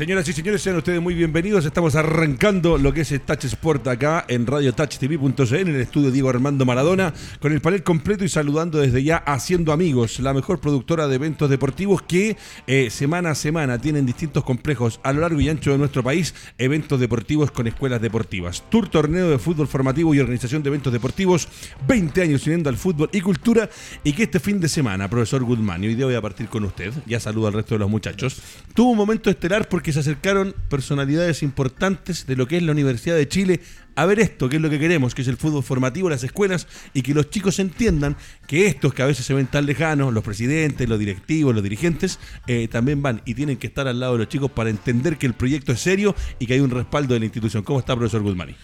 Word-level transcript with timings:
Señoras 0.00 0.26
y 0.28 0.32
señores, 0.32 0.62
sean 0.62 0.76
ustedes 0.76 0.98
muy 0.98 1.12
bienvenidos. 1.12 1.66
Estamos 1.66 1.94
arrancando 1.94 2.78
lo 2.78 2.90
que 2.94 3.02
es 3.02 3.20
Touch 3.26 3.44
Sport 3.44 3.86
acá 3.88 4.24
en 4.28 4.46
Radio 4.46 4.72
Touch 4.72 4.96
TV.cl 4.96 5.54
en 5.56 5.68
el 5.68 5.80
estudio 5.82 6.10
Diego 6.10 6.30
Armando 6.30 6.64
Maradona, 6.64 7.12
con 7.38 7.52
el 7.52 7.60
panel 7.60 7.82
completo 7.82 8.24
y 8.24 8.30
saludando 8.30 8.78
desde 8.78 9.02
ya 9.02 9.18
Haciendo 9.18 9.74
Amigos, 9.74 10.18
la 10.20 10.32
mejor 10.32 10.58
productora 10.58 11.06
de 11.06 11.16
eventos 11.16 11.50
deportivos 11.50 12.00
que 12.00 12.38
eh, 12.66 12.88
semana 12.88 13.32
a 13.32 13.34
semana 13.34 13.78
tienen 13.78 14.06
distintos 14.06 14.42
complejos 14.42 15.00
a 15.02 15.12
lo 15.12 15.20
largo 15.20 15.38
y 15.38 15.50
ancho 15.50 15.72
de 15.72 15.76
nuestro 15.76 16.02
país, 16.02 16.34
eventos 16.56 16.98
deportivos 16.98 17.50
con 17.50 17.66
escuelas 17.66 18.00
deportivas. 18.00 18.64
Tour 18.70 18.88
Torneo 18.88 19.28
de 19.28 19.38
Fútbol 19.38 19.68
Formativo 19.68 20.14
y 20.14 20.20
Organización 20.20 20.62
de 20.62 20.70
Eventos 20.70 20.94
Deportivos, 20.94 21.46
20 21.86 22.22
años 22.22 22.46
uniendo 22.46 22.70
al 22.70 22.78
fútbol 22.78 23.10
y 23.12 23.20
cultura 23.20 23.68
y 24.02 24.14
que 24.14 24.22
este 24.22 24.40
fin 24.40 24.60
de 24.60 24.68
semana, 24.70 25.10
profesor 25.10 25.44
Guzmán, 25.44 25.84
y 25.84 25.88
hoy 25.88 25.94
día 25.94 26.06
voy 26.06 26.14
a 26.14 26.22
partir 26.22 26.48
con 26.48 26.64
usted, 26.64 26.90
ya 27.04 27.20
saludo 27.20 27.48
al 27.48 27.52
resto 27.52 27.74
de 27.74 27.80
los 27.80 27.90
muchachos, 27.90 28.40
tuvo 28.72 28.92
un 28.92 28.96
momento 28.96 29.28
estelar 29.28 29.68
por 29.68 29.82
se 29.92 30.00
acercaron 30.00 30.54
personalidades 30.68 31.42
importantes 31.42 32.26
de 32.26 32.36
lo 32.36 32.46
que 32.46 32.56
es 32.56 32.62
la 32.62 32.72
Universidad 32.72 33.16
de 33.16 33.28
Chile 33.28 33.60
a 33.96 34.06
ver 34.06 34.20
esto, 34.20 34.48
que 34.48 34.56
es 34.56 34.62
lo 34.62 34.70
que 34.70 34.78
queremos, 34.78 35.14
que 35.14 35.22
es 35.22 35.28
el 35.28 35.36
fútbol 35.36 35.62
formativo, 35.62 36.08
las 36.08 36.24
escuelas, 36.24 36.66
y 36.94 37.02
que 37.02 37.12
los 37.12 37.28
chicos 37.30 37.58
entiendan 37.58 38.16
que 38.46 38.66
estos 38.66 38.94
que 38.94 39.02
a 39.02 39.06
veces 39.06 39.26
se 39.26 39.34
ven 39.34 39.46
tan 39.46 39.66
lejanos, 39.66 40.12
los 40.12 40.24
presidentes, 40.24 40.88
los 40.88 40.98
directivos, 40.98 41.54
los 41.54 41.62
dirigentes, 41.62 42.18
eh, 42.46 42.68
también 42.68 43.02
van 43.02 43.20
y 43.24 43.34
tienen 43.34 43.56
que 43.56 43.66
estar 43.66 43.88
al 43.88 44.00
lado 44.00 44.14
de 44.14 44.20
los 44.20 44.28
chicos 44.28 44.50
para 44.50 44.70
entender 44.70 45.18
que 45.18 45.26
el 45.26 45.34
proyecto 45.34 45.72
es 45.72 45.80
serio 45.80 46.14
y 46.38 46.46
que 46.46 46.54
hay 46.54 46.60
un 46.60 46.70
respaldo 46.70 47.14
de 47.14 47.20
la 47.20 47.26
institución. 47.26 47.62
¿Cómo 47.62 47.80
está, 47.80 47.94
profesor 47.94 48.22
Guzmani? 48.22 48.56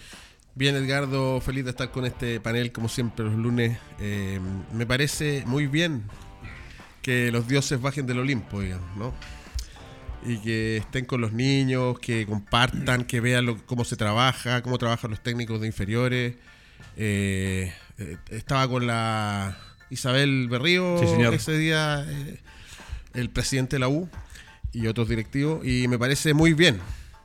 Bien, 0.55 0.75
Edgardo, 0.75 1.39
feliz 1.39 1.65
de 1.65 1.69
estar 1.69 1.91
con 1.91 2.05
este 2.05 2.39
panel, 2.39 2.71
como 2.71 2.89
siempre, 2.89 3.25
los 3.25 3.35
lunes. 3.35 3.77
Eh, 3.99 4.39
me 4.73 4.87
parece 4.87 5.43
muy 5.45 5.67
bien 5.67 6.03
que 7.03 7.31
los 7.31 7.47
dioses 7.47 7.79
bajen 7.79 8.07
del 8.07 8.19
Olimpo, 8.19 8.61
digamos, 8.61 8.97
¿no? 8.97 9.13
Y 10.25 10.37
que 10.39 10.77
estén 10.77 11.05
con 11.05 11.21
los 11.21 11.33
niños, 11.33 11.99
que 11.99 12.25
compartan, 12.25 13.05
que 13.05 13.19
vean 13.19 13.57
cómo 13.65 13.85
se 13.85 13.95
trabaja, 13.95 14.61
cómo 14.61 14.77
trabajan 14.77 15.11
los 15.11 15.21
técnicos 15.21 15.61
de 15.61 15.67
inferiores. 15.67 16.35
Eh, 16.97 17.73
eh, 17.97 18.17
estaba 18.31 18.67
con 18.67 18.87
la 18.87 19.57
Isabel 19.89 20.47
Berrío 20.49 21.01
ese 21.31 21.57
día, 21.57 22.05
eh, 22.07 22.39
el 23.13 23.29
presidente 23.29 23.75
de 23.75 23.79
la 23.79 23.89
U 23.89 24.09
y 24.73 24.87
otros 24.87 25.09
directivos, 25.09 25.65
y 25.65 25.87
me 25.87 25.97
parece 25.97 26.33
muy 26.33 26.53
bien. 26.53 26.79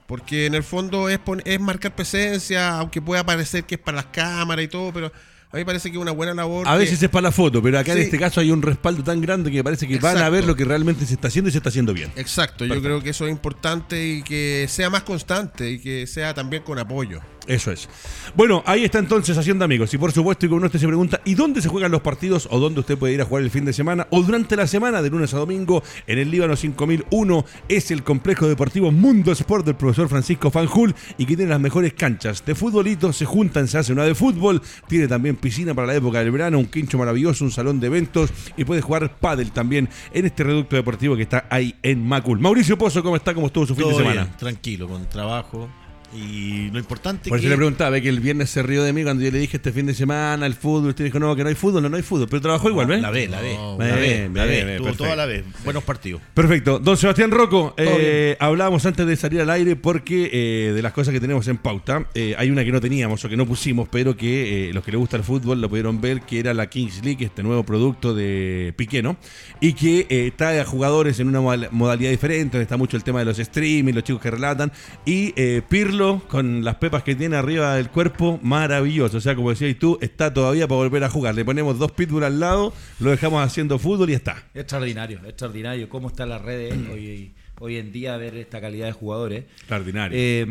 Porque 0.06 0.46
en 0.46 0.54
el 0.54 0.62
fondo 0.62 1.08
es, 1.08 1.20
es 1.44 1.60
marcar 1.60 1.94
presencia, 1.94 2.78
aunque 2.78 3.00
pueda 3.00 3.24
parecer 3.24 3.64
que 3.64 3.76
es 3.76 3.80
para 3.80 3.96
las 3.96 4.06
cámaras 4.06 4.64
y 4.64 4.68
todo, 4.68 4.92
pero 4.92 5.12
a 5.53 5.58
mí 5.58 5.64
parece 5.64 5.91
que 5.91 5.98
es 5.98 6.03
una 6.03 6.12
buena 6.12 6.33
labor. 6.33 6.67
A 6.67 6.77
veces 6.77 7.03
es 7.03 7.11
para 7.11 7.25
la 7.25 7.33
foto, 7.33 7.62
pero 7.62 7.78
acá 7.78 7.92
en 7.92 7.98
este 7.98 8.19
caso 8.19 8.41
hay 8.41 8.50
un 8.50 8.62
respaldo 8.62 9.05
tan 9.05 9.20
grande 9.20 9.50
que 9.50 9.59
me 9.59 9.64
parece 9.64 9.86
que 9.86 9.98
van 9.98 10.17
a 10.17 10.31
ver 10.31 10.44
lo 10.44 10.56
que 10.56 10.64
realmente 10.64 11.05
se 11.05 11.14
está 11.14 11.28
haciendo 11.28 11.50
y 11.50 11.53
se 11.53 11.59
está 11.59 11.69
haciendo 11.69 11.92
bien. 11.92 12.11
Exacto, 12.17 12.64
yo 12.64 12.81
creo 12.81 13.03
que 13.03 13.11
eso 13.11 13.27
es 13.27 13.33
importante 13.33 14.03
y 14.03 14.22
que 14.22 14.67
sea 14.69 14.89
más 14.89 15.03
constante 15.03 15.70
y 15.70 15.78
que 15.78 16.06
sea 16.06 16.33
también 16.33 16.62
con 16.62 16.78
apoyo. 16.78 17.20
Eso 17.46 17.70
es. 17.72 17.88
Bueno, 18.34 18.62
ahí 18.66 18.84
está 18.84 18.98
entonces 18.98 19.36
haciendo 19.36 19.64
amigos. 19.64 19.92
Y 19.94 19.98
por 19.98 20.12
supuesto, 20.12 20.46
y 20.46 20.48
como 20.48 20.64
usted 20.64 20.78
se 20.78 20.86
pregunta, 20.86 21.20
¿y 21.24 21.34
dónde 21.34 21.60
se 21.60 21.68
juegan 21.68 21.90
los 21.90 22.00
partidos? 22.00 22.48
¿O 22.50 22.58
dónde 22.58 22.80
usted 22.80 22.98
puede 22.98 23.14
ir 23.14 23.20
a 23.20 23.24
jugar 23.24 23.42
el 23.42 23.50
fin 23.50 23.64
de 23.64 23.72
semana? 23.72 24.06
O 24.10 24.22
durante 24.22 24.56
la 24.56 24.66
semana, 24.66 25.02
de 25.02 25.10
lunes 25.10 25.34
a 25.34 25.38
domingo, 25.38 25.82
en 26.06 26.18
el 26.18 26.30
Líbano 26.30 26.56
5001, 26.56 27.44
es 27.68 27.90
el 27.90 28.02
complejo 28.02 28.48
deportivo 28.48 28.90
Mundo 28.90 29.32
Sport 29.32 29.66
del 29.66 29.76
profesor 29.76 30.08
Francisco 30.08 30.50
Fanjul 30.50 30.94
y 31.18 31.26
que 31.26 31.36
tiene 31.36 31.50
las 31.50 31.60
mejores 31.60 31.92
canchas 31.94 32.44
de 32.44 32.54
futbolito. 32.54 33.12
Se 33.12 33.24
juntan, 33.24 33.68
se 33.68 33.78
hace 33.78 33.92
una 33.92 34.04
de 34.04 34.14
fútbol. 34.14 34.62
Tiene 34.88 35.08
también 35.08 35.36
piscina 35.36 35.74
para 35.74 35.86
la 35.88 35.94
época 35.94 36.20
del 36.20 36.30
verano, 36.30 36.58
un 36.58 36.66
quincho 36.66 36.98
maravilloso, 36.98 37.44
un 37.44 37.50
salón 37.50 37.80
de 37.80 37.88
eventos 37.88 38.30
y 38.56 38.64
puede 38.64 38.80
jugar 38.80 39.18
pádel 39.18 39.50
también 39.52 39.88
en 40.12 40.26
este 40.26 40.44
reducto 40.44 40.76
deportivo 40.76 41.16
que 41.16 41.22
está 41.22 41.46
ahí 41.50 41.74
en 41.82 42.06
Macul. 42.06 42.38
Mauricio 42.38 42.78
Pozo, 42.78 43.02
¿cómo 43.02 43.16
está? 43.16 43.34
¿Cómo 43.34 43.46
estuvo 43.46 43.66
su 43.66 43.74
fin 43.74 43.88
de 43.88 43.94
semana? 43.94 44.36
tranquilo, 44.36 44.88
con 44.88 45.08
trabajo, 45.08 45.69
y 46.15 46.71
lo 46.71 46.78
importante 46.78 47.31
Por 47.31 47.39
eso 47.39 47.49
le 47.49 47.56
preguntaba, 47.56 47.91
ve 47.91 48.03
que 48.03 48.09
el 48.09 48.21
viernes 48.21 48.50
se 48.50 48.62
rió 48.62 48.83
de 48.83 48.93
mí 48.93 49.03
cuando 49.03 49.23
yo 49.23 49.31
le 49.31 49.39
dije 49.39 49.56
este 49.56 49.73
fin 49.73 49.87
de 49.87 49.95
semana 49.95 50.45
el 50.47 50.55
fútbol. 50.55 50.91
Usted 50.91 51.05
dijo, 51.05 51.19
no, 51.19 51.34
que 51.34 51.43
no 51.43 51.49
hay 51.49 51.55
fútbol, 51.55 51.83
no, 51.83 51.89
no 51.89 51.97
hay 51.97 52.03
fútbol. 52.03 52.28
Pero 52.28 52.43
trabajó 52.43 52.69
igual, 52.69 52.87
¿ves? 52.87 53.00
La 53.00 53.11
ve, 53.11 53.28
la 53.28 53.41
ve. 53.41 53.56
la 53.78 53.97
ve, 53.97 54.31
la 54.33 54.45
ve. 54.45 54.77
Tuvo 54.78 54.93
toda 54.93 55.17
la 55.17 55.27
vez. 55.27 55.45
Buenos 55.65 55.83
partidos. 55.84 56.21
Perfecto. 56.34 56.78
Don 56.78 56.97
Sebastián 56.97 57.31
Rocco, 57.31 57.75
eh, 57.78 58.37
hablábamos 58.41 58.84
antes 58.84 59.06
de 59.06 59.17
salir 59.17 59.41
al 59.41 59.50
aire 59.50 59.77
porque 59.77 60.31
eh, 60.33 60.73
de 60.73 60.83
las 60.83 60.93
cosas 60.93 61.15
que 61.15 61.21
tenemos 61.21 61.49
en 61.49 61.56
pauta, 61.56 62.06
eh, 62.15 62.34
hay 62.37 62.50
una 62.50 62.65
que 62.65 62.73
no 62.73 62.81
teníamos 62.81 63.25
o 63.25 63.29
que 63.29 63.37
no 63.37 63.47
pusimos, 63.47 63.89
pero 63.89 64.17
que 64.17 64.71
los 64.75 64.84
que 64.84 64.91
les 64.91 64.99
gusta 64.99 65.17
el 65.17 65.23
fútbol 65.23 65.61
lo 65.61 65.69
pudieron 65.69 66.00
ver, 66.00 66.23
que 66.23 66.41
era 66.41 66.53
la 66.53 66.69
Kings 66.69 67.03
League, 67.05 67.25
este 67.25 67.43
nuevo 67.43 67.65
producto 67.65 68.15
de 68.15 68.75
Piqué, 68.77 69.03
¿no? 69.03 69.17
Y 69.61 69.73
que 69.73 70.33
trae 70.37 70.61
a 70.61 70.65
jugadores 70.65 71.21
en 71.21 71.29
una 71.29 71.41
modalidad 71.71 72.11
diferente, 72.11 72.56
donde 72.59 72.65
está 72.65 72.77
mucho 72.77 72.97
el 72.97 73.05
tema 73.05 73.21
de 73.21 73.25
los 73.25 73.39
streaming, 73.39 73.94
los 73.94 74.05
chicos 74.05 74.21
que 74.21 74.31
relatan. 74.31 74.73
Y 75.06 75.33
Pirlo 75.69 76.01
con 76.28 76.64
las 76.64 76.76
pepas 76.76 77.02
que 77.02 77.14
tiene 77.14 77.36
arriba 77.36 77.74
del 77.76 77.88
cuerpo, 77.88 78.38
maravilloso. 78.42 79.18
O 79.18 79.20
sea, 79.20 79.34
como 79.34 79.50
decías 79.50 79.76
tú, 79.78 79.98
está 80.00 80.32
todavía 80.32 80.66
para 80.66 80.78
volver 80.78 81.04
a 81.04 81.08
jugar. 81.08 81.34
Le 81.34 81.44
ponemos 81.44 81.78
dos 81.78 81.92
pitbull 81.92 82.24
al 82.24 82.40
lado, 82.40 82.72
lo 83.00 83.10
dejamos 83.10 83.44
haciendo 83.44 83.78
fútbol 83.78 84.10
y 84.10 84.14
está. 84.14 84.44
Extraordinario, 84.54 85.20
extraordinario. 85.26 85.88
¿Cómo 85.88 86.08
están 86.08 86.28
las 86.28 86.42
redes 86.42 86.74
hoy, 86.92 87.34
hoy 87.60 87.76
en 87.76 87.92
día 87.92 88.16
ver 88.16 88.36
esta 88.36 88.60
calidad 88.60 88.86
de 88.86 88.92
jugadores? 88.92 89.44
Extraordinario. 89.58 90.18
Eh, 90.20 90.46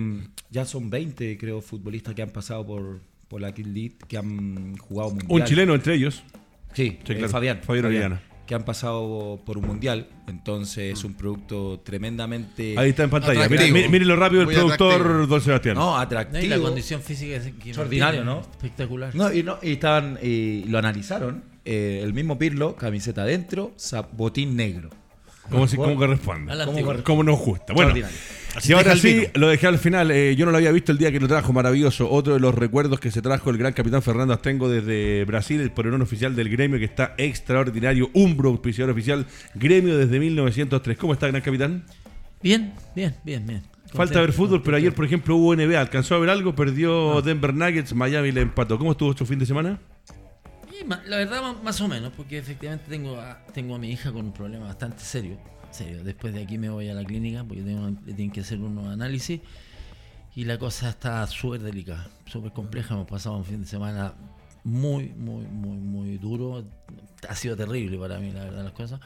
ya 0.50 0.66
son 0.66 0.90
20, 0.90 1.38
creo, 1.38 1.62
futbolistas 1.62 2.16
que 2.16 2.22
han 2.22 2.32
pasado 2.32 2.66
por, 2.66 3.00
por 3.28 3.42
la 3.42 3.54
Kill 3.54 3.74
League, 3.74 3.96
que 4.08 4.18
han 4.18 4.78
jugado 4.78 5.10
mundial. 5.10 5.32
Un 5.32 5.44
chileno 5.44 5.76
entre 5.76 5.96
ellos. 5.96 6.24
Sí, 6.74 6.98
eh, 7.06 7.28
Fabián. 7.28 7.60
Fabián 7.64 7.86
Orellana 7.86 8.31
que 8.52 8.56
han 8.56 8.66
pasado 8.66 9.40
por 9.46 9.58
un 9.58 9.66
mundial. 9.66 10.10
Entonces 10.28 10.92
es 10.92 11.06
un 11.06 11.14
producto 11.14 11.80
tremendamente. 11.86 12.78
Ahí 12.78 12.90
está 12.90 13.04
en 13.04 13.10
pantalla. 13.10 13.48
Miren 13.48 14.06
lo 14.10 14.18
rápido 14.18 14.42
el 14.42 14.50
productor 14.50 15.26
Don 15.26 15.40
Sebastián. 15.40 15.76
No, 15.76 15.98
atractivo. 15.98 16.44
Y 16.44 16.50
la 16.50 16.60
condición 16.60 17.02
física 17.02 17.38
es 17.38 17.46
extraordinario, 17.46 18.26
¿no? 18.26 18.42
Espectacular. 18.42 19.16
No, 19.16 19.32
y, 19.32 19.42
no, 19.42 19.58
y 19.62 19.72
estaban, 19.72 20.20
y 20.22 20.66
lo 20.66 20.80
analizaron. 20.80 21.46
Eh, 21.64 22.02
el 22.04 22.14
mismo 22.14 22.38
Pirlo, 22.38 22.76
camiseta 22.76 23.22
adentro, 23.22 23.72
botín 24.12 24.58
negro. 24.58 24.90
¿Cómo, 25.50 25.68
si, 25.68 25.76
cómo 25.76 25.96
corresponde? 25.96 26.54
¿Cómo, 27.04 27.24
nos 27.24 27.40
gusta? 27.40 27.74
Bueno, 27.74 27.94
y 28.64 28.74
ahora 28.74 28.96
sí, 28.96 29.26
lo 29.34 29.48
dejé 29.48 29.68
al 29.68 29.78
final. 29.78 30.12
Eh, 30.12 30.36
yo 30.36 30.46
no 30.46 30.52
lo 30.52 30.58
había 30.58 30.72
visto 30.72 30.92
el 30.92 30.98
día 30.98 31.12
que 31.12 31.20
lo 31.20 31.28
trajo, 31.28 31.54
maravilloso. 31.54 32.10
Otro 32.10 32.34
de 32.34 32.40
los 32.40 32.54
recuerdos 32.54 33.00
que 33.00 33.12
se 33.12 33.22
trajo 33.22 33.50
el 33.50 33.58
gran 33.58 33.74
capitán 33.74 34.02
Fernando 34.02 34.34
Astengo 34.34 34.70
desde 34.70 35.24
Brasil, 35.26 35.62
el 35.62 35.72
polerón 35.72 36.02
oficial 36.02 36.36
del 36.36 36.50
gremio, 36.50 36.78
que 36.78 36.86
está 36.86 37.16
extraordinario. 37.18 38.10
Umbro, 38.14 38.50
auspiciador 38.50 38.92
oficial, 38.92 39.26
gremio 39.56 39.98
desde 39.98 40.20
1903. 40.20 40.98
¿Cómo 40.98 41.14
está, 41.14 41.28
gran 41.28 41.42
capitán? 41.42 41.86
Bien, 42.42 42.74
bien, 42.96 43.16
bien, 43.24 43.46
bien. 43.46 43.64
Falta 43.94 44.22
ver 44.22 44.32
fútbol, 44.32 44.62
pero 44.64 44.78
ayer, 44.78 44.94
por 44.94 45.06
ejemplo, 45.06 45.36
hubo 45.36 45.56
NBA. 45.56 45.80
¿Alcanzó 45.80 46.16
a 46.16 46.20
ver 46.20 46.30
algo? 46.30 46.56
Perdió 46.56 47.22
Denver 47.22 47.54
Nuggets, 47.54 47.94
Miami 47.94 48.32
le 48.32 48.42
empató. 48.42 48.78
¿Cómo 48.78 48.92
estuvo 48.92 49.16
su 49.16 49.26
fin 49.26 49.40
de 49.40 49.46
semana? 49.46 49.80
La 50.88 51.18
verdad, 51.18 51.56
más 51.64 51.82
o 51.82 51.88
menos, 51.88 52.14
porque 52.16 52.38
efectivamente 52.38 52.86
tengo 52.90 53.18
tengo 53.54 53.76
a 53.76 53.80
mi 53.80 53.92
hija 53.92 54.12
con 54.12 54.26
un 54.26 54.34
problema 54.34 54.66
bastante 54.66 55.04
serio 55.04 55.38
serio, 55.72 56.04
después 56.04 56.34
de 56.34 56.44
aquí 56.44 56.58
me 56.58 56.70
voy 56.70 56.90
a 56.90 56.94
la 56.94 57.04
clínica 57.04 57.44
porque 57.44 57.64
tengo, 57.64 57.92
tienen 58.04 58.32
que 58.32 58.42
hacer 58.42 58.60
unos 58.60 58.88
análisis 58.88 59.42
y 60.36 60.46
la 60.46 60.58
cosa 60.58 60.90
está 60.90 61.26
súper 61.28 61.62
delicada, 61.62 62.08
súper 62.26 62.54
compleja. 62.54 62.94
Hemos 62.94 63.08
pasado 63.08 63.38
un 63.38 63.46
fin 63.46 63.62
de 63.62 63.68
semana 63.68 64.14
muy, 64.64 65.10
muy, 65.10 65.46
muy, 65.46 65.78
muy 65.78 66.18
duro. 66.18 66.64
Ha 67.28 67.36
sido 67.36 67.58
terrible 67.58 67.98
para 67.98 68.20
mí, 68.20 68.32
la 68.32 68.46
verdad, 68.46 68.64
las 68.64 68.74
cosas. 68.74 69.02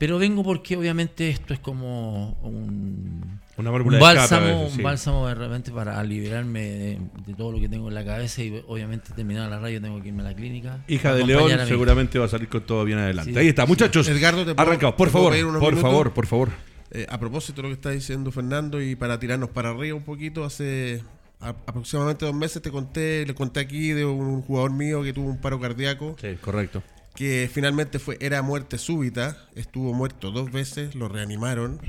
Pero 0.00 0.18
vengo 0.18 0.42
porque 0.42 0.78
obviamente 0.78 1.28
esto 1.28 1.52
es 1.52 1.60
como 1.60 2.30
un, 2.42 3.38
Una 3.58 3.70
un 3.70 3.98
bálsamo, 4.00 4.68
un 4.68 4.82
bálsamo 4.82 5.28
de 5.28 5.34
repente 5.34 5.70
para 5.72 6.02
liberarme 6.02 6.98
de, 7.26 7.34
todo 7.36 7.52
lo 7.52 7.60
que 7.60 7.68
tengo 7.68 7.88
en 7.88 7.94
la 7.94 8.02
cabeza 8.02 8.42
y 8.42 8.64
obviamente 8.66 9.12
terminar 9.14 9.50
la 9.50 9.58
radio 9.58 9.78
tengo 9.78 10.00
que 10.00 10.08
irme 10.08 10.22
a 10.22 10.30
la 10.30 10.34
clínica. 10.34 10.82
Hija 10.88 11.12
de 11.12 11.26
León 11.26 11.50
seguramente 11.68 12.18
va 12.18 12.24
a 12.24 12.28
salir 12.28 12.48
con 12.48 12.62
todo 12.62 12.82
bien 12.86 12.98
adelante. 12.98 13.38
Ahí 13.38 13.48
está, 13.48 13.66
muchachos. 13.66 14.08
Edgardo, 14.08 14.46
te. 14.46 14.54
Por 14.54 15.10
favor, 15.10 15.34
por 15.60 15.76
favor, 15.76 16.12
por 16.14 16.26
favor. 16.26 16.48
Eh, 16.92 17.06
a 17.06 17.20
propósito 17.20 17.60
de 17.60 17.68
lo 17.68 17.68
que 17.68 17.74
está 17.74 17.90
diciendo 17.90 18.32
Fernando 18.32 18.80
y 18.80 18.96
para 18.96 19.20
tirarnos 19.20 19.50
para 19.50 19.68
arriba 19.68 19.94
un 19.94 20.04
poquito, 20.04 20.46
hace 20.46 21.02
aproximadamente 21.40 22.24
dos 22.24 22.34
meses 22.34 22.62
te 22.62 22.70
conté, 22.70 23.26
le 23.26 23.34
conté 23.34 23.60
aquí 23.60 23.90
de 23.90 24.06
un 24.06 24.40
jugador 24.40 24.72
mío 24.72 25.02
que 25.02 25.12
tuvo 25.12 25.28
un 25.28 25.42
paro 25.42 25.60
cardíaco. 25.60 26.16
Sí, 26.18 26.38
correcto 26.40 26.82
que 27.14 27.50
finalmente 27.52 27.98
fue 27.98 28.16
era 28.20 28.42
muerte 28.42 28.78
súbita, 28.78 29.48
estuvo 29.54 29.92
muerto 29.92 30.30
dos 30.30 30.50
veces, 30.50 30.94
lo 30.94 31.08
reanimaron 31.08 31.80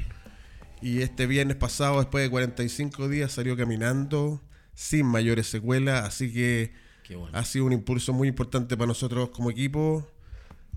y 0.82 1.04
este 1.04 1.28
viernes 1.28 1.58
pasado, 1.58 2.00
después 2.00 2.24
de 2.24 2.30
45 2.30 3.08
días, 3.08 3.32
salió 3.32 3.56
caminando 3.56 4.42
sin 4.74 5.06
mayores 5.06 5.48
secuelas, 5.48 6.06
así 6.06 6.34
que 6.34 6.74
ha 7.34 7.44
sido 7.44 7.66
un 7.66 7.74
impulso 7.74 8.14
muy 8.14 8.28
importante 8.28 8.76
para 8.76 8.88
nosotros 8.88 9.30
como 9.30 9.52
equipo, 9.52 10.08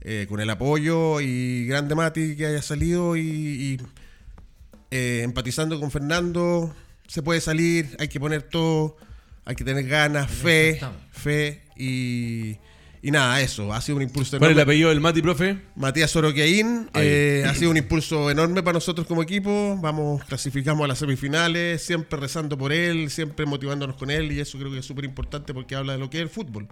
eh, 0.00 0.26
con 0.28 0.40
el 0.40 0.50
apoyo 0.50 1.20
y 1.20 1.64
grande 1.66 1.94
Mati 1.94 2.36
que 2.36 2.44
haya 2.44 2.60
salido 2.60 3.16
y, 3.16 3.80
eh, 4.90 5.22
empatizando 5.24 5.80
con 5.80 5.90
Fernando, 5.90 6.74
se 7.06 7.22
puede 7.22 7.40
salir, 7.40 7.96
hay 7.98 8.08
que 8.08 8.20
poner 8.20 8.42
todo, 8.42 8.96
hay 9.46 9.54
que 9.54 9.64
tener 9.64 9.86
ganas, 9.86 10.30
fe, 10.30 10.80
fe 11.12 11.62
y 11.76 12.58
y 13.04 13.10
nada, 13.10 13.38
eso, 13.42 13.70
ha 13.70 13.82
sido 13.82 13.96
un 13.96 14.02
impulso 14.02 14.34
enorme. 14.34 14.46
¿Cuál 14.46 14.50
es 14.52 14.56
el 14.56 14.62
apellido 14.62 14.88
del 14.88 15.00
Mati, 15.02 15.20
profe? 15.20 15.58
Matías 15.76 16.16
Oroqueín. 16.16 16.88
Eh, 16.94 17.44
ha 17.46 17.54
sido 17.54 17.70
un 17.70 17.76
impulso 17.76 18.30
enorme 18.30 18.62
para 18.62 18.72
nosotros 18.72 19.06
como 19.06 19.22
equipo. 19.22 19.76
Vamos, 19.78 20.24
clasificamos 20.24 20.86
a 20.86 20.88
las 20.88 21.00
semifinales, 21.00 21.82
siempre 21.82 22.18
rezando 22.18 22.56
por 22.56 22.72
él, 22.72 23.10
siempre 23.10 23.44
motivándonos 23.44 23.96
con 23.96 24.10
él, 24.10 24.32
y 24.32 24.40
eso 24.40 24.58
creo 24.58 24.72
que 24.72 24.78
es 24.78 24.86
súper 24.86 25.04
importante 25.04 25.52
porque 25.52 25.74
habla 25.74 25.92
de 25.92 25.98
lo 25.98 26.08
que 26.08 26.16
es 26.16 26.22
el 26.22 26.30
fútbol. 26.30 26.66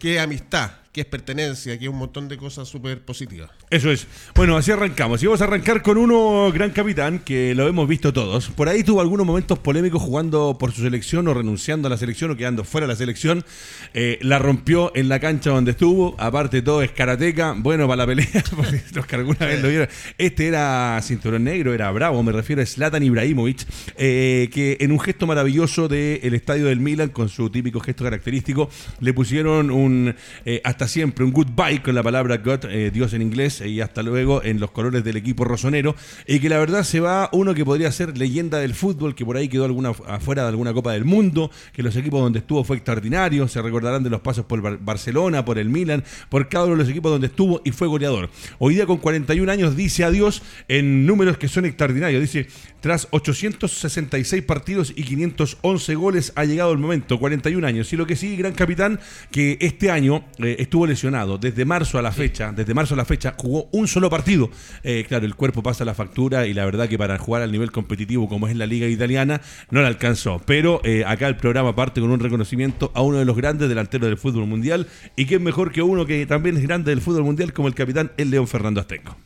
que 0.00 0.16
es 0.16 0.20
amistad, 0.20 0.72
que 0.96 1.02
es 1.02 1.06
pertenencia, 1.06 1.78
que 1.78 1.84
es 1.84 1.90
un 1.90 1.98
montón 1.98 2.26
de 2.26 2.38
cosas 2.38 2.66
súper 2.66 3.02
positivas. 3.02 3.50
Eso 3.68 3.90
es. 3.90 4.06
Bueno, 4.34 4.56
así 4.56 4.70
arrancamos. 4.70 5.22
Y 5.22 5.26
vamos 5.26 5.42
a 5.42 5.44
arrancar 5.44 5.82
con 5.82 5.98
uno 5.98 6.50
gran 6.50 6.70
capitán, 6.70 7.18
que 7.18 7.54
lo 7.54 7.68
hemos 7.68 7.86
visto 7.86 8.14
todos. 8.14 8.48
Por 8.48 8.70
ahí 8.70 8.82
tuvo 8.82 9.02
algunos 9.02 9.26
momentos 9.26 9.58
polémicos 9.58 10.00
jugando 10.00 10.56
por 10.58 10.72
su 10.72 10.80
selección 10.80 11.28
o 11.28 11.34
renunciando 11.34 11.88
a 11.88 11.90
la 11.90 11.98
selección 11.98 12.30
o 12.30 12.36
quedando 12.36 12.64
fuera 12.64 12.86
de 12.86 12.94
la 12.94 12.96
selección. 12.96 13.44
Eh, 13.92 14.18
la 14.22 14.38
rompió 14.38 14.90
en 14.94 15.10
la 15.10 15.20
cancha 15.20 15.50
donde 15.50 15.72
estuvo. 15.72 16.14
Aparte 16.18 16.62
todo 16.62 16.80
es 16.80 16.92
karateca. 16.92 17.54
Bueno, 17.58 17.86
para 17.86 17.96
la 17.96 18.06
pelea, 18.06 18.42
porque 18.56 18.80
los 18.94 19.04
que 19.04 19.16
alguna 19.16 19.44
vez 19.44 19.60
lo 19.60 19.68
vieron. 19.68 19.88
Este 20.16 20.46
era 20.46 20.98
cinturón 21.02 21.44
negro, 21.44 21.74
era 21.74 21.90
bravo. 21.90 22.22
Me 22.22 22.32
refiero 22.32 22.62
a 22.62 22.64
Zlatan 22.64 23.02
Ibrahimovic, 23.02 23.66
eh, 23.98 24.48
que 24.50 24.78
en 24.80 24.92
un 24.92 25.00
gesto 25.00 25.26
maravilloso 25.26 25.88
del 25.88 26.32
estadio 26.32 26.64
del 26.64 26.80
Milan, 26.80 27.10
con 27.10 27.28
su 27.28 27.50
típico 27.50 27.80
gesto 27.80 28.02
característico, 28.02 28.70
le 29.00 29.12
pusieron 29.12 29.70
un 29.70 30.14
eh, 30.46 30.62
hasta 30.64 30.85
siempre, 30.88 31.24
un 31.24 31.32
goodbye 31.32 31.82
con 31.82 31.94
la 31.94 32.02
palabra 32.02 32.38
God, 32.38 32.66
eh, 32.66 32.90
Dios 32.92 33.12
en 33.12 33.22
inglés, 33.22 33.60
y 33.60 33.80
hasta 33.80 34.02
luego 34.02 34.42
en 34.42 34.60
los 34.60 34.70
colores 34.70 35.04
del 35.04 35.16
equipo 35.16 35.44
rosonero. 35.44 35.94
Y 36.26 36.40
que 36.40 36.48
la 36.48 36.58
verdad 36.58 36.84
se 36.84 37.00
va 37.00 37.28
uno 37.32 37.54
que 37.54 37.64
podría 37.64 37.90
ser 37.92 38.16
leyenda 38.16 38.58
del 38.58 38.74
fútbol, 38.74 39.14
que 39.14 39.24
por 39.24 39.36
ahí 39.36 39.48
quedó 39.48 39.64
alguna 39.64 39.90
afuera 40.08 40.42
de 40.42 40.48
alguna 40.48 40.72
Copa 40.72 40.92
del 40.92 41.04
Mundo, 41.04 41.50
que 41.72 41.82
los 41.82 41.96
equipos 41.96 42.20
donde 42.20 42.40
estuvo 42.40 42.64
fue 42.64 42.76
extraordinario. 42.76 43.48
Se 43.48 43.62
recordarán 43.62 44.02
de 44.02 44.10
los 44.10 44.20
pasos 44.20 44.44
por 44.44 44.78
Barcelona, 44.80 45.44
por 45.44 45.58
el 45.58 45.68
Milan, 45.68 46.04
por 46.28 46.48
cada 46.48 46.66
uno 46.66 46.74
de 46.74 46.82
los 46.82 46.88
equipos 46.88 47.10
donde 47.10 47.28
estuvo 47.28 47.62
y 47.64 47.70
fue 47.70 47.88
goleador. 47.88 48.30
Hoy 48.58 48.74
día 48.74 48.86
con 48.86 48.98
41 48.98 49.50
años 49.50 49.76
dice 49.76 50.04
adiós 50.04 50.42
en 50.68 51.06
números 51.06 51.38
que 51.38 51.48
son 51.48 51.64
extraordinarios. 51.64 52.20
Dice, 52.20 52.48
tras 52.80 53.08
866 53.10 54.42
partidos 54.42 54.92
y 54.94 55.02
511 55.04 55.94
goles 55.94 56.32
ha 56.36 56.44
llegado 56.44 56.72
el 56.72 56.78
momento, 56.78 57.18
41 57.18 57.66
años. 57.66 57.92
Y 57.92 57.96
lo 57.96 58.06
que 58.06 58.16
sí, 58.16 58.36
gran 58.36 58.52
capitán, 58.52 59.00
que 59.30 59.58
este 59.60 59.90
año 59.90 60.24
eh, 60.38 60.56
estuvo 60.58 60.75
lesionado. 60.84 61.38
Desde 61.38 61.64
marzo 61.64 61.98
a 61.98 62.02
la 62.02 62.12
fecha, 62.12 62.52
desde 62.52 62.74
marzo 62.74 62.94
a 62.94 62.96
la 62.96 63.04
fecha, 63.04 63.34
jugó 63.38 63.68
un 63.72 63.86
solo 63.88 64.10
partido. 64.10 64.50
Eh, 64.82 65.06
claro, 65.08 65.24
el 65.24 65.36
cuerpo 65.36 65.62
pasa 65.62 65.84
la 65.84 65.94
factura 65.94 66.46
y 66.46 66.52
la 66.52 66.64
verdad 66.64 66.88
que 66.88 66.98
para 66.98 67.16
jugar 67.18 67.42
al 67.42 67.52
nivel 67.52 67.72
competitivo 67.72 68.28
como 68.28 68.48
es 68.48 68.56
la 68.56 68.66
liga 68.66 68.88
italiana, 68.88 69.40
no 69.70 69.80
la 69.80 69.88
alcanzó. 69.88 70.42
Pero 70.44 70.80
eh, 70.84 71.04
acá 71.06 71.28
el 71.28 71.36
programa 71.36 71.74
parte 71.76 72.00
con 72.00 72.10
un 72.10 72.20
reconocimiento 72.20 72.90
a 72.94 73.02
uno 73.02 73.18
de 73.18 73.24
los 73.24 73.36
grandes 73.36 73.68
delanteros 73.68 74.08
del 74.08 74.18
fútbol 74.18 74.46
mundial. 74.46 74.88
Y 75.14 75.26
que 75.26 75.36
es 75.36 75.40
mejor 75.40 75.72
que 75.72 75.82
uno 75.82 76.04
que 76.04 76.26
también 76.26 76.56
es 76.56 76.62
grande 76.64 76.90
del 76.90 77.00
fútbol 77.00 77.22
mundial 77.22 77.52
como 77.52 77.68
el 77.68 77.74
capitán, 77.74 78.10
el 78.16 78.30
León 78.30 78.48
Fernando 78.48 78.80
Azteco. 78.80 79.16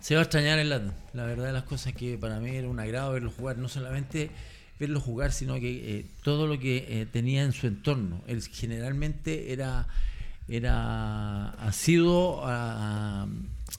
Se 0.00 0.14
va 0.14 0.20
a 0.20 0.24
extrañar 0.24 0.58
el 0.58 0.70
Latin. 0.70 0.92
La 1.12 1.24
verdad 1.24 1.46
de 1.46 1.52
las 1.52 1.64
cosas 1.64 1.92
que 1.92 2.16
para 2.16 2.38
mí 2.38 2.50
era 2.50 2.68
un 2.68 2.78
agrado 2.78 3.12
verlo 3.12 3.30
jugar, 3.30 3.58
no 3.58 3.68
solamente 3.68 4.30
verlo 4.78 5.00
jugar, 5.00 5.32
sino 5.32 5.54
que 5.56 5.98
eh, 5.98 6.06
todo 6.22 6.46
lo 6.46 6.58
que 6.58 6.86
eh, 6.88 7.06
tenía 7.10 7.42
en 7.42 7.52
su 7.52 7.66
entorno. 7.66 8.22
Él 8.26 8.42
generalmente 8.42 9.52
era, 9.52 9.88
era 10.48 11.50
ha 11.50 11.72
sido 11.72 12.40
a, 12.44 13.26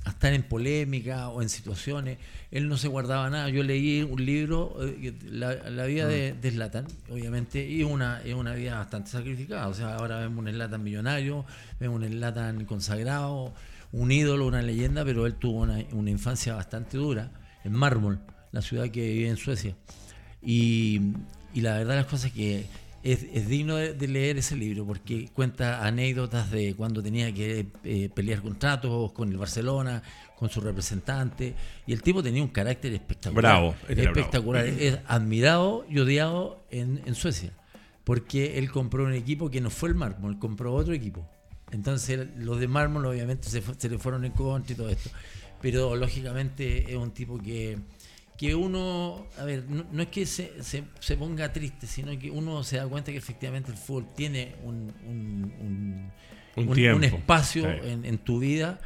estar 0.06 0.34
en 0.34 0.44
polémica 0.44 1.30
o 1.30 1.42
en 1.42 1.50
situaciones. 1.50 2.18
Él 2.52 2.68
no 2.68 2.78
se 2.78 2.88
guardaba 2.88 3.30
nada. 3.30 3.50
Yo 3.50 3.64
leí 3.64 4.02
un 4.02 4.26
libro, 4.26 4.78
eh, 4.82 5.14
la, 5.30 5.86
vida 5.86 6.08
de, 6.08 6.34
mm. 6.34 6.42
de 6.42 6.84
obviamente, 7.12 7.68
y 7.68 7.84
una, 7.84 8.22
es 8.24 8.34
una 8.34 8.54
vida 8.54 8.78
bastante 8.78 9.12
sacrificada. 9.12 9.68
O 9.68 9.74
sea, 9.74 9.96
ahora 9.96 10.20
vemos 10.20 10.46
un 10.46 10.52
Slatan 10.52 10.84
millonario, 10.84 11.46
vemos 11.80 12.02
un 12.02 12.08
Slatan 12.08 12.66
consagrado 12.66 13.54
un 13.92 14.12
ídolo, 14.12 14.46
una 14.46 14.62
leyenda, 14.62 15.04
pero 15.04 15.26
él 15.26 15.36
tuvo 15.36 15.62
una, 15.62 15.80
infancia 15.80 16.56
bastante 16.56 16.98
dura 16.98 17.32
en 17.64 17.74
Mármol, 17.74 18.20
la 18.52 18.62
ciudad 18.62 18.90
que 18.90 19.14
vive 19.14 19.30
en 19.30 19.38
Suecia. 19.38 19.76
Y, 20.42 21.14
la 21.56 21.78
verdad 21.78 21.96
las 21.96 22.06
cosas 22.06 22.26
es 22.26 22.34
que 22.34 22.66
es, 23.04 23.48
digno 23.48 23.76
de, 23.76 24.08
leer 24.08 24.38
ese 24.38 24.56
libro 24.56 24.86
porque 24.86 25.30
cuenta 25.34 25.86
anécdotas 25.86 26.52
de 26.52 26.76
cuando 26.76 27.02
tenía 27.02 27.34
que 27.34 27.68
eh, 27.84 28.10
pelear 28.14 28.42
contratos 28.42 29.12
con 29.12 29.30
el 29.30 29.38
Barcelona, 29.38 30.02
con 30.36 30.50
su 30.50 30.62
representante. 30.62 31.56
Y 31.86 31.94
el 31.94 32.02
tipo 32.02 32.22
tenía 32.24 32.42
un 32.42 32.50
carácter 32.50 32.94
espectacular. 32.94 33.42
Bravo, 33.42 33.76
espectacular. 33.88 34.66
Es 34.66 35.00
admirado 35.08 35.86
y 35.90 36.00
odiado 36.00 36.64
en, 36.72 37.02
en 37.06 37.16
Suecia. 37.16 37.54
Porque 38.04 38.58
él 38.58 38.72
compró 38.72 39.06
un 39.06 39.14
equipo 39.14 39.50
que 39.50 39.62
no 39.62 39.70
fue 39.70 39.90
el 39.90 39.96
Mármol, 39.96 40.40
compró 40.40 40.74
otro 40.74 40.94
equipo. 40.94 41.28
Entonces 41.72 42.28
los 42.38 42.60
de 42.60 42.68
mármol 42.68 43.06
obviamente 43.06 43.50
se, 43.50 43.90
le 43.90 43.98
fueron 43.98 44.26
en 44.26 44.32
contra 44.32 44.74
y 44.74 44.78
todo 44.78 44.90
esto. 44.90 45.10
Pero 45.62 45.96
lógicamente 45.96 46.90
es 46.90 46.96
un 46.96 47.12
tipo 47.12 47.38
que, 47.38 47.78
que 48.40 48.56
uno, 48.56 49.28
a 49.38 49.44
ver, 49.44 49.66
no, 49.68 50.02
es 50.02 50.08
que 50.08 50.26
se, 50.26 50.54
se, 50.62 51.18
ponga 51.18 51.52
triste, 51.52 51.88
sino 51.88 52.18
que 52.18 52.32
uno 52.32 52.64
se 52.64 52.78
da 52.78 52.88
cuenta 52.88 53.12
que 53.12 53.18
efectivamente 53.18 53.70
el 53.70 53.78
fútbol 53.78 54.06
tiene 54.16 54.56
un, 54.64 54.94
un, 55.06 56.12
un, 56.56 57.04
espacio 57.04 57.70
en, 57.70 58.06
en, 58.06 58.18
tu 58.18 58.40
vida 58.40 58.80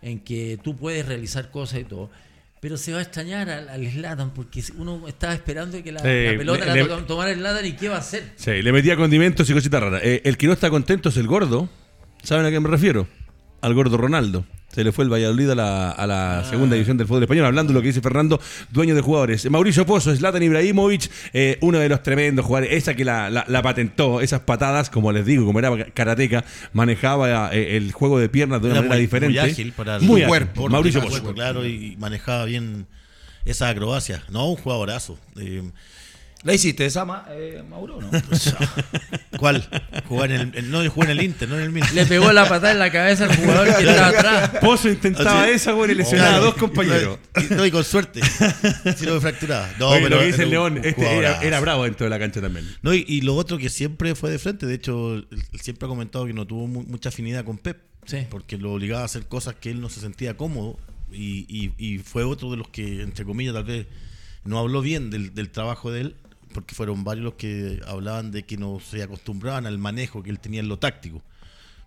en 0.00 0.20
que 0.20 0.60
tú 0.62 0.76
puedes 0.76 1.04
realizar 1.06 1.50
cosas 1.50 1.80
y 1.80 1.84
todo. 1.84 2.08
Pero 2.60 2.76
se 2.76 2.92
va 2.92 2.98
a 2.98 3.02
extrañar 3.02 3.50
al, 3.50 3.68
al 3.68 3.90
Slatan 3.90 4.32
porque 4.32 4.62
uno 4.76 5.08
estaba 5.08 5.34
esperando 5.34 5.82
que 5.82 5.90
la, 5.90 6.02
pelota 6.02 6.66
la 6.66 7.06
tomara 7.06 7.32
el 7.32 7.38
Slatan 7.38 7.66
y 7.66 7.72
qué 7.72 7.88
va 7.88 7.96
a 7.96 8.00
hacer. 8.00 8.32
Sí, 8.36 8.62
le 8.62 8.70
metía 8.70 8.94
condimentos 8.94 9.50
y 9.50 9.54
cositas 9.54 9.82
raras. 9.82 10.02
Eh, 10.04 10.22
el 10.24 10.36
que 10.36 10.46
no 10.46 10.52
está 10.52 10.70
contento 10.70 11.08
es 11.08 11.16
el 11.16 11.26
gordo 11.26 11.68
¿Saben 12.22 12.46
a 12.46 12.50
qué 12.50 12.60
me 12.60 12.68
refiero? 12.68 13.08
Al 13.60 13.74
gordo 13.74 13.96
Ronaldo. 13.96 14.44
Se 14.72 14.84
le 14.84 14.92
fue 14.92 15.04
el 15.04 15.12
Valladolid 15.12 15.50
a 15.50 15.54
la, 15.56 15.90
a 15.90 16.06
la 16.06 16.38
ah. 16.38 16.44
segunda 16.44 16.74
división 16.74 16.96
del 16.96 17.08
fútbol 17.08 17.24
español, 17.24 17.46
hablando 17.46 17.72
de 17.72 17.74
lo 17.74 17.82
que 17.82 17.88
dice 17.88 18.00
Fernando, 18.00 18.40
dueño 18.70 18.94
de 18.94 19.00
jugadores. 19.00 19.50
Mauricio 19.50 19.84
Pozo, 19.84 20.14
Zlatan 20.14 20.42
Ibrahimovic, 20.42 21.10
eh, 21.32 21.58
uno 21.60 21.78
de 21.78 21.88
los 21.88 22.02
tremendos 22.04 22.46
jugadores, 22.46 22.72
esa 22.74 22.94
que 22.94 23.04
la, 23.04 23.60
patentó, 23.62 24.20
esas 24.20 24.40
patadas, 24.40 24.88
como 24.88 25.10
les 25.10 25.26
digo, 25.26 25.44
como 25.44 25.58
era 25.58 25.86
karateca, 25.86 26.44
manejaba 26.72 27.52
eh, 27.52 27.76
el 27.76 27.90
juego 27.90 28.20
de 28.20 28.28
piernas 28.28 28.62
de 28.62 28.70
una 28.70 28.82
manera 28.82 28.96
diferente. 28.96 29.40
Muy 29.40 29.50
ágil 29.50 29.72
para 29.72 29.96
el 29.96 30.02
muy 30.02 30.22
cuerpo. 30.22 30.68
Mauricio 30.68 31.02
Pozo. 31.02 31.34
Claro, 31.34 31.66
y 31.66 31.96
manejaba 31.98 32.44
bien 32.44 32.86
esa 33.44 33.68
acrobacia. 33.68 34.22
No, 34.30 34.50
un 34.50 34.56
jugadorazo. 34.56 35.18
Eh, 35.36 35.62
¿La 36.42 36.54
hiciste 36.54 36.86
esa, 36.86 37.26
eh, 37.32 37.62
Mauro, 37.68 38.00
no? 38.00 38.10
¿Cuál? 39.38 39.68
Jugar 40.08 40.32
en 40.32 40.52
el, 40.54 40.70
no 40.70 40.88
jugar 40.90 41.10
en 41.10 41.18
el 41.18 41.24
Inter, 41.24 41.46
no 41.46 41.56
en 41.56 41.64
el 41.64 41.70
Milan. 41.70 41.94
Le 41.94 42.06
pegó 42.06 42.32
la 42.32 42.48
patada 42.48 42.72
en 42.72 42.78
la 42.78 42.90
cabeza 42.90 43.24
al 43.26 43.36
jugador 43.36 43.66
que 43.76 43.82
estaba 43.82 44.06
atrás. 44.18 44.50
Pozo 44.60 44.88
intentaba 44.88 45.50
esa, 45.50 45.72
güey, 45.72 45.90
y 45.90 45.94
lesionaba 45.96 46.36
a 46.36 46.40
dos 46.40 46.54
compañeros. 46.54 47.18
Y, 47.36 47.54
no, 47.54 47.66
y 47.66 47.70
con 47.70 47.84
suerte. 47.84 48.22
Si 48.96 49.04
no 49.04 49.14
me 49.14 49.20
fracturaba. 49.20 49.68
No, 49.78 49.90
pero. 49.90 50.08
Lo 50.08 50.18
que 50.20 50.26
dice 50.26 50.44
el 50.44 50.50
León, 50.50 50.80
este 50.82 51.18
era, 51.18 51.60
bravo 51.60 51.84
dentro 51.84 52.04
de 52.04 52.10
la 52.10 52.18
cancha 52.18 52.40
también. 52.40 52.66
No, 52.80 52.94
y, 52.94 53.20
lo 53.20 53.34
otro 53.36 53.58
que 53.58 53.68
siempre 53.68 54.14
fue 54.14 54.30
de 54.30 54.38
frente, 54.38 54.64
de 54.64 54.74
hecho, 54.74 55.16
él 55.16 55.26
siempre 55.60 55.86
ha 55.86 55.88
comentado 55.88 56.24
que 56.24 56.32
no 56.32 56.46
tuvo 56.46 56.66
mucha 56.66 57.10
afinidad 57.10 57.44
con 57.44 57.58
Pep. 57.58 57.82
Sí. 58.06 58.26
Porque 58.30 58.56
lo 58.56 58.72
obligaba 58.72 59.02
a 59.02 59.04
hacer 59.04 59.26
cosas 59.26 59.56
que 59.56 59.70
él 59.70 59.82
no 59.82 59.90
se 59.90 60.00
sentía 60.00 60.38
cómodo. 60.38 60.78
Y, 61.12 61.72
y 61.76 61.98
fue 61.98 62.24
otro 62.24 62.50
de 62.50 62.56
los 62.56 62.68
que, 62.68 63.02
entre 63.02 63.26
comillas, 63.26 63.52
tal 63.52 63.64
vez 63.64 63.86
no 64.44 64.58
habló 64.58 64.80
bien 64.80 65.10
del, 65.10 65.34
del 65.34 65.50
trabajo 65.50 65.90
de 65.90 66.00
él 66.00 66.16
porque 66.52 66.74
fueron 66.74 67.04
varios 67.04 67.24
los 67.24 67.34
que 67.34 67.80
hablaban 67.86 68.30
de 68.30 68.44
que 68.44 68.56
no 68.56 68.80
se 68.80 69.02
acostumbraban 69.02 69.66
al 69.66 69.78
manejo 69.78 70.22
que 70.22 70.30
él 70.30 70.40
tenía 70.40 70.60
en 70.60 70.68
lo 70.68 70.78
táctico. 70.78 71.22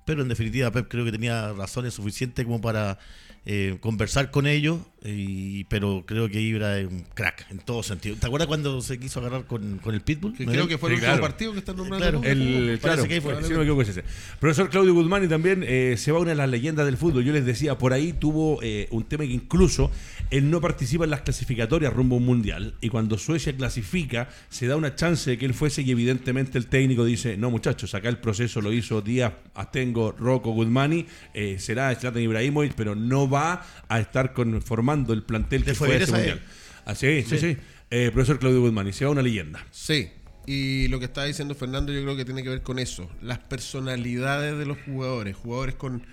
Pero 0.05 0.21
en 0.21 0.29
definitiva 0.29 0.71
Pep 0.71 0.87
creo 0.89 1.05
que 1.05 1.11
tenía 1.11 1.53
razones 1.53 1.93
suficientes 1.93 2.45
como 2.45 2.59
para 2.61 2.99
eh, 3.45 3.77
conversar 3.79 4.31
con 4.31 4.47
ellos, 4.47 4.79
y, 5.05 5.65
pero 5.65 6.03
creo 6.05 6.29
que 6.29 6.39
Ibra 6.39 6.79
es 6.79 6.87
un 6.87 7.03
crack 7.13 7.47
en 7.51 7.59
todo 7.59 7.83
sentido. 7.83 8.15
¿Te 8.15 8.25
acuerdas 8.25 8.47
cuando 8.47 8.81
se 8.81 8.97
quiso 8.97 9.19
agarrar 9.19 9.45
con, 9.45 9.81
el 9.85 10.01
Pitbull? 10.01 10.33
creo 10.33 10.67
que 10.67 10.77
fue 10.77 10.91
el 10.91 10.95
último 10.95 11.19
partido 11.19 11.51
que 11.51 11.59
está 11.59 11.73
nombrando. 11.73 12.21
Claro, 12.21 12.23
el, 12.23 12.79
claro, 12.81 13.03
que 13.03 13.19
fue, 13.19 13.33
ese. 13.81 14.03
Profesor 14.39 14.69
Claudio 14.69 14.93
Guzmán 14.93 15.25
y 15.25 15.27
también 15.27 15.63
eh, 15.67 15.95
se 15.97 16.11
va 16.13 16.19
una 16.19 16.29
de 16.29 16.35
las 16.35 16.49
leyendas 16.49 16.85
del 16.85 16.95
fútbol. 16.95 17.25
Yo 17.25 17.33
les 17.33 17.45
decía, 17.45 17.77
por 17.77 17.91
ahí 17.91 18.13
tuvo 18.13 18.59
eh, 18.61 18.87
un 18.91 19.03
tema 19.03 19.25
que 19.25 19.33
incluso 19.33 19.91
él 20.29 20.49
no 20.49 20.61
participa 20.61 21.03
en 21.03 21.09
las 21.09 21.21
clasificatorias 21.21 21.93
rumbo 21.93 22.15
a 22.15 22.19
un 22.19 22.25
mundial. 22.25 22.75
Y 22.79 22.87
cuando 22.87 23.17
Suecia 23.17 23.55
clasifica, 23.55 24.29
se 24.49 24.67
da 24.67 24.77
una 24.77 24.95
chance 24.95 25.31
de 25.31 25.37
que 25.37 25.45
él 25.45 25.53
fuese 25.53 25.81
y 25.81 25.91
evidentemente 25.91 26.57
el 26.57 26.67
técnico 26.67 27.03
dice, 27.03 27.35
no 27.35 27.51
muchachos, 27.51 27.93
acá 27.93 28.07
el 28.07 28.19
proceso 28.19 28.61
lo 28.61 28.71
hizo 28.71 29.01
Díaz, 29.01 29.33
Astengo, 29.53 30.13
Rocco, 30.13 30.51
Guzmani, 30.51 31.05
será 31.57 31.93
Zlatan 31.93 32.21
Ibrahimovic, 32.21 32.73
pero 32.73 32.95
no 32.95 33.29
va 33.29 33.65
a 33.89 33.99
estar 33.99 34.33
el 34.93 35.23
plantel 35.23 35.63
que 35.63 35.73
fue 35.73 35.95
ese 35.95 36.11
mundial. 36.11 36.41
Así, 36.85 37.07
ah, 37.07 37.29
sí, 37.29 37.37
sí. 37.37 37.57
Eh, 37.89 38.11
profesor 38.11 38.39
Claudio 38.39 38.61
Guzmán, 38.61 38.87
y 38.87 38.93
sea 38.93 39.09
una 39.09 39.21
leyenda. 39.21 39.65
Sí, 39.71 40.09
y 40.45 40.87
lo 40.87 40.99
que 40.99 41.05
está 41.05 41.23
diciendo 41.23 41.55
Fernando 41.55 41.93
yo 41.93 42.01
creo 42.01 42.15
que 42.15 42.25
tiene 42.25 42.43
que 42.43 42.49
ver 42.49 42.61
con 42.61 42.79
eso, 42.79 43.09
las 43.21 43.39
personalidades 43.39 44.57
de 44.57 44.65
los 44.65 44.77
jugadores, 44.85 45.35
jugadores 45.35 45.75
con 45.75 46.05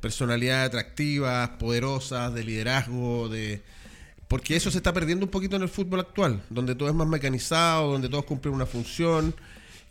personalidades 0.00 0.68
atractivas, 0.68 1.50
poderosas, 1.58 2.32
de 2.34 2.44
liderazgo, 2.44 3.28
de 3.28 3.62
porque 4.28 4.56
eso 4.56 4.70
se 4.70 4.78
está 4.78 4.92
perdiendo 4.92 5.26
un 5.26 5.30
poquito 5.30 5.56
en 5.56 5.62
el 5.62 5.68
fútbol 5.68 6.00
actual, 6.00 6.42
donde 6.50 6.74
todo 6.74 6.88
es 6.88 6.94
más 6.94 7.06
mecanizado, 7.06 7.92
donde 7.92 8.08
todos 8.08 8.24
cumplen 8.24 8.54
una 8.54 8.66
función 8.66 9.34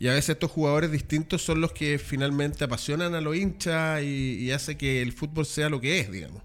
Y 0.00 0.08
a 0.08 0.12
veces 0.12 0.30
estos 0.30 0.50
jugadores 0.50 0.90
distintos 0.90 1.42
son 1.42 1.60
los 1.60 1.72
que 1.72 1.98
finalmente 1.98 2.64
apasionan 2.64 3.14
a 3.14 3.20
los 3.20 3.36
hinchas 3.36 4.02
y, 4.02 4.38
y 4.40 4.50
hace 4.50 4.76
que 4.76 5.02
el 5.02 5.12
fútbol 5.12 5.46
sea 5.46 5.68
lo 5.68 5.80
que 5.80 6.00
es, 6.00 6.10
digamos. 6.10 6.42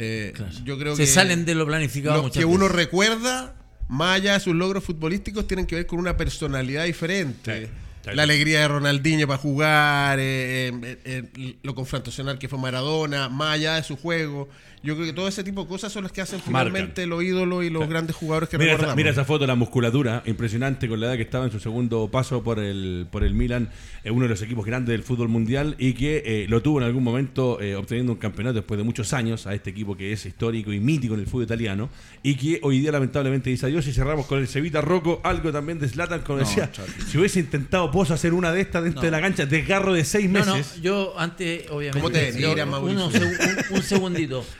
Eh, 0.00 0.32
Yo 0.64 0.78
creo 0.78 0.94
Se 0.94 1.02
que 1.02 1.06
salen 1.08 1.44
de 1.44 1.56
lo 1.56 1.66
planificado 1.66 2.22
los 2.22 2.32
que 2.32 2.44
uno 2.44 2.68
recuerda, 2.68 3.56
más 3.88 4.16
allá 4.16 4.34
de 4.34 4.40
sus 4.40 4.54
logros 4.54 4.84
futbolísticos, 4.84 5.48
tienen 5.48 5.66
que 5.66 5.74
ver 5.74 5.86
con 5.86 5.98
una 5.98 6.16
personalidad 6.16 6.84
diferente. 6.84 7.66
Sí. 7.66 7.72
La 8.14 8.22
alegría 8.22 8.60
de 8.60 8.68
Ronaldinho 8.68 9.26
para 9.26 9.38
jugar, 9.38 10.18
eh, 10.20 10.68
eh, 10.82 10.98
eh, 11.04 11.56
lo 11.62 11.74
confrontacional 11.74 12.38
que 12.38 12.48
fue 12.48 12.58
Maradona, 12.58 13.28
más 13.28 13.54
allá 13.54 13.74
de 13.74 13.82
su 13.82 13.96
juego. 13.96 14.48
Yo 14.82 14.94
creo 14.94 15.06
que 15.06 15.12
todo 15.12 15.26
ese 15.28 15.42
tipo 15.42 15.62
de 15.62 15.68
cosas 15.68 15.92
son 15.92 16.04
las 16.04 16.12
que 16.12 16.20
hacen 16.20 16.38
Marcan. 16.46 16.72
finalmente 16.72 17.06
los 17.06 17.22
ídolos 17.22 17.64
y 17.64 17.70
los 17.70 17.88
grandes 17.88 18.14
jugadores 18.14 18.48
que 18.48 18.58
Mira 18.58 18.70
esa, 18.70 18.76
recordamos. 18.76 18.96
mira 18.96 19.10
esa 19.10 19.24
foto, 19.24 19.46
la 19.46 19.54
musculatura, 19.56 20.22
impresionante 20.26 20.88
con 20.88 21.00
la 21.00 21.06
edad 21.08 21.16
que 21.16 21.22
estaba 21.22 21.44
en 21.44 21.50
su 21.50 21.58
segundo 21.58 22.08
paso 22.10 22.42
por 22.44 22.58
el, 22.58 23.06
por 23.10 23.24
el 23.24 23.34
Milan, 23.34 23.70
eh, 24.04 24.10
uno 24.10 24.22
de 24.24 24.28
los 24.28 24.42
equipos 24.42 24.64
grandes 24.64 24.92
del 24.92 25.02
fútbol 25.02 25.28
mundial 25.28 25.74
y 25.78 25.94
que 25.94 26.22
eh, 26.24 26.46
lo 26.48 26.62
tuvo 26.62 26.78
en 26.78 26.84
algún 26.86 27.02
momento 27.02 27.60
eh, 27.60 27.74
obteniendo 27.74 28.12
un 28.12 28.18
campeonato 28.18 28.54
después 28.54 28.78
de 28.78 28.84
muchos 28.84 29.12
años 29.12 29.46
a 29.46 29.54
este 29.54 29.70
equipo 29.70 29.96
que 29.96 30.12
es 30.12 30.24
histórico 30.26 30.72
y 30.72 30.78
mítico 30.80 31.14
en 31.14 31.20
el 31.20 31.26
fútbol 31.26 31.44
italiano 31.44 31.90
y 32.22 32.36
que 32.36 32.60
hoy 32.62 32.78
día 32.80 32.92
lamentablemente 32.92 33.50
dice 33.50 33.66
adiós 33.66 33.86
y 33.88 33.92
cerramos 33.92 34.26
con 34.26 34.38
el 34.38 34.46
Cevita 34.48 34.80
Rocco, 34.80 35.20
algo 35.24 35.50
también 35.52 35.78
de 35.78 35.88
Zlatan, 35.88 36.20
como 36.20 36.38
No, 36.38 36.46
decía, 36.48 36.70
si 37.10 37.18
hubiese 37.18 37.40
intentado 37.40 37.90
vos 37.90 38.10
hacer 38.10 38.32
una 38.32 38.52
de 38.52 38.60
estas 38.60 38.84
dentro 38.84 39.02
No. 39.02 39.06
de 39.06 39.10
la 39.10 39.20
cancha, 39.20 39.44
desgarro 39.46 39.92
de 39.92 40.04
seis 40.04 40.30
No, 40.30 40.38
meses. 40.44 40.76
no, 40.76 40.82
yo 40.82 41.14
antes, 41.18 41.68
obviamente. 41.70 42.00
¿Cómo 42.00 42.10
te 42.10 42.64
Mauricio? 42.66 43.06
uno 43.06 43.06
un, 43.08 43.76
un 43.76 43.82
segundito. 43.82 44.44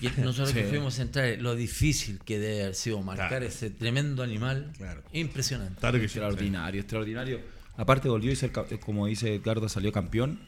Y 0.00 0.08
nosotros 0.20 0.52
que 0.52 0.62
Sí. 0.64 0.68
fuimos 0.70 0.94
centrales, 0.94 1.40
lo 1.42 1.54
difícil 1.54 2.18
que 2.24 2.38
debe 2.38 2.62
haber 2.62 2.74
sido 2.74 3.02
marcar 3.02 3.28
Claro. 3.28 3.46
ese 3.46 3.70
tremendo 3.70 4.22
animal. 4.22 4.72
Claro. 4.78 5.02
Impresionante. 5.12 5.78
Claro 5.80 5.98
que 5.98 6.08
sí. 6.08 6.18
Extraordinario, 6.18 6.80
extraordinario. 6.80 7.40
Aparte 7.76 8.08
volvió 8.08 8.30
y 8.32 8.36
ser, 8.36 8.50
como 8.80 9.06
dice 9.06 9.34
Edgardo, 9.34 9.68
salió 9.68 9.92
campeón. 9.92 10.38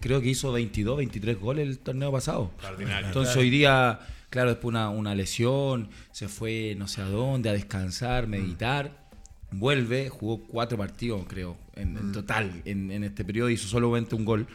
Creo 0.00 0.20
que 0.20 0.28
hizo 0.28 0.52
22, 0.52 0.96
23 0.98 1.38
goles 1.40 1.68
el 1.68 1.78
torneo 1.78 2.12
pasado. 2.12 2.50
Extraordinario. 2.54 3.06
Entonces 3.08 3.36
hoy 3.36 3.50
día, 3.50 4.00
claro, 4.30 4.50
después 4.50 4.70
una, 4.70 4.90
una 4.90 5.14
lesión, 5.14 5.88
se 6.12 6.28
fue 6.28 6.74
no 6.78 6.86
sé 6.88 7.00
a 7.02 7.06
dónde, 7.06 7.48
a 7.48 7.52
descansar, 7.52 8.26
meditar. 8.26 9.06
Vuelve, 9.52 10.08
jugó 10.08 10.38
cuatro 10.42 10.76
partidos, 10.76 11.24
creo, 11.28 11.56
en, 11.76 11.96
en 11.96 12.12
total, 12.12 12.62
en, 12.64 12.90
en 12.90 13.04
este 13.04 13.24
periodo, 13.24 13.48
hizo 13.48 13.68
solamente 13.68 14.14
un 14.16 14.24
gol. 14.24 14.46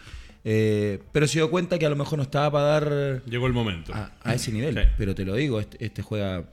Eh, 0.44 1.00
pero 1.12 1.28
se 1.28 1.34
dio 1.40 1.50
cuenta 1.52 1.78
que 1.78 1.86
a 1.86 1.90
lo 1.90 1.96
mejor 1.96 2.18
no 2.18 2.24
estaba 2.24 2.52
para 2.52 2.66
dar 2.66 3.22
Llegó 3.26 3.46
el 3.48 3.54
momento. 3.54 3.94
a, 3.94 4.12
a 4.24 4.34
ese 4.34 4.52
nivel. 4.52 4.76
Sí. 4.76 4.82
Pero 4.98 5.14
te 5.16 5.24
lo 5.26 5.36
digo, 5.36 5.60
este, 5.60 5.84
este 5.86 6.02
juega 6.02 6.44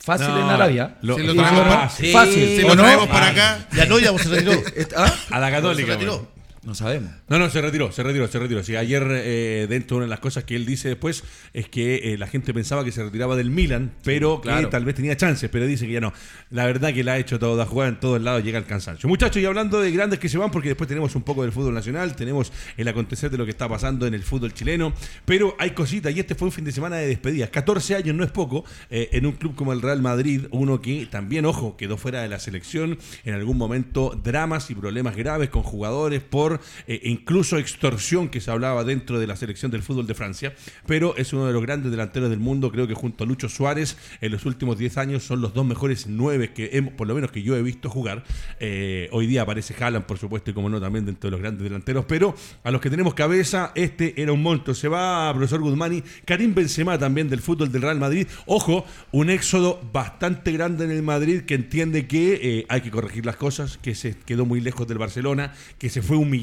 fácil 0.00 0.28
No, 0.28 0.40
en 0.40 0.48
Arabia. 0.48 0.96
lo- 1.02 1.16
Si 1.16 1.22
lo 1.22 1.34
traemos 1.34 1.60
para- 1.62 1.88
sí. 1.90 2.10
fácil. 2.12 2.56
Si 2.56 2.64
¿o 2.64 2.68
lo 2.68 2.74
no? 2.76 2.82
traemos 2.82 3.08
para 3.08 3.28
acá, 3.28 3.68
Ya 3.76 3.86
no, 3.86 3.98
ya 3.98 4.16
se 4.18 4.28
retiró. 4.30 4.52
¿Ah? 4.96 5.14
A 5.30 5.38
la 5.40 5.50
católica. 5.50 5.86
Se 5.88 5.92
retiró. 5.94 6.31
No 6.64 6.76
sabemos. 6.76 7.10
No, 7.28 7.40
no, 7.40 7.50
se 7.50 7.60
retiró, 7.60 7.90
se 7.90 8.04
retiró, 8.04 8.28
se 8.28 8.38
retiró. 8.38 8.62
Sí, 8.62 8.76
ayer, 8.76 9.04
eh, 9.10 9.66
dentro 9.68 9.96
de 9.96 9.98
una 9.98 10.06
de 10.06 10.10
las 10.10 10.20
cosas 10.20 10.44
que 10.44 10.54
él 10.54 10.64
dice 10.64 10.88
después, 10.88 11.24
es 11.52 11.68
que 11.68 12.12
eh, 12.12 12.18
la 12.18 12.28
gente 12.28 12.54
pensaba 12.54 12.84
que 12.84 12.92
se 12.92 13.02
retiraba 13.02 13.34
del 13.34 13.50
Milan, 13.50 13.92
pero 14.04 14.40
que 14.40 14.48
claro. 14.48 14.68
tal 14.68 14.84
vez 14.84 14.94
tenía 14.94 15.16
chances, 15.16 15.50
pero 15.50 15.66
dice 15.66 15.88
que 15.88 15.94
ya 15.94 16.00
no. 16.00 16.12
La 16.50 16.64
verdad 16.64 16.94
que 16.94 17.02
la 17.02 17.14
ha 17.14 17.18
hecho 17.18 17.40
toda 17.40 17.66
jugada 17.66 17.90
en 17.90 17.98
todos 17.98 18.22
lados, 18.22 18.44
llega 18.44 18.58
al 18.58 18.66
cansancio. 18.66 19.08
Muchachos, 19.08 19.42
y 19.42 19.44
hablando 19.44 19.80
de 19.80 19.90
grandes 19.90 20.20
que 20.20 20.28
se 20.28 20.38
van, 20.38 20.52
porque 20.52 20.68
después 20.68 20.86
tenemos 20.86 21.16
un 21.16 21.22
poco 21.22 21.42
del 21.42 21.50
fútbol 21.50 21.74
nacional, 21.74 22.14
tenemos 22.14 22.52
el 22.76 22.86
acontecer 22.86 23.28
de 23.28 23.38
lo 23.38 23.44
que 23.44 23.50
está 23.50 23.68
pasando 23.68 24.06
en 24.06 24.14
el 24.14 24.22
fútbol 24.22 24.54
chileno, 24.54 24.92
pero 25.24 25.56
hay 25.58 25.70
cositas, 25.70 26.14
y 26.14 26.20
este 26.20 26.36
fue 26.36 26.46
un 26.46 26.52
fin 26.52 26.64
de 26.64 26.70
semana 26.70 26.94
de 26.94 27.08
despedidas. 27.08 27.50
14 27.50 27.96
años 27.96 28.14
no 28.14 28.22
es 28.22 28.30
poco, 28.30 28.64
eh, 28.88 29.08
en 29.10 29.26
un 29.26 29.32
club 29.32 29.56
como 29.56 29.72
el 29.72 29.82
Real 29.82 30.00
Madrid, 30.00 30.46
uno 30.52 30.80
que 30.80 31.08
también, 31.10 31.44
ojo, 31.44 31.76
quedó 31.76 31.96
fuera 31.96 32.22
de 32.22 32.28
la 32.28 32.38
selección, 32.38 32.98
en 33.24 33.34
algún 33.34 33.58
momento 33.58 34.16
dramas 34.22 34.70
y 34.70 34.76
problemas 34.76 35.16
graves 35.16 35.50
con 35.50 35.64
jugadores 35.64 36.22
por 36.22 36.51
eh, 36.86 37.00
incluso 37.04 37.58
extorsión 37.58 38.28
que 38.28 38.40
se 38.40 38.50
hablaba 38.50 38.84
dentro 38.84 39.18
de 39.18 39.26
la 39.26 39.36
selección 39.36 39.70
del 39.70 39.82
fútbol 39.82 40.06
de 40.06 40.14
Francia, 40.14 40.54
pero 40.86 41.16
es 41.16 41.32
uno 41.32 41.46
de 41.46 41.52
los 41.52 41.62
grandes 41.62 41.90
delanteros 41.90 42.30
del 42.30 42.38
mundo, 42.40 42.70
creo 42.70 42.86
que 42.86 42.94
junto 42.94 43.24
a 43.24 43.26
Lucho 43.26 43.48
Suárez 43.48 43.96
en 44.20 44.32
los 44.32 44.44
últimos 44.46 44.78
10 44.78 44.98
años 44.98 45.22
son 45.24 45.40
los 45.40 45.54
dos 45.54 45.64
mejores 45.66 46.06
nueve 46.06 46.52
que 46.52 46.70
hemos- 46.72 46.92
por 46.94 47.06
lo 47.06 47.14
menos 47.14 47.30
que 47.32 47.42
yo 47.42 47.56
he 47.56 47.62
visto 47.62 47.88
jugar. 47.90 48.24
Eh, 48.60 49.08
hoy 49.12 49.26
día 49.26 49.42
aparece 49.42 49.74
Haaland, 49.78 50.04
por 50.06 50.18
supuesto, 50.18 50.50
y 50.50 50.54
como 50.54 50.68
no 50.68 50.80
también 50.80 51.06
dentro 51.06 51.28
de 51.28 51.32
los 51.32 51.40
grandes 51.40 51.62
delanteros, 51.62 52.04
pero 52.06 52.34
a 52.64 52.70
los 52.70 52.80
que 52.80 52.90
tenemos 52.90 53.14
cabeza, 53.14 53.72
este 53.74 54.20
era 54.20 54.32
un 54.32 54.42
monstruo. 54.42 54.74
Se 54.74 54.88
va 54.88 55.32
profesor 55.34 55.60
Guzmani, 55.60 56.02
Karim 56.24 56.54
Benzema 56.54 56.98
también 56.98 57.28
del 57.28 57.40
fútbol 57.40 57.70
del 57.70 57.82
Real 57.82 57.98
Madrid. 57.98 58.26
Ojo, 58.46 58.84
un 59.12 59.30
éxodo 59.30 59.80
bastante 59.92 60.52
grande 60.52 60.84
en 60.84 60.90
el 60.90 61.02
Madrid 61.02 61.42
que 61.42 61.54
entiende 61.54 62.06
que 62.06 62.38
eh, 62.42 62.66
hay 62.68 62.80
que 62.80 62.90
corregir 62.90 63.26
las 63.26 63.36
cosas, 63.36 63.78
que 63.78 63.94
se 63.94 64.16
quedó 64.16 64.44
muy 64.46 64.60
lejos 64.60 64.86
del 64.88 64.98
Barcelona, 64.98 65.52
que 65.78 65.88
se 65.88 66.02
fue 66.02 66.16
humillado 66.16 66.41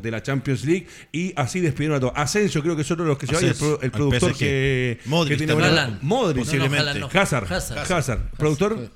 de 0.00 0.10
la 0.10 0.22
Champions 0.22 0.64
League 0.64 0.86
y 1.12 1.32
así 1.36 1.60
despidieron 1.60 1.96
a 1.96 2.00
todos. 2.00 2.12
Asensio 2.16 2.62
creo 2.62 2.76
que 2.76 2.84
son 2.84 3.06
los 3.06 3.18
que 3.18 3.26
se 3.26 3.34
va 3.34 3.40
el, 3.40 3.54
pro- 3.54 3.80
el 3.80 3.90
productor 3.90 4.32
PSG. 4.32 4.38
que, 4.38 4.98
Modric 5.06 5.38
que 5.38 5.46
tiene 5.46 5.62
Haaland. 5.64 6.02
Modric, 6.02 6.44
Posiblemente. 6.44 6.84
No, 6.84 6.94
no, 6.94 7.08
no. 7.12 7.20
Hazard, 7.20 7.52
Hazard. 7.52 7.92
Hazard. 7.92 8.30
productor 8.36 8.90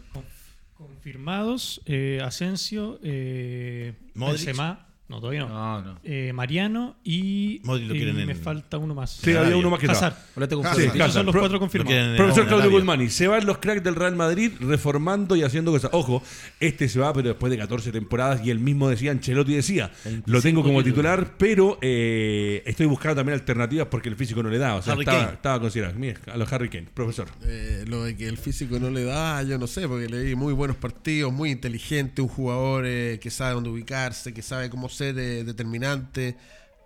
Confirmados, 0.76 1.80
eh, 1.86 2.20
Asensio, 2.24 2.98
eh, 3.02 3.94
Modric. 4.14 4.36
Benzema, 4.46 4.86
no, 5.12 5.20
todavía 5.20 5.40
no. 5.40 5.48
No, 5.48 5.82
no. 5.82 5.98
Eh, 6.04 6.32
Mariano 6.34 6.96
y, 7.04 7.60
Modric 7.64 7.88
lo 7.88 7.94
y 7.94 7.98
quieren 7.98 8.18
en- 8.18 8.26
me 8.26 8.34
falta 8.34 8.78
uno 8.78 8.94
más. 8.94 9.10
Sí, 9.10 9.32
había 9.34 9.56
uno 9.56 9.70
más 9.70 9.78
que 9.80 9.86
Hazard. 9.86 10.14
estaba. 10.40 10.70
Ah, 10.70 10.74
sí, 10.74 10.86
Hazard. 10.86 11.12
son 11.12 11.26
los 11.26 11.32
Pro- 11.32 11.40
cuatro 11.42 11.58
confirmados. 11.60 11.92
quieren 11.92 12.10
en- 12.12 12.16
Profesor 12.16 12.44
Claudio 12.46 12.64
Arabia. 12.64 12.78
Guzmani, 12.78 13.08
se 13.10 13.28
van 13.28 13.46
los 13.46 13.58
cracks 13.58 13.82
del 13.84 13.94
Real 13.94 14.16
Madrid 14.16 14.52
reformando 14.60 15.36
y 15.36 15.42
haciendo 15.42 15.70
cosas. 15.70 15.90
Ojo, 15.92 16.22
este 16.60 16.88
se 16.88 16.98
va, 16.98 17.12
pero 17.12 17.28
después 17.28 17.50
de 17.50 17.58
14 17.58 17.92
temporadas, 17.92 18.44
y 18.44 18.50
él 18.50 18.58
mismo 18.58 18.88
decía, 18.88 19.10
Ancelotti 19.12 19.54
decía, 19.54 19.90
lo 20.26 20.40
tengo 20.42 20.62
como 20.62 20.82
titular, 20.82 21.34
pero 21.38 21.78
eh, 21.82 22.62
estoy 22.66 22.86
buscando 22.86 23.16
también 23.16 23.38
alternativas 23.38 23.88
porque 23.90 24.08
el 24.08 24.16
físico 24.16 24.42
no 24.42 24.48
le 24.48 24.58
da. 24.58 24.76
O 24.76 24.82
sea, 24.82 24.94
Harry 24.94 25.02
estaba, 25.02 25.18
Kane. 25.24 25.32
estaba 25.34 25.60
considerado. 25.60 25.94
Mira, 25.98 26.18
a 26.32 26.36
los 26.36 26.52
Harry 26.52 26.68
Kane, 26.68 26.86
profesor. 26.94 27.28
Eh, 27.44 27.84
lo 27.86 28.04
de 28.04 28.16
que 28.16 28.26
el 28.28 28.38
físico 28.38 28.78
no 28.80 28.90
le 28.90 29.04
da, 29.04 29.42
yo 29.42 29.58
no 29.58 29.66
sé, 29.66 29.86
porque 29.86 30.08
le 30.08 30.20
di 30.22 30.34
muy 30.34 30.52
buenos 30.52 30.76
partidos, 30.76 31.32
muy 31.32 31.50
inteligente, 31.50 32.22
un 32.22 32.28
jugador 32.28 32.84
eh, 32.86 33.18
que 33.22 33.30
sabe 33.30 33.54
dónde 33.54 33.70
ubicarse, 33.70 34.32
que 34.32 34.42
sabe 34.42 34.70
cómo 34.70 34.88
ser 35.02 35.18
eh, 35.18 35.44
determinante, 35.44 36.36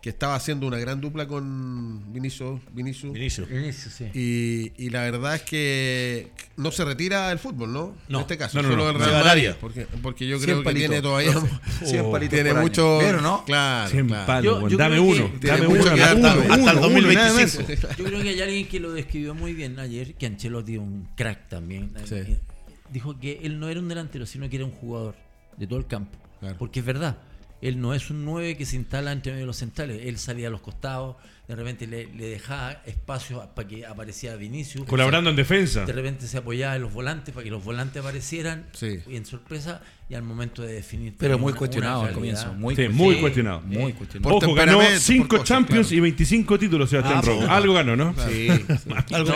que 0.02 0.10
estaba 0.10 0.36
haciendo 0.36 0.66
una 0.68 0.78
gran 0.78 1.00
dupla 1.00 1.26
con 1.26 2.12
Vinicius. 2.12 2.60
Vinicius. 2.72 3.12
Vinicius. 3.12 3.50
Inicio, 3.50 3.90
sí. 3.90 4.04
Y, 4.14 4.72
y 4.84 4.90
la 4.90 5.00
verdad 5.02 5.34
es 5.34 5.42
que 5.42 6.30
no 6.56 6.70
se 6.70 6.84
retira 6.84 7.28
del 7.30 7.40
fútbol, 7.40 7.72
¿no? 7.72 7.96
No. 8.08 8.18
En 8.18 8.22
este 8.22 8.38
caso, 8.38 8.62
No, 8.62 8.68
no, 8.68 8.76
solo 8.84 8.92
Se 9.04 9.10
Real 9.10 9.24
Madrid. 9.24 9.50
Porque, 9.60 9.86
porque 10.02 10.28
yo 10.28 10.38
creo 10.38 10.62
que 10.62 10.74
tiene 10.74 11.02
todavía. 11.02 11.32
Cien 11.84 12.08
palitos 12.12 12.34
tiene 12.34 12.54
mucho. 12.54 13.00
¿Vieron, 13.00 13.22
no? 13.22 13.44
Claro. 13.44 13.90
100 13.90 14.06
claro. 14.06 14.26
palos, 14.26 14.60
Yo- 14.62 14.68
yo 14.68 14.76
dame 14.76 15.00
uno, 15.00 15.30
que- 15.40 15.46
dame 15.48 15.66
uno, 15.66 15.82
que 15.84 15.90
uno, 15.90 16.04
hasta- 16.04 16.14
uno, 16.14 16.28
hasta 16.54 16.54
el 16.70 16.76
uno, 16.78 16.80
2025. 16.82 17.14
nada 17.14 17.32
más. 17.34 17.96
Yo 17.98 18.04
creo 18.04 18.22
que 18.22 18.28
hay 18.28 18.40
alguien 18.42 18.68
que 18.68 18.78
lo 18.80 18.92
describió 18.92 19.34
muy 19.34 19.54
bien 19.54 19.76
ayer, 19.80 20.14
que 20.14 20.26
Ancelotti 20.26 20.74
es 20.74 20.78
un 20.78 21.08
crack 21.16 21.48
también. 21.48 21.90
Sí. 22.04 22.36
Dijo 22.92 23.18
que 23.18 23.40
él 23.42 23.58
no 23.58 23.68
era 23.68 23.80
un 23.80 23.88
delantero, 23.88 24.24
sino 24.24 24.48
que 24.48 24.54
era 24.56 24.64
un 24.64 24.70
jugador 24.70 25.16
de 25.56 25.66
todo 25.66 25.80
el 25.80 25.86
campo. 25.88 26.16
Claro. 26.38 26.54
Porque 26.58 26.78
es 26.78 26.86
verdad, 26.86 27.16
él 27.60 27.80
no 27.80 27.94
es 27.94 28.10
un 28.10 28.24
9 28.24 28.56
que 28.56 28.66
se 28.66 28.76
instala 28.76 29.12
entre 29.12 29.32
medio 29.32 29.44
de 29.44 29.46
los 29.46 29.56
centrales. 29.56 30.02
Él 30.04 30.18
salía 30.18 30.48
a 30.48 30.50
los 30.50 30.60
costados, 30.60 31.16
de 31.48 31.54
repente 31.54 31.86
le, 31.86 32.06
le 32.06 32.26
dejaba 32.28 32.82
espacio 32.86 33.48
para 33.54 33.68
que 33.68 33.86
apareciera 33.86 34.34
Vinicius. 34.36 34.84
Colaborando 34.86 35.30
en 35.30 35.36
defensa. 35.36 35.84
De 35.84 35.92
repente 35.92 36.26
se 36.26 36.38
apoyaba 36.38 36.74
en 36.76 36.82
los 36.82 36.92
volantes 36.92 37.32
para 37.32 37.44
que 37.44 37.50
los 37.50 37.62
volantes 37.64 38.00
aparecieran 38.02 38.66
Sí. 38.72 38.98
y 39.06 39.14
en 39.16 39.24
sorpresa 39.26 39.80
y 40.08 40.14
al 40.14 40.22
momento 40.24 40.62
de 40.62 40.72
definir. 40.72 41.14
Pero 41.18 41.38
muy 41.38 41.50
una- 41.52 41.58
cuestionado 41.58 42.00
una 42.00 42.08
al 42.08 42.14
comienzo. 42.14 42.52
Muy 42.54 42.74
Sí, 42.74 42.82
cuestionado. 42.86 42.96
muy 43.04 43.20
cuestionado. 43.20 43.60
Muy 43.62 43.92
cuestionado. 43.92 44.34
Ojo, 44.36 44.54
ganó 44.54 44.72
temperamento, 44.72 45.00
5 45.00 45.22
por 45.28 45.38
cosas, 45.38 45.48
Champions 45.48 45.86
claro. 45.88 45.96
y 45.96 46.00
25 46.00 46.58
títulos 46.58 46.90
Sebastián 46.90 47.20
Ah, 47.24 47.30
bueno. 47.36 47.52
Algo 47.52 47.74
ganó, 47.74 47.96
¿no? 47.96 48.14
Sí. 48.28 48.48
No, 48.86 48.96
Algo 49.16 49.32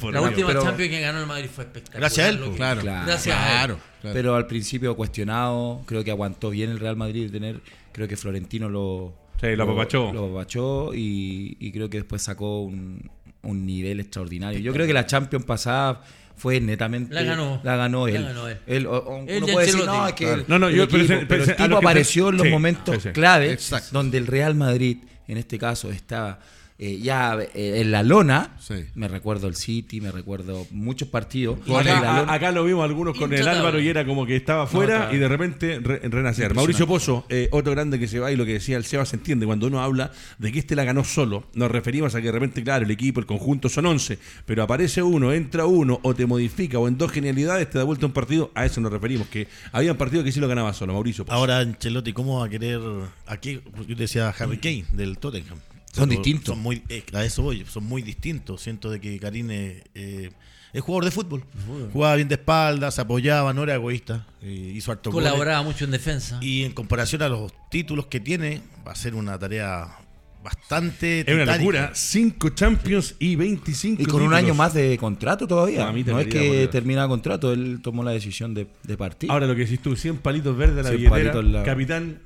por 0.00 0.12
La 0.14 0.20
Dios. 0.20 0.30
última 0.30 0.48
pero- 0.48 0.62
Champions 0.62 0.90
que 0.90 1.00
ganó 1.00 1.20
el 1.20 1.26
Madrid 1.26 1.50
fue 1.54 1.64
espectacular. 1.64 2.00
Gracias 2.00 2.26
a 2.26 2.28
él, 2.30 2.38
pues, 2.38 2.50
que- 2.50 2.56
Claro. 2.56 2.80
Claro. 2.80 3.06
Gracias 3.06 3.36
a 3.36 3.40
él. 3.50 3.52
Claro. 3.58 3.78
claro. 4.00 4.14
Pero 4.14 4.36
al 4.36 4.46
principio 4.46 4.96
cuestionado, 4.96 5.82
creo 5.86 6.02
que 6.02 6.10
aguantó 6.10 6.48
bien 6.50 6.70
el 6.70 6.78
Real 6.80 6.96
Madrid 6.96 7.26
de 7.26 7.30
tener, 7.30 7.60
creo 7.92 8.08
que 8.08 8.16
Florentino 8.16 8.68
lo 8.70 9.14
Sí, 9.42 9.56
lo 9.56 9.64
apapachó. 9.64 10.12
lo 10.12 10.26
apapachó 10.26 10.94
y, 10.94 11.56
y 11.60 11.72
creo 11.72 11.90
que 11.90 11.98
después 11.98 12.22
sacó 12.22 12.62
un, 12.62 13.10
un 13.42 13.66
nivel 13.66 14.00
extraordinario. 14.00 14.58
Yo 14.60 14.72
creo 14.72 14.86
que 14.86 14.92
la 14.94 15.04
Champions 15.04 15.44
pasada 15.44 16.00
fue 16.36 16.60
netamente 16.60 17.14
La 17.14 17.22
ganó. 17.24 17.60
la 17.62 17.76
ganó 17.76 18.06
La 18.06 18.14
él. 18.16 18.22
ganó 18.24 18.48
él. 18.48 18.56
Él, 18.66 18.86
o- 18.86 18.92
o- 18.98 19.24
Él 19.28 19.42
uno 19.42 19.52
puede 19.52 19.66
decir, 19.66 19.84
no, 19.84 20.06
es 20.08 20.12
que 20.14 20.24
Claro. 20.24 20.40
el- 20.40 20.44
No, 20.48 20.58
no, 20.58 20.68
el 20.68 20.76
yo- 20.76 20.88
pero 20.88 21.02
equipo, 21.04 21.34
el 21.34 21.56
tipo 21.56 21.76
apareció 21.76 22.28
en 22.30 22.36
los 22.36 22.46
sí, 22.46 22.50
momentos 22.52 22.94
sí, 22.96 23.00
sí. 23.02 23.08
clave 23.10 23.52
Exacto. 23.52 23.88
donde 23.92 24.18
el 24.18 24.26
Real 24.26 24.54
Madrid, 24.54 24.98
en 25.28 25.36
este 25.38 25.58
caso, 25.58 25.90
está 25.90 26.38
eh, 26.78 26.98
ya 27.00 27.38
eh, 27.54 27.80
en 27.80 27.90
la 27.92 28.02
lona, 28.02 28.56
Sí. 28.58 28.74
me 28.94 29.08
recuerdo 29.08 29.46
el 29.48 29.54
City, 29.56 30.00
me 30.00 30.10
recuerdo 30.10 30.66
muchos 30.70 31.08
partidos. 31.08 31.58
Acá, 31.62 31.82
lona. 31.82 32.18
a- 32.20 32.32
acá 32.34 32.50
lo 32.52 32.64
vimos 32.64 32.84
algunos 32.84 33.16
con 33.16 33.32
el. 33.32 33.46
Álvaro 33.46 33.80
y 33.80 33.88
era 33.88 34.04
como 34.06 34.26
que 34.26 34.36
estaba 34.36 34.66
fuera 34.66 35.10
y 35.12 35.18
de 35.18 35.28
repente 35.28 35.78
re- 35.82 36.00
renacer. 36.08 36.54
Mauricio 36.54 36.86
Pozo, 36.86 37.24
eh, 37.28 37.48
otro 37.52 37.72
grande 37.72 37.98
que 37.98 38.08
se 38.08 38.18
va 38.18 38.32
y 38.32 38.36
lo 38.36 38.44
que 38.44 38.54
decía 38.54 38.76
el 38.76 38.84
Seba 38.84 39.04
se 39.04 39.16
entiende. 39.16 39.46
Cuando 39.46 39.66
uno 39.66 39.80
habla 39.82 40.10
de 40.38 40.50
que 40.52 40.58
este 40.58 40.74
la 40.76 40.84
ganó 40.84 41.04
solo, 41.04 41.44
nos 41.54 41.70
referimos 41.70 42.14
a 42.14 42.20
que 42.20 42.26
de 42.26 42.32
repente, 42.32 42.62
claro, 42.64 42.84
el 42.84 42.90
equipo, 42.90 43.20
el 43.20 43.26
conjunto 43.26 43.68
son 43.68 43.86
11, 43.86 44.18
pero 44.46 44.62
aparece 44.62 45.02
uno, 45.02 45.32
entra 45.32 45.66
uno 45.66 46.00
o 46.02 46.14
te 46.14 46.26
modifica 46.26 46.78
o 46.78 46.88
en 46.88 46.98
dos 46.98 47.12
genialidades 47.12 47.68
te 47.70 47.78
da 47.78 47.84
vuelta 47.84 48.06
un 48.06 48.12
partido. 48.12 48.50
A 48.54 48.64
eso 48.64 48.80
nos 48.80 48.90
referimos, 48.92 49.28
que 49.28 49.46
había 49.72 49.96
partidos 49.98 50.24
que 50.24 50.32
sí 50.32 50.40
lo 50.40 50.48
ganaba 50.48 50.72
solo, 50.72 50.92
Mauricio 50.94 51.24
Pozo. 51.24 51.36
Ahora, 51.36 51.58
Ancelotti, 51.58 52.12
¿cómo 52.12 52.40
va 52.40 52.46
a 52.46 52.48
querer 52.48 52.80
aquí? 53.26 53.60
Yo 53.86 53.94
decía 53.96 54.28
Harry 54.38 54.58
Kane 54.58 54.84
del 54.92 55.18
Tottenham. 55.18 55.58
Son 55.92 56.08
distintos. 56.08 56.46
Son 56.54 56.58
muy, 56.60 56.82
eh, 56.88 57.04
a 57.12 57.24
eso 57.24 57.42
voy, 57.42 57.64
son 57.66 57.84
muy 57.84 58.02
distintos. 58.02 58.62
Siento 58.62 58.90
de 58.90 59.00
que 59.00 59.18
Karim 59.20 59.50
es, 59.50 59.82
eh, 59.94 60.30
es 60.72 60.80
jugador 60.80 61.04
de 61.04 61.10
fútbol. 61.10 61.44
Jugaba 61.92 62.16
bien 62.16 62.28
de 62.28 62.34
espaldas, 62.36 62.94
se 62.94 63.00
apoyaba, 63.02 63.52
no 63.52 63.62
era 63.62 63.74
egoísta. 63.74 64.26
eh, 64.42 64.72
hizo 64.74 64.90
harto 64.90 65.10
goles. 65.12 65.28
Colaboraba 65.28 65.62
mucho 65.62 65.84
en 65.84 65.90
defensa. 65.90 66.38
Y 66.40 66.64
en 66.64 66.72
comparación 66.72 67.22
a 67.22 67.28
los 67.28 67.52
títulos 67.70 68.06
que 68.06 68.20
tiene, 68.20 68.62
va 68.86 68.92
a 68.92 68.94
ser 68.96 69.14
una 69.14 69.38
tarea 69.38 69.98
bastante 70.42 71.20
es 71.20 71.34
una 71.34 71.56
locura. 71.56 71.90
5 71.94 72.50
Champions 72.50 73.14
y 73.18 73.36
25 73.36 74.02
Y 74.02 74.06
con 74.06 74.22
un 74.22 74.34
año 74.34 74.54
más 74.54 74.74
de 74.74 74.96
contrato 74.98 75.46
todavía. 75.46 75.88
A 75.88 75.92
mí 75.92 76.04
te 76.04 76.10
no 76.12 76.20
es 76.20 76.26
que 76.26 76.68
termina 76.70 77.06
contrato, 77.08 77.52
él 77.52 77.80
tomó 77.82 78.02
la 78.02 78.10
decisión 78.12 78.54
de, 78.54 78.66
de 78.82 78.96
partir. 78.96 79.30
Ahora 79.30 79.46
lo 79.46 79.54
que 79.54 79.62
decís 79.62 79.80
tú, 79.80 79.96
100 79.96 80.18
palitos 80.18 80.56
verdes 80.56 80.84
a 80.86 80.90
la 80.90 80.96
100 80.96 81.12
billetera, 81.12 81.42
la- 81.42 81.62
capitán. 81.62 82.18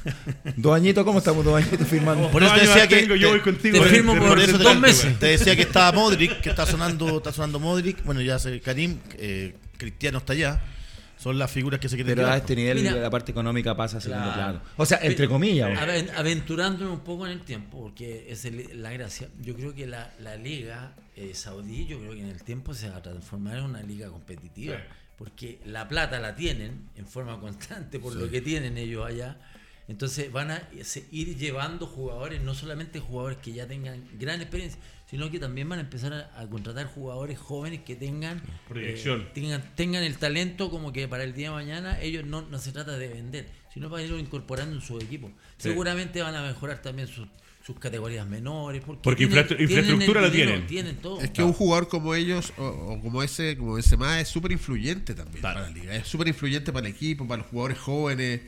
Dos 0.56 0.74
añitos, 0.76 1.04
¿cómo 1.04 1.18
estamos 1.18 1.44
dos 1.44 1.56
añitos 1.62 1.86
firmando? 1.86 2.30
Por 2.30 2.42
eso 2.42 2.54
te 2.54 2.60
decía 2.60 2.88
que 2.88 2.96
tengo, 3.02 3.14
yo 3.16 3.28
te- 3.28 3.32
voy 3.34 3.40
contigo. 3.40 3.82
te 3.82 3.88
firmo 3.90 4.16
por 4.16 4.38
eso 4.38 4.58
dos 4.58 4.78
meses. 4.80 5.18
Te 5.18 5.26
decía 5.26 5.54
que 5.56 5.62
estaba 5.62 5.92
Modric, 5.92 6.40
que 6.40 6.50
está 6.50 6.66
sonando, 6.66 7.16
está 7.18 7.32
sonando 7.32 7.58
Modric. 7.60 8.02
Bueno, 8.04 8.20
ya 8.20 8.38
sé, 8.38 8.60
Karim, 8.60 8.98
eh, 9.18 9.54
Cristiano 9.76 10.18
está 10.18 10.32
allá. 10.32 10.62
Son 11.18 11.38
las 11.38 11.50
figuras 11.50 11.80
que 11.80 11.88
se 11.88 11.96
quieren 11.96 12.14
Pero 12.14 12.28
a 12.28 12.36
este 12.36 12.54
nivel 12.54 12.78
Mira. 12.78 12.94
la 12.96 13.10
parte 13.10 13.32
económica 13.32 13.74
pasa 13.76 13.98
a 13.98 14.00
segundo 14.00 14.24
Claro. 14.32 14.34
plano. 14.60 14.60
O 14.76 14.84
sea, 14.86 14.98
entre 15.02 15.26
comillas. 15.28 15.78
Aventurándome 16.16 16.90
un 16.90 17.00
poco 17.00 17.26
en 17.26 17.32
el 17.32 17.40
tiempo, 17.40 17.80
porque 17.82 18.26
es 18.30 18.44
el- 18.44 18.82
la 18.82 18.90
gracia. 18.92 19.28
Yo 19.40 19.54
creo 19.54 19.74
que 19.74 19.86
la, 19.86 20.12
la 20.20 20.36
liga 20.36 20.94
eh, 21.16 21.32
saudí, 21.34 21.86
yo 21.86 21.98
creo 21.98 22.12
que 22.12 22.20
en 22.20 22.28
el 22.28 22.42
tiempo 22.42 22.74
se 22.74 22.90
va 22.90 22.96
a 22.98 23.02
transformar 23.02 23.56
en 23.58 23.64
una 23.64 23.82
liga 23.82 24.08
competitiva. 24.10 24.76
Porque 25.16 25.60
la 25.64 25.88
plata 25.88 26.20
la 26.20 26.34
tienen 26.36 26.90
en 26.94 27.06
forma 27.06 27.40
constante 27.40 27.98
por 27.98 28.14
lo 28.14 28.30
que 28.30 28.42
tienen 28.42 28.76
ellos 28.76 29.06
allá. 29.06 29.38
Entonces 29.88 30.32
van 30.32 30.50
a 30.50 30.68
se- 30.82 31.04
ir 31.12 31.36
llevando 31.36 31.86
jugadores, 31.86 32.40
no 32.42 32.54
solamente 32.54 32.98
jugadores 32.98 33.38
que 33.38 33.52
ya 33.52 33.66
tengan 33.68 34.02
gran 34.18 34.40
experiencia, 34.40 34.80
sino 35.08 35.30
que 35.30 35.38
también 35.38 35.68
van 35.68 35.78
a 35.78 35.82
empezar 35.82 36.12
a, 36.12 36.40
a 36.40 36.48
contratar 36.48 36.86
jugadores 36.86 37.38
jóvenes 37.38 37.82
que 37.82 37.94
tengan 37.94 38.42
Proyección. 38.68 39.20
eh, 39.20 39.28
tengan, 39.32 39.74
tengan 39.76 40.02
el 40.02 40.16
talento 40.18 40.70
como 40.70 40.92
que 40.92 41.06
para 41.06 41.22
el 41.22 41.34
día 41.34 41.50
de 41.50 41.54
mañana 41.54 42.00
ellos 42.00 42.24
no, 42.26 42.42
no 42.42 42.58
se 42.58 42.72
trata 42.72 42.98
de 42.98 43.06
vender, 43.08 43.48
sino 43.72 43.88
para 43.88 44.02
irlo 44.02 44.18
incorporando 44.18 44.74
en 44.74 44.82
su 44.82 44.98
equipo. 44.98 45.28
Sí. 45.58 45.68
Seguramente 45.68 46.20
van 46.20 46.34
a 46.34 46.42
mejorar 46.42 46.82
también 46.82 47.06
sus, 47.06 47.28
sus 47.64 47.78
categorías 47.78 48.26
menores. 48.26 48.82
Porque, 48.84 49.02
Porque 49.04 49.24
infra- 49.28 49.46
infraestructura 49.56 50.20
el 50.20 50.26
la 50.26 50.32
tienen. 50.32 50.66
Tienen 50.66 50.96
todo. 50.96 51.20
Es 51.20 51.30
que 51.30 51.44
un 51.44 51.52
jugador 51.52 51.86
como 51.86 52.12
ellos, 52.16 52.52
o, 52.58 52.64
o 52.66 53.00
como 53.00 53.22
ese, 53.22 53.56
como 53.56 53.74
Benzema, 53.74 54.20
es 54.20 54.26
súper 54.26 54.50
influyente 54.50 55.14
también 55.14 55.40
para 55.42 55.60
la 55.60 55.70
liga. 55.70 55.94
Es 55.94 56.08
súper 56.08 56.26
influyente 56.26 56.72
para 56.72 56.88
el 56.88 56.92
equipo, 56.92 57.28
para 57.28 57.42
los 57.42 57.50
jugadores 57.52 57.78
jóvenes. 57.78 58.40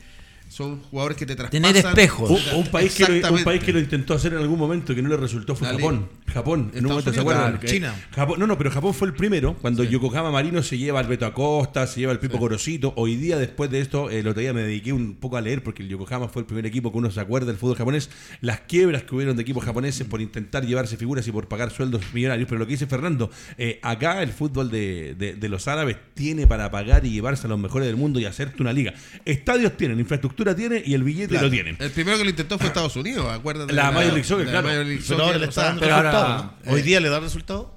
Son 0.49 0.81
jugadores 0.81 1.15
que 1.15 1.25
te 1.27 1.35
traspasan. 1.35 1.61
Tener 1.61 1.77
espejos. 1.85 2.29
Un, 2.31 2.59
un 2.61 2.67
país 2.67 2.95
que 2.95 3.05
lo, 3.21 3.33
un 3.33 3.43
país 3.43 3.63
que 3.63 3.71
lo 3.71 3.79
intentó 3.79 4.15
hacer 4.15 4.33
en 4.33 4.39
algún 4.39 4.57
momento 4.57 4.95
que 4.95 5.01
no 5.01 5.07
le 5.09 5.15
resultó 5.17 5.55
fue 5.55 5.67
Japón. 5.67 6.09
Japón, 6.33 6.71
en 6.73 6.85
un 6.85 6.89
momento 6.91 7.13
se 7.13 7.19
acuerdan. 7.19 7.59
China. 7.65 7.95
Japón, 8.11 8.39
no, 8.39 8.47
no, 8.47 8.57
pero 8.57 8.71
Japón 8.71 8.93
fue 8.93 9.07
el 9.07 9.13
primero 9.13 9.55
cuando 9.55 9.83
Yokohama 9.83 10.31
Marino 10.31 10.61
se 10.63 10.77
lleva 10.77 10.99
al 10.99 11.07
Beto 11.07 11.25
Acosta, 11.27 11.85
se 11.87 11.99
lleva 11.99 12.11
al 12.13 12.19
Pipo 12.19 12.37
Gorosito. 12.39 12.93
Hoy 12.97 13.15
día, 13.15 13.37
después 13.37 13.69
de 13.69 13.79
esto, 13.79 14.09
el 14.09 14.27
otro 14.27 14.41
día 14.41 14.51
me 14.53 14.61
dediqué 14.63 14.91
un 14.91 15.15
poco 15.15 15.37
a 15.37 15.41
leer 15.41 15.63
porque 15.63 15.83
el 15.83 15.89
Yokohama 15.89 16.27
fue 16.29 16.41
el 16.41 16.45
primer 16.47 16.65
equipo 16.65 16.91
que 16.91 16.97
uno 16.97 17.11
se 17.11 17.19
acuerda 17.19 17.47
del 17.47 17.57
fútbol 17.57 17.75
japonés. 17.77 18.09
Las 18.41 18.61
quiebras 18.61 19.03
que 19.03 19.13
hubieron 19.15 19.35
de 19.35 19.43
equipos 19.43 19.63
japoneses 19.63 20.07
por 20.07 20.19
intentar 20.19 20.65
llevarse 20.65 20.97
figuras 20.97 21.27
y 21.27 21.31
por 21.31 21.47
pagar 21.47 21.69
sueldos 21.71 22.01
millonarios. 22.13 22.47
Pero 22.49 22.57
lo 22.57 22.65
que 22.65 22.71
dice 22.73 22.87
Fernando, 22.87 23.29
eh, 23.59 23.79
acá 23.83 24.23
el 24.23 24.29
fútbol 24.31 24.71
de, 24.71 25.13
de- 25.15 25.33
de 25.35 25.49
los 25.49 25.67
árabes 25.67 25.97
tiene 26.15 26.47
para 26.47 26.71
pagar 26.71 27.05
y 27.05 27.11
llevarse 27.11 27.45
a 27.45 27.49
los 27.49 27.59
mejores 27.59 27.87
del 27.87 27.95
mundo 27.97 28.19
y 28.19 28.25
hacerte 28.25 28.61
una 28.63 28.73
liga. 28.73 28.93
Estadios 29.25 29.77
tienen, 29.77 29.99
infraestructura 29.99 30.38
tiene 30.55 30.81
y 30.85 30.93
el 30.93 31.03
billete 31.03 31.29
Claro. 31.29 31.47
lo 31.47 31.51
tienen. 31.51 31.75
El 31.79 31.91
primero 31.91 32.17
que 32.17 32.23
lo 32.23 32.29
intentó 32.29 32.57
fue 32.57 32.67
Estados 32.67 32.95
Unidos, 32.95 33.25
acuérdate. 33.31 33.73
La 33.73 33.87
de 33.87 33.91
Major 33.93 34.13
League 34.13 34.23
Soccer, 34.23 34.47
claro. 34.47 34.67
Major 34.67 34.85
League 34.85 35.03
Pero 35.07 35.15
ahora 35.23 35.25
Soccer, 35.33 35.41
le 35.41 35.47
está 35.47 35.63
dando 35.63 35.79
pero 35.81 35.95
ahora- 35.95 36.11
resultado. 36.11 36.53
¿no? 36.65 36.71
Hoy 36.73 36.79
eh, 36.79 36.83
día 36.83 36.99
le 36.99 37.09
da 37.09 37.19
resultado. 37.19 37.75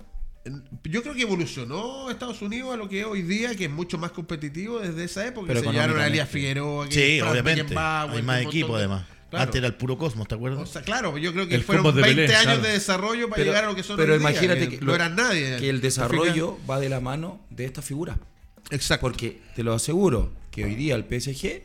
Yo 0.85 1.03
creo 1.03 1.15
que 1.15 1.23
evolucionó 1.23 2.11
Estados 2.11 2.43
Unidos 2.43 2.75
a 2.75 2.77
lo 2.77 2.89
que 2.89 3.01
es 3.01 3.07
hoy 3.07 3.23
día, 3.23 3.55
que 3.55 3.67
es 3.67 3.71
mucho 3.71 3.97
más 3.99 4.11
competitivo 4.11 4.81
desde 4.81 5.05
esa 5.05 5.25
época. 5.27 5.47
Pero 5.49 5.61
se 5.61 5.71
llevaron 5.71 6.01
a 6.01 6.07
Elías 6.09 6.29
económicamente. 6.29 6.33
Figueroa, 6.33 6.89
que 6.89 6.95
Sí, 6.95 7.21
obviamente. 7.21 7.75
Hay 7.79 8.23
más 8.23 8.43
equipo, 8.43 8.73
de- 8.77 8.79
además. 8.81 9.05
Claro. 9.31 9.45
Antes 9.45 9.59
era 9.61 9.67
el 9.69 9.75
puro 9.75 9.97
Cosmos, 9.97 10.29
¿te 10.29 10.35
acuerdas? 10.35 10.61
O 10.61 10.67
sea, 10.67 10.83
claro, 10.83 11.17
yo 11.17 11.33
creo 11.33 11.49
que 11.49 11.55
El 11.55 11.63
fueron 11.65 11.85
de 11.95 12.03
20 12.03 12.23
Pelé, 12.25 12.35
años 12.35 12.43
claro. 12.45 12.61
de 12.63 12.73
desarrollo 12.73 13.31
para 13.31 13.43
llegar 13.43 13.65
a 13.65 13.67
lo 13.69 13.75
que 13.75 13.83
son 13.83 13.97
pero 13.97 14.13
hoy 14.13 14.19
día, 14.19 14.31
imagínate 14.31 14.69
que 14.69 14.79
que, 14.79 14.85
no 14.85 14.95
eran 14.95 15.17
nadie. 15.17 15.57
que 15.59 15.71
el 15.71 15.81
¿Te 15.81 15.87
desarrollo 15.87 16.59
va 16.69 16.79
de 16.81 16.91
la 16.91 17.01
mano 17.01 17.41
de 17.49 17.65
esta 17.65 17.81
figura. 17.81 18.15
fijas? 18.15 18.29
Exacto. 18.73 19.07
Porque 19.07 19.41
te 19.57 19.63
lo 19.63 19.73
aseguro 19.73 20.33
que 20.51 20.65
hoy 20.67 20.75
día 20.75 20.97
el 20.97 21.05
PSG, 21.05 21.63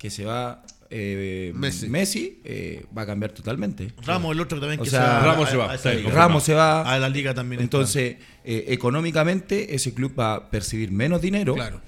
que 0.00 0.08
se 0.10 0.24
va 0.24 0.62
eh, 0.88 1.52
Messi. 1.54 1.88
Messi, 1.88 2.40
eh, 2.42 2.84
va 2.96 3.02
a 3.02 3.06
cambiar 3.06 3.30
totalmente. 3.32 3.92
Ramos, 4.04 4.34
el 4.34 4.40
otro 4.40 4.58
también 4.58 4.80
O 4.80 4.82
que 4.82 4.90
sea, 4.90 5.00
se 5.00 5.06
va 5.06 5.20
Ramos 5.24 5.46
a- 5.46 5.50
se 5.52 5.56
va, 5.56 5.70
a 5.70 5.76
liga. 5.76 5.92
bien. 6.00 6.10
Ramos 6.12 6.42
se 6.42 6.54
va. 6.54 6.82
A 6.94 6.98
la 6.98 7.08
liga 7.08 7.32
también. 7.34 7.60
Entonces, 7.60 8.16
eh, 8.44 8.64
económicamente, 8.68 9.74
ese 9.74 9.94
club 9.94 10.18
va 10.18 10.34
a 10.34 10.50
percibir 10.50 10.90
menos 10.90 11.20
dinero. 11.20 11.54
Claro. 11.54 11.80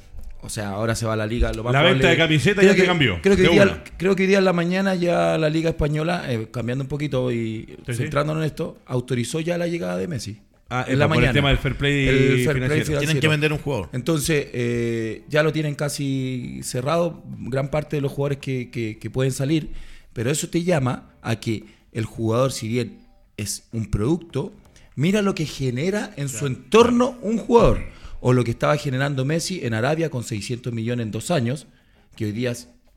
O 0.45 0.49
sea, 0.49 0.71
ahora 0.71 0.95
se 0.95 1.07
va 1.07 1.15
a 1.15 1.17
la 1.17 1.27
liga. 1.27 1.53
Lo 1.53 1.63
más 1.65 1.73
La 1.73 1.81
probable- 1.81 1.99
venta 2.01 2.11
de 2.11 2.17
camisetas 2.17 2.65
ya 2.65 2.75
te 2.75 2.85
cambió, 2.85 3.19
Creo 3.23 3.37
que, 3.37 3.47
hoy 3.49 3.55
día, 3.55 3.85
creo 3.97 4.15
que 4.17 4.23
hoy 4.25 4.29
día 4.29 4.39
en 4.39 4.45
la 4.45 4.53
mañana 4.53 4.95
ya 4.97 5.39
la 5.39 5.49
Liga 5.49 5.71
Española, 5.71 6.25
eh, 6.29 6.49
cambiando 6.53 6.83
un 6.85 6.89
poquito 6.89 7.31
y 7.33 7.77
sí. 7.87 7.95
centrándonos 7.95 8.43
en 8.43 8.47
esto, 8.47 8.79
autorizó 8.87 9.41
ya 9.41 9.57
la 9.57 9.67
llegada 9.69 9.97
de 9.97 10.07
Messi. 10.09 10.41
Ah, 10.75 10.85
en 10.89 10.99
la 10.99 11.07
por 11.07 11.17
el 11.17 11.21
mañana. 11.21 11.33
tema 11.35 11.49
del 11.51 11.59
fair 11.59 11.77
play 11.77 12.47
financiero. 12.47 12.99
Tienen 12.99 13.21
que 13.21 13.29
vender 13.29 13.53
un 13.53 13.59
jugador. 13.59 13.91
Entonces, 13.93 14.47
eh, 14.55 15.23
ya 15.29 15.43
lo 15.43 15.53
tienen 15.53 15.75
casi 15.75 16.61
cerrado, 16.63 17.23
gran 17.41 17.71
parte 17.71 17.97
de 17.97 18.03
los 18.03 18.11
jugadores 18.13 18.39
que, 18.39 18.71
que- 18.71 18.99
que 18.99 19.11
pueden 19.11 19.33
salir, 19.33 19.71
pero 20.13 20.31
eso 20.31 20.49
te 20.49 20.63
llama 20.63 21.11
a 21.21 21.37
que 21.37 21.65
el 21.93 22.05
jugador, 22.07 22.53
si 22.53 22.69
bien 22.69 22.99
es 23.37 23.69
un 23.73 23.91
producto, 23.91 24.55
mira 24.97 25.21
lo 25.23 25.35
que 25.35 25.45
genera 25.47 26.13
en 26.17 26.29
su 26.29 26.47
entorno 26.47 27.19
un 27.23 27.37
jugador, 27.39 27.81
o 28.21 28.33
lo 28.33 28.43
que 28.45 28.53
estaba 28.53 28.77
generando 28.77 29.25
Messi 29.25 29.61
en 29.65 29.75
Arabia 29.75 30.09
con 30.11 30.23
600 30.25 30.73
millones 30.73 31.05
en 31.05 31.11
dos 31.11 31.31
años, 31.31 31.67
que 32.17 32.25
hoy 32.27 32.33
día 32.33 32.55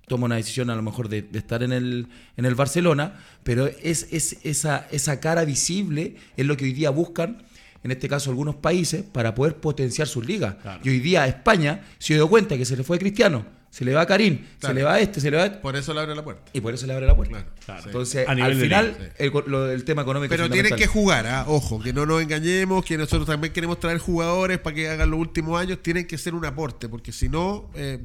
toma 0.08 0.26
una 0.26 0.36
decisión 0.36 0.70
a 0.70 0.76
lo 0.76 0.82
mejor 0.84 1.10
de, 1.10 1.24
de 1.24 1.40
estar 1.40 1.64
en 1.64 1.72
el, 1.74 2.08
en 2.38 2.46
el 2.46 2.54
Barcelona, 2.56 3.20
pero 3.44 3.66
es, 3.82 4.08
es 4.12 4.38
esa, 4.44 4.88
esa 4.92 5.20
cara 5.20 5.44
visible 5.46 6.16
es 6.38 6.46
lo 6.46 6.56
que 6.58 6.66
hoy 6.66 6.74
día 6.74 6.90
buscan 6.92 7.44
en 7.86 7.92
este 7.92 8.10
caso 8.10 8.30
algunos 8.32 8.56
países, 8.56 9.04
para 9.04 9.34
poder 9.36 9.56
potenciar 9.58 10.08
sus 10.08 10.26
ligas. 10.26 10.56
Y 10.84 10.90
hoy 10.90 11.00
día 11.00 11.24
a 11.24 11.28
España 11.28 11.82
se 12.00 12.16
dio 12.16 12.28
cuenta 12.28 12.58
que 12.58 12.66
se 12.66 12.76
le 12.76 12.84
fue 12.84 12.98
Cristiano, 13.00 13.46
se 13.70 13.86
le 13.86 13.94
va 13.94 14.02
a 14.02 14.06
Karim, 14.08 14.40
se 14.60 14.74
le 14.74 14.84
va 14.84 14.94
a 14.96 15.00
este, 15.00 15.20
se 15.22 15.30
le 15.30 15.38
va 15.38 15.44
a 15.44 15.46
este, 15.48 15.58
Por 15.60 15.76
eso 15.76 15.94
le 15.94 16.00
abre 16.00 16.16
la 16.16 16.24
puerta. 16.24 16.50
y 16.54 16.62
por 16.62 16.74
eso 16.74 16.88
le 16.88 16.94
abre 16.94 17.06
la 17.06 17.16
puerta. 17.16 17.46
Claro. 17.66 17.84
Entonces, 17.86 18.28
al 18.28 18.38
final, 18.56 18.96
liga, 18.98 19.12
el, 19.18 19.32
lo- 19.48 19.70
el 19.70 19.84
tema 19.84 20.02
económico 20.02 20.30
Pero 20.32 20.46
es 20.46 20.52
tienen 20.52 20.76
que 20.76 20.88
jugar, 20.88 21.28
¿ah? 21.28 21.46
ojo, 21.48 21.80
que 21.82 21.94
no 21.94 22.06
nos 22.06 22.22
engañemos, 22.22 22.84
que 22.84 22.98
nosotros 22.98 23.28
también 23.28 23.54
queremos 23.54 23.80
traer 23.80 24.00
jugadores 24.00 24.60
para 24.60 24.76
que 24.76 24.90
hagan 24.90 25.12
los 25.12 25.20
últimos 25.20 25.60
años, 25.62 25.80
tienen 25.84 26.08
que 26.08 26.18
ser 26.18 26.34
un 26.34 26.46
aporte, 26.46 26.90
porque 26.90 27.12
si 27.12 27.30
no, 27.30 27.70
eh, 27.76 28.00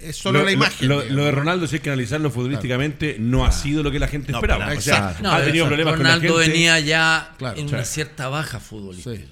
es 0.00 0.16
solo 0.16 0.40
Lo- 0.40 0.44
la 0.44 0.52
imagen. 0.52 0.88
Lo, 0.88 1.00
de 1.02 1.10
¿no? 1.10 1.30
Ronaldo, 1.30 1.66
si 1.66 1.76
hay 1.76 1.80
que 1.80 1.90
analizarlo 1.90 2.30
futbolísticamente, 2.30 3.16
no 3.18 3.44
ha 3.44 3.52
sido 3.52 3.82
lo 3.82 3.90
que 3.90 3.98
la 3.98 4.08
gente 4.08 4.32
No, 4.32 4.38
esperaba. 4.38 4.72
O 4.72 4.80
sea. 4.80 5.16
No, 5.22 5.32
ha 5.32 5.42
tenido 5.42 5.66
problemas 5.66 5.96
Ronaldo 5.96 6.28
con 6.28 6.38
la 6.38 6.42
gente. 6.44 6.52
venía 6.58 6.80
ya 6.80 7.32
Claro, 7.38 7.58
en 7.58 7.66
una 7.68 7.84
cierta 7.84 8.28
baja 8.28 8.60
futbolística. 8.60 9.16
Sí. 9.16 9.24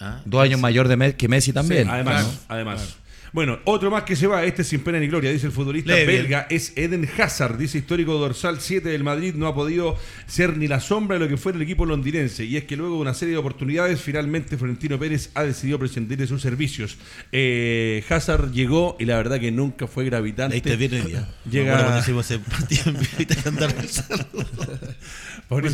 ¿Ah? 0.00 0.20
Dos 0.24 0.42
años 0.42 0.60
mayor 0.60 0.86
de 0.88 1.16
que 1.16 1.28
Messi 1.28 1.52
también. 1.52 1.84
Sí, 1.84 1.90
además, 1.92 2.22
Claro, 2.24 2.38
además. 2.48 2.96
Bueno, 3.32 3.58
otro 3.64 3.90
más 3.90 4.04
que 4.04 4.16
se 4.16 4.26
va, 4.26 4.44
este 4.44 4.64
sin 4.64 4.80
pena 4.80 4.98
ni 4.98 5.06
gloria, 5.08 5.30
dice 5.30 5.46
el 5.46 5.52
futbolista 5.52 5.92
Lee 5.94 6.06
bien. 6.06 6.22
belga, 6.22 6.46
es 6.50 6.72
Eden 6.76 7.08
Hazard, 7.18 7.58
dice 7.58 7.78
histórico 7.78 8.14
dorsal 8.14 8.60
7 8.60 8.88
del 8.88 9.04
Madrid, 9.04 9.34
no 9.34 9.46
ha 9.46 9.54
podido 9.54 9.96
ser 10.26 10.56
ni 10.56 10.66
la 10.66 10.80
sombra 10.80 11.18
de 11.18 11.24
lo 11.24 11.28
que 11.28 11.36
fuera 11.36 11.56
el 11.56 11.62
equipo 11.62 11.84
londinense, 11.86 12.44
y 12.44 12.56
es 12.56 12.64
que 12.64 12.76
luego 12.76 12.94
de 12.96 13.00
una 13.02 13.14
serie 13.14 13.32
de 13.32 13.38
oportunidades, 13.38 14.00
finalmente 14.00 14.56
Florentino 14.56 14.98
Pérez 14.98 15.30
ha 15.34 15.42
decidido 15.44 15.78
prescindir 15.78 16.16
de 16.18 16.26
sus 16.26 16.40
servicios. 16.42 16.96
Eh, 17.32 18.02
Hazard 18.08 18.50
llegó 18.52 18.96
y 18.98 19.04
la 19.04 19.16
verdad 19.16 19.38
que 19.40 19.50
nunca 19.50 19.86
fue 19.86 20.04
gravitante. 20.04 20.54
Ahí 20.56 20.60
te 20.62 20.76
viene 20.76 20.98
el 20.98 21.06
día. 21.06 21.28
Llega- 21.50 21.98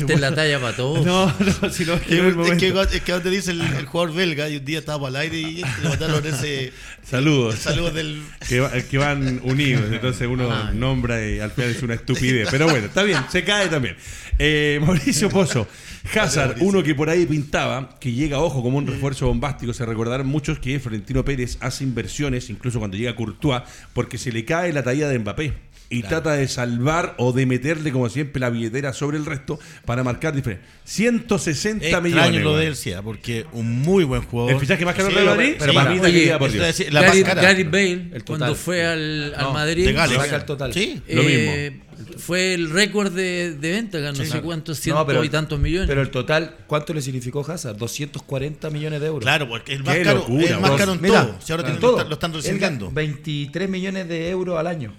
Usted 0.04 0.14
es 0.14 0.20
la 0.20 0.34
talla 0.34 0.60
para 0.60 0.76
todos. 0.76 1.04
No, 1.04 1.26
no, 1.26 1.70
si 1.70 1.84
no, 1.84 1.94
es 1.94 2.02
que 2.02 2.16
no 2.22 2.28
es 2.44 2.50
Es 2.52 2.58
que, 2.58 2.96
es 2.96 3.02
que 3.02 3.12
donde 3.12 3.30
dice 3.30 3.50
el, 3.50 3.60
el 3.60 3.86
jugador 3.86 4.14
belga 4.14 4.48
y 4.48 4.56
un 4.58 4.64
día 4.64 4.78
estábamos 4.78 5.08
al 5.08 5.16
aire 5.16 5.38
y 5.38 5.54
le 5.82 5.88
mandaron 5.88 6.24
ese 6.26 6.72
Saludos. 7.02 7.43
Saludo 7.52 7.90
del 7.90 8.22
que, 8.48 8.60
va- 8.60 8.70
que 8.72 8.98
van 8.98 9.40
unidos, 9.44 9.84
entonces 9.92 10.26
uno 10.28 10.50
Ay. 10.52 10.76
nombra 10.76 11.26
y 11.28 11.38
al 11.40 11.50
final 11.50 11.70
es 11.70 11.82
una 11.82 11.94
estupidez. 11.94 12.48
Pero 12.50 12.66
bueno, 12.68 12.86
está 12.86 13.02
bien, 13.02 13.18
se 13.30 13.44
cae 13.44 13.68
también. 13.68 13.96
Eh, 14.38 14.78
Mauricio 14.82 15.28
Pozo, 15.28 15.66
Hazard, 16.14 16.56
uno 16.60 16.82
que 16.82 16.94
por 16.94 17.08
ahí 17.10 17.24
pintaba, 17.26 17.96
que 18.00 18.12
llega, 18.12 18.38
ojo, 18.40 18.62
como 18.62 18.78
un 18.78 18.86
refuerzo 18.86 19.26
bombástico. 19.26 19.72
Se 19.72 19.86
recordarán 19.86 20.26
muchos 20.26 20.58
que 20.58 20.78
Florentino 20.80 21.24
Pérez 21.24 21.56
hace 21.60 21.84
inversiones, 21.84 22.50
incluso 22.50 22.78
cuando 22.78 22.96
llega 22.96 23.14
Courtois, 23.16 23.62
porque 23.92 24.18
se 24.18 24.32
le 24.32 24.44
cae 24.44 24.72
la 24.72 24.82
talla 24.82 25.08
de 25.08 25.18
Mbappé. 25.18 25.52
Y 25.98 26.02
trata 26.02 26.32
de 26.32 26.48
salvar 26.48 27.14
o 27.18 27.32
de 27.32 27.46
meterle, 27.46 27.92
como 27.92 28.08
siempre, 28.08 28.40
la 28.40 28.50
billetera 28.50 28.92
sobre 28.92 29.16
el 29.18 29.26
resto 29.26 29.58
para 29.84 30.02
marcar 30.04 30.34
diferencia. 30.34 30.66
160 30.84 31.84
Extraño 31.86 32.02
millones. 32.04 32.42
lo 32.42 32.56
de 32.56 32.66
él, 32.68 32.76
sí, 32.76 32.92
¿ah? 32.92 33.02
porque 33.02 33.46
un 33.52 33.80
muy 33.82 34.04
buen 34.04 34.22
jugador. 34.22 34.52
El 34.54 34.60
fichaje 34.60 34.84
más 34.84 34.94
caro 34.94 35.08
Sí, 35.08 35.14
Real 35.14 35.26
Madrid, 35.26 35.54
pero 35.58 35.72
sí, 35.72 35.76
para 35.76 35.90
mí, 35.90 35.98
por 35.98 36.10
Dios. 36.52 36.80
la 36.90 37.00
Gary, 37.02 37.20
más 37.20 37.28
cara. 37.34 37.42
Gary 37.42 37.62
Bale, 37.64 38.08
El 38.12 38.24
cuando 38.24 38.54
fue 38.54 38.84
al, 38.84 39.34
al 39.34 39.42
No, 39.42 39.52
Madrid, 39.52 39.84
de 39.86 39.92
Gales. 39.92 40.16
Saca 40.18 40.36
el 40.36 40.44
total. 40.44 40.72
Sí. 40.74 41.00
Lo 41.08 41.22
eh, 41.24 41.80
fue 42.18 42.54
el 42.54 42.70
récord 42.70 43.12
de, 43.12 43.52
de 43.52 43.70
venta, 43.72 43.98
ganó 43.98 44.18
no 44.18 44.24
sé 44.24 44.40
cuántos, 44.40 44.78
cientos 44.80 45.02
No, 45.02 45.06
pero- 45.06 45.24
y 45.24 45.28
tantos 45.28 45.58
millones. 45.60 45.88
Pero 45.88 46.02
el 46.02 46.10
total, 46.10 46.56
¿cuánto 46.66 46.92
le 46.92 47.00
significó 47.00 47.40
Hazard? 47.48 47.76
240 47.76 48.68
millones 48.70 49.00
de 49.00 49.06
euros. 49.06 49.22
Claro, 49.22 49.48
porque 49.48 49.74
el 49.74 49.84
más 49.84 49.94
Qué 49.96 50.02
caro, 50.02 50.18
locura, 50.18 50.48
el 50.48 50.60
más 50.60 50.70
caro 50.72 50.92
en 50.94 51.02
Mira, 51.02 51.26
todo. 51.26 51.36
Si 51.40 51.52
ahora 51.52 51.64
tienen- 51.64 51.80
todo. 51.80 51.92
lo, 51.92 51.96
están- 51.98 52.08
lo 52.08 52.14
están 52.14 52.30
Él 52.32 52.36
resintiendo. 52.38 52.84
gana 52.86 52.94
23 52.96 53.68
millones 53.68 54.08
de 54.08 54.28
euros 54.30 54.58
al 54.58 54.66
año. 54.66 54.92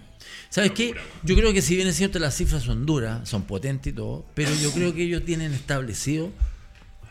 ¿Sabes 0.55 0.71
qué? 0.71 0.95
Yo 1.23 1.35
creo 1.35 1.51
que 1.51 1.61
si 1.61 1.75
bien 1.75 1.85
es 1.89 1.97
cierto 1.97 2.17
las 2.17 2.33
cifras 2.33 2.63
son 2.63 2.85
duras, 2.85 3.27
son 3.27 3.43
potentes 3.43 3.91
y 3.91 3.95
todo, 3.95 4.25
pero 4.35 4.51
yo 4.61 4.71
creo 4.71 4.93
que 4.95 5.03
ellos 5.03 5.25
tienen 5.25 5.53
establecido 5.53 6.31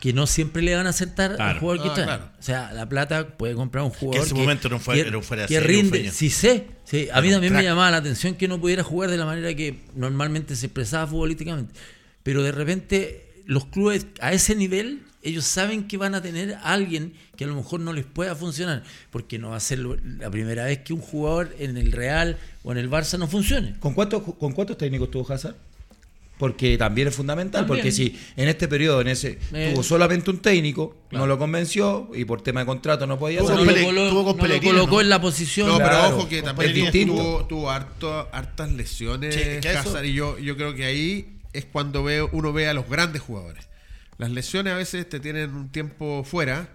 que 0.01 0.13
no 0.13 0.25
siempre 0.25 0.63
le 0.63 0.75
van 0.75 0.87
a 0.87 0.89
aceptar 0.89 1.35
Claro. 1.35 1.51
al 1.51 1.59
jugador 1.59 1.83
que 1.83 1.89
Ah, 1.89 1.93
traen. 1.93 2.07
claro. 2.09 2.31
O 2.39 2.41
sea, 2.41 2.73
la 2.73 2.89
plata 2.89 3.37
puede 3.37 3.53
comprar 3.53 3.83
un 3.83 3.91
jugador 3.91 4.25
ese 4.25 4.33
momento 4.33 4.67
un 4.67 4.79
fuera- 4.79 5.07
era 5.07 5.15
un 5.17 5.23
fuera 5.23 5.43
de 5.43 5.47
que 5.47 5.59
rinde. 5.59 6.11
Sí 6.11 6.31
sé. 6.31 6.65
Sí, 6.85 7.07
a 7.13 7.21
mí 7.21 7.29
también 7.29 7.53
me 7.53 7.61
llamaba 7.63 7.91
la 7.91 7.97
atención 7.97 8.33
que 8.33 8.47
no 8.47 8.59
pudiera 8.59 8.83
jugar 8.83 9.11
de 9.11 9.17
la 9.17 9.25
manera 9.25 9.53
que 9.53 9.77
normalmente 9.95 10.55
se 10.55 10.65
expresaba 10.65 11.05
futbolísticamente. 11.05 11.73
Pero 12.23 12.41
de 12.41 12.51
repente 12.51 13.24
los 13.45 13.65
clubes 13.65 14.07
a 14.21 14.33
ese 14.33 14.55
nivel, 14.55 15.01
ellos 15.23 15.45
saben 15.45 15.87
que 15.87 15.97
van 15.97 16.13
a 16.15 16.21
tener 16.21 16.53
a 16.55 16.73
alguien 16.73 17.13
que 17.35 17.43
a 17.45 17.47
lo 17.47 17.55
mejor 17.55 17.79
no 17.79 17.93
les 17.93 18.05
pueda 18.05 18.35
funcionar, 18.35 18.83
porque 19.11 19.39
no 19.39 19.49
va 19.49 19.57
a 19.57 19.59
ser 19.59 19.79
la 19.79 20.29
primera 20.29 20.65
vez 20.65 20.79
que 20.79 20.93
un 20.93 21.01
jugador 21.01 21.55
en 21.59 21.77
el 21.77 21.91
Real 21.91 22.37
o 22.63 22.71
en 22.71 22.77
el 22.77 22.89
Barça 22.89 23.17
no 23.17 23.27
funcione. 23.27 23.75
¿Con 23.79 23.93
cuántos, 23.93 24.21
¿Con 24.21 24.51
cuántos 24.53 24.77
técnicos 24.77 25.09
tuvo 25.11 25.31
Hazard? 25.31 25.55
Porque 26.37 26.77
también 26.77 27.07
es 27.07 27.15
fundamental, 27.15 27.61
También. 27.61 27.77
porque 27.79 27.91
si 27.93 28.19
en 28.35 28.49
este 28.49 28.67
periodo 28.67 28.99
en 28.99 29.07
ese 29.07 29.39
Eh, 29.53 29.71
tuvo 29.73 29.83
solamente 29.83 30.29
un 30.29 30.39
técnico, 30.39 30.97
claro. 31.09 31.23
no 31.25 31.27
lo 31.27 31.37
convenció 31.39 32.09
y 32.13 32.25
por 32.25 32.41
tema 32.41 32.59
de 32.59 32.65
contrato 32.65 33.07
no 33.07 33.17
podía 33.17 33.39
Tuvo 33.39 33.51
No 33.51 33.55
lo 33.59 33.65
salir. 33.65 33.77
Pele- 33.77 33.85
colo- 33.85 34.09
tuvo 34.09 34.23
con 34.25 34.37
no 34.37 34.43
lo 34.43 34.47
Pellegrino, 34.49 34.73
colocó 34.73 34.95
¿no? 34.95 35.01
en 35.01 35.09
la 35.09 35.21
posición. 35.21 35.67
No, 35.69 35.77
pero 35.77 35.89
Claro, 35.89 36.17
ojo 36.17 36.27
que 36.27 36.41
también 36.41 36.91
tuvo, 37.07 37.45
tuvo 37.45 37.71
harto, 37.71 38.27
hartas 38.33 38.69
lesiones 38.73 39.33
Sí, 39.33 39.65
Hazard, 39.69 40.03
y 40.03 40.13
yo, 40.13 40.37
yo 40.37 40.57
creo 40.57 40.75
que 40.75 40.83
ahí 40.83 41.34
es 41.57 41.65
cuando 41.65 42.03
veo, 42.03 42.29
uno 42.31 42.53
ve 42.53 42.67
a 42.67 42.73
los 42.73 42.89
grandes 42.89 43.21
jugadores. 43.21 43.67
Las 44.17 44.31
lesiones 44.31 44.73
a 44.73 44.77
veces 44.77 45.07
te 45.09 45.19
tienen 45.19 45.55
un 45.55 45.69
tiempo 45.69 46.23
fuera 46.23 46.69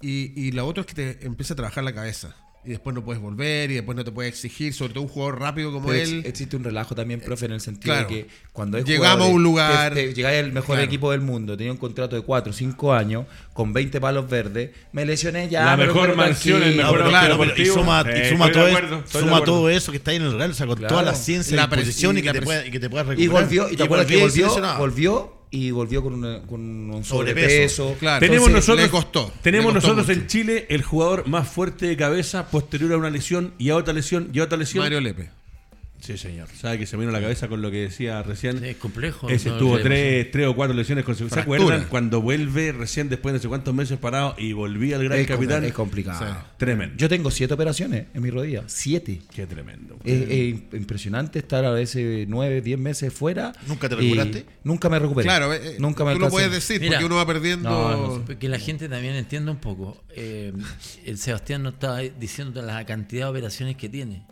y, 0.00 0.32
y 0.40 0.52
lo 0.52 0.66
otro 0.66 0.82
es 0.82 0.86
que 0.86 0.94
te 0.94 1.26
empieza 1.26 1.54
a 1.54 1.56
trabajar 1.56 1.84
la 1.84 1.94
cabeza. 1.94 2.34
Y 2.64 2.70
después 2.70 2.94
no 2.94 3.04
puedes 3.04 3.20
volver 3.20 3.72
y 3.72 3.74
después 3.74 3.96
no 3.96 4.04
te 4.04 4.12
puedes 4.12 4.32
exigir, 4.32 4.72
sobre 4.72 4.92
todo 4.94 5.02
un 5.02 5.08
jugador 5.08 5.40
rápido 5.40 5.72
como 5.72 5.88
Pero 5.88 5.98
ex- 5.98 6.08
él. 6.12 6.22
existe 6.24 6.54
un 6.56 6.62
relajo 6.62 6.94
también, 6.94 7.18
profe, 7.20 7.46
en 7.46 7.52
el 7.52 7.60
sentido 7.60 7.92
claro. 7.92 8.08
de 8.08 8.14
que 8.14 8.28
cuando 8.52 8.76
hay 8.78 8.84
Llegamos 8.84 9.26
a 9.26 9.30
un 9.30 9.42
lugar- 9.42 9.94
llegáis 9.96 10.44
al 10.44 10.52
mejor 10.52 10.76
Claro. 10.76 10.82
equipo 10.82 11.10
del 11.10 11.22
mundo, 11.22 11.56
tenía 11.56 11.72
un 11.72 11.78
contrato 11.78 12.14
de 12.14 12.22
4 12.22 12.50
o 12.50 12.54
5 12.54 12.92
años, 12.94 13.26
con 13.52 13.72
20 13.72 14.00
palos 14.00 14.30
verdes, 14.30 14.70
me 14.92 15.04
lesioné 15.04 15.48
ya. 15.48 15.64
La 15.64 15.76
mejor 15.76 16.14
mansión, 16.14 16.62
el 16.62 16.76
mejor 16.76 17.00
No, 17.00 17.08
Claro, 17.08 17.36
pero- 17.36 17.56
y 17.60 17.66
suma, 17.66 18.04
Eh, 18.06 18.26
y 18.26 18.30
suma 18.30 18.52
todo, 18.52 18.68
es- 18.68 18.76
acuerdo, 18.76 19.02
de 19.02 19.08
suma 19.20 19.42
todo 19.44 19.68
eso 19.68 19.90
que 19.90 19.98
está 19.98 20.12
ahí 20.12 20.18
en 20.18 20.22
el 20.22 20.32
Real, 20.38 20.50
o 20.52 20.54
sea, 20.54 20.66
con 20.68 20.76
Claro. 20.76 20.94
toda 20.94 21.02
la 21.02 21.14
ciencia 21.16 21.56
La 21.56 21.64
y 21.64 21.66
posición 21.66 22.16
y, 22.16 22.20
y 22.20 22.22
la 22.22 22.34
pueda, 22.40 22.64
y 22.64 22.70
que 22.70 22.78
te 22.78 22.88
puedas 22.88 23.06
Y 23.08 23.10
recuperar. 23.10 23.42
volvió, 23.42 23.70
y 23.70 23.76
te 23.76 23.82
acuerdas 23.82 24.06
que 24.06 24.18
y 24.18 24.20
volvió, 24.20 24.76
volvió 24.78 25.41
y 25.52 25.70
volvió 25.70 26.02
con, 26.02 26.14
una- 26.14 26.42
con 26.42 26.60
un 26.60 27.04
Sobrepeso. 27.04 27.84
sobrepeso. 27.84 27.96
Claro. 28.00 28.18
Tenemos 28.20 28.48
Entonces, 28.48 28.68
nosotros, 28.68 28.86
le 28.86 28.90
costó, 28.90 29.32
tenemos 29.42 29.72
le 29.72 29.74
costó 29.80 29.88
nosotros 29.94 30.08
mucho. 30.08 30.20
en 30.22 30.26
Chile 30.26 30.66
el 30.70 30.82
jugador 30.82 31.28
más 31.28 31.46
fuerte 31.48 31.86
de 31.86 31.96
cabeza 31.96 32.50
posterior 32.50 32.92
a 32.94 32.96
una 32.96 33.10
lesión 33.10 33.52
y 33.58 33.68
a 33.70 33.76
otra 33.76 33.92
lesión 33.94 34.30
y 34.32 34.40
a 34.40 34.44
otra 34.44 34.58
lesión. 34.58 34.82
Mario 34.82 35.00
Lepe. 35.00 35.30
Sí, 36.02 36.18
señor. 36.18 36.48
Sabe 36.48 36.78
que 36.80 36.86
se 36.86 36.96
me 36.96 37.02
vino 37.04 37.10
a 37.10 37.12
la 37.12 37.22
cabeza 37.22 37.46
con 37.46 37.62
lo 37.62 37.70
que 37.70 37.82
decía 37.82 38.24
recién. 38.24 38.58
Sí, 38.58 38.66
es 38.70 38.76
complejo. 38.76 39.28
Ese 39.28 39.50
No, 39.50 39.58
tuvo 39.58 39.78
tres, 39.78 40.28
tres 40.32 40.48
o 40.48 40.56
cuatro 40.56 40.74
lesiones 40.74 41.04
consecutivas. 41.04 41.34
¿Se 41.34 41.40
acuerdan 41.42 41.86
cuando 41.88 42.20
vuelve 42.20 42.72
recién 42.72 43.08
después 43.08 43.32
de 43.32 43.38
no 43.38 43.42
sé 43.42 43.48
cuántos 43.48 43.72
meses 43.72 43.98
parado 43.98 44.34
y 44.36 44.52
volvía 44.52 44.96
al 44.96 45.04
gran 45.04 45.20
Es, 45.20 45.28
capitán? 45.28 45.62
es 45.64 45.72
complicado. 45.72 46.18
Sí. 46.26 46.32
Tremendo. 46.56 46.96
Yo 46.96 47.08
tengo 47.08 47.30
siete 47.30 47.54
operaciones 47.54 48.06
en 48.14 48.20
mi 48.20 48.30
rodilla. 48.30 48.64
Siete. 48.66 49.22
Qué 49.32 49.46
tremendo. 49.46 49.96
Es, 50.02 50.22
es 50.28 50.54
impresionante 50.72 51.38
estar 51.38 51.64
a 51.64 51.70
veces 51.70 52.26
nueve, 52.28 52.62
diez 52.62 52.80
meses 52.80 53.12
fuera. 53.12 53.52
¿Nunca 53.68 53.88
te 53.88 53.94
recuperaste? 53.94 54.44
Nunca 54.64 54.88
me 54.88 54.98
recuperé. 54.98 55.26
Claro, 55.26 55.54
eh, 55.54 55.76
nunca 55.78 56.04
me 56.04 56.14
tú 56.14 56.18
lo 56.18 56.30
puedes 56.30 56.50
decir 56.50 56.80
Mira. 56.80 56.94
porque 56.94 57.04
uno 57.06 57.14
va 57.14 57.26
perdiendo. 57.28 57.70
No, 57.70 58.18
no 58.26 58.38
Que 58.40 58.48
la 58.48 58.58
gente 58.58 58.88
también 58.88 59.14
entienda 59.14 59.52
un 59.52 59.58
poco. 59.58 60.02
Eh, 60.16 60.52
el 61.04 61.18
Sebastián 61.18 61.62
nos 61.62 61.74
está 61.74 61.98
diciendo 61.98 62.60
la 62.60 62.84
cantidad 62.86 63.26
de 63.26 63.30
operaciones 63.30 63.76
que 63.76 63.88
tiene. 63.88 64.24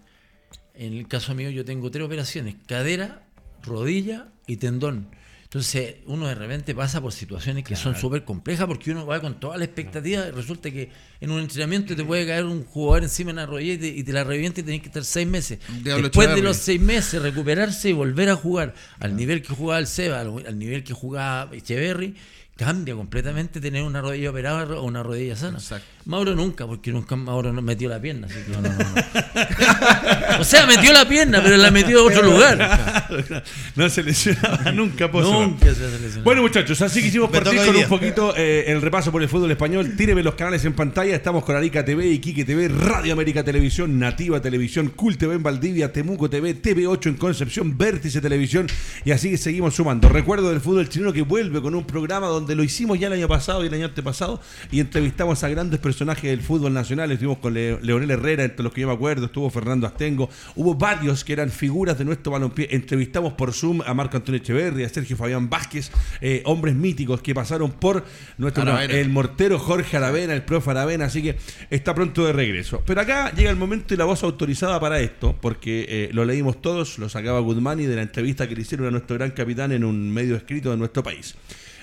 En 0.80 0.94
el 0.94 1.06
caso 1.08 1.34
mío 1.34 1.50
yo 1.50 1.62
tengo 1.62 1.90
tres 1.90 2.06
operaciones, 2.06 2.56
cadera, 2.66 3.22
rodilla 3.62 4.28
y 4.46 4.56
tendón. 4.56 5.08
Entonces 5.42 5.96
uno 6.06 6.26
de 6.26 6.34
repente 6.34 6.74
pasa 6.74 7.02
por 7.02 7.12
situaciones 7.12 7.64
que 7.64 7.76
son 7.76 7.94
súper 7.96 8.24
complejas 8.24 8.66
porque 8.66 8.90
uno 8.90 9.04
va 9.04 9.20
con 9.20 9.38
toda 9.38 9.58
la 9.58 9.64
expectativa 9.66 10.28
y 10.28 10.30
resulta 10.30 10.70
que 10.70 10.90
en 11.20 11.30
un 11.32 11.40
entrenamiento 11.40 11.94
te 11.94 12.02
puede 12.02 12.26
caer 12.26 12.46
un 12.46 12.64
jugador 12.64 13.02
encima 13.02 13.28
en 13.28 13.36
la 13.36 13.44
rodilla 13.44 13.74
y 13.74 13.78
te, 13.78 13.88
y 13.88 14.02
te 14.04 14.12
la 14.14 14.24
revienta 14.24 14.60
y 14.60 14.62
tenés 14.62 14.80
que 14.80 14.86
estar 14.86 15.04
seis 15.04 15.26
meses. 15.26 15.58
Diablo 15.82 16.04
Después 16.04 16.34
de 16.34 16.40
los 16.40 16.56
seis 16.56 16.80
meses 16.80 17.20
recuperarse 17.20 17.90
y 17.90 17.92
volver 17.92 18.30
a 18.30 18.36
jugar 18.36 18.72
al 19.00 19.14
nivel 19.14 19.42
que 19.42 19.52
jugaba 19.52 19.80
el 19.80 19.86
Seba, 19.86 20.20
al, 20.20 20.46
al 20.46 20.58
nivel 20.58 20.82
que 20.82 20.94
jugaba 20.94 21.54
Echeverry, 21.54 22.14
cambia 22.60 22.94
completamente 22.94 23.58
tener 23.58 23.82
una 23.82 24.02
rodilla 24.02 24.30
operada 24.30 24.64
o 24.78 24.84
una 24.84 25.02
rodilla 25.02 25.34
sana. 25.34 25.56
Exacto. 25.56 25.86
Mauro 26.06 26.34
nunca, 26.34 26.66
porque 26.66 26.90
nunca 26.92 27.14
Mauro 27.14 27.52
no 27.52 27.60
metió 27.60 27.88
la 27.88 28.00
pierna. 28.00 28.26
así 28.26 28.36
que- 28.36 28.52
o 30.40 30.44
sea, 30.44 30.66
metió 30.66 30.92
la 30.92 31.06
pierna, 31.06 31.42
pero 31.42 31.56
la 31.58 31.70
metió 31.70 32.00
a 32.00 32.04
otro 32.04 32.22
lugar. 32.22 33.44
no 33.76 33.88
se 33.90 34.02
lesionaba 34.02 34.72
nunca, 34.74 35.10
Pozo. 35.10 35.42
Nunca 35.42 35.66
se 35.66 35.84
hace 35.84 35.98
lesionar. 35.98 36.24
Bueno, 36.24 36.42
muchachos, 36.42 36.80
así 36.80 37.02
que 37.02 37.08
hicimos 37.08 37.30
partir 37.30 37.60
con 37.64 37.76
un 37.76 37.84
poquito 37.84 38.34
eh, 38.36 38.64
el 38.68 38.80
repaso 38.80 39.12
por 39.12 39.22
el 39.22 39.28
fútbol 39.28 39.50
español. 39.50 39.94
Tíreme 39.96 40.22
los 40.22 40.34
canales 40.34 40.64
en 40.64 40.72
pantalla. 40.72 41.14
Estamos 41.14 41.44
con 41.44 41.54
Arica 41.54 41.84
TV, 41.84 42.06
Iquique 42.08 42.44
TV, 42.44 42.68
Radio 42.68 43.12
América 43.12 43.44
Televisión, 43.44 43.98
Nativa 43.98 44.40
Televisión, 44.40 44.92
Cool 44.96 45.18
TV 45.18 45.34
en 45.34 45.42
Valdivia, 45.42 45.92
Temuco 45.92 46.30
TV, 46.30 46.60
TV8 46.60 47.06
en 47.08 47.14
Concepción, 47.16 47.76
Vértice 47.76 48.20
Televisión. 48.22 48.66
Y 49.04 49.10
así 49.10 49.36
seguimos 49.36 49.74
sumando. 49.74 50.08
Recuerdo 50.08 50.50
del 50.50 50.60
fútbol 50.60 50.88
chileno 50.88 51.12
que 51.12 51.22
vuelve 51.22 51.60
con 51.60 51.74
un 51.74 51.84
programa 51.84 52.28
donde 52.28 52.54
lo 52.54 52.64
hicimos 52.64 52.98
ya 52.98 53.08
el 53.08 53.12
año 53.12 53.28
pasado 53.28 53.62
y 53.64 53.68
el 53.68 53.74
año 53.74 53.86
antepasado 53.86 54.40
y 54.70 54.80
entrevistamos 54.80 55.44
a 55.44 55.48
grandes 55.48 55.78
personajes 56.00 56.30
del 56.30 56.40
fútbol 56.40 56.72
nacional. 56.72 57.10
Estuvimos 57.12 57.38
con 57.40 57.52
Le- 57.52 57.78
Leonel 57.82 58.10
Herrera, 58.10 58.44
entre 58.44 58.62
los 58.62 58.72
que 58.72 58.80
yo 58.80 58.86
me 58.88 58.94
acuerdo, 58.94 59.26
estuvo 59.26 59.50
Fernando 59.50 59.86
Astengo. 59.86 60.30
Hubo 60.56 60.74
varios 60.74 61.24
que 61.24 61.34
eran 61.34 61.50
figuras 61.50 61.98
de 61.98 62.06
nuestro 62.06 62.32
balompié. 62.32 62.68
Entrevistamos 62.70 63.34
por 63.34 63.52
Zoom 63.52 63.82
a 63.84 63.92
Marco 63.92 64.16
Antonio 64.16 64.40
Echeverri, 64.40 64.84
a 64.84 64.88
Sergio 64.88 65.14
Fabián 65.14 65.50
Vázquez, 65.50 65.90
eh, 66.22 66.40
hombres 66.46 66.74
míticos 66.74 67.20
que 67.20 67.34
pasaron 67.34 67.72
por 67.72 68.02
nuestro 68.38 68.78
el 68.80 69.10
mortero 69.10 69.58
Jorge 69.58 69.98
Aravena, 69.98 70.32
el 70.32 70.42
profe 70.42 70.70
Aravena, 70.70 71.04
así 71.04 71.22
que 71.22 71.36
está 71.68 71.94
pronto 71.94 72.24
de 72.24 72.32
regreso. 72.32 72.82
Pero 72.86 73.02
acá 73.02 73.30
llega 73.34 73.50
el 73.50 73.56
momento 73.56 73.92
y 73.92 73.98
la 73.98 74.06
voz 74.06 74.22
autorizada 74.22 74.80
para 74.80 75.00
esto, 75.00 75.36
porque 75.38 75.84
eh, 75.86 76.10
lo 76.14 76.24
leímos 76.24 76.62
todos, 76.62 76.98
lo 76.98 77.10
sacaba 77.10 77.40
Guzmani 77.40 77.84
de 77.84 77.96
la 77.96 78.02
entrevista 78.02 78.48
que 78.48 78.54
le 78.54 78.62
hicieron 78.62 78.86
a 78.86 78.90
nuestro 78.90 79.16
gran 79.16 79.32
capitán 79.32 79.70
en 79.72 79.84
un 79.84 80.10
medio 80.10 80.34
escrito 80.34 80.70
de 80.70 80.78
nuestro 80.78 81.02
país. 81.02 81.34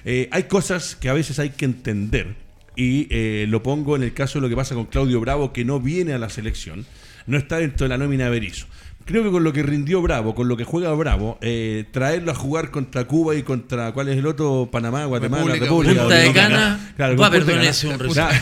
Eh, 0.06 0.28
hay 0.32 0.44
cosas 0.44 0.96
que 0.96 1.08
a 1.10 1.14
veces 1.14 1.38
hay 1.38 1.52
que 1.52 1.66
entender, 1.66 2.47
y 2.78 3.08
eh, 3.10 3.46
lo 3.50 3.64
pongo 3.64 3.96
en 3.96 4.04
el 4.04 4.14
caso 4.14 4.38
de 4.38 4.44
lo 4.44 4.50
que 4.50 4.56
pasa 4.56 4.76
con 4.76 4.86
Claudio 4.86 5.20
Bravo, 5.20 5.52
que 5.52 5.66
no 5.66 5.80
viene 5.80 6.14
a 6.14 6.20
la 6.20 6.30
selección, 6.30 6.86
no 7.26 7.38
está 7.38 7.58
dentro 7.58 7.86
de 7.86 7.90
la 7.90 7.98
nómina 7.98 8.26
de 8.26 8.30
Berizzo. 8.30 8.68
Creo 9.08 9.24
que 9.24 9.32
con 9.32 9.42
lo 9.46 9.54
que 9.54 9.64
rindió 9.64 10.02
Bravo, 10.02 10.36
con 10.36 10.50
lo 10.50 10.58
que 10.58 10.66
juega 10.66 10.92
Bravo, 10.92 11.38
eh, 11.40 11.86
traerlo 11.92 12.30
a 12.34 12.36
jugar 12.36 12.72
contra 12.72 13.06
Cuba 13.06 13.36
y 13.36 13.42
contra, 13.42 13.94
¿cuál 13.94 14.10
es 14.10 14.18
el 14.18 14.26
otro? 14.26 14.68
Panamá, 14.70 15.06
Guatemala, 15.06 15.46
República 15.46 16.04
República. 16.04 16.08
De. 16.08 16.34
Cana. 16.34 16.94
Claro, 16.98 17.16
Va, 17.16 17.32
perdón, 17.32 17.62
es 17.62 17.86
un. 17.86 17.98
Claro, 17.98 18.36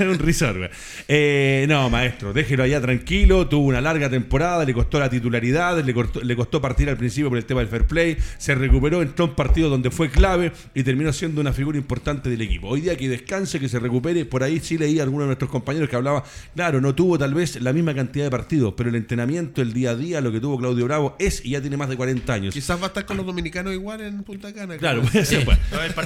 un 0.00 0.16
güey. 0.16 0.70
Eh, 1.06 1.66
no, 1.68 1.90
maestro, 1.90 2.32
déjelo 2.32 2.62
allá 2.62 2.80
tranquilo. 2.80 3.46
Tuvo 3.46 3.66
una 3.66 3.82
larga 3.82 4.08
temporada, 4.08 4.64
le 4.64 4.72
costó 4.72 4.98
la 4.98 5.10
titularidad, 5.10 5.84
le 5.84 5.92
costó, 5.92 6.22
le 6.22 6.34
costó 6.34 6.62
partir 6.62 6.88
al 6.88 6.96
principio 6.96 7.28
por 7.28 7.36
el 7.36 7.44
tema 7.44 7.60
del 7.60 7.68
fair 7.68 7.84
play. 7.84 8.16
Se 8.38 8.54
recuperó, 8.54 9.02
entró 9.02 9.26
en 9.26 9.34
partido 9.34 9.68
donde 9.68 9.90
fue 9.90 10.08
clave 10.08 10.50
y 10.74 10.82
terminó 10.82 11.12
siendo 11.12 11.42
una 11.42 11.52
figura 11.52 11.76
importante 11.76 12.30
del 12.30 12.40
equipo. 12.40 12.68
Hoy 12.68 12.80
día 12.80 12.96
que 12.96 13.06
descanse, 13.06 13.60
que 13.60 13.68
se 13.68 13.78
recupere. 13.78 14.24
Por 14.24 14.42
ahí 14.42 14.60
sí 14.60 14.78
leí 14.78 14.98
a 14.98 15.02
algunos 15.02 15.24
de 15.24 15.26
nuestros 15.26 15.50
compañeros 15.50 15.90
que 15.90 15.96
hablaba, 15.96 16.24
claro, 16.54 16.80
no 16.80 16.94
tuvo 16.94 17.18
tal 17.18 17.34
vez 17.34 17.60
la 17.60 17.74
misma 17.74 17.94
cantidad 17.94 18.24
de 18.24 18.30
partidos, 18.30 18.72
pero 18.78 18.88
el 18.88 18.94
entrenamiento, 18.94 19.60
el 19.60 19.74
día 19.74 19.90
a 19.90 19.94
día 19.94 20.05
liga 20.06 20.20
lo 20.20 20.32
que 20.32 20.40
tuvo 20.40 20.58
Claudio 20.58 20.84
Bravo. 20.84 21.16
Es 21.18 21.44
y 21.44 21.50
ya 21.50 21.60
tiene 21.60 21.76
más 21.76 21.88
de 21.88 21.96
40 21.96 22.32
años. 22.32 22.54
Quizás 22.54 22.78
va 22.80 22.84
a 22.84 22.86
estar 22.88 23.04
con 23.06 23.16
los 23.16 23.26
dominicanos 23.26 23.72
igual 23.72 24.00
en 24.00 24.22
Punta 24.22 24.52
Cana. 24.52 24.76
Claro, 24.76 25.02
puede 25.02 25.24
ser. 25.24 25.44
pues. 25.44 25.58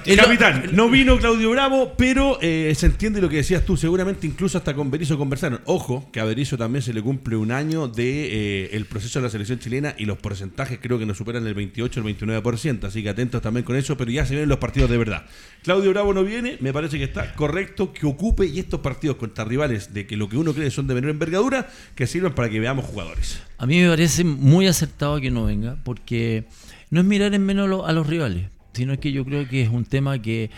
Y 0.06 0.16
lo- 0.16 0.22
Capitán, 0.24 0.70
no 0.72 0.88
vino 0.88 1.18
Claudio 1.18 1.50
Bravo, 1.50 1.94
pero 1.96 2.38
eh, 2.40 2.72
se 2.76 2.86
entiende 2.86 3.20
lo 3.20 3.28
que 3.28 3.36
decías 3.36 3.64
tú. 3.64 3.76
Seguramente 3.76 4.26
incluso 4.26 4.58
hasta 4.58 4.74
con 4.74 4.90
Berizzo 4.90 5.18
conversaron. 5.18 5.60
Ojo, 5.64 6.08
que 6.12 6.20
a 6.20 6.24
Berizzo 6.24 6.56
también 6.56 6.82
se 6.82 6.92
le 6.92 7.02
cumple 7.02 7.36
un 7.36 7.52
año 7.52 7.88
de 7.88 8.64
eh, 8.64 8.70
el 8.72 8.86
proceso 8.86 9.18
de 9.18 9.24
la 9.24 9.30
selección 9.30 9.58
chilena 9.58 9.94
y 9.98 10.04
los 10.04 10.18
porcentajes 10.18 10.78
creo 10.80 10.98
que 10.98 11.06
no 11.06 11.14
superan 11.14 11.46
el 11.46 11.54
28 11.54 12.00
o 12.00 12.06
el 12.08 12.16
29%. 12.16 12.84
Así 12.84 13.02
que 13.02 13.08
atentos 13.10 13.42
también 13.42 13.64
con 13.64 13.76
eso, 13.76 13.96
pero 13.96 14.10
ya 14.10 14.24
se 14.24 14.32
vienen 14.34 14.48
los 14.48 14.58
partidos 14.58 14.90
de 14.90 14.98
verdad. 14.98 15.26
Claudio 15.62 15.90
Bravo 15.90 16.14
no 16.14 16.24
viene, 16.24 16.56
me 16.60 16.72
parece 16.72 16.96
que 16.98 17.04
está 17.04 17.34
correcto 17.34 17.92
que 17.92 18.06
ocupe 18.06 18.46
y 18.46 18.58
estos 18.58 18.80
partidos 18.80 19.16
contra 19.16 19.44
rivales 19.44 19.92
de 19.92 20.06
que 20.06 20.16
lo 20.16 20.28
que 20.28 20.36
uno 20.36 20.54
cree 20.54 20.70
son 20.70 20.86
de 20.86 20.94
menor 20.94 21.10
envergadura, 21.10 21.68
que 21.94 22.06
sirvan 22.06 22.34
para 22.34 22.48
que 22.48 22.60
veamos 22.60 22.84
jugadores. 22.86 23.40
A 23.60 23.66
mí 23.66 23.80
me 23.80 23.88
parece 23.88 24.24
muy 24.24 24.66
acertado 24.66 25.20
que 25.20 25.30
no 25.30 25.44
venga, 25.44 25.76
porque 25.84 26.46
no 26.90 27.00
es 27.00 27.06
mirar 27.06 27.34
en 27.34 27.44
menos 27.44 27.68
lo- 27.68 27.86
a 27.86 27.92
los 27.92 28.06
rivales, 28.06 28.46
sino 28.72 28.98
que 28.98 29.12
yo 29.12 29.24
creo 29.24 29.46
que 29.48 29.62
es 29.62 29.68
un 29.68 29.84
tema 29.84 30.20
que 30.20 30.50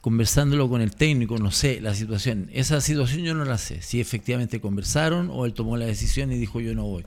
conversándolo 0.00 0.68
con 0.68 0.80
el 0.80 0.90
técnico, 0.94 1.38
no 1.38 1.50
sé, 1.50 1.80
la 1.80 1.94
situación, 1.94 2.48
esa 2.52 2.80
situación 2.80 3.22
yo 3.22 3.34
no 3.34 3.44
la 3.44 3.58
sé, 3.58 3.82
si 3.82 4.00
efectivamente 4.00 4.60
conversaron 4.60 5.28
o 5.32 5.44
él 5.44 5.52
tomó 5.54 5.76
la 5.76 5.86
decisión 5.86 6.32
y 6.32 6.38
dijo 6.38 6.60
yo 6.60 6.74
no 6.74 6.84
voy. 6.84 7.04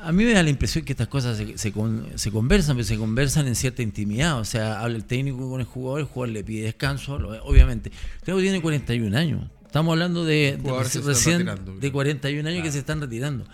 A 0.00 0.12
mí 0.12 0.24
me 0.24 0.32
da 0.32 0.42
la 0.42 0.50
impresión 0.50 0.84
que 0.84 0.92
estas 0.92 1.08
cosas 1.08 1.36
se, 1.36 1.56
se 1.58 1.72
con- 1.72 2.06
se 2.16 2.30
conversan, 2.30 2.76
pero 2.76 2.84
se 2.86 2.96
conversan 2.96 3.46
en 3.48 3.54
cierta 3.54 3.82
intimidad. 3.82 4.38
O 4.38 4.44
sea, 4.44 4.80
habla 4.80 4.96
el 4.96 5.04
técnico 5.04 5.48
con 5.50 5.60
el 5.60 5.66
jugador, 5.66 6.00
el 6.00 6.06
jugador 6.06 6.32
le 6.34 6.44
pide 6.44 6.64
descanso, 6.64 7.14
obviamente. 7.44 7.90
Claudio 8.22 8.42
tiene 8.44 8.60
41 8.60 9.14
años. 9.16 9.44
Estamos 9.64 9.92
hablando 9.92 10.24
de, 10.24 10.58
de 10.58 10.62
que 10.62 10.68
recién 11.08 11.38
de 11.80 11.92
41 11.92 12.48
años 12.48 12.62
que 12.62 12.72
se 12.72 12.78
están 12.78 13.00
retirando. 13.00 13.46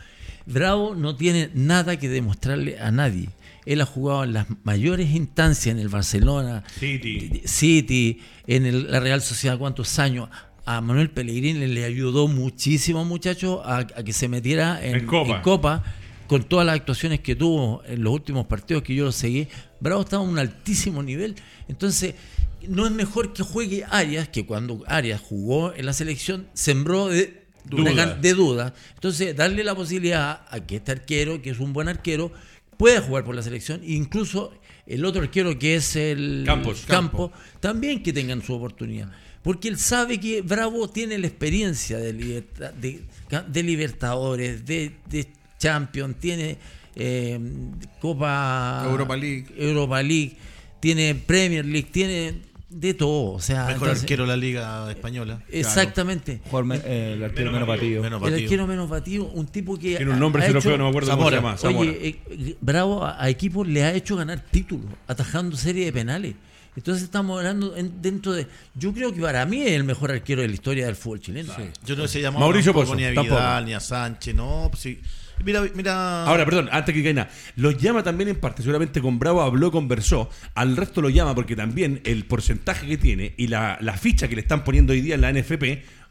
Bravo 0.47 0.95
no 0.95 1.17
tiene 1.17 1.51
nada 1.55 1.99
que 1.99 2.09
demostrarle 2.09 2.79
a 2.81 2.91
nadie. 2.91 3.29
Él 3.65 3.81
ha 3.81 3.87
jugado 3.87 4.25
en 4.25 4.33
las 4.33 4.47
mayores 4.65 5.11
instancias 5.15 5.73
en 5.75 5.81
el 5.81 5.89
Barcelona, 5.89 6.65
City. 6.81 7.43
City, 7.45 8.21
en 8.47 8.67
el- 8.67 8.91
la 8.91 8.99
Real 9.01 9.23
Sociedad, 9.23 9.57
¿cuántos 9.59 9.99
años? 10.01 10.29
A 10.65 10.81
Manuel 10.81 11.11
Pellegrini 11.11 11.67
le 11.69 11.85
ayudó 11.85 12.27
muchísimo, 12.29 13.05
muchachos, 13.05 13.61
a, 13.65 13.79
a 13.79 13.85
que 14.05 14.13
se 14.13 14.29
metiera 14.29 14.85
en, 14.85 14.97
En 14.97 15.07
Copa. 15.07 15.37
en 15.37 15.43
Copa, 15.43 15.85
con 16.27 16.45
todas 16.45 16.67
las 16.67 16.77
actuaciones 16.77 17.21
que 17.21 17.35
tuvo 17.37 17.83
en 17.87 18.03
los 18.03 18.13
últimos 18.13 18.47
partidos 18.47 18.83
que 18.83 18.95
yo 18.95 19.05
lo 19.05 19.13
seguí. 19.13 19.49
Bravo 19.81 20.03
estaba 20.03 20.25
a 20.25 20.27
un 20.29 20.39
altísimo 20.39 21.03
nivel. 21.03 21.35
Entonces, 21.69 22.15
no 22.69 22.87
es 22.87 22.93
mejor 22.93 23.33
que 23.33 23.43
juegue 23.43 23.85
Arias, 23.91 24.29
que 24.29 24.47
cuando 24.47 24.83
Arias 24.87 25.21
jugó 25.21 25.73
en 25.75 25.85
la 25.87 25.93
selección, 25.93 26.47
sembró 26.55 27.09
de 27.09 27.42
Duda. 27.64 28.14
de 28.16 28.35
dudas. 28.35 28.72
Entonces, 28.94 29.35
darle 29.37 29.62
la 29.64 29.75
posibilidad 29.75 30.42
a 30.51 30.61
que 30.61 30.77
este 30.77 30.92
arquero, 30.92 31.40
que 31.42 31.51
es 31.51 31.59
un 31.61 31.72
buen 31.72 31.88
arquero, 31.88 32.33
pueda 32.77 33.01
jugar 33.01 33.25
por 33.25 33.35
la 33.35 33.42
selección, 33.42 33.81
incluso 33.85 34.53
el 34.87 35.05
otro 35.05 35.22
arquero 35.22 35.59
que 35.59 35.77
es 35.77 35.94
el 35.96 36.42
Campos. 36.44 36.85
Campo, 36.87 37.33
también 37.61 38.03
que 38.03 38.12
tengan 38.12 38.42
su 38.42 38.53
oportunidad. 38.55 39.11
Porque 39.42 39.68
él 39.68 39.79
sabe 39.79 40.18
que 40.20 40.40
Bravo 40.42 40.88
tiene 40.88 41.18
la 41.18 41.27
experiencia 41.27 41.98
de, 41.98 42.12
liberta- 42.12 42.72
de, 42.72 43.03
de 43.48 43.62
Libertadores, 43.62 44.64
de, 44.64 44.92
de 45.09 45.29
Champions, 45.59 46.16
tiene 46.20 46.59
eh, 46.96 47.38
Copa 48.01 48.83
Europa 48.85 49.16
League. 49.16 49.46
Europa 49.57 50.03
League, 50.03 50.37
tiene 50.81 51.14
Premier 51.14 51.64
League, 51.64 51.88
tiene 51.90 52.35
de 52.73 52.95
todo. 52.95 53.33
O 53.33 53.41
sea, 53.41 53.61
Mejor 53.67 53.73
entonces- 53.75 54.01
arquero 54.03 54.25
de 54.25 54.29
la 54.29 54.37
Liga 54.37 54.91
Española. 54.91 55.43
Exactamente. 55.51 56.41
Me- 56.65 56.77
eh, 56.85 57.13
el 57.15 57.25
arquero 57.25 57.53
menos 57.53 57.69
batido. 57.69 58.03
Menos 58.03 58.19
El 58.23 58.31
batido. 58.31 58.47
arquero 58.47 58.67
menos 58.67 58.89
batido, 58.89 59.25
un 59.27 59.47
tipo 59.47 59.77
que. 59.79 59.97
Tiene 59.97 60.13
un 60.13 60.19
nombre 60.19 60.43
ha 60.43 60.47
europeo, 60.47 60.73
hecho- 60.73 60.79
no 60.79 60.85
me 60.85 60.91
acuerdo 60.91 61.11
cómo 61.17 61.29
se 61.31 61.37
llama. 61.37 61.57
Oye, 61.79 62.09
eh, 62.31 62.57
Bravo 62.61 63.05
a, 63.05 63.23
a 63.23 63.29
equipos 63.29 63.67
le 63.69 63.85
ha 63.85 63.93
hecho 63.93 64.17
ganar 64.17 64.41
títulos, 64.41 64.87
atajando 65.07 65.57
serie 65.57 65.85
de 65.85 65.93
penales. 65.93 66.35
Entonces 66.75 67.03
estamos 67.05 67.39
hablando 67.39 67.77
en- 67.77 68.01
dentro 68.01 68.33
de. 68.33 68.47
Yo 68.75 68.93
creo 68.95 69.13
que 69.13 69.21
para 69.21 69.45
mí 69.45 69.61
es 69.63 69.73
el 69.73 69.85
mejor 69.85 70.11
arquero 70.11 70.41
de 70.41 70.49
la 70.49 70.55
historia 70.55 70.87
del 70.87 70.97
fútbol 70.97 71.21
chileno. 71.21 71.53
Yo 71.85 71.97
no 71.97 72.09
se 72.09 72.21
llamaba 72.23 72.41
Mauricio 72.47 72.73
tampoco 72.73 72.87
Pozo, 72.93 72.97
ni 72.97 73.05
a 73.05 73.15
tampoco. 73.15 73.37
Vidal, 73.37 73.67
ni 73.67 73.75
a 73.75 73.81
Sánchez, 73.81 74.35
no. 74.35 74.69
Pues 74.71 74.83
sí. 74.83 75.01
Mira, 75.45 75.63
mira. 75.75 76.25
Ahora, 76.25 76.45
perdón, 76.45 76.69
antes 76.73 76.95
que 76.95 77.03
caiga, 77.03 77.29
los 77.57 77.77
llama 77.79 78.03
también 78.03 78.29
en 78.29 78.37
parte, 78.37 78.63
seguramente 78.63 79.01
con 79.01 79.19
Bravo 79.19 79.43
habló, 79.43 79.71
conversó, 79.71 80.31
al 80.55 80.77
resto 80.77 81.01
lo 81.03 81.09
llama 81.09 81.35
porque 81.35 81.57
también 81.57 82.01
el 82.05 82.25
porcentaje 82.25 82.87
que 82.87 82.97
tiene 82.99 83.35
y 83.37 83.49
la, 83.49 83.79
la 83.81 83.97
ficha 83.97 84.29
que 84.29 84.35
le 84.35 84.43
están 84.43 84.65
poniendo 84.65 84.93
hoy 84.93 85.01
día 85.01 85.15
en 85.17 85.21
la 85.21 85.33
NFP, 85.33 85.63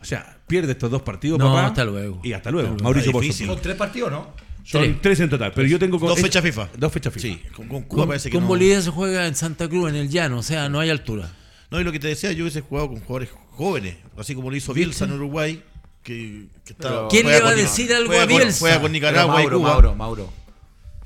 o 0.01 0.05
sea, 0.05 0.37
pierde 0.47 0.73
estos 0.73 0.89
dos 0.91 1.01
partidos, 1.03 1.39
No, 1.39 1.45
papá. 1.53 1.67
hasta 1.67 1.85
luego. 1.85 2.19
Y 2.23 2.33
hasta 2.33 2.51
luego. 2.51 2.75
Mauricio 2.83 3.11
Pozo. 3.11 3.31
Son 3.33 3.59
tres 3.61 3.75
partidos, 3.75 4.11
¿no? 4.11 4.33
Son 4.63 4.81
Tres. 4.83 4.97
tres 5.01 5.19
en 5.21 5.29
total, 5.31 5.51
pero 5.55 5.67
yo 5.67 5.79
tengo 5.79 5.99
con- 5.99 6.09
Dos 6.09 6.21
fechas 6.21 6.43
FIFA. 6.43 6.69
Dos 6.77 6.91
fechas 6.93 7.11
FIFA. 7.13 7.27
Sí, 7.27 7.41
con, 7.55 7.67
con 7.67 7.81
Cuba 7.83 8.01
Con, 8.03 8.07
parece 8.09 8.29
que 8.29 8.33
con 8.35 8.43
no. 8.43 8.47
Bolivia 8.49 8.79
se 8.81 8.91
juega 8.91 9.25
en 9.25 9.33
Santa 9.35 9.67
Cruz, 9.67 9.89
en 9.89 9.95
el 9.95 10.09
llano, 10.09 10.37
o 10.37 10.43
sea, 10.43 10.69
no 10.69 10.79
hay 10.79 10.89
altura. 10.91 11.31
No, 11.71 11.79
y 11.81 11.83
lo 11.83 11.91
que 11.91 11.99
te 11.99 12.07
decía, 12.09 12.31
yo 12.31 12.43
hubiese 12.43 12.61
jugado 12.61 12.89
con 12.89 12.99
jugadores 12.99 13.29
jóvenes, 13.51 13.95
así 14.17 14.35
como 14.35 14.51
lo 14.51 14.55
hizo 14.55 14.71
Bielsa 14.73 15.05
en 15.05 15.13
Uruguay, 15.13 15.63
que, 16.03 16.47
que 16.65 16.73
estaba- 16.73 17.07
¿Quién 17.09 17.27
le 17.27 17.41
va 17.41 17.49
a 17.49 17.55
decir 17.55 17.93
algo 17.93 18.13
a 18.13 18.19
con- 18.19 18.27
Bielsa? 18.27 18.59
Juega 18.59 18.81
con 18.81 18.91
Nicaragua 18.91 19.35
Mauro, 19.35 19.55
y 19.57 19.59
Cuba. 19.59 19.69
Mauro, 19.71 19.95
Mauro. 19.95 20.33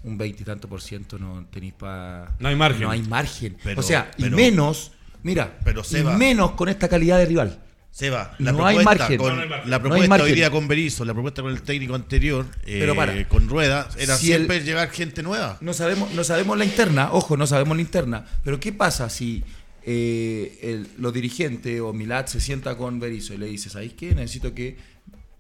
Un 0.03 0.17
veintitanto 0.17 0.67
por 0.69 0.81
ciento 0.81 1.17
no 1.17 1.45
tenéis 1.51 1.73
para. 1.73 2.36
No 2.39 2.47
hay 2.49 2.55
margen. 2.55 2.81
No 2.84 2.91
hay 2.91 3.01
margen. 3.01 3.58
Pero- 3.63 3.79
o 3.79 3.84
sea, 3.84 4.12
y 4.17 4.25
menos. 4.29 4.91
Mira, 5.23 5.58
pero 5.63 5.81
y 5.89 6.03
menos 6.03 6.51
con 6.51 6.69
esta 6.69 6.88
calidad 6.88 7.17
de 7.17 7.25
rival. 7.25 7.60
Seba, 7.89 8.36
la 8.39 8.51
No 8.51 8.65
hay 8.67 8.75
propuesta, 8.75 9.03
margen. 9.03 9.17
con- 9.17 9.29
No, 9.29 9.36
no 9.38 9.41
hay 9.41 9.49
margen. 9.49 9.69
la 9.69 9.77
No 9.77 9.81
propuesta 9.81 10.03
hay 10.03 10.10
margen. 10.10 10.27
hoy 10.27 10.34
día 10.36 10.51
con 10.51 10.67
Berizzo, 10.67 11.05
la 11.05 11.13
propuesta 11.13 11.41
con 11.41 11.51
el 11.51 11.62
técnico 11.62 11.95
anterior, 11.95 12.45
eh, 12.65 12.77
Pero 12.79 12.93
para. 12.93 13.27
con 13.29 13.47
Rueda, 13.47 13.88
era 13.97 14.17
Si 14.17 14.27
siempre 14.27 14.58
el- 14.58 14.65
llevar 14.65 14.91
gente 14.91 15.23
nueva. 15.23 15.58
No 15.62 15.73
sabemos, 15.73 16.12
no 16.12 16.23
sabemos 16.25 16.58
la 16.58 16.65
interna, 16.65 17.10
ojo, 17.13 17.38
no 17.38 17.47
sabemos 17.47 17.75
la 17.77 17.81
interna. 17.81 18.25
Pero 18.43 18.60
¿qué 18.60 18.73
pasa 18.73 19.10
si 19.10 19.43
eh, 19.86 20.58
el- 20.63 20.88
los 20.98 21.13
dirigentes 21.13 21.80
o 21.80 21.93
Milad 21.93 22.26
se 22.26 22.39
sienta 22.41 22.76
con 22.76 23.00
Berizzo 23.00 23.34
y 23.34 23.38
le 23.38 23.45
dice, 23.45 23.69
¿sabéis 23.69 23.93
qué? 23.93 24.15
Necesito 24.15 24.54
que 24.54 24.78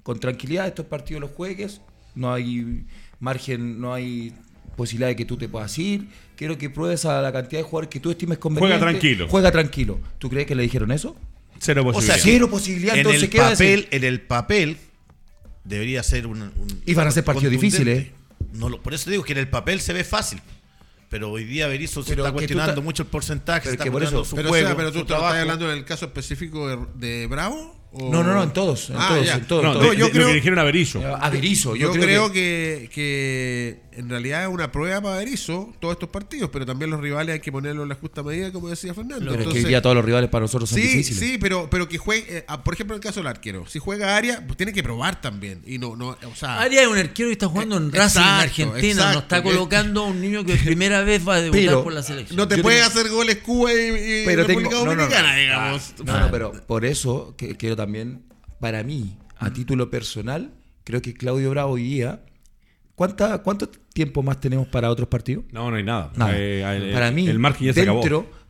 con 0.03 0.19
tranquilidad 0.19 0.67
estos 0.67 0.85
partidos 0.85 1.21
los 1.21 1.31
juegues, 1.31 1.81
no 2.13 2.31
hay 2.31 2.85
margen, 3.19 3.79
no 3.81 3.93
hay 3.93 4.33
posibilidad 4.77 5.07
de 5.07 5.15
que 5.15 5.25
tú 5.25 5.35
te 5.37 5.47
puedas 5.49 5.77
ir, 5.79 6.07
quiero 6.35 6.57
que 6.57 6.69
pruebes 6.69 7.05
a 7.05 7.21
la 7.21 7.31
cantidad 7.31 7.59
de 7.61 7.63
jugadores 7.63 7.89
que 7.89 7.99
tú 7.99 8.11
estimes 8.11 8.37
conveniente. 8.37 8.77
tranquilo. 8.79 9.27
Juega 9.29 9.51
tranquilo. 9.51 9.99
¿Tú 10.19 10.29
crees 10.29 10.45
que 10.45 10.53
le 10.53 10.63
dijeron 10.63 10.91
eso? 10.91 11.15
Cero 11.59 11.81
O 11.81 12.01
sea, 12.01 12.15
posibilidad. 12.15 12.19
Cero 12.23 12.49
posibilidad, 12.49 12.93
en 12.95 12.99
entonces, 12.99 13.23
el 13.23 13.29
¿qué 13.29 13.37
va 13.39 13.47
a 13.47 13.51
papel, 13.51 13.75
decir? 13.81 13.87
en 13.91 14.03
el 14.03 14.21
papel 14.21 14.77
debería 15.63 16.03
ser 16.03 16.27
un, 16.27 16.41
un- 16.43 16.81
Y 16.85 16.93
van 16.93 17.07
a 17.07 17.11
ser 17.11 17.23
partidos 17.23 17.51
difíciles, 17.51 18.07
No, 18.53 18.69
lo- 18.69 18.81
por 18.81 18.93
eso 18.93 19.09
digo 19.09 19.23
que 19.23 19.31
en 19.33 19.39
el 19.39 19.47
papel 19.47 19.79
se 19.81 19.91
ve 19.93 20.03
fácil. 20.03 20.39
Pero 21.15 21.31
hoy 21.31 21.45
día 21.45 21.67
Berizzo 21.67 22.03
se 22.03 22.09
está 22.11 22.27
tú 22.27 22.33
cuestionando 22.33 22.81
mucho 22.81 23.03
el 23.03 23.07
porcentaje, 23.07 23.61
Pero 23.69 23.71
se 23.71 23.77
está 23.83 23.89
por 23.89 24.03
eso- 24.03 24.25
su 24.25 24.35
Pero, 24.35 24.49
o 24.49 24.51
juego, 24.51 24.67
sea, 24.67 24.75
pero 24.75 24.91
tú 24.91 25.05
te 25.05 25.13
estás 25.13 25.33
hablando 25.33 25.71
en 25.71 25.77
el 25.77 25.85
caso 25.85 26.03
específico 26.07 26.67
de, 26.67 26.77
de 26.95 27.27
Bravo. 27.27 27.73
O- 27.97 28.11
No, 28.11 28.23
no, 28.23 28.33
no, 28.33 28.43
en 28.43 28.51
todos, 28.53 28.89
en 28.89 28.95
Ah, 28.97 29.07
todos, 29.09 29.27
en 29.29 29.45
todos, 29.47 29.63
No, 29.63 29.73
de- 29.73 29.79
todos. 29.79 29.91
de- 29.91 29.97
yo 29.97 30.05
lo 30.07 30.11
creo- 30.11 30.27
que 30.27 30.33
dijeron 30.33 30.59
a 30.59 30.63
Berizzo. 30.63 31.01
A 31.19 31.29
Berizzo, 31.29 31.75
Yo, 31.75 31.91
creo, 31.91 32.31
que... 32.31 32.89
Que, 32.93 33.85
en 33.95 34.09
realidad 34.09 34.43
es 34.43 34.49
una 34.49 34.73
prueba 34.73 34.99
para 34.99 35.15
Berizzo 35.19 35.73
todos 35.79 35.93
estos 35.93 36.09
partidos, 36.09 36.49
pero 36.51 36.65
también 36.65 36.91
los 36.91 36.99
rivales 36.99 37.31
hay 37.35 37.39
que 37.39 37.49
ponerlos 37.49 37.83
en 37.83 37.89
la 37.89 37.95
justa 37.95 38.23
medida, 38.23 38.51
como 38.51 38.67
decía 38.67 38.93
Fernando. 38.93 39.19
Pero 39.19 39.31
es 39.31 39.37
que 39.37 39.43
Entonces- 39.43 39.63
hoy 39.63 39.69
día 39.69 39.81
todos 39.81 39.95
los 39.95 40.03
rivales 40.03 40.29
para 40.29 40.41
nosotros 40.41 40.69
son 40.69 40.79
Sí, 40.81 40.85
difíciles. 40.85 41.19
sí, 41.19 41.37
pero, 41.39 41.69
pero 41.69 41.87
que 41.87 41.97
juegue, 41.97 42.39
eh, 42.39 42.45
ah, 42.49 42.61
por 42.61 42.73
ejemplo, 42.73 42.93
en 42.95 42.99
el 42.99 43.03
caso 43.05 43.21
del 43.21 43.27
arquero, 43.27 43.65
si 43.67 43.79
juega 43.79 44.17
área, 44.17 44.43
pues 44.45 44.57
tiene 44.57 44.73
que 44.73 44.83
probar 44.83 45.21
también. 45.21 45.61
Y 45.65 45.77
no, 45.77 45.95
no, 45.95 46.09
o 46.09 46.35
sea, 46.35 46.59
Arias 46.59 46.83
es 46.83 46.89
un 46.89 46.97
arquero 46.97 47.29
que 47.29 47.33
está 47.33 47.47
jugando 47.47 47.77
en 47.77 47.87
Eh, 47.87 47.91
Racing 47.97 48.19
en 48.19 48.25
Argentina. 48.27 48.77
exacto, 48.89 49.13
no 49.13 49.19
está 49.19 49.43
colocando 49.43 50.01
a 50.03 50.07
un 50.07 50.19
niño 50.19 50.43
que 50.43 50.55
primera 50.75 51.01
vez 51.03 51.25
va 51.25 51.35
a 51.35 51.41
debutar 51.41 51.63
Pero- 51.65 51.83
por 51.85 51.93
la 51.93 52.03
selección. 52.03 52.35
no 52.35 52.49
te 52.49 52.57
yo 52.57 52.63
puede 52.63 52.79
tengo- 52.81 52.89
hacer 52.89 53.09
goles 53.09 53.37
Cuba 53.37 53.71
y, 53.73 53.77
y 53.77 54.25
pero 54.25 54.41
República 54.43 54.71
tengo, 54.71 54.85
no, 54.87 54.91
no, 54.91 54.95
no. 54.97 55.01
Dominicana, 55.03 55.35
digamos. 55.37 55.93
No, 56.03 56.19
no, 56.19 56.31
pero 56.31 56.51
por 56.67 56.83
eso 56.83 57.33
que 57.37 57.55
quiero 57.55 57.77
también, 57.77 57.84
para 58.59 58.83
mí, 58.83 59.17
Mm. 59.39 59.45
a 59.45 59.53
título 59.53 59.89
personal, 59.89 60.51
creo 60.83 61.01
que 61.01 61.13
Claudio 61.13 61.49
Bravo 61.51 61.73
hoy 61.73 61.83
día. 61.83 62.21
¿cuánta, 62.95 63.39
¿Cuánto 63.43 63.67
tiempo 63.93 64.23
más 64.23 64.39
tenemos 64.39 64.67
para 64.67 64.89
otros 64.89 65.09
partidos? 65.09 65.43
No, 65.51 65.69
no 65.69 65.75
hay 65.77 65.83
nada. 65.83 66.11
Nada. 66.15 66.31
Eh, 66.37 66.63
el- 66.77 66.93
para 66.93 67.11
mí, 67.11 67.27
el 67.27 67.39
margen 67.39 67.67
ya 67.67 67.73
se 67.73 67.81
acabó. 67.81 68.01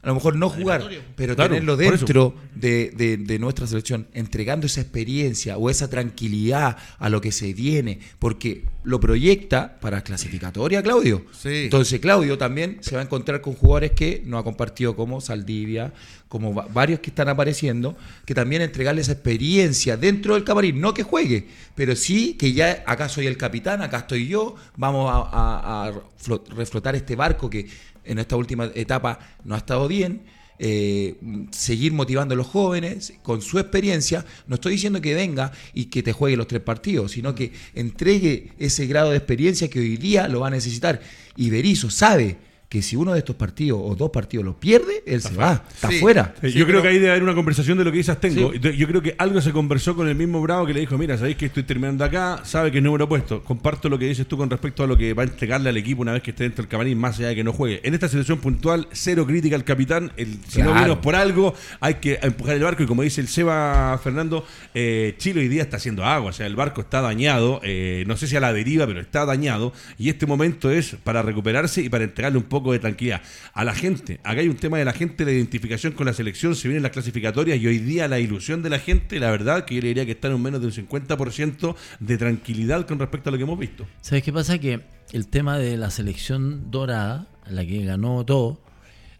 A 0.05 0.09
lo 0.09 0.15
mejor 0.15 0.35
no 0.37 0.49
jugar, 0.49 0.87
pero 1.15 1.35
Claro, 1.35 1.49
tenerlo 1.55 1.75
dentro 1.75 2.35
de, 2.55 2.91
de- 2.95 3.17
de 3.17 3.39
nuestra 3.39 3.65
selección, 3.67 4.07
entregando 4.13 4.67
esa 4.67 4.79
experiencia 4.79 5.57
o 5.57 5.69
esa 5.69 5.89
tranquilidad 5.89 6.77
a 6.99 7.09
lo 7.09 7.19
que 7.21 7.31
se 7.31 7.53
viene, 7.53 7.99
porque 8.19 8.63
lo 8.83 8.99
proyecta 8.99 9.79
para 9.81 10.01
clasificatoria, 10.03 10.83
Claudio. 10.83 11.25
Sí. 11.31 11.63
Entonces, 11.65 11.99
Claudio 11.99 12.37
también 12.37 12.77
se 12.81 12.95
va 12.95 13.01
a 13.01 13.03
encontrar 13.03 13.41
con 13.41 13.53
jugadores 13.55 13.91
que 13.91 14.21
no 14.25 14.37
ha 14.37 14.43
compartido, 14.43 14.95
como 14.95 15.19
Saldivia, 15.21 15.91
como 16.27 16.53
va- 16.53 16.67
varios 16.71 16.99
que 16.99 17.09
están 17.09 17.27
apareciendo, 17.29 17.97
que 18.25 18.33
también 18.35 18.61
entregarle 18.61 19.01
esa 19.01 19.13
experiencia 19.13 19.97
dentro 19.97 20.35
del 20.35 20.43
camarín, 20.43 20.79
no 20.79 20.93
que 20.93 21.03
juegue, 21.03 21.47
pero 21.73 21.95
sí 21.95 22.35
que 22.35 22.53
ya 22.53 22.83
acá 22.85 23.09
soy 23.09 23.25
el 23.27 23.37
capitán, 23.37 23.81
acá 23.81 23.97
estoy 23.99 24.27
yo, 24.27 24.55
vamos 24.77 25.09
a, 25.11 25.15
a- 25.17 25.87
a 25.87 25.91
flo- 26.23 26.43
reflotar 26.49 26.95
este 26.95 27.15
barco 27.15 27.49
que 27.49 27.67
en 28.05 28.19
esta 28.19 28.35
última 28.35 28.71
etapa 28.75 29.19
no 29.43 29.55
ha 29.55 29.59
estado 29.59 29.87
bien. 29.87 30.21
eh, 30.57 31.15
seguir 31.51 31.93
motivando 31.93 32.33
a 32.33 32.37
los 32.37 32.47
jóvenes 32.47 33.13
con 33.23 33.41
su 33.41 33.59
experiencia. 33.59 34.25
No 34.47 34.55
estoy 34.55 34.73
diciendo 34.73 35.01
que 35.01 35.13
venga 35.13 35.51
y 35.73 35.85
que 35.85 36.03
te 36.03 36.13
juegue 36.13 36.37
los 36.37 36.47
tres 36.47 36.61
partidos, 36.61 37.11
sino 37.11 37.35
que 37.35 37.51
entregue 37.73 38.51
ese 38.57 38.87
grado 38.87 39.11
de 39.11 39.17
experiencia 39.17 39.69
que 39.69 39.79
hoy 39.79 39.97
día 39.97 40.27
lo 40.27 40.41
va 40.41 40.47
a 40.47 40.51
necesitar. 40.51 41.01
Y 41.35 41.49
Berizzo 41.49 41.89
sabe 41.89 42.37
que 42.69 42.81
si 42.81 42.95
uno 42.95 43.13
de 43.13 43.19
estos 43.19 43.35
partidos 43.35 43.79
o 43.83 43.95
dos 43.95 44.09
partidos 44.09 44.43
lo 44.45 44.59
pierde, 44.59 45.03
él 45.05 45.21
se 45.21 45.35
va, 45.35 45.63
está 45.73 45.89
Sí. 45.89 45.99
fuera. 45.99 46.33
Sí, 46.41 46.51
Sí, 46.51 46.57
yo 46.59 46.65
creo 46.65 46.77
pero- 46.77 46.81
que 46.81 46.87
ahí 46.89 46.95
debe 46.95 47.11
haber 47.11 47.23
una 47.23 47.35
conversación 47.35 47.77
de 47.77 47.83
lo 47.85 47.91
que 47.91 47.97
dices 47.99 48.19
tengo. 48.19 48.53
Yo 48.53 48.87
creo 48.87 49.01
que 49.01 49.15
algo 49.17 49.39
se 49.41 49.51
conversó 49.51 49.95
con 49.95 50.07
el 50.07 50.15
mismo 50.15 50.41
Bravo 50.41 50.65
que 50.65 50.73
le 50.73 50.79
dijo, 50.79 50.97
mira, 50.97 51.17
sabéis 51.17 51.37
que 51.37 51.45
estoy 51.45 51.63
terminando 51.63 52.03
acá, 52.03 52.41
sabe 52.43 52.71
que 52.71 52.79
es 52.79 52.83
número 52.83 53.07
puesto. 53.07 53.43
Comparto 53.43 53.87
lo 53.87 53.99
que 53.99 54.05
dices 54.07 54.27
tú 54.27 54.35
con 54.37 54.49
respecto 54.49 54.83
a 54.83 54.87
lo 54.87 54.97
que 54.97 55.13
va 55.13 55.23
a 55.23 55.25
entregarle 55.27 55.69
al 55.69 55.77
equipo 55.77 56.01
una 56.01 56.11
vez 56.13 56.23
que 56.23 56.31
esté 56.31 56.43
dentro 56.43 56.63
del 56.63 56.69
camarín, 56.69 56.97
más 56.97 57.17
allá 57.19 57.29
de 57.29 57.35
que 57.35 57.43
no 57.43 57.53
juegue. 57.53 57.81
En 57.83 57.93
esta 57.93 58.09
situación 58.09 58.39
puntual, 58.39 58.87
cero 58.91 59.25
crítica 59.27 59.55
al 59.55 59.63
capitán. 59.63 60.11
El, 60.17 60.37
si 60.47 60.61
no 60.61 60.73
vino 60.73 60.99
por 61.01 61.15
algo, 61.15 61.53
hay 61.79 61.95
que 61.95 62.19
empujar 62.21 62.55
el 62.55 62.63
barco. 62.63 62.83
Y 62.83 62.87
como 62.87 63.03
dice 63.03 63.21
el 63.21 63.27
Seba 63.27 63.97
Fernando, 64.03 64.45
eh, 64.73 65.13
Chile 65.19 65.41
hoy 65.41 65.47
día 65.49 65.61
está 65.61 65.77
haciendo 65.77 66.03
agua. 66.03 66.31
O 66.31 66.33
sea, 66.33 66.47
el 66.47 66.55
barco 66.55 66.81
está 66.81 67.01
dañado. 67.01 67.61
eh, 67.63 68.03
no 68.07 68.17
sé 68.17 68.27
si 68.27 68.35
a 68.35 68.39
la 68.39 68.51
deriva, 68.53 68.85
pero 68.87 68.99
está 69.01 69.25
dañado. 69.25 69.71
Y 69.97 70.09
este 70.09 70.25
momento 70.25 70.71
es 70.71 70.95
para 71.03 71.21
recuperarse 71.21 71.81
y 71.81 71.89
para 71.89 72.03
entregarle 72.03 72.37
un 72.37 72.43
poco 72.43 72.54
de 72.63 72.79
tranquilidad 72.79 73.21
a 73.53 73.63
la 73.63 73.73
gente. 73.73 74.19
Acá 74.23 74.41
hay 74.41 74.47
un 74.47 74.57
tema 74.57 74.77
de 74.77 74.85
la 74.85 74.93
gente, 74.93 75.25
la 75.25 75.31
identificación 75.31 75.93
con 75.93 76.05
la 76.05 76.13
selección. 76.13 76.55
Se 76.55 76.67
vienen 76.67 76.83
las 76.83 76.91
clasificatorias 76.91 77.59
y 77.59 77.67
hoy 77.67 77.79
día 77.79 78.07
la 78.07 78.19
ilusión 78.19 78.63
de 78.63 78.69
la 78.69 78.79
gente, 78.79 79.19
la 79.19 79.31
verdad, 79.31 79.65
que 79.65 79.75
yo 79.75 79.81
le 79.81 79.89
diría 79.89 80.05
que 80.05 80.11
está 80.11 80.27
en 80.27 80.35
un 80.35 80.41
menos 80.41 80.61
de 80.61 80.67
un 80.67 80.73
50% 80.73 81.75
de 81.99 82.17
tranquilidad 82.17 82.87
con 82.87 82.99
respecto 82.99 83.29
a 83.29 83.31
lo 83.31 83.37
que 83.37 83.43
hemos 83.43 83.59
visto. 83.59 83.85
¿Sabes 84.01 84.23
qué 84.23 84.33
pasa? 84.33 84.57
Que 84.59 84.81
el 85.11 85.27
tema 85.27 85.57
de 85.57 85.77
la 85.77 85.89
selección 85.89 86.71
dorada, 86.71 87.27
la 87.47 87.65
que 87.65 87.83
ganó 87.85 88.25
todo, 88.25 88.61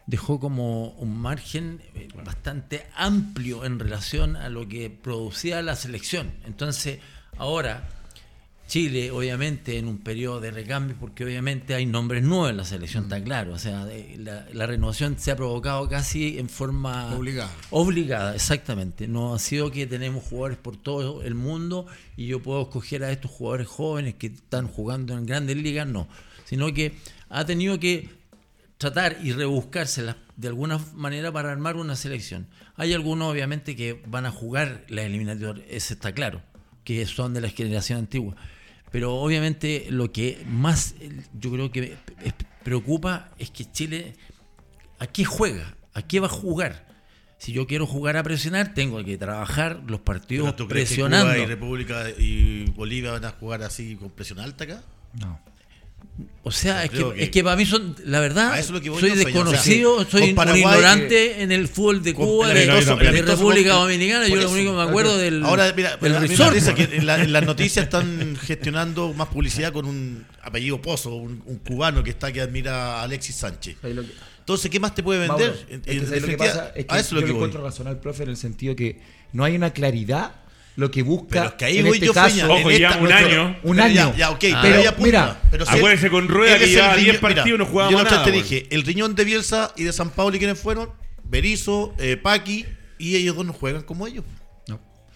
dejó 0.07 0.39
como 0.39 0.89
un 0.89 1.17
margen 1.17 1.81
eh, 1.95 2.07
bastante 2.23 2.85
amplio 2.95 3.65
en 3.65 3.79
relación 3.79 4.35
a 4.35 4.49
lo 4.49 4.67
que 4.67 4.89
producía 4.89 5.61
la 5.61 5.75
selección. 5.75 6.31
Entonces, 6.45 6.99
ahora 7.37 7.87
Chile, 8.67 9.11
obviamente, 9.11 9.77
en 9.77 9.87
un 9.87 9.99
periodo 9.99 10.39
de 10.41 10.49
recambio, 10.49 10.95
porque 10.99 11.23
obviamente 11.23 11.75
hay 11.75 11.85
nombres 11.85 12.23
nuevos 12.23 12.49
en 12.49 12.57
la 12.57 12.65
selección, 12.65 13.03
está 13.03 13.23
claro. 13.23 13.53
O 13.53 13.59
sea, 13.59 13.87
eh, 13.91 14.15
la, 14.17 14.47
la 14.53 14.65
renovación 14.65 15.19
se 15.19 15.31
ha 15.31 15.35
provocado 15.35 15.87
casi 15.87 16.39
en 16.39 16.49
forma 16.49 17.15
Obligada. 17.15 17.51
Obligada, 17.69 18.33
exactamente. 18.33 19.07
No 19.07 19.35
ha 19.35 19.39
sido 19.39 19.71
que 19.71 19.85
tenemos 19.85 20.23
jugadores 20.23 20.57
por 20.57 20.77
todo 20.77 21.21
el 21.21 21.35
mundo 21.35 21.85
y 22.17 22.25
yo 22.25 22.41
puedo 22.41 22.63
escoger 22.63 23.03
a 23.03 23.11
estos 23.11 23.29
jugadores 23.29 23.67
jóvenes 23.67 24.15
que 24.15 24.27
están 24.27 24.67
jugando 24.67 25.15
en 25.15 25.25
grandes 25.27 25.57
ligas, 25.57 25.87
no. 25.87 26.07
Sino 26.45 26.73
que 26.73 26.95
ha 27.29 27.45
tenido 27.45 27.79
que 27.79 28.09
tratar 28.77 29.17
y 29.23 29.31
rebuscárselas 29.31 30.15
de 30.37 30.47
alguna 30.47 30.79
manera 30.95 31.31
para 31.31 31.51
armar 31.51 31.75
una 31.77 31.95
selección. 31.95 32.47
Hay 32.75 32.93
algunos, 32.93 33.31
obviamente, 33.31 33.75
que 33.75 34.01
van 34.07 34.25
a 34.25 34.31
jugar 34.31 34.85
la 34.89 35.03
eliminatoria, 35.03 35.63
ese 35.69 35.93
está 35.93 36.13
claro, 36.13 36.41
que 36.83 37.05
son 37.05 37.33
de 37.33 37.41
la 37.41 37.49
generación 37.49 37.99
antigua. 37.99 38.35
Pero 38.95 39.15
obviamente 39.15 39.87
lo 39.89 40.13
que 40.13 40.41
más 40.47 40.95
eh, 41.01 41.11
yo 41.37 41.51
creo 41.51 41.69
que 41.69 41.97
preocupa 42.63 43.29
es 43.37 43.51
que 43.51 43.69
Chile 43.69 44.13
¿a 44.99 45.07
qué 45.07 45.25
juega? 45.25 45.75
¿A 45.93 46.01
qué 46.01 46.21
va 46.21 46.27
a 46.27 46.29
jugar? 46.29 46.87
Si 47.37 47.51
yo 47.51 47.67
quiero 47.67 47.85
jugar 47.87 48.15
a 48.15 48.23
presionar, 48.23 48.73
tengo 48.73 49.03
que 49.03 49.17
trabajar 49.17 49.81
los 49.85 49.99
partidos 49.99 50.45
¿Pero 50.45 50.55
tú 50.55 50.67
crees 50.69 50.87
que 50.87 50.95
presionando. 50.95 51.33
Cuba 51.33 51.43
y 51.43 51.45
República 51.45 52.09
y 52.11 52.69
Bolivia 52.69 53.11
van 53.11 53.25
a 53.25 53.31
jugar 53.31 53.63
así 53.63 53.97
con 53.97 54.11
presión 54.11 54.39
alta 54.39 54.63
acá? 54.63 54.81
No. 55.19 55.41
O 56.43 56.51
sea, 56.51 56.83
es 56.85 56.91
que, 56.91 57.03
es 57.17 57.29
que 57.31 57.43
para 57.43 57.55
mí 57.55 57.65
son, 57.65 57.95
la 58.05 58.19
verdad, 58.19 58.51
A 58.53 58.59
eso 58.59 58.67
es 58.67 58.73
lo 58.75 58.81
que 58.81 58.89
voy 58.91 58.99
soy 59.01 59.15
desconocido, 59.15 59.95
o 59.95 60.01
sea, 60.03 60.11
soy 60.11 60.21
un 60.31 60.55
ignorante 60.57 61.41
en 61.41 61.51
el 61.51 61.67
fútbol 61.67 62.03
de 62.03 62.13
Cuba, 62.13 62.53
de, 62.53 62.69
amistoso- 62.71 62.95
de 62.97 63.01
el 63.01 63.07
amistoso 63.09 63.35
República 63.37 63.71
con- 63.71 63.79
Dominicana. 63.81 64.27
Yo 64.27 64.35
lo 64.35 64.51
único 64.51 64.71
que 64.71 64.77
me 64.77 64.83
acuerdo 64.83 65.17
del, 65.17 65.43
Ahora, 65.43 65.73
mira, 65.75 65.97
del 65.97 66.13
me 66.13 66.75
que 66.75 66.97
en, 66.97 67.05
la- 67.07 67.21
en 67.23 67.33
las 67.33 67.43
noticias 67.43 67.85
están 67.85 68.37
gestionando 68.37 69.11
más 69.13 69.27
publicidad 69.29 69.73
con 69.73 69.85
un 69.85 70.23
apellido 70.43 70.79
Pozo, 70.81 71.15
un, 71.15 71.41
un 71.47 71.57
cubano 71.57 72.03
que 72.03 72.11
está 72.11 72.31
que 72.31 72.41
admira 72.41 72.99
a 72.99 73.03
Alexis 73.03 73.35
Sánchez. 73.35 73.77
¿Sabes 73.81 73.95
lo 73.95 74.03
que- 74.03 74.11
Entonces, 74.39 74.69
¿qué 74.69 74.79
más 74.79 74.93
te 74.93 75.01
puede 75.01 75.21
vender? 75.27 75.49
Mauro, 75.49 75.61
En- 75.67 75.79
es 75.79 75.85
que 75.85 75.91
en 75.97 76.05
¿sabes 76.05 76.21
lo 76.21 76.27
que 76.27 76.37
pasa? 76.37 76.71
Es 76.75 76.85
que 76.85 76.93
a 76.93 76.99
eso 76.99 77.05
es 77.07 77.09
yo 77.09 77.15
lo 77.21 77.25
que 77.25 77.31
encuentro 77.33 77.63
razón 77.63 77.87
al 77.87 77.99
profe 77.99 78.21
en 78.23 78.29
el 78.29 78.37
sentido 78.37 78.75
que 78.75 78.99
no 79.33 79.43
hay 79.43 79.55
una 79.55 79.71
claridad 79.73 80.35
lo 80.77 80.91
que 80.91 81.03
busca 81.03 81.27
Pero 81.29 81.45
es 81.45 81.53
que 81.53 81.65
ahí 81.65 81.77
en 81.77 81.85
voy 81.85 81.93
este 81.95 82.05
yo, 82.07 82.13
caso, 82.13 82.35
Feña. 82.35 82.47
Ojo, 82.49 82.71
ya 82.71 82.91
un 82.97 83.03
nuestro- 83.03 83.27
año. 83.27 83.57
Un 83.63 83.77
Ya, 83.77 83.83
año. 83.85 84.13
Ya, 84.17 84.29
ok, 84.31 84.35
Ah. 84.35 84.39
pero 84.39 84.61
Pero, 84.61 84.75
ahí 84.75 84.85
apunta. 84.85 85.05
mira, 85.05 85.41
pero 85.51 85.65
si 85.65 85.71
él- 85.71 85.77
acuérdese 85.77 86.09
con 86.09 86.27
Rueda 86.27 86.59
que 86.59 86.67
llevaba 86.67 86.95
10 86.97 87.07
riñón- 87.15 87.19
partidos 87.21 87.47
y 87.47 87.57
no 87.57 87.65
jugaba 87.65 87.91
Yo 87.91 88.03
nada, 88.03 88.23
te 88.23 88.31
dije, 88.31 88.67
el 88.71 88.83
riñón 88.83 89.15
de 89.15 89.23
Bielsa 89.23 89.71
y 89.77 89.83
de 89.83 89.93
San 89.93 90.09
Pablo, 90.09 90.35
¿y 90.35 90.39
quiénes 90.39 90.59
fueron? 90.59 90.89
Berizzo, 91.23 91.93
eh, 91.97 92.17
Paqui, 92.17 92.65
y 92.97 93.15
ellos 93.15 93.35
dos 93.35 93.45
no 93.45 93.53
juegan 93.53 93.83
como 93.83 94.05
ellos. 94.07 94.23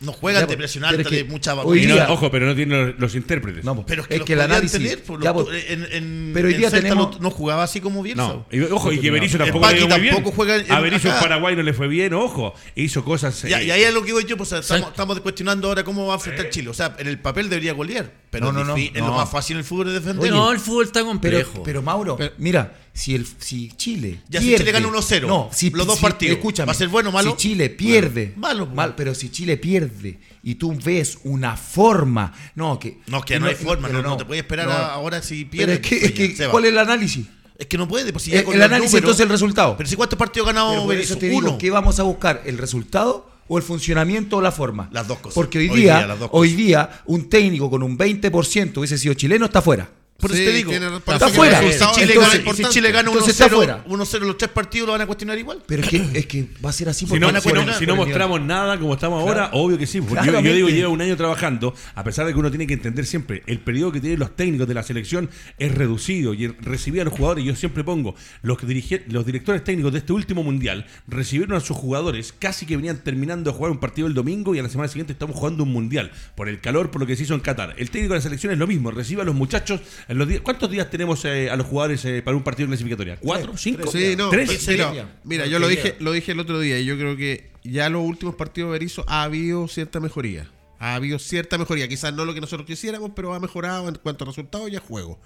No. 0.02 0.14
Juegan 0.14 0.48
de 0.48 0.56
presión 0.56 0.86
alta, 0.86 1.02
es 1.02 1.08
que 1.10 1.16
de 1.18 1.24
mucha 1.26 1.54
hoy 1.56 1.86
no- 1.86 2.14
ojo, 2.14 2.32
pero 2.32 2.46
no 2.46 2.56
tiene 2.56 2.86
los, 2.88 3.00
los 3.00 3.16
intérpretes. 3.16 3.66
No, 3.66 3.76
pues, 3.76 3.86
Pero 3.88 4.04
es 4.04 4.08
que, 4.08 4.14
es 4.14 4.20
los 4.22 4.28
que 4.28 4.34
el 4.34 4.42
análisis. 4.42 4.72
tener, 4.72 5.04
pues, 5.04 5.20
ya, 5.22 5.34
pues, 5.34 5.48
en, 5.68 5.88
en, 5.92 6.32
pero 6.34 6.48
hoy 6.48 6.54
en 6.54 6.60
día 6.62 6.72
tenemos- 6.72 7.16
no, 7.18 7.20
no 7.24 7.30
jugaba 7.32 7.64
así 7.64 7.82
como 7.82 8.02
Bielsa. 8.02 8.24
No, 8.28 8.46
y 8.50 8.62
ojo, 8.62 8.94
y 8.94 9.00
que 9.00 9.12
Berizzo 9.12 9.38
tampoco 9.38 9.68
le 9.70 9.86
muy 9.86 10.00
bien. 10.00 10.14
tampoco 10.16 10.36
juega 10.36 10.56
en- 10.56 10.72
a 10.72 10.80
Berizzo 10.80 11.10
en. 11.10 11.16
Paraguay 11.20 11.56
no 11.58 11.64
le 11.64 11.74
fue 11.74 11.88
bien, 11.90 12.14
ojo. 12.14 12.54
Hizo 12.76 13.04
cosas. 13.04 13.42
Ya, 13.44 13.60
eh, 13.62 13.66
y 13.66 13.72
ahí 13.72 13.82
es 13.84 13.94
lo 13.94 14.00
que 14.02 14.08
digo 14.08 14.22
yo, 14.22 14.38
pues 14.38 14.54
estamos, 14.54 15.20
cuestionando 15.20 15.68
ahora 15.68 15.84
cómo 15.84 16.06
va 16.08 16.14
a 16.14 16.18
enfrentar 16.18 16.50
Chile. 16.50 16.70
O 16.70 16.74
sea, 16.74 16.96
en 16.98 17.08
el 17.08 17.20
papel 17.20 17.50
debería 17.50 17.74
golear, 17.74 18.10
pero 18.30 18.46
No, 18.46 18.52
no, 18.54 18.62
es 18.62 18.68
no, 18.68 18.78
es 18.78 18.94
no. 19.04 19.08
lo 19.08 19.14
más 19.16 19.30
fácil 19.30 19.56
en 19.56 19.60
el 19.60 19.66
fútbol 19.66 19.88
de 19.88 19.94
defender. 19.94 20.22
Oye, 20.22 20.32
no, 20.32 20.52
el 20.52 20.60
fútbol 20.60 20.86
está 20.86 21.00
Pero, 21.02 21.08
complejo. 21.08 21.64
pero 21.64 21.82
Mauro, 21.82 22.16
Pero- 22.16 22.34
mira, 22.38 22.74
si 22.94 23.16
el 23.16 23.26
si 23.40 23.70
Chile 23.78 24.22
Ya, 24.30 24.40
si 24.42 24.48
pierde, 24.48 24.66
Chile 24.66 24.72
gana 24.74 24.88
1-0, 24.88 25.28
no, 25.28 25.50
si, 25.54 25.70
los 25.70 25.88
dos 25.88 25.98
si- 25.98 26.02
partidos, 26.02 26.38
escúchame, 26.38 26.66
¿va 26.68 26.72
a 26.72 26.76
ser 26.76 26.88
bueno 26.90 27.10
o 27.10 27.12
malo? 27.12 27.32
Si 27.32 27.38
Chile 27.38 27.70
pierde, 27.70 28.34
Malo, 28.36 28.66
malo, 28.66 28.76
mal, 28.76 28.96
pero 28.96 29.16
si 29.16 29.30
Chile 29.30 29.58
pierde 29.58 30.20
y 30.44 30.56
tú 30.56 30.74
ves 30.84 31.20
una 31.24 31.56
forma, 31.56 32.34
no 32.56 32.80
que 32.80 33.00
No, 33.08 33.22
que 33.22 33.40
no, 33.40 33.48
hay 33.48 33.56
forma, 33.56 33.88
no, 33.90 34.02
no 34.02 34.18
te 34.18 34.26
puedes 34.26 34.44
esperar 34.44 34.68
no. 34.68 34.74
a- 34.74 34.94
ahora 34.94 35.22
si 35.22 35.46
Pero 35.46 35.50
pierde. 35.52 35.74
es 35.76 35.80
que, 35.80 35.90
pues, 35.98 36.04
es 36.04 36.12
que, 36.12 36.36
Seba. 36.36 36.52
¿cuál 36.52 36.66
es 36.66 36.72
el 36.72 36.78
análisis? 36.78 37.26
Es 37.58 37.68
que 37.68 37.78
no 37.78 37.88
puede, 37.90 38.12
pues 38.14 38.24
si 38.24 38.32
ya 38.32 38.40
El, 38.40 38.62
análisis 38.62 38.92
números- 38.94 38.94
entonces 38.96 39.20
el 39.24 39.30
resultado. 39.30 39.76
Pero 39.78 39.90
si 39.90 39.96
cuántos 39.98 40.18
partidos 40.18 40.48
ha 40.48 40.54
ganado 40.54 40.88
Berizzo? 40.88 41.18
te 41.18 41.28
digo, 41.28 41.40
Uno. 41.40 41.58
¿qué 41.58 41.70
vamos 41.70 42.00
a 42.00 42.04
buscar? 42.04 42.42
¿El 42.46 42.58
resultado 42.58 43.30
o 43.50 43.58
el 43.58 43.64
funcionamiento 43.64 44.38
o 44.38 44.42
la 44.42 44.52
forma? 44.54 44.88
Las 44.94 45.08
dos 45.10 45.18
cosas. 45.20 45.34
Porque 45.36 45.58
hoy, 45.60 45.70
Hoy 45.70 45.82
día, 45.82 46.06
día, 46.06 46.28
hoy 46.32 46.54
día, 46.54 47.02
un 47.06 47.28
técnico 47.30 47.70
con 47.70 47.84
un 47.84 47.98
20% 47.98 48.78
hubiese 48.80 48.98
sido 48.98 49.14
chileno 49.14 49.46
está 49.46 49.62
fuera. 49.62 49.90
Por 50.20 50.32
eso 50.32 50.40
Sí, 50.40 50.46
te 50.46 50.52
digo, 50.54 50.72
tiene- 50.72 50.88
está 50.98 51.30
fuera. 51.30 51.60
Si 51.62 51.80
Chile, 52.02 52.14
es 52.14 52.20
gana, 52.20 52.54
si. 52.54 52.64
Chile 52.66 52.92
gana 52.92 53.10
Entonces 53.10 53.40
está 53.40 53.46
1-0 53.48 53.56
fuera. 53.56 53.84
1-0 53.88 54.20
los 54.26 54.38
tres 54.38 54.52
partidos 54.52 54.86
lo 54.88 54.92
van 54.92 55.02
a 55.02 55.06
cuestionar 55.06 55.38
igual. 55.38 55.64
Pero 55.66 55.82
es 55.84 55.90
que, 55.90 56.06
es 56.14 56.26
que 56.26 56.48
va 56.64 56.70
a 56.70 56.74
ser 56.74 56.90
así 56.90 57.00
Si 57.00 57.06
porque 57.06 57.20
no, 57.22 57.28
van 57.28 57.38
a 57.38 57.42
si 57.42 57.48
no- 57.48 57.54
cuestionar 57.54 57.80
si 57.80 57.86
no 57.86 57.94
el 57.94 57.98
nivel. 58.00 58.08
mostramos 58.10 58.42
nada 58.42 58.78
como 58.80 58.94
estamos 58.94 59.22
ahora, 59.22 59.50
obvio 59.54 59.78
que 59.78 59.88
sí. 59.88 60.02
Porque 60.02 60.26
yo, 60.32 60.42
digo, 60.54 60.68
llevo 60.70 60.92
un 60.94 61.02
año 61.02 61.16
trabajando, 61.16 61.74
a 61.96 62.04
pesar 62.04 62.26
de 62.26 62.34
que 62.34 62.40
uno 62.40 62.50
tiene 62.50 62.68
que 62.68 62.74
entender 62.74 63.06
siempre, 63.06 63.44
el 63.48 63.60
periodo 63.60 63.92
que 63.92 64.02
tienen 64.02 64.20
los 64.20 64.36
técnicos 64.36 64.68
de 64.68 64.74
la 64.74 64.84
selección 64.84 65.30
es 65.58 65.74
reducido 65.74 66.34
y 66.34 66.48
recibir 66.48 67.02
a 67.02 67.06
los 67.06 67.14
jugadores, 67.14 67.46
yo 67.46 67.56
siempre 67.56 67.84
pongo, 67.84 68.16
los, 68.42 68.58
que 68.58 68.68
dirige- 68.68 69.04
los 69.08 69.26
directores 69.26 69.64
técnicos 69.64 69.94
de 69.94 70.00
este 70.00 70.12
último 70.14 70.44
mundial 70.44 70.86
recibieron 71.08 71.56
a 71.56 71.62
sus 71.62 71.78
jugadores 71.78 72.34
casi 72.38 72.66
que 72.66 72.76
venían 72.76 72.98
terminando 72.98 73.52
de 73.52 73.58
jugar 73.58 73.72
un 73.72 73.80
partido 73.80 74.08
el 74.08 74.14
domingo 74.14 74.54
y 74.54 74.60
a 74.60 74.64
la 74.64 74.70
semana 74.70 74.90
siguiente 74.90 75.14
estamos 75.14 75.36
jugando 75.38 75.64
un 75.64 75.72
mundial, 75.72 76.12
por 76.36 76.50
el 76.50 76.60
calor, 76.60 76.92
por 76.92 77.00
lo 77.02 77.08
que 77.08 77.16
se 77.16 77.24
hizo 77.24 77.34
en 77.36 77.40
Qatar. 77.40 77.74
El 77.78 77.90
técnico 77.90 78.14
de 78.14 78.20
la 78.20 78.24
selección 78.24 78.52
es 78.52 78.60
lo 78.60 78.68
mismo, 78.68 78.92
recibe 78.92 79.22
a 79.22 79.26
los 79.26 79.36
muchachos 79.36 79.80
en 80.10 80.18
los 80.18 80.28
días. 80.28 80.42
¿Cuántos 80.42 80.70
días 80.70 80.90
tenemos 80.90 81.24
eh, 81.24 81.50
a 81.50 81.56
los 81.56 81.68
jugadores 81.68 82.04
eh, 82.04 82.22
para 82.24 82.36
un 82.36 82.44
partido 82.44 82.68
clasificatoria? 82.68 83.18
¿Cuatro? 83.22 83.56
¿Cinco? 83.56 83.90
Sí, 83.90 84.16
no, 84.18 84.30
¿Tres? 84.30 84.68
mira, 84.68 85.08
mira, 85.24 85.46
yo 85.46 85.60
lo 85.60 85.68
dije, 85.68 85.96
lo 86.00 86.12
dije 86.12 86.32
el 86.32 86.40
otro 86.40 86.60
día 86.60 86.80
y 86.80 86.86
yo 86.86 86.98
creo 86.98 87.16
que 87.16 87.52
ya 87.64 87.90
los 87.90 88.02
últimos 88.04 88.36
partidos 88.36 88.70
de 88.70 88.72
Berizzo 88.74 89.06
ha 89.08 89.24
habido 89.24 89.68
cierta 89.68 90.00
mejoría. 90.00 90.50
Ha 90.80 90.96
habido 90.96 91.20
cierta 91.20 91.58
mejoría, 91.58 91.88
quizás 91.88 92.14
no 92.14 92.26
lo 92.26 92.34
que 92.34 92.42
nosotros 92.42 92.66
quisiéramos, 92.66 93.12
pero 93.16 93.34
ha 93.34 93.40
mejorado 93.40 93.88
en 93.88 93.96
cuanto 93.96 94.24
a 94.24 94.28
resultados 94.28 94.70
y 94.72 94.76
a 94.76 94.80
juego. 94.80 95.20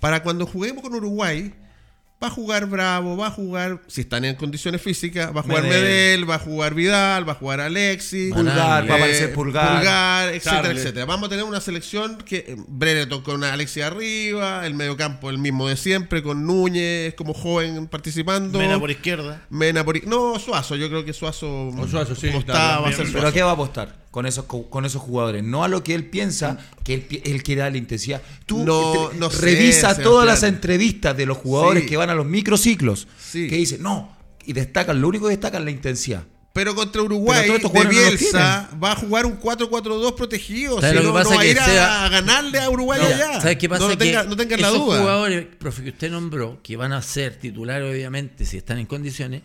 Para 0.00 0.22
cuando 0.22 0.46
juguemos 0.46 0.82
con 0.82 0.94
Uruguay, 0.94 1.54
va 2.22 2.26
a 2.26 2.30
jugar 2.30 2.66
Bravo, 2.66 3.16
va 3.16 3.28
a 3.28 3.30
jugar, 3.30 3.80
si 3.86 4.00
están 4.00 4.24
en 4.24 4.34
condiciones 4.34 4.82
físicas, 4.82 5.34
va 5.34 5.40
a 5.40 5.42
jugar 5.44 5.62
Medel. 5.62 5.82
Medel, 5.82 6.30
va 6.30 6.34
a 6.34 6.38
jugar 6.40 6.74
Vidal, 6.74 7.28
va 7.28 7.32
a 7.32 7.34
jugar 7.36 7.60
Alexis, 7.60 8.34
Pulgar, 8.34 8.56
va 8.90 8.94
a 8.94 8.96
aparecer 8.96 9.32
Pulgar. 9.32 9.76
Pulgar, 9.76 10.28
etcétera, 10.34 10.62
Charles. 10.62 10.78
etcétera. 10.82 11.04
Vamos 11.06 11.26
a 11.28 11.30
tener 11.30 11.44
una 11.44 11.60
selección 11.60 12.18
que 12.18 12.38
eh, 12.38 12.56
Brereton 12.66 13.22
con 13.22 13.44
Alexis 13.44 13.84
arriba, 13.84 14.66
el 14.66 14.74
mediocampo 14.74 15.30
el 15.30 15.38
mismo 15.38 15.68
de 15.68 15.76
siempre, 15.76 16.22
con 16.22 16.44
Núñez 16.44 17.14
como 17.14 17.34
joven 17.34 17.86
participando. 17.86 18.58
Mena 18.58 18.80
por 18.80 18.90
izquierda. 18.90 19.42
Mena 19.50 19.84
por- 19.84 20.04
No, 20.06 20.38
Suazo, 20.40 20.74
yo 20.74 20.88
creo 20.88 21.04
que 21.04 21.12
Suazo. 21.12 21.68
O 21.68 21.86
Suazo, 21.86 22.14
sí, 22.16 22.28
como 22.28 22.40
está 22.40 22.80
va 22.80 22.88
a 22.88 22.92
ser 22.92 23.06
Pero 23.06 23.18
¿a 23.18 23.20
Suazo. 23.22 23.32
qué 23.34 23.42
va 23.42 23.50
a 23.50 23.54
apostar 23.54 24.07
con 24.18 24.26
esos, 24.26 24.46
co- 24.46 24.68
con 24.68 24.84
esos 24.84 25.00
jugadores? 25.00 25.44
No 25.44 25.62
a 25.62 25.68
lo 25.68 25.84
que 25.84 25.94
él 25.94 26.06
piensa, 26.06 26.58
que 26.82 27.06
él, 27.24 27.42
quiere 27.44 27.60
dar 27.60 27.70
la 27.70 27.78
intensidad. 27.78 28.20
Tú 28.46 28.64
No, 28.64 29.10
te- 29.12 29.16
no 29.16 29.30
sé, 29.30 29.42
revisa 29.42 29.80
Sebastián. 29.80 30.04
todas 30.04 30.26
las 30.26 30.42
entrevistas 30.42 31.16
de 31.16 31.24
los 31.24 31.38
jugadores 31.38 31.84
Sí. 31.84 31.88
que 31.88 31.96
van 31.96 32.10
a 32.10 32.14
los 32.14 32.26
microciclos, 32.26 33.06
Sí. 33.20 33.46
que 33.48 33.54
dicen, 33.54 33.80
no, 33.80 34.16
y 34.44 34.54
destacan, 34.54 35.00
lo 35.00 35.06
único 35.06 35.26
que 35.26 35.30
destacan 35.30 35.62
es 35.62 35.64
la 35.66 35.70
intensidad. 35.70 36.24
Pero 36.52 36.74
contra 36.74 36.94
Pero 36.94 37.04
Uruguay, 37.04 37.48
estos 37.54 37.72
de 37.72 37.78
no 37.78 37.84
los 37.84 37.94
Bielsa, 37.94 38.68
va 38.82 38.90
a 38.92 38.96
jugar 38.96 39.24
un 39.26 39.36
4-4-2 39.36 40.12
protegido. 40.14 40.80
¿Sabes 40.80 40.90
Si 40.90 40.96
lo 40.96 41.02
no, 41.04 41.08
que 41.10 41.18
pasa? 41.20 41.30
no 41.30 41.36
va 41.36 41.40
a 41.40 41.44
Que 41.44 41.50
ir 41.52 41.58
a, 41.60 41.64
Seba- 41.64 42.04
a 42.04 42.08
ganarle 42.08 42.58
a 42.58 42.70
Uruguay 42.70 43.00
allá. 43.00 43.40
¿Sabes 43.40 43.58
qué 43.58 43.68
pasa? 43.68 43.86
No, 43.86 43.96
tenga- 43.96 44.22
que 44.24 44.28
no 44.28 44.36
tengan 44.36 44.60
la 44.62 44.68
esos 44.68 44.80
duda. 44.84 44.98
jugadores, 44.98 45.46
profe, 45.58 45.84
que 45.84 45.90
usted 45.90 46.10
nombró, 46.10 46.60
que 46.62 46.76
van 46.76 46.92
a 46.92 47.00
ser 47.02 47.36
titulares, 47.36 47.88
obviamente, 47.88 48.44
si 48.44 48.56
están 48.56 48.78
en 48.78 48.86
condiciones, 48.86 49.42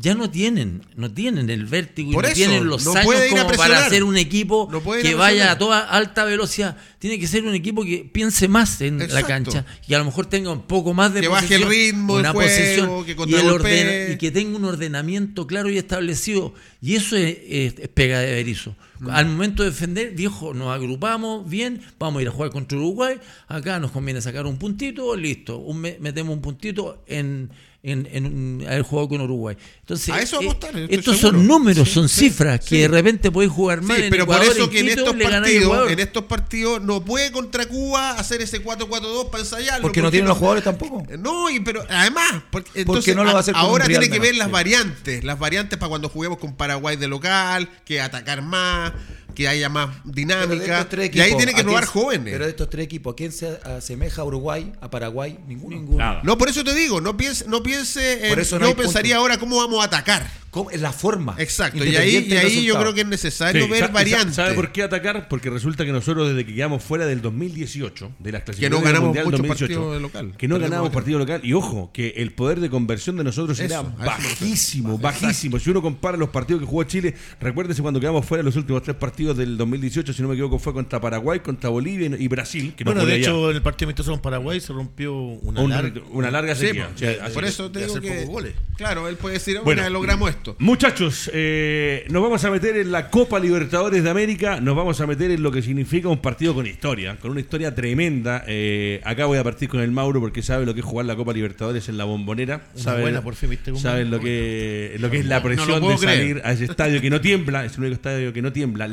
ya 0.00 0.14
no 0.14 0.30
tienen, 0.30 0.82
no 0.94 1.10
tienen 1.10 1.50
el 1.50 1.66
vértigo 1.66 2.12
Por 2.12 2.24
y 2.24 2.28
no 2.28 2.32
eso, 2.32 2.36
tienen 2.36 2.66
los 2.68 2.84
no 2.84 2.92
años 2.94 3.14
como 3.30 3.48
para 3.56 3.86
hacer 3.86 4.04
un 4.04 4.16
equipo 4.16 4.68
No 4.70 4.80
que 5.02 5.12
a 5.14 5.16
vaya 5.16 5.50
a 5.50 5.58
toda 5.58 5.80
alta 5.80 6.24
velocidad. 6.24 6.76
Tiene 7.00 7.18
que 7.18 7.26
ser 7.26 7.44
un 7.44 7.54
equipo 7.54 7.84
que 7.84 8.08
piense 8.12 8.46
más 8.48 8.80
en 8.80 8.98
la 9.12 9.22
cancha 9.24 9.64
y 9.88 9.94
a 9.94 9.98
lo 9.98 10.04
mejor 10.04 10.26
tenga 10.26 10.52
un 10.52 10.62
poco 10.62 10.94
más 10.94 11.12
de 11.14 11.20
Que 11.22 11.28
baje 11.28 11.54
el 11.56 11.64
ritmo 11.66 12.14
una 12.14 12.30
juego, 12.32 12.48
posesión 12.48 13.04
que 13.04 13.12
y, 13.26 13.34
el 13.34 13.46
ordena- 13.48 14.12
y 14.14 14.18
que 14.18 14.30
tenga 14.30 14.56
un 14.56 14.64
ordenamiento 14.64 15.46
claro 15.46 15.68
y 15.68 15.78
establecido. 15.78 16.54
Y 16.80 16.94
eso 16.94 17.16
es, 17.16 17.36
es- 17.48 17.74
es 17.78 17.88
pega 17.88 18.20
de 18.20 18.34
Berizzo. 18.34 18.76
Mm. 19.00 19.10
Al 19.10 19.26
momento 19.26 19.62
de 19.64 19.70
defender, 19.70 20.12
viejo, 20.12 20.54
nos 20.54 20.72
agrupamos 20.74 21.48
bien, 21.48 21.80
vamos 21.98 22.18
a 22.20 22.22
ir 22.22 22.28
a 22.28 22.30
jugar 22.32 22.50
contra 22.50 22.78
Uruguay, 22.78 23.16
acá 23.46 23.78
nos 23.80 23.90
conviene 23.92 24.20
sacar 24.20 24.46
un 24.46 24.58
puntito, 24.58 25.14
listo, 25.16 25.58
un 25.58 25.80
me- 25.80 25.98
metemos 26.00 26.34
un 26.34 26.42
puntito 26.42 27.02
en, 27.06 27.50
en, 27.90 28.08
en 28.12 28.64
haber 28.68 28.82
jugado 28.82 29.08
con 29.08 29.20
Uruguay. 29.20 29.56
Entonces, 29.80 30.08
A 30.14 30.20
eso 30.20 30.40
eh, 30.40 30.46
apostar, 30.46 30.76
estos 30.78 31.16
seguro. 31.18 31.38
son 31.38 31.46
números, 31.46 31.88
Sí, 31.88 31.94
son 31.94 32.08
sí, 32.08 32.20
cifras 32.28 32.60
sí. 32.62 32.68
que 32.70 32.78
de 32.82 32.88
repente 32.88 33.30
podéis 33.30 33.52
jugar 33.52 33.82
mal 33.82 33.96
Sí, 33.96 34.04
en 34.04 34.10
pero 34.10 34.26
por 34.26 34.36
Ecuador, 34.36 34.56
eso 34.56 34.70
que 34.70 34.80
en 34.80 34.88
Quito, 34.88 35.00
estos 35.10 35.22
partidos, 35.22 35.62
Ecuador. 35.64 35.90
en 35.92 35.98
estos 36.00 36.24
partidos 36.24 36.82
no 36.82 37.04
puede 37.04 37.32
contra 37.32 37.66
Cuba 37.66 38.12
hacer 38.12 38.42
ese 38.42 38.62
4-4-2 38.62 39.30
para 39.30 39.42
ensayarlo. 39.42 39.82
Porque 39.82 40.02
no 40.02 40.10
tienen 40.10 40.28
los 40.28 40.36
jugadores 40.38 40.64
tampoco. 40.64 41.04
No, 41.18 41.48
y 41.50 41.60
pero 41.60 41.84
además, 41.88 42.42
porque, 42.50 42.70
entonces, 42.74 43.14
no 43.16 43.24
lo 43.24 43.30
va 43.32 43.38
a 43.38 43.40
hacer 43.40 43.54
ahora 43.56 43.86
tiene 43.86 44.08
que 44.08 44.18
ver 44.18 44.34
las 44.36 44.48
sí. 44.48 44.52
variantes, 44.52 45.24
las 45.24 45.38
variantes 45.38 45.78
para 45.78 45.88
cuando 45.88 46.08
juguemos 46.08 46.38
con 46.38 46.54
Paraguay 46.54 46.96
de 46.96 47.08
local, 47.08 47.68
que 47.84 48.00
atacar 48.00 48.42
más, 48.42 48.92
que 49.38 49.46
haya 49.46 49.68
más 49.68 49.88
Pero 49.88 50.02
de 50.04 50.12
dinámica. 50.14 50.88
tres 50.88 51.10
y 51.14 51.20
ahí 51.20 51.26
equipos, 51.28 51.36
tiene 51.38 51.54
que 51.54 51.60
¿a 51.60 51.64
probar 51.64 51.84
quién- 51.84 51.92
jóvenes. 52.04 52.32
Pero 52.32 52.44
de 52.44 52.50
estos 52.50 52.68
tres 52.70 52.84
equipos, 52.84 53.12
¿a 53.12 53.16
quién 53.16 53.30
se 53.30 53.46
asemeja 53.64 54.22
a 54.22 54.24
Uruguay, 54.24 54.72
a 54.80 54.90
Paraguay? 54.90 55.38
Ninguno. 55.46 55.96
Nada. 55.96 56.20
No, 56.24 56.36
por 56.36 56.48
eso 56.48 56.64
te 56.64 56.74
digo, 56.74 57.00
no 57.00 57.16
piense, 57.16 57.44
no 57.46 57.62
piense 57.62 58.24
en, 58.24 58.30
Por 58.30 58.40
eso 58.40 58.58
no 58.58 58.68
yo 58.70 58.76
pensaría 58.76 59.14
punto. 59.14 59.20
ahora 59.22 59.38
cómo 59.38 59.58
vamos 59.58 59.80
a 59.80 59.84
atacar. 59.86 60.28
¿Cómo? 60.50 60.70
Es 60.70 60.80
la 60.80 60.92
forma. 60.92 61.34
Exacto, 61.38 61.84
y 61.84 61.94
ahí, 61.94 62.26
y 62.26 62.32
ahí 62.34 62.64
yo 62.64 62.78
creo 62.80 62.94
que 62.94 63.02
es 63.02 63.06
necesario 63.06 63.64
Sí, 63.66 63.70
ver 63.70 63.80
sa- 63.80 63.88
variantes. 63.88 64.34
¿Sabe 64.34 64.54
por 64.54 64.72
qué 64.72 64.82
atacar? 64.82 65.28
Porque 65.28 65.50
resulta 65.50 65.84
que 65.84 65.92
nosotros 65.92 66.30
desde 66.30 66.46
que 66.46 66.54
quedamos 66.54 66.82
fuera 66.82 67.04
del 67.06 67.20
2018, 67.20 68.12
de 68.18 68.32
las 68.32 68.42
clasificatorias 68.44 68.70
no 68.70 68.84
ganamos 68.84 69.14
del 69.14 69.24
Mundial 69.24 69.24
muchos 69.26 69.38
2018, 69.40 69.74
partidos 69.74 69.94
de 69.94 70.00
local. 70.00 70.36
que 70.38 70.48
no 70.48 70.54
Perdemos 70.54 70.70
ganábamos 70.70 70.88
local. 70.88 71.02
partido 71.02 71.18
local. 71.18 71.40
Y 71.44 71.52
ojo, 71.52 71.90
que 71.92 72.14
el 72.16 72.32
poder 72.32 72.60
de 72.60 72.70
conversión 72.70 73.16
de 73.18 73.24
nosotros 73.24 73.60
Eso, 73.60 73.66
era 73.66 73.82
bajísimo, 73.82 74.96
bajísimo. 74.98 75.58
Si 75.58 75.68
uno 75.70 75.82
compara 75.82 76.16
los 76.16 76.30
partidos 76.30 76.60
que 76.62 76.66
jugó 76.66 76.82
Chile, 76.84 77.14
recuérdense 77.40 77.82
cuando 77.82 78.00
quedamos 78.00 78.24
fuera 78.24 78.42
los 78.42 78.56
últimos 78.56 78.82
tres 78.82 78.96
partidos 78.96 79.27
del 79.34 79.56
2018, 79.56 80.12
si 80.12 80.22
no 80.22 80.28
me 80.28 80.34
equivoco, 80.34 80.58
fue 80.58 80.72
contra 80.72 81.00
Paraguay, 81.00 81.40
contra 81.40 81.70
Bolivia 81.70 82.10
y 82.18 82.28
Brasil, 82.28 82.72
que 82.76 82.84
Bueno, 82.84 83.04
de 83.04 83.14
allá. 83.14 83.22
hecho, 83.22 83.50
en 83.50 83.56
el 83.56 83.62
partido 83.62 83.86
amistoso 83.88 84.10
con 84.12 84.20
Paraguay 84.20 84.60
se 84.60 84.72
rompió 84.72 85.14
una, 85.14 85.60
Un- 85.62 85.70
larga. 85.70 86.00
una 86.12 86.30
larga 86.30 86.54
Sí, 86.54 86.66
sequía. 86.66 86.86
po. 86.88 86.94
O 86.94 86.98
sea, 86.98 87.24
así 87.24 87.34
por 87.34 87.44
eso 87.44 87.70
te 87.70 87.80
digo 87.80 88.00
que. 88.00 88.24
goles. 88.24 88.54
Claro, 88.76 89.08
él 89.08 89.16
puede 89.16 89.34
decir, 89.34 89.58
Bueno. 89.64 89.88
logramos 89.90 90.30
esto. 90.30 90.54
Muchachos, 90.60 91.30
eh, 91.34 92.04
nos 92.10 92.22
vamos 92.22 92.44
a 92.44 92.50
meter 92.50 92.76
en 92.76 92.92
la 92.92 93.10
Copa 93.10 93.38
Libertadores 93.40 94.04
de 94.04 94.10
América, 94.10 94.60
nos 94.60 94.76
vamos 94.76 95.00
a 95.00 95.06
meter 95.06 95.30
en 95.30 95.42
lo 95.42 95.50
que 95.50 95.62
significa 95.62 96.08
un 96.08 96.18
partido 96.18 96.54
con 96.54 96.66
historia, 96.66 97.16
con 97.16 97.30
una 97.32 97.40
historia 97.40 97.74
tremenda. 97.74 98.44
Eh, 98.46 99.00
acá 99.04 99.26
voy 99.26 99.38
a 99.38 99.44
partir 99.44 99.68
con 99.68 99.80
el 99.80 99.90
Mauro 99.90 100.20
porque 100.20 100.42
sabe 100.42 100.64
lo 100.66 100.74
que 100.74 100.80
es 100.80 100.86
jugar 100.86 101.06
la 101.06 101.16
Copa 101.16 101.32
Libertadores 101.32 101.88
en 101.88 101.96
la 101.98 102.04
bombonera. 102.04 102.68
Una 102.74 102.82
Saben, 102.84 103.02
buena, 103.02 103.22
por 103.22 103.34
fin, 103.34 103.50
¿viste 103.50 103.74
saben 103.76 104.10
lo 104.10 104.20
que, 104.20 104.96
lo 104.98 105.10
que 105.10 105.18
es 105.18 105.26
la 105.26 105.36
No 105.38 105.42
presión 105.42 105.80
de 105.88 105.96
creer. 105.96 106.18
salir 106.18 106.40
a 106.44 106.52
ese 106.52 106.64
estadio 106.64 107.00
que 107.00 107.10
no 107.10 107.20
tiembla, 107.20 107.64
es 107.64 107.74
el 107.74 107.80
único 107.80 107.94
estadio 107.94 108.32
que 108.32 108.42
no 108.42 108.52
tiembla, 108.52 108.86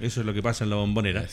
eso 0.00 0.20
es 0.20 0.26
lo 0.26 0.34
que 0.34 0.42
pasa 0.42 0.64
en 0.64 0.70
la 0.70 0.76
bombonera. 0.76 1.24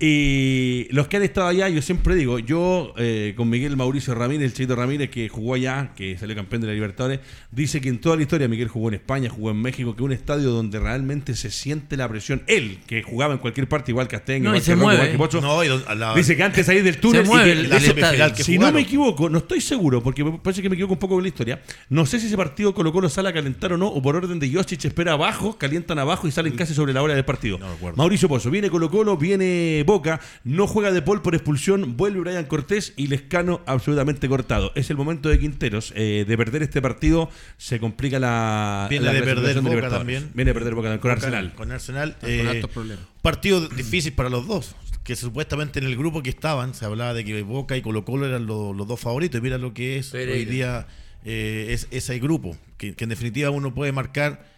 Y 0.00 0.88
los 0.90 1.06
que 1.06 1.16
han 1.16 1.22
estado 1.22 1.46
allá, 1.46 1.68
yo 1.68 1.80
siempre 1.80 2.16
digo, 2.16 2.40
yo 2.40 2.92
eh, 2.98 3.32
con 3.36 3.48
Miguel 3.48 3.76
Mauricio 3.76 4.12
Ramírez, 4.14 4.46
el 4.50 4.52
Cheito 4.52 4.74
Ramírez, 4.74 5.08
que 5.08 5.28
jugó 5.28 5.54
allá, 5.54 5.92
que 5.96 6.18
salió 6.18 6.34
campeón 6.34 6.62
de 6.62 6.66
la 6.68 6.72
Libertadores, 6.74 7.20
dice 7.52 7.80
que 7.80 7.88
en 7.90 8.00
toda 8.00 8.16
la 8.16 8.22
historia 8.22 8.48
Miguel 8.48 8.66
jugó 8.68 8.88
en 8.88 8.94
España, 8.94 9.30
jugó 9.30 9.50
en 9.52 9.62
México, 9.62 9.94
que 9.94 10.02
un 10.02 10.12
estadio 10.12 10.50
donde 10.50 10.80
realmente 10.80 11.36
se 11.36 11.50
siente 11.50 11.96
la 11.96 12.08
presión. 12.08 12.42
Él, 12.48 12.78
que 12.88 13.02
jugaba 13.04 13.34
en 13.34 13.38
cualquier 13.38 13.68
parte, 13.68 13.92
igual 13.92 14.08
Casteño, 14.08 14.50
No, 14.50 14.56
igual 14.56 14.58
y 14.58 14.64
se 14.64 14.72
que 14.72 14.78
igual 14.78 15.10
que 15.12 15.16
Pocho, 15.18 15.40
No, 15.40 15.62
y 15.62 15.68
don- 15.68 15.84
a 15.86 15.94
la- 15.94 16.14
dice 16.14 16.36
que 16.36 16.42
antes 16.42 16.68
ahí 16.68 16.82
del 16.82 16.98
túnel... 16.98 17.24
Se 17.24 17.32
y 17.32 17.36
que- 17.44 17.52
el- 17.52 17.72
el 17.72 17.72
estadio. 17.84 18.34
que 18.34 18.42
si 18.42 18.58
no 18.58 18.72
me 18.72 18.80
equivoco, 18.80 19.30
no 19.30 19.38
estoy 19.38 19.60
seguro, 19.60 20.02
porque 20.02 20.24
me 20.24 20.32
parece 20.38 20.60
que 20.60 20.68
me 20.68 20.74
equivoco 20.74 20.94
un 20.94 20.98
poco 20.98 21.14
con 21.14 21.22
la 21.22 21.28
historia. 21.28 21.62
No 21.88 22.04
sé 22.04 22.18
si 22.18 22.26
ese 22.26 22.36
partido 22.36 22.74
Colo 22.74 22.92
Colo 22.92 23.08
sale 23.08 23.28
a 23.28 23.32
calentar 23.32 23.72
o 23.72 23.78
no, 23.78 23.86
o 23.86 24.02
por 24.02 24.16
orden 24.16 24.40
de 24.40 24.52
Josic 24.52 24.84
espera 24.86 25.12
abajo, 25.12 25.56
calientan 25.56 26.00
abajo 26.00 26.26
y 26.26 26.32
salen 26.32 26.54
casi 26.56 26.74
sobre 26.74 26.92
la 26.92 27.00
hora 27.00 27.14
del 27.14 27.24
partido. 27.24 27.58
No. 27.58 27.68
Mauricio 27.96 28.28
Pozo, 28.28 28.50
viene 28.50 28.68
Colo 28.70 28.90
Colo, 28.90 29.16
viene 29.16 29.83
Boca, 29.84 30.20
no 30.44 30.66
juega 30.66 30.90
de 30.92 31.02
Paul 31.02 31.22
por 31.22 31.34
expulsión, 31.34 31.96
vuelve 31.96 32.20
Brian 32.20 32.44
Cortés 32.46 32.92
y 32.96 33.06
Lescano 33.06 33.60
absolutamente 33.66 34.28
cortado. 34.28 34.72
Es 34.74 34.90
el 34.90 34.96
momento 34.96 35.28
de 35.28 35.38
Quinteros. 35.38 35.92
eh, 35.96 36.24
de 36.26 36.36
perder 36.36 36.62
este 36.62 36.82
partido 36.82 37.30
se 37.56 37.78
complica 37.80 38.18
la. 38.18 38.86
Viene 38.90 39.06
la 39.06 39.12
de 39.12 39.22
perder 39.22 39.60
Boca 39.60 39.88
también. 39.88 40.30
Viene 40.34 40.50
de 40.50 40.54
perder 40.54 40.74
Boca 40.74 40.98
con 41.00 41.10
Arsenal. 41.10 41.54
Con 41.54 41.70
Arsenal. 41.72 42.16
Con 42.20 42.30
eh, 42.30 42.48
hartos 42.48 42.70
problemas. 42.70 43.04
partido 43.22 43.68
difícil 43.68 44.12
para 44.12 44.28
los 44.28 44.46
dos. 44.46 44.74
Que 45.04 45.16
supuestamente 45.16 45.78
en 45.80 45.84
el 45.84 45.96
grupo 45.96 46.22
que 46.22 46.30
estaban 46.30 46.72
se 46.74 46.86
hablaba 46.86 47.12
de 47.12 47.24
que 47.26 47.42
Boca 47.42 47.76
y 47.76 47.82
Colo 47.82 48.04
Colo 48.06 48.26
eran 48.26 48.46
lo- 48.46 48.72
los 48.72 48.88
dos 48.88 48.98
favoritos. 49.00 49.38
Y 49.38 49.42
mira 49.42 49.58
lo 49.58 49.74
que 49.74 49.98
es 49.98 50.08
Pereira. 50.08 50.32
hoy 50.38 50.44
día 50.46 50.86
eh, 51.26 51.66
es 51.70 51.88
ese 51.90 52.18
grupo. 52.18 52.56
Que, 52.78 52.94
que 52.94 53.04
en 53.04 53.10
definitiva 53.10 53.50
uno 53.50 53.74
puede 53.74 53.92
marcar 53.92 54.53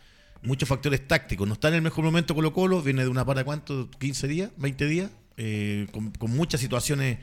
muchos 0.47 0.69
factores 0.69 1.07
tácticos. 1.07 1.47
No 1.47 1.55
está 1.55 1.69
en 1.69 1.75
el 1.75 1.83
mejor 1.83 2.05
momento 2.05 2.35
Colo 2.35 2.53
Colo. 2.53 2.81
Viene 2.81 3.03
de 3.03 3.09
una 3.09 3.25
para 3.25 3.45
cuánto, 3.45 3.91
15 3.99 4.29
días, 4.29 4.51
20 4.57 4.87
días. 4.87 5.11
eh, 5.37 5.87
con, 5.93 6.13
con 6.13 6.35
muchas 6.35 6.61
situaciones 6.63 7.19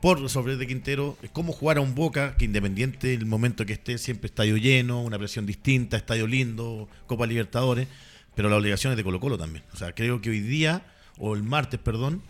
por 0.00 0.20
resolver 0.20 0.56
de 0.56 0.66
Quintero. 0.66 1.16
Es 1.22 1.30
cómo 1.30 1.52
jugar 1.52 1.78
a 1.78 1.80
un 1.80 1.94
Boca 1.94 2.36
que 2.36 2.44
independiente 2.44 3.14
el 3.14 3.26
momento 3.26 3.64
que 3.64 3.74
esté, 3.74 3.98
siempre 3.98 4.26
estadio 4.26 4.56
lleno, 4.56 5.02
una 5.02 5.18
presión 5.18 5.46
distinta, 5.46 5.96
estadio 5.96 6.26
lindo, 6.26 6.88
Copa 7.06 7.26
Libertadores. 7.26 7.86
Pero 8.34 8.48
la 8.48 8.56
obligación 8.56 8.92
es 8.92 8.96
de 8.96 9.04
Colo 9.04 9.20
Colo 9.20 9.38
también. 9.38 9.64
O 9.72 9.76
sea, 9.76 9.94
creo 9.94 10.20
que 10.20 10.30
hoy 10.30 10.40
día, 10.40 10.84
o 11.18 11.34
el 11.34 11.42
martes, 11.42 11.78
perdón, 11.78 12.22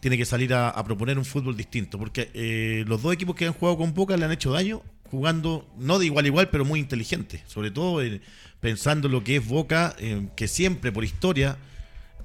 tiene 0.00 0.16
que 0.16 0.24
salir 0.24 0.54
a, 0.54 0.70
a 0.70 0.84
proponer 0.84 1.18
un 1.18 1.24
fútbol 1.24 1.56
distinto. 1.56 1.98
Porque 1.98 2.30
eh, 2.32 2.84
los 2.86 3.02
dos 3.02 3.12
equipos 3.12 3.34
que 3.34 3.46
han 3.46 3.52
jugado 3.52 3.76
con 3.76 3.92
Boca 3.92 4.16
le 4.16 4.24
han 4.24 4.32
hecho 4.32 4.52
daño 4.52 4.82
jugando, 5.10 5.66
no 5.78 5.98
de 5.98 6.06
igual 6.06 6.24
a 6.24 6.28
igual, 6.28 6.48
pero 6.50 6.64
muy 6.64 6.80
inteligente. 6.80 7.42
Sobre 7.46 7.70
todo 7.70 8.02
eh, 8.02 8.20
pensando 8.60 9.08
lo 9.08 9.24
que 9.24 9.36
es 9.36 9.46
Boca, 9.46 9.94
eh, 9.98 10.28
que 10.36 10.48
siempre 10.48 10.92
por 10.92 11.04
historia, 11.04 11.58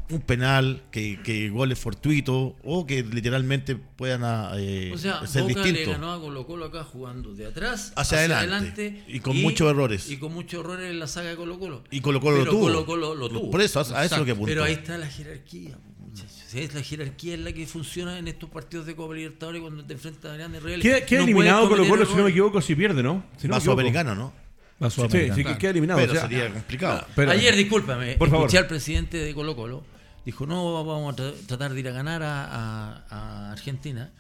un 0.10 0.22
penal, 0.22 0.84
que, 0.92 1.20
que 1.24 1.50
goles 1.50 1.80
fortuitos, 1.80 2.54
o 2.64 2.86
que 2.86 3.04
literalmente 3.04 3.76
puedan 3.76 4.24
ah, 4.24 4.52
eh, 4.56 4.92
O 4.94 4.98
sea, 4.98 5.26
ser 5.26 5.44
Boca 5.44 5.64
le 5.66 5.86
ganó 5.86 6.14
a 6.14 6.20
Colo 6.20 6.46
Colo 6.46 6.66
acá 6.66 6.84
jugando 6.84 7.34
de 7.34 7.48
atrás 7.48 7.94
Hacia 7.96 8.20
adelante. 8.20 9.04
Y 9.08 9.20
con 9.20 9.42
muchos 9.42 9.70
errores. 9.70 10.10
Y 10.10 10.18
con 10.18 10.34
muchos 10.34 10.60
errores 10.64 10.90
en 10.90 11.00
la 11.00 11.08
saga 11.08 11.30
de 11.30 11.36
Colo 11.36 11.60
Colo. 11.60 11.84
Y 11.92 12.02
Colo 12.02 12.20
Colo 12.20 12.44
lo 12.44 12.52
tuvo. 12.52 12.62
Colo 12.64 12.86
Colo 12.86 13.16
lo 13.16 13.30
tuvo. 13.30 13.52
Por 13.52 13.62
eso, 13.62 13.80
a, 13.80 14.00
a 14.00 14.06
eso 14.06 14.16
es 14.16 14.20
lo 14.20 14.26
que 14.26 14.32
apuntó. 14.32 14.48
Pero 14.48 14.64
ahí 14.64 14.74
está 14.74 14.98
la 14.98 15.08
jerarquía, 15.08 15.78
muchachos. 16.00 16.44
Si 16.48 16.60
es 16.60 16.74
la 16.74 16.84
jerarquía 16.84 17.34
es 17.34 17.40
la 17.40 17.54
que 17.54 17.66
funciona 17.66 18.20
en 18.20 18.28
estos 18.28 18.50
partidos 18.50 18.86
de 18.86 18.96
Copa 18.96 19.16
Libertadores 19.16 19.62
cuando 19.62 19.86
te 19.86 19.94
enfrentas 19.94 20.32
a 20.32 20.36
grandes 20.36 20.62
rivales. 20.62 20.84
Queda, 20.84 21.06
queda 21.06 21.20
No 21.22 21.26
eliminado 21.26 21.70
Colo 21.70 21.88
Colo, 21.88 22.06
si 22.06 22.16
no 22.16 22.24
me 22.24 22.30
equivoco, 22.30 22.62
si 22.62 22.76
pierde, 22.76 23.02
¿no? 23.02 23.24
Si 23.38 23.48
no 23.48 23.56
me 23.58 23.66
Va 23.66 23.82
equivoco. 23.82 24.34
Va 24.82 24.90
Sí, 24.90 25.02
sí, 25.36 25.44
que 25.44 25.58
queda 25.58 25.72
eliminado. 25.72 26.00
Pero 26.00 26.12
o 26.12 26.16
sea, 26.16 26.24
sería 26.28 26.52
complicado. 26.52 27.06
pero- 27.16 27.32
Ayer, 27.32 27.56
discúlpame, 27.56 28.16
Por 28.16 28.30
favor. 28.30 28.46
escuché 28.48 28.58
al 28.60 28.68
presidente 28.68 29.18
de 29.18 29.34
Colo 29.34 29.56
Colo. 29.56 29.84
Dijo, 30.26 30.46
no, 30.46 30.84
vamos 30.86 31.14
a 31.14 31.18
tra- 31.18 31.34
tratar 31.48 31.74
de 31.74 31.80
ir 31.80 31.88
a 31.88 31.92
ganar 31.92 32.24
a, 32.24 32.46
a- 32.46 33.06
a 33.10 33.52
Argentina 33.52 34.12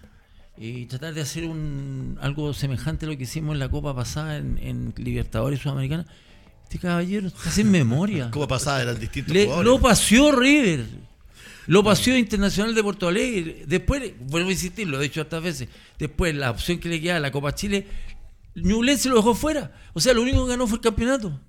y 0.57 0.85
tratar 0.85 1.13
de 1.13 1.21
hacer 1.21 1.45
un 1.45 2.17
algo 2.21 2.53
semejante 2.53 3.05
a 3.05 3.09
lo 3.09 3.17
que 3.17 3.23
hicimos 3.23 3.53
en 3.53 3.59
la 3.59 3.69
Copa 3.69 3.95
pasada 3.95 4.37
en, 4.37 4.57
en 4.59 4.93
Libertadores 4.97 5.59
Sudamericana. 5.61 6.05
Este 6.63 6.79
caballero 6.79 7.27
está 7.27 7.49
sin 7.51 7.71
memoria. 7.71 8.29
Copa 8.31 8.47
pasada 8.47 8.81
eran 8.83 8.99
distintos 8.99 9.33
Le- 9.33 9.45
jugadores. 9.45 9.71
lo 9.71 9.79
paseó 9.81 10.31
River. 10.33 10.85
Lo 11.67 11.81
paseó 11.81 12.17
Internacional 12.17 12.75
de 12.75 12.83
Porto 12.83 13.07
Alegre. 13.07 13.63
Después, 13.65 14.11
vuelvo 14.19 14.49
a 14.49 14.51
insistir, 14.51 14.85
lo 14.87 14.99
he 14.99 15.03
dicho 15.03 15.21
otras 15.21 15.41
veces. 15.41 15.69
Después, 15.97 16.35
la 16.35 16.51
opción 16.51 16.77
que 16.77 16.89
le 16.89 16.99
queda 16.99 17.15
a 17.17 17.19
la 17.21 17.31
Copa 17.31 17.55
Chile, 17.55 17.87
Ñublense 18.55 19.09
lo 19.09 19.15
dejó 19.15 19.33
fuera. 19.35 19.71
O 19.93 19.99
sea, 19.99 20.13
lo 20.13 20.21
único 20.21 20.43
que 20.45 20.51
ganó 20.51 20.67
fue 20.67 20.77
el 20.77 20.81
campeonato. 20.81 21.39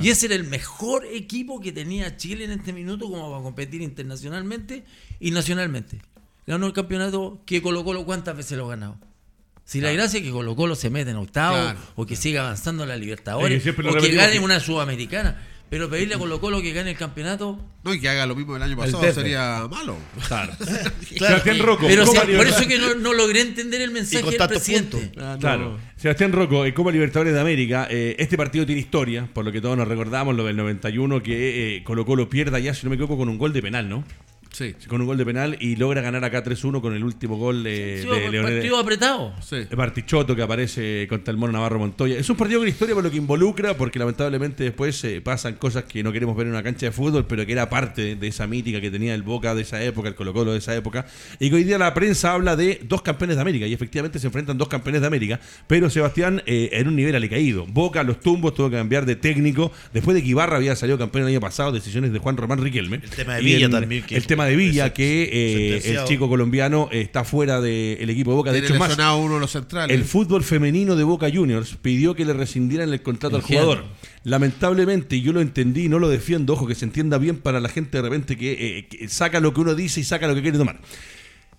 Y 0.00 0.08
ese 0.08 0.26
era 0.26 0.34
el 0.34 0.44
mejor 0.44 1.04
equipo 1.04 1.60
que 1.60 1.70
tenía 1.70 2.16
Chile 2.16 2.44
en 2.44 2.52
este 2.52 2.72
minuto 2.72 3.10
como 3.10 3.30
para 3.30 3.42
competir 3.42 3.82
internacionalmente 3.82 4.84
y 5.20 5.30
nacionalmente. 5.32 6.00
Ganó 6.46 6.66
el 6.66 6.72
campeonato 6.72 7.42
que 7.44 7.60
Colo 7.60 7.84
Colo 7.84 8.04
cuántas 8.06 8.36
veces 8.36 8.56
lo 8.56 8.66
ha 8.66 8.70
ganado. 8.70 8.96
Si 9.64 9.80
la 9.80 9.92
gracia 9.92 10.18
es 10.18 10.24
que 10.24 10.32
Colo 10.32 10.56
Colo 10.56 10.74
se 10.74 10.88
mete 10.90 11.10
en 11.10 11.16
octavo 11.16 11.54
Claro. 11.56 11.78
o 11.94 12.06
que 12.06 12.16
siga 12.16 12.40
avanzando 12.42 12.82
en 12.84 12.88
la 12.88 12.94
Es 12.94 13.00
Libertadores 13.00 13.66
o 13.66 13.94
que 14.00 14.12
gane 14.14 14.40
una 14.40 14.60
sudamericana. 14.60 15.40
Pero 15.72 15.88
pedirle 15.88 16.16
a 16.16 16.18
Colo 16.18 16.38
Colo 16.38 16.60
que 16.60 16.74
gane 16.74 16.90
el 16.90 16.98
campeonato 16.98 17.58
No, 17.82 17.94
y 17.94 17.98
que 17.98 18.06
haga 18.06 18.26
lo 18.26 18.36
mismo 18.36 18.52
del 18.52 18.62
año 18.64 18.76
pasado 18.76 19.10
sería 19.10 19.66
malo. 19.70 19.96
Claro. 20.28 20.52
Claro. 21.16 21.38
Sebastián 21.38 21.58
Rocco, 21.60 21.86
Pero 21.86 22.04
Copa 22.04 22.26
sí, 22.26 22.32
por 22.36 22.46
eso 22.46 22.68
que 22.68 22.78
no, 22.78 22.94
no 22.94 23.14
logré 23.14 23.40
entender 23.40 23.80
el 23.80 23.90
mensaje 23.90 24.22
del 24.22 24.48
presidente. 24.48 24.98
puntos. 24.98 25.38
Claro. 25.38 25.78
Sebastián 25.96 26.32
Rocco, 26.32 26.66
en 26.66 26.74
Copa 26.74 26.90
Libertadores 26.92 27.32
de 27.32 27.40
América, 27.40 27.86
eh, 27.90 28.16
este 28.18 28.36
partido 28.36 28.66
tiene 28.66 28.82
historia, 28.82 29.30
por 29.32 29.46
lo 29.46 29.52
que 29.52 29.62
todos 29.62 29.78
nos 29.78 29.88
recordamos, 29.88 30.36
lo 30.36 30.44
del 30.44 30.56
91, 30.56 31.22
que 31.22 31.76
eh, 31.76 31.84
Colo 31.84 32.04
Colo 32.04 32.28
pierda 32.28 32.58
ya, 32.58 32.74
si 32.74 32.84
no 32.84 32.90
me 32.90 32.96
equivoco, 32.96 33.16
con 33.16 33.30
un 33.30 33.38
gol 33.38 33.54
de 33.54 33.62
penal, 33.62 33.88
¿no? 33.88 34.04
Sí. 34.52 34.74
con 34.86 35.00
un 35.00 35.06
gol 35.06 35.16
de 35.16 35.24
penal 35.24 35.56
y 35.60 35.76
logra 35.76 36.00
ganar 36.02 36.24
acá 36.24 36.44
3-1 36.44 36.80
con 36.80 36.94
el 36.94 37.02
último 37.02 37.36
gol 37.36 37.64
de, 37.64 38.00
Sí, 38.02 38.08
de 38.08 38.28
Leonel- 38.30 38.42
partido 38.54 38.76
apretado. 38.78 39.34
Sí. 39.42 39.56
de 39.68 39.74
Bartichotto 39.76 40.36
que 40.36 40.42
aparece 40.42 41.06
contra 41.08 41.32
el 41.32 41.38
Mono 41.38 41.52
Navarro 41.54 41.78
Montoya. 41.78 42.16
Es 42.18 42.28
un 42.28 42.36
partido 42.36 42.60
con 42.60 42.68
historia 42.68 42.94
por 42.94 43.02
lo 43.02 43.10
que 43.10 43.16
involucra, 43.16 43.76
porque 43.76 43.98
lamentablemente 43.98 44.64
después 44.64 45.02
eh, 45.04 45.20
pasan 45.20 45.54
cosas 45.54 45.84
que 45.84 46.02
no 46.02 46.12
queremos 46.12 46.36
ver 46.36 46.46
en 46.46 46.52
una 46.52 46.62
cancha 46.62 46.86
de 46.86 46.92
fútbol, 46.92 47.26
pero 47.26 47.46
que 47.46 47.52
era 47.52 47.70
parte 47.70 48.02
de, 48.02 48.16
de 48.16 48.26
esa 48.28 48.46
mítica 48.46 48.80
que 48.80 48.90
tenía 48.90 49.14
el 49.14 49.22
Boca 49.22 49.54
de 49.54 49.62
esa 49.62 49.82
época, 49.82 50.08
el 50.08 50.14
Colo 50.14 50.32
Colo 50.32 50.52
de 50.52 50.58
esa 50.58 50.74
época, 50.76 51.06
y 51.40 51.48
que 51.48 51.56
hoy 51.56 51.64
día 51.64 51.78
la 51.78 51.94
prensa 51.94 52.32
habla 52.34 52.54
de 52.56 52.80
dos 52.84 53.02
campeones 53.02 53.36
de 53.36 53.42
América, 53.42 53.66
y 53.66 53.72
efectivamente 53.72 54.18
se 54.18 54.26
enfrentan 54.26 54.58
dos 54.58 54.68
campeones 54.68 55.00
de 55.00 55.06
América, 55.06 55.40
pero 55.66 55.88
Sebastián 55.90 56.42
eh, 56.46 56.68
en 56.72 56.88
un 56.88 56.96
nivel 56.96 57.14
alicaído. 57.14 57.64
Boca, 57.66 58.02
los 58.02 58.20
tumbos, 58.20 58.54
tuvo 58.54 58.68
que 58.70 58.76
cambiar 58.76 59.06
de 59.06 59.16
técnico, 59.16 59.72
después 59.94 60.14
de 60.14 60.22
que 60.22 60.28
Ibarra 60.28 60.56
había 60.56 60.76
salido 60.76 60.98
campeón 60.98 61.22
el 61.24 61.28
año 61.30 61.40
pasado, 61.40 61.72
decisiones 61.72 62.12
de 62.12 62.18
Juan 62.18 62.36
Román 62.36 62.62
Riquelme. 62.62 62.96
El 63.02 63.10
tema 63.10 63.36
de 63.36 63.40
Villa 63.42 63.70
también, 63.70 64.02
que- 64.04 64.16
el 64.16 64.26
tema 64.26 64.41
de 64.44 64.56
Villa, 64.56 64.86
Exacto. 64.86 64.96
que 64.96 65.22
eh, 65.32 65.92
el 65.98 66.04
chico 66.04 66.28
colombiano 66.28 66.88
está 66.92 67.24
fuera 67.24 67.60
del 67.60 68.08
equipo 68.10 68.30
de 68.30 68.36
Boca. 68.36 68.52
De 68.52 68.58
hecho, 68.58 68.74
más, 68.76 68.96
uno 68.96 69.34
de 69.34 69.40
los 69.40 69.50
centrales. 69.50 69.96
el 69.96 70.04
fútbol 70.04 70.44
femenino 70.44 70.96
de 70.96 71.04
Boca 71.04 71.28
Juniors 71.32 71.76
pidió 71.80 72.14
que 72.14 72.24
le 72.24 72.32
rescindieran 72.32 72.92
el 72.92 73.02
contrato 73.02 73.36
al 73.36 73.42
jugador. 73.42 73.84
Lamentablemente, 74.24 75.16
y 75.16 75.22
yo 75.22 75.32
lo 75.32 75.40
entendí, 75.40 75.88
no 75.88 75.98
lo 75.98 76.08
defiendo, 76.08 76.52
ojo, 76.52 76.66
que 76.66 76.74
se 76.74 76.84
entienda 76.84 77.18
bien 77.18 77.38
para 77.38 77.60
la 77.60 77.68
gente 77.68 77.98
de 77.98 78.02
repente 78.02 78.36
que, 78.36 78.78
eh, 78.78 78.86
que 78.86 79.08
saca 79.08 79.40
lo 79.40 79.52
que 79.52 79.60
uno 79.60 79.74
dice 79.74 80.00
y 80.00 80.04
saca 80.04 80.28
lo 80.28 80.34
que 80.34 80.42
quiere 80.42 80.58
tomar. 80.58 80.80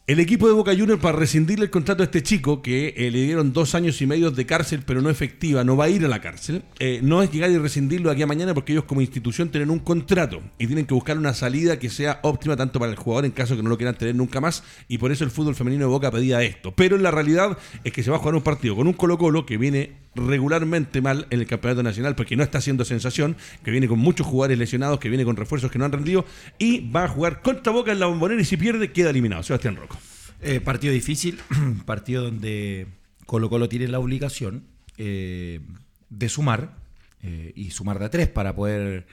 El 0.05 0.19
equipo 0.19 0.49
de 0.49 0.53
Boca 0.53 0.75
Juniors 0.77 0.99
para 0.99 1.17
rescindirle 1.17 1.63
el 1.63 1.71
contrato 1.71 2.03
a 2.03 2.07
este 2.07 2.21
chico, 2.21 2.61
que 2.61 2.93
eh, 2.97 3.09
le 3.09 3.21
dieron 3.21 3.53
dos 3.53 3.73
años 3.73 4.01
y 4.01 4.05
medio 4.05 4.31
de 4.31 4.45
cárcel, 4.45 4.83
pero 4.85 5.01
no 5.01 5.09
efectiva, 5.09 5.63
no 5.63 5.77
va 5.77 5.85
a 5.85 5.89
ir 5.89 6.03
a 6.03 6.09
la 6.09 6.19
cárcel, 6.19 6.65
eh, 6.79 6.99
no 7.01 7.23
es 7.23 7.31
llegar 7.31 7.49
y 7.51 7.57
rescindirlo 7.57 8.11
aquí 8.11 8.21
a 8.21 8.27
mañana 8.27 8.53
porque 8.53 8.73
ellos 8.73 8.83
como 8.83 8.99
institución 8.99 9.47
tienen 9.47 9.69
un 9.69 9.79
contrato 9.79 10.41
y 10.59 10.67
tienen 10.67 10.87
que 10.87 10.93
buscar 10.93 11.17
una 11.17 11.33
salida 11.33 11.79
que 11.79 11.89
sea 11.89 12.19
óptima 12.23 12.57
tanto 12.57 12.79
para 12.79 12.91
el 12.91 12.97
jugador 12.97 13.23
en 13.23 13.31
caso 13.31 13.55
que 13.55 13.63
no 13.63 13.69
lo 13.69 13.77
quieran 13.77 13.95
tener 13.95 14.13
nunca 14.13 14.41
más 14.41 14.65
y 14.89 14.97
por 14.97 15.13
eso 15.13 15.23
el 15.23 15.31
fútbol 15.31 15.55
femenino 15.55 15.85
de 15.85 15.91
Boca 15.91 16.11
pedía 16.11 16.43
esto. 16.43 16.73
Pero 16.75 16.97
en 16.97 17.03
la 17.03 17.11
realidad 17.11 17.57
es 17.85 17.93
que 17.93 18.03
se 18.03 18.11
va 18.11 18.17
a 18.17 18.19
jugar 18.19 18.35
un 18.35 18.43
partido 18.43 18.75
con 18.75 18.87
un 18.87 18.93
Colo 18.93 19.17
Colo 19.17 19.45
que 19.45 19.57
viene 19.57 20.02
regularmente 20.15 21.01
mal 21.01 21.27
en 21.29 21.39
el 21.39 21.47
campeonato 21.47 21.83
nacional 21.83 22.15
porque 22.15 22.35
no 22.35 22.43
está 22.43 22.59
haciendo 22.59 22.85
sensación, 22.85 23.35
que 23.63 23.71
viene 23.71 23.87
con 23.87 23.99
muchos 23.99 24.27
jugadores 24.27 24.57
lesionados, 24.57 24.99
que 24.99 25.09
viene 25.09 25.25
con 25.25 25.35
refuerzos 25.35 25.71
que 25.71 25.79
no 25.79 25.85
han 25.85 25.91
rendido 25.91 26.25
y 26.57 26.89
va 26.89 27.05
a 27.05 27.07
jugar 27.07 27.41
contra 27.41 27.73
Boca 27.73 27.91
en 27.91 27.99
la 27.99 28.05
bombonera 28.05 28.41
y 28.41 28.45
si 28.45 28.57
pierde 28.57 28.91
queda 28.91 29.09
eliminado. 29.09 29.43
Sebastián 29.43 29.75
Rocco. 29.75 29.97
Eh, 30.41 30.59
partido 30.59 30.93
difícil, 30.93 31.39
partido 31.85 32.23
donde 32.23 32.87
Colo 33.25 33.49
Colo 33.49 33.69
tiene 33.69 33.87
la 33.87 33.99
obligación 33.99 34.65
eh, 34.97 35.61
de 36.09 36.29
sumar 36.29 36.75
eh, 37.23 37.53
y 37.55 37.71
sumar 37.71 37.99
de 37.99 38.05
a 38.05 38.09
tres 38.09 38.27
para 38.27 38.53
poder 38.53 39.05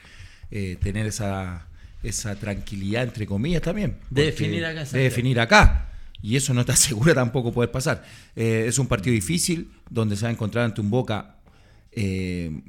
eh, 0.51 0.77
tener 0.83 1.07
esa, 1.07 1.69
esa 2.03 2.35
tranquilidad, 2.37 3.05
entre 3.05 3.27
comillas, 3.27 3.63
también. 3.63 3.99
De 4.11 4.25
definir 4.25 4.65
acá 4.65 4.85
De 4.85 4.99
definir 4.99 5.41
acá. 5.41 5.90
Y 6.23 6.37
eso 6.37 6.53
no 6.55 6.61
está 6.61 6.77
seguro 6.89 7.15
tampoco 7.15 7.53
poder 7.53 7.71
pasar. 7.71 8.05
Eh, 8.37 8.65
es 8.69 8.79
un 8.79 8.87
partido 8.87 9.15
difícil 9.15 9.71
donde 9.89 10.17
se 10.17 10.23
va 10.23 10.29
a 10.29 10.33
encontrar 10.33 10.65
ante 10.65 10.81
un 10.81 10.91
Boca 10.91 11.37
eh, 11.93 12.61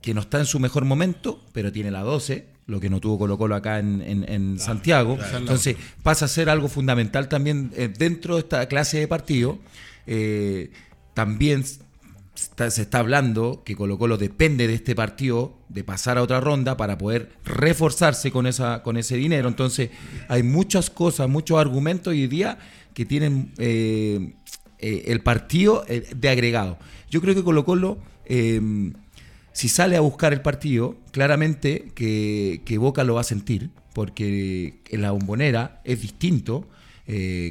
que 0.00 0.14
no 0.14 0.20
está 0.22 0.38
en 0.38 0.46
su 0.46 0.58
mejor 0.60 0.84
momento, 0.84 1.44
pero 1.52 1.72
tiene 1.72 1.90
la 1.90 2.00
12, 2.02 2.46
lo 2.66 2.80
que 2.80 2.88
no 2.90 3.00
tuvo 3.00 3.18
Colo 3.18 3.38
Colo 3.38 3.54
acá 3.54 3.78
en, 3.78 4.02
en- 4.02 4.24
en 4.30 4.58
Santiago. 4.58 5.18
Entonces 5.36 5.76
pasa 6.02 6.24
a 6.24 6.28
ser 6.28 6.48
algo 6.50 6.68
fundamental 6.68 7.28
también 7.28 7.70
eh, 7.76 7.88
dentro 7.96 8.34
de 8.36 8.40
esta 8.40 8.66
clase 8.66 8.98
de 8.98 9.08
partido. 9.08 9.58
También 11.14 11.64
está- 12.34 12.70
se 12.70 12.82
está 12.82 12.98
hablando 12.98 13.62
que 13.64 13.74
Colo 13.76 13.98
Colo 13.98 14.18
depende 14.18 14.66
de 14.66 14.74
este 14.74 14.94
partido 14.94 15.58
de 15.68 15.82
pasar 15.84 16.18
a 16.18 16.22
otra 16.22 16.40
ronda 16.40 16.76
para 16.76 16.98
poder 16.98 17.32
reforzarse 17.44 18.30
con, 18.30 18.46
esa, 18.46 18.82
con 18.82 18.96
ese 18.96 19.16
dinero. 19.16 19.48
Entonces 19.48 19.90
hay 20.28 20.42
muchas 20.42 20.90
cosas, 20.90 21.28
muchos 21.28 21.58
argumentos 21.58 22.10
hoy 22.12 22.26
día 22.26 22.58
que 22.96 23.04
tienen 23.04 23.52
eh, 23.58 24.32
eh, 24.78 25.04
el 25.08 25.20
partido 25.20 25.84
eh, 25.86 26.08
de 26.16 26.28
agregado. 26.30 26.78
Yo 27.10 27.20
creo 27.20 27.34
que 27.34 27.44
Colo 27.44 27.66
Colo, 27.66 27.98
eh, 28.24 28.58
si 29.52 29.68
sale 29.68 29.98
a 29.98 30.00
buscar 30.00 30.32
el 30.32 30.40
partido, 30.40 30.96
claramente 31.10 31.92
que, 31.94 32.62
que 32.64 32.78
Boca 32.78 33.04
lo 33.04 33.16
va 33.16 33.20
a 33.20 33.24
sentir, 33.24 33.68
porque 33.92 34.80
en 34.88 35.02
la 35.02 35.10
bombonera 35.10 35.82
es 35.84 36.00
distinto. 36.00 36.68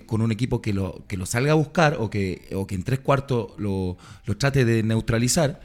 con 0.07 0.21
un 0.21 0.31
equipo 0.31 0.61
que 0.61 0.73
lo, 0.73 1.05
que 1.07 1.15
lo 1.15 1.25
salga 1.25 1.53
a 1.53 1.55
buscar 1.55 1.95
o 1.99 2.09
que, 2.09 2.49
o 2.53 2.65
que 2.67 2.75
en 2.75 2.83
tres 2.83 2.99
cuartos 2.99 3.53
lo, 3.57 3.97
trate 4.37 4.65
de 4.65 4.83
neutralizar, 4.83 5.61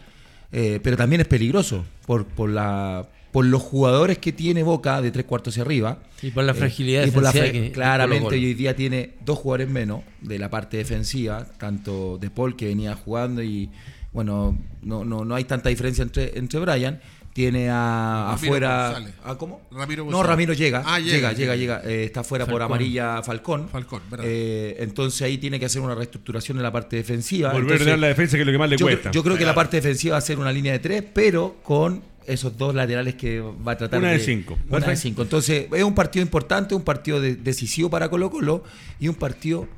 pero 0.50 0.96
también 0.96 1.20
es 1.22 1.26
peligroso 1.26 1.84
por, 2.06 2.26
por, 2.26 2.50
la, 2.50 3.08
por 3.32 3.44
los 3.44 3.62
jugadores 3.62 4.18
que 4.18 4.32
tiene 4.32 4.62
Boca 4.62 5.00
de 5.00 5.10
tres 5.10 5.24
cuartos 5.24 5.52
hacia 5.54 5.62
arriba. 5.62 5.98
Y 6.22 6.30
por 6.30 6.44
la 6.44 6.52
fragilidad 6.54 7.06
y 7.06 7.10
por 7.10 7.22
la 7.22 7.32
fra- 7.32 7.50
que- 7.52 7.70
Claramente, 7.72 8.26
hoy 8.34 8.54
día 8.54 8.74
tiene 8.76 9.14
dos 9.24 9.38
jugadores 9.38 9.68
menos 9.68 10.02
de 10.20 10.38
la 10.38 10.50
parte 10.50 10.76
defensiva, 10.76 11.46
tanto 11.58 12.18
de 12.18 12.28
Paul 12.30 12.56
que 12.56 12.66
venía 12.66 12.94
jugando 12.94 13.42
y 13.42 13.70
bueno, 14.12 14.58
no, 14.82 15.04
no, 15.04 15.24
no 15.24 15.34
hay 15.36 15.44
tanta 15.44 15.68
diferencia 15.68 16.02
entre, 16.02 16.36
entre 16.38 16.58
Brian. 16.60 17.00
Tiene 17.32 17.68
a, 17.70 18.32
Ramiro 18.34 18.34
afuera. 18.48 18.86
González. 18.90 19.14
¿a 19.22 19.38
¿Cómo? 19.38 19.60
Ramiro 19.70 20.02
no, 20.02 20.10
González. 20.10 20.26
Ramiro 20.28 20.52
llega. 20.52 20.82
Ah, 20.84 20.98
llega, 20.98 21.32
llega, 21.32 21.32
llega, 21.32 21.54
llega. 21.56 21.80
llega. 21.82 21.90
eh, 21.90 22.04
está 22.04 22.24
fuera 22.24 22.44
por 22.44 22.60
amarilla 22.60 23.22
Falcón. 23.22 23.68
Falcón, 23.68 24.02
verdad. 24.10 24.26
Eh, 24.28 24.76
entonces 24.80 25.22
ahí 25.22 25.38
tiene 25.38 25.60
que 25.60 25.66
hacer 25.66 25.80
una 25.80 25.94
reestructuración 25.94 26.56
en 26.56 26.64
la 26.64 26.72
parte 26.72 26.96
defensiva. 26.96 27.50
Volver 27.52 27.62
Entonces, 27.70 27.86
a 27.86 27.90
dar 27.90 27.98
la 28.00 28.06
defensa 28.08 28.36
que 28.36 28.40
es 28.42 28.46
lo 28.46 28.52
que 28.52 28.58
más 28.58 28.68
le 28.68 28.76
yo, 28.76 28.84
cuesta. 28.86 29.12
yo 29.12 29.22
creo 29.22 29.38
que 29.38 29.44
la 29.44 29.54
parte 29.54 29.76
defensiva 29.76 30.14
va 30.14 30.18
a 30.18 30.22
ser 30.22 30.40
una 30.40 30.50
línea 30.52 30.72
de 30.72 30.80
tres, 30.80 31.04
pero 31.14 31.58
con 31.62 32.02
esos 32.26 32.56
dos 32.58 32.74
laterales 32.74 33.14
que 33.14 33.40
va 33.40 33.72
a 33.72 33.76
tratar 33.76 33.98
Una 34.00 34.10
de 34.12 34.18
cinco. 34.20 34.58
Una 34.68 34.86
de 34.86 34.96
cinco. 34.96 35.22
Entonces, 35.22 35.66
es 35.72 35.82
un 35.84 35.94
partido 35.94 36.22
importante, 36.22 36.74
un 36.74 36.82
partido 36.82 37.20
de- 37.20 37.36
decisivo 37.36 37.90
para 37.90 38.08
Colo 38.08 38.30
Colo 38.30 38.64
y 38.98 39.08
un 39.08 39.14
partido 39.14 39.68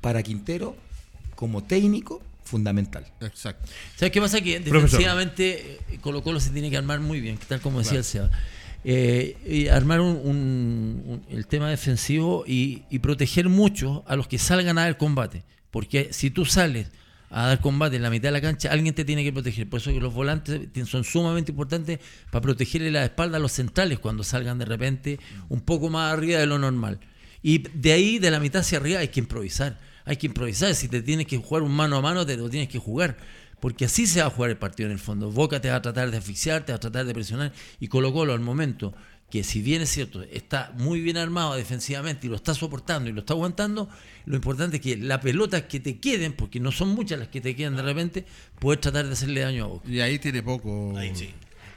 para 0.00 0.22
Quintero 0.22 0.76
como 1.34 1.62
técnico 1.64 2.22
fundamental. 2.44 3.04
Exacto. 3.20 3.68
¿Sabes 3.96 4.12
qué 4.12 4.20
pasa? 4.20 4.40
Que 4.40 4.60
Profesor. 4.60 4.82
defensivamente 4.82 5.78
eh, 5.90 5.98
Colo 6.00 6.22
Colo 6.22 6.40
se 6.40 6.50
tiene 6.50 6.70
que 6.70 6.76
armar 6.76 7.00
muy 7.00 7.20
bien, 7.20 7.38
tal 7.48 7.60
como 7.60 7.80
decía 7.80 7.98
el 7.98 8.04
Seba. 8.04 8.30
Eh, 8.84 9.36
y 9.46 9.68
armar 9.68 10.00
un, 10.00 10.16
un- 10.24 11.02
un- 11.04 11.22
el 11.30 11.46
tema 11.46 11.68
defensivo 11.68 12.44
y, 12.46 12.84
y 12.90 13.00
proteger 13.00 13.48
mucho 13.48 14.04
a 14.06 14.16
los 14.16 14.28
que 14.28 14.38
salgan 14.38 14.78
a 14.78 14.82
dar 14.82 14.96
combate. 14.96 15.42
Porque 15.70 16.08
si 16.12 16.30
tú 16.30 16.44
sales 16.46 16.88
a 17.30 17.48
dar 17.48 17.60
combate 17.60 17.96
en 17.96 18.02
la 18.02 18.10
mitad 18.10 18.28
de 18.28 18.32
la 18.32 18.40
cancha, 18.40 18.70
alguien 18.70 18.94
te 18.94 19.04
tiene 19.04 19.24
que 19.24 19.32
proteger. 19.32 19.68
Por 19.68 19.80
eso 19.80 19.92
que 19.92 20.00
los 20.00 20.14
volantes 20.14 20.68
son 20.86 21.04
sumamente 21.04 21.52
importantes 21.52 21.98
para 22.30 22.42
protegerle 22.42 22.90
la 22.90 23.04
espalda 23.04 23.36
a 23.36 23.40
los 23.40 23.52
centrales 23.52 23.98
cuando 23.98 24.24
salgan 24.24 24.58
de 24.58 24.64
repente 24.64 25.20
un 25.48 25.60
poco 25.60 25.90
más 25.90 26.12
arriba 26.12 26.40
de 26.40 26.46
lo 26.46 26.58
normal. 26.58 27.00
Y 27.42 27.58
de 27.58 27.92
ahí, 27.92 28.18
de 28.18 28.30
la 28.30 28.40
mitad 28.40 28.60
hacia 28.60 28.78
arriba, 28.78 29.00
hay 29.00 29.08
que 29.08 29.20
improvisar. 29.20 29.78
Hay 30.04 30.16
que 30.16 30.26
improvisar. 30.26 30.74
Si 30.74 30.88
te 30.88 31.02
tienes 31.02 31.26
que 31.26 31.36
jugar 31.36 31.62
un 31.62 31.72
mano 31.72 31.96
a 31.96 32.02
mano, 32.02 32.24
te 32.26 32.36
lo 32.36 32.48
tienes 32.48 32.68
que 32.68 32.78
jugar. 32.78 33.16
Porque 33.60 33.84
así 33.84 34.06
se 34.06 34.20
va 34.20 34.26
a 34.26 34.30
jugar 34.30 34.50
el 34.50 34.56
partido 34.56 34.88
en 34.88 34.92
el 34.92 34.98
fondo. 34.98 35.30
Boca 35.30 35.60
te 35.60 35.68
va 35.68 35.76
a 35.76 35.82
tratar 35.82 36.10
de 36.10 36.16
asfixiar, 36.16 36.64
te 36.64 36.72
va 36.72 36.76
a 36.76 36.80
tratar 36.80 37.04
de 37.04 37.12
presionar. 37.12 37.52
Y 37.80 37.88
Colo 37.88 38.12
Colo 38.12 38.32
al 38.32 38.40
momento 38.40 38.94
que 39.30 39.44
si 39.44 39.60
bien 39.60 39.82
es 39.82 39.90
cierto, 39.90 40.22
está 40.22 40.72
muy 40.78 41.00
bien 41.00 41.16
armado 41.16 41.54
defensivamente 41.54 42.26
y 42.26 42.30
lo 42.30 42.36
está 42.36 42.54
soportando 42.54 43.10
y 43.10 43.12
lo 43.12 43.20
está 43.20 43.34
aguantando, 43.34 43.88
lo 44.24 44.36
importante 44.36 44.76
es 44.76 44.82
que 44.82 44.96
las 44.96 45.18
pelotas 45.20 45.62
que 45.64 45.80
te 45.80 45.98
queden, 45.98 46.32
porque 46.32 46.60
no 46.60 46.72
son 46.72 46.90
muchas 46.90 47.18
las 47.18 47.28
que 47.28 47.40
te 47.40 47.54
quedan 47.54 47.76
de 47.76 47.82
repente, 47.82 48.24
puedes 48.58 48.80
tratar 48.80 49.06
de 49.06 49.12
hacerle 49.12 49.40
daño 49.42 49.64
a 49.64 49.68
Boca. 49.68 49.88
Y 49.88 50.00
ahí 50.00 50.18
tiene 50.18 50.42
poco. 50.42 50.96
Ahí 50.96 51.14
sí. 51.14 51.30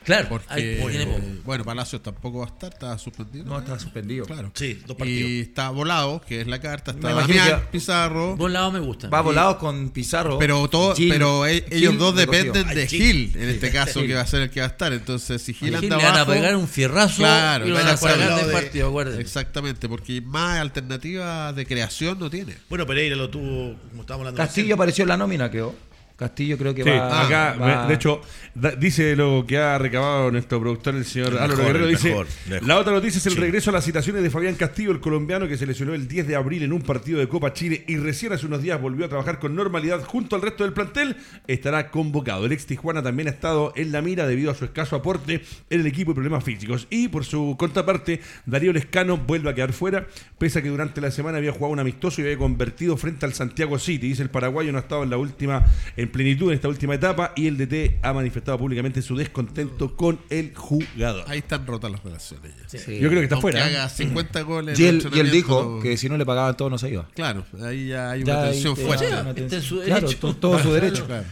Claro, 0.04 0.30
Porque, 0.30 0.80
tiene 0.90 1.06
poco. 1.06 1.22
bueno, 1.46 1.64
Palacios 1.64 2.02
tampoco 2.02 2.40
va 2.40 2.46
a 2.46 2.48
estar, 2.48 2.74
está 2.74 2.98
suspendido. 2.98 3.46
No, 3.46 3.60
está 3.60 3.78
suspendido. 3.80 4.26
Claro. 4.26 4.52
Sí, 4.56 4.82
dos 4.88 4.98
partidos. 4.98 5.30
Y 5.30 5.40
está 5.42 5.70
volado, 5.70 6.22
que 6.22 6.42
es 6.42 6.48
la 6.48 6.60
carta. 6.60 6.92
Está 6.92 7.14
Damián 7.14 7.62
Pizarro. 7.72 8.36
Volado 8.36 8.72
me 8.72 8.80
gusta. 8.80 9.10
Va 9.10 9.22
volado 9.22 9.60
con 9.60 9.90
Pizarro. 9.92 10.40
Pero 10.40 10.68
todo, 10.70 10.96
Gil- 10.96 11.10
pero 11.12 11.46
e- 11.46 11.66
ellos 11.70 11.92
Gil 11.92 11.98
dos 12.00 12.16
dependen 12.16 12.68
de 12.70 12.88
Gil, 12.88 13.32
en 13.36 13.50
este 13.50 13.72
caso, 13.72 14.02
que 14.02 14.16
va 14.16 14.22
a 14.22 14.28
ser 14.28 14.42
el 14.42 14.50
que 14.50 14.62
va 14.62 14.66
a 14.66 14.70
estar. 14.70 14.92
Entonces, 14.92 15.40
si 15.42 15.54
Gil 15.54 15.78
Gil 15.78 15.92
anda 15.94 15.98
le 15.98 16.04
van 16.04 16.18
a 16.18 16.26
pegar 16.26 16.56
un 16.56 16.68
fierrazo 16.68 17.18
Claro, 17.18 17.68
y 17.68 17.72
van 17.72 17.88
a 17.88 17.96
sacar 17.96 18.44
del 18.44 18.52
partido, 18.52 18.88
acuérdate. 18.90 19.22
Exactamente, 19.22 19.88
porque 19.88 20.20
más 20.22 20.60
alternativa 20.60 21.54
de 21.54 21.66
creación 21.66 22.18
no 22.20 22.30
tiene. 22.30 22.56
Bueno, 22.70 22.88
Pereira 22.88 23.16
lo 23.16 23.30
tuvo, 23.30 23.76
como 23.90 24.02
estábamos 24.02 24.28
hablando. 24.28 24.38
Castillo 24.38 24.74
apareció 24.76 25.04
en 25.04 25.10
la 25.10 25.18
nómina, 25.18 25.50
creo. 25.52 25.76
Castillo 26.22 26.58
creo 26.58 26.76
que 26.76 26.84
Sí, 26.84 26.90
va. 26.90 27.26
acá, 27.26 27.56
va- 27.60 27.88
de 27.88 27.94
hecho, 27.96 28.22
da- 28.54 28.72
dice 28.72 29.16
lo 29.16 29.44
que 29.48 29.58
ha 29.58 29.78
recabado 29.80 30.30
nuestro 30.32 30.60
productor, 30.60 30.94
el 30.96 31.04
señor 31.06 31.30
Álvaro 31.34 31.48
mejor, 31.50 31.66
Guerrero. 31.66 31.86
el 31.86 31.92
Dice: 31.92 32.10
mejor, 32.10 32.28
lejos. 32.48 32.68
La 32.68 32.78
otra 32.78 32.94
noticia 32.94 33.18
es 33.18 33.26
el 33.26 33.34
Sí. 33.34 33.40
regreso 33.40 33.72
a 33.72 33.74
las 33.74 33.84
citaciones 33.86 34.22
de 34.22 34.30
Fabián 34.30 34.54
Castillo, 34.56 34.92
el 34.92 35.00
colombiano 35.00 35.48
que 35.48 35.58
se 35.58 35.66
lesionó 35.66 35.94
el 35.96 36.08
10 36.08 36.28
de 36.28 36.36
abril 36.36 36.62
en 36.64 36.74
un 36.74 36.82
partido 36.84 37.20
de 37.20 37.28
Copa 37.28 37.54
Chile 37.54 37.84
y 37.88 37.98
recién 37.98 38.32
hace 38.34 38.46
unos 38.46 38.62
días 38.62 38.80
volvió 38.80 39.06
a 39.06 39.10
trabajar 39.10 39.40
con 39.40 39.56
normalidad 39.56 40.04
junto 40.04 40.36
al 40.36 40.44
resto 40.44 40.64
del 40.64 40.74
plantel. 40.74 41.16
Estará 41.48 41.90
convocado. 41.90 42.46
El 42.46 42.52
ex 42.52 42.66
Tijuana 42.68 43.02
también 43.02 43.28
ha 43.28 43.32
estado 43.32 43.74
en 43.76 43.92
la 43.92 44.02
mira 44.02 44.28
debido 44.28 44.52
a 44.52 44.56
su 44.56 44.64
escaso 44.66 44.96
aporte 44.96 45.42
en 45.72 45.80
el 45.82 45.88
equipo 45.88 46.12
y 46.12 46.14
problemas 46.14 46.44
físicos. 46.44 46.86
Y 46.92 47.08
por 47.08 47.26
su 47.26 47.56
contraparte, 47.58 48.22
Darío 48.46 48.74
Lescano 48.74 49.18
vuelve 49.18 49.50
a 49.50 49.56
quedar 49.56 49.74
fuera, 49.74 50.06
pese 50.38 50.60
a 50.60 50.62
que 50.62 50.70
durante 50.70 51.02
la 51.02 51.10
semana 51.10 51.40
había 51.40 51.52
jugado 51.52 51.74
un 51.74 51.80
amistoso 51.80 52.22
y 52.22 52.26
había 52.26 52.38
convertido 52.38 52.96
frente 52.98 53.26
al 53.26 53.34
Santiago 53.34 53.80
City. 53.80 54.08
Dice 54.10 54.22
el 54.22 54.30
paraguayo 54.30 54.72
no 54.72 54.78
ha 54.78 54.82
estado 54.82 55.04
en 55.04 55.10
la 55.10 55.18
última 55.18 55.66
en 55.98 56.10
plenitud 56.12 56.50
en 56.50 56.56
esta 56.56 56.68
última 56.68 56.96
etapa 56.96 57.34
y 57.36 57.48
el 57.48 57.58
DT 57.58 58.00
ha 58.02 58.14
manifestado 58.14 58.58
públicamente 58.58 59.02
su 59.02 59.16
descontento 59.16 59.96
con 59.96 60.20
el 60.30 60.54
jugador. 60.56 61.26
Ahí 61.28 61.40
están 61.40 61.66
rotas 61.66 61.92
las 61.92 62.04
relaciones 62.04 62.52
ya. 62.72 62.80
Sí. 62.80 63.00
Yo 63.00 63.08
creo 63.10 63.20
que 63.22 63.24
está 63.26 63.36
Aunque 63.36 63.52
fuera. 63.54 63.60
¿eh? 63.70 63.76
haga 63.78 63.90
50 63.90 64.42
goles. 64.42 64.80
Y 64.80 64.86
él, 64.86 65.08
y 65.14 65.20
él 65.20 65.32
dijo 65.32 65.80
que 65.82 65.98
si 65.98 66.10
no 66.10 66.18
le 66.18 66.26
pagaban 66.26 66.56
todo 66.58 66.70
no 66.70 66.78
se 66.78 66.90
iba. 66.90 67.08
Claro, 67.16 67.46
ahí 67.64 67.88
ya 67.88 68.12
hay 68.12 68.24
Ya 68.24 68.34
una 68.36 68.44
ahí 68.44 68.52
tensión 68.54 68.76
te- 68.76 68.82
fuerte. 68.86 69.06
Está 69.42 69.56
en 69.56 69.62
su 69.62 69.82
Claro, 69.82 70.02
derecho. 70.08 70.20
to- 70.20 70.36
todo 70.36 70.60
su 70.60 70.74
derecho. 70.74 71.06
Claro. 71.06 71.26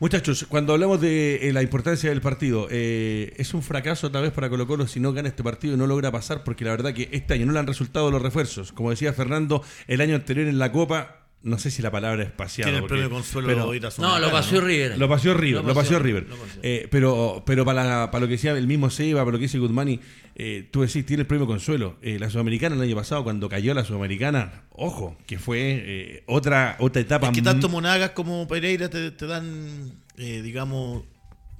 Muchachos, 0.00 0.46
cuando 0.48 0.74
hablamos 0.74 1.00
de 1.00 1.48
eh, 1.48 1.52
la 1.52 1.60
importancia 1.60 2.08
del 2.10 2.20
partido, 2.20 2.68
eh, 2.70 3.34
es 3.36 3.52
un 3.52 3.64
fracaso 3.64 4.06
otra 4.06 4.20
vez 4.20 4.30
para 4.30 4.48
Colo 4.48 4.64
Colo 4.68 4.86
si 4.86 5.00
no 5.00 5.12
gana 5.12 5.26
este 5.28 5.42
partido 5.42 5.74
y 5.74 5.76
no 5.76 5.88
logra 5.88 6.12
pasar, 6.12 6.44
porque 6.44 6.64
la 6.64 6.70
verdad 6.70 6.94
que 6.94 7.08
este 7.10 7.34
año 7.34 7.46
no 7.46 7.52
le 7.52 7.58
han 7.58 7.66
resultado 7.66 8.08
los 8.12 8.22
refuerzos. 8.22 8.70
Como 8.70 8.90
decía 8.90 9.12
Fernando, 9.12 9.60
el 9.88 10.00
año 10.00 10.14
anterior 10.14 10.46
en 10.46 10.60
la 10.60 10.70
Copa, 10.70 11.17
no 11.42 11.58
sé 11.58 11.70
si 11.70 11.82
la 11.82 11.90
palabra 11.90 12.24
es. 12.24 12.52
Tiene 12.54 12.78
el 12.78 12.84
premio 12.84 13.10
consuelo 13.10 13.46
pero- 13.48 13.70
de 13.70 13.76
ir 13.76 13.86
a 13.86 13.90
No, 13.98 14.18
lo 14.18 14.30
pasó 14.30 14.60
River. 14.60 14.98
Lo 14.98 15.08
paseó 15.08 15.34
River, 15.34 15.64
lo 15.64 15.74
paseó 15.74 15.98
River. 15.98 16.26
lo 16.28 16.36
paseó. 16.36 16.60
Eh, 16.62 16.88
pero 16.90 17.42
pero 17.46 17.64
para, 17.64 18.10
para 18.10 18.20
lo 18.20 18.26
que 18.26 18.32
decía 18.32 18.52
el 18.52 18.66
mismo 18.66 18.90
Seba, 18.90 19.20
para 19.20 19.32
lo 19.32 19.38
que 19.38 19.44
dice 19.44 19.58
Guzmani, 19.58 20.00
eh, 20.34 20.68
tú 20.70 20.82
decís, 20.82 21.06
tiene 21.06 21.22
el 21.22 21.26
premio 21.26 21.46
Consuelo. 21.46 21.96
Eh, 22.02 22.18
la 22.18 22.28
Sudamericana 22.30 22.74
el 22.76 22.82
año 22.82 22.96
pasado, 22.96 23.22
cuando 23.24 23.48
cayó 23.48 23.72
la 23.74 23.84
Sudamericana, 23.84 24.62
ojo, 24.72 25.16
que 25.26 25.38
fue 25.38 25.82
eh, 25.86 26.22
otra, 26.26 26.76
otra 26.80 27.02
etapa. 27.02 27.28
Es 27.28 27.32
que 27.32 27.42
tanto 27.42 27.68
Monagas 27.68 28.10
como 28.10 28.46
Pereira 28.48 28.88
te, 28.90 29.10
te 29.12 29.26
dan, 29.26 29.92
eh, 30.16 30.42
digamos, 30.42 31.04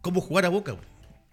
cómo 0.01 0.21
jugar 0.21 0.45
a 0.45 0.49
Boca. 0.49 0.77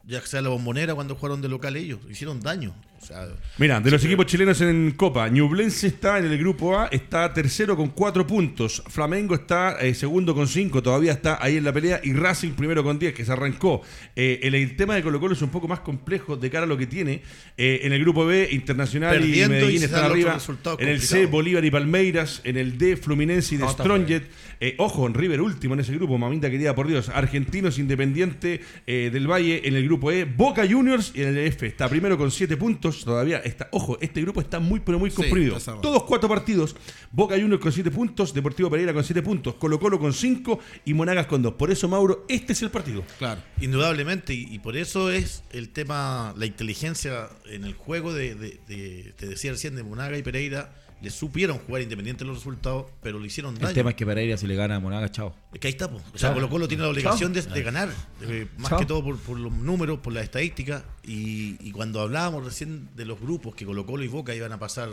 Ya 0.07 0.21
sea 0.21 0.41
la 0.43 0.49
bombonera 0.49 0.93
cuando 0.93 1.15
jugaron 1.15 1.41
de 1.41 1.49
local 1.49 1.75
ellos, 1.75 1.99
hicieron 2.07 2.39
daño. 2.39 2.75
Sea, 3.05 3.27
Mira, 3.57 3.79
de 3.79 3.91
los 3.91 4.03
equipos 4.03 4.25
chilenos 4.25 4.59
en 4.61 4.91
Copa, 4.97 5.29
Ñublense 5.29 5.87
está 5.87 6.17
en 6.17 6.25
el 6.25 6.37
grupo 6.39 6.77
A, 6.77 6.87
está 6.87 7.31
tercero 7.33 7.77
con 7.77 7.89
cuatro 7.89 8.25
puntos. 8.25 8.81
Flamengo 8.87 9.35
está 9.35 9.77
eh, 9.79 9.93
segundo 9.93 10.33
con 10.33 10.47
cinco, 10.47 10.81
todavía 10.81 11.11
está 11.11 11.37
ahí 11.39 11.57
en 11.57 11.63
la 11.63 11.71
pelea. 11.71 12.01
Y 12.03 12.13
Racing 12.13 12.53
primero 12.53 12.83
con 12.83 12.97
10, 12.97 13.13
que 13.13 13.23
se 13.23 13.31
arrancó. 13.31 13.81
Eh, 14.15 14.39
el, 14.41 14.55
el 14.55 14.75
tema 14.75 14.95
de 14.95 15.03
Colo 15.03 15.19
Colo 15.19 15.33
es 15.33 15.41
un 15.43 15.49
poco 15.49 15.67
más 15.67 15.81
complejo 15.81 16.35
de 16.35 16.49
cara 16.49 16.63
a 16.63 16.67
lo 16.67 16.77
que 16.77 16.87
tiene. 16.87 17.21
Eh, 17.57 17.81
en 17.83 17.93
el 17.93 17.99
grupo 18.01 18.25
B, 18.25 18.49
Internacional 18.51 19.15
y 19.17 19.19
Perdiendo 19.19 19.55
y 19.55 19.59
Medellín 19.59 19.83
están 19.83 20.05
arriba. 20.05 20.37
En 20.79 20.87
el 20.87 21.01
C. 21.01 21.27
Bolívar 21.27 21.63
y 21.63 21.71
Palmeiras. 21.71 22.41
En 22.43 22.57
el 22.57 22.77
D, 22.77 22.97
Fluminense 22.97 23.55
y 23.55 23.57
de 23.57 23.65
No, 23.65 23.71
Strongjet. 23.71 24.23
Eh, 24.59 24.75
ojo, 24.77 25.05
en 25.05 25.13
River 25.13 25.41
último 25.41 25.73
en 25.73 25.81
ese 25.81 25.93
grupo, 25.93 26.17
mamita 26.17 26.49
querida 26.49 26.73
por 26.73 26.87
Dios. 26.87 27.09
Argentinos 27.09 27.77
Independiente 27.77 28.61
eh, 28.87 29.09
del 29.11 29.29
Valle 29.29 29.61
en 29.67 29.75
el 29.75 29.83
grupo 29.85 30.11
E. 30.11 30.25
Boca 30.25 30.65
Juniors 30.67 31.11
y 31.13 31.21
en 31.21 31.29
el 31.29 31.37
F 31.39 31.65
está 31.67 31.89
primero 31.89 32.17
con 32.17 32.31
7 32.31 32.55
puntos. 32.57 32.94
Todavía 33.03 33.39
está, 33.39 33.67
ojo, 33.71 33.97
este 33.99 34.21
grupo 34.21 34.39
está 34.41 34.59
muy 34.59 34.79
pero 34.79 34.99
muy 34.99 35.09
Sí, 35.09 35.17
comprimido. 35.17 35.59
cerrado. 35.59 35.81
Todos 35.81 36.03
cuatro 36.03 36.29
partidos. 36.29 36.75
Boca 37.11 37.35
Juniors 37.35 37.61
con 37.61 37.71
7 37.71 37.91
puntos, 37.91 38.33
Deportivo 38.33 38.69
Pereira 38.69 38.93
con 38.93 39.03
7 39.03 39.21
puntos, 39.21 39.55
Colo 39.55 39.79
Colo 39.79 39.99
con 39.99 40.13
5 40.13 40.59
y 40.85 40.93
Monagas 40.93 41.25
con 41.27 41.41
2. 41.41 41.53
Por 41.55 41.71
eso, 41.71 41.87
Mauro, 41.89 42.25
este 42.29 42.53
es 42.53 42.61
el 42.61 42.69
partido. 42.71 43.03
Claro. 43.17 43.41
Indudablemente, 43.59 44.33
y, 44.33 44.47
y 44.53 44.59
por 44.59 44.77
eso 44.77 45.11
es 45.11 45.43
el 45.51 45.69
tema, 45.69 46.33
la 46.37 46.45
inteligencia 46.45 47.29
en 47.45 47.63
el 47.65 47.73
juego 47.73 48.13
de, 48.13 48.35
de- 48.35 48.59
de- 48.67 49.13
te 49.17 49.25
decía 49.27 49.51
recién, 49.51 49.75
de 49.75 49.83
Monaga 49.83 50.17
y 50.17 50.23
Pereira, 50.23 50.73
le 51.05 51.11
supieron 51.11 51.59
jugar 51.59 51.83
independiente 51.83 52.23
de 52.23 52.27
los 52.29 52.37
resultados, 52.39 52.87
pero 53.01 53.19
le 53.19 53.27
hicieron 53.27 53.53
daño. 53.55 53.67
El 53.69 53.73
tema 53.75 53.91
es 53.91 53.95
que 53.95 54.05
Pereira 54.05 54.35
si 54.37 54.47
le 54.47 54.55
gana 54.55 54.75
a 54.77 54.79
Monaga, 54.79 55.09
chao. 55.11 55.35
Es 55.53 55.59
que 55.59 55.67
ahí 55.67 55.71
está, 55.71 55.89
po. 55.89 56.01
o 56.13 56.17
sea. 56.17 56.33
Colo 56.33 56.49
Colo 56.49 56.67
tiene 56.67 56.83
la 56.83 56.89
obligación 56.89 57.31
de, 57.31 57.41
ganar, 57.63 57.89
eh, 58.23 58.47
más 58.57 58.69
Chao. 58.71 58.79
que 58.79 58.85
todo 58.85 59.03
por, 59.03 59.17
por 59.19 59.39
los 59.39 59.53
números, 59.53 59.99
por 59.99 60.11
las 60.13 60.23
estadísticas, 60.23 60.83
y, 61.03 61.55
y 61.65 61.71
cuando 61.71 62.01
hablábamos 62.01 62.43
recién 62.43 62.89
de 62.95 63.05
los 63.05 63.19
grupos 63.21 63.53
que 63.55 63.65
Colo 63.65 63.85
Colo 63.85 64.03
y 64.03 64.07
Boca 64.07 64.33
iban 64.35 64.51
a 64.51 64.57
pasar 64.59 64.89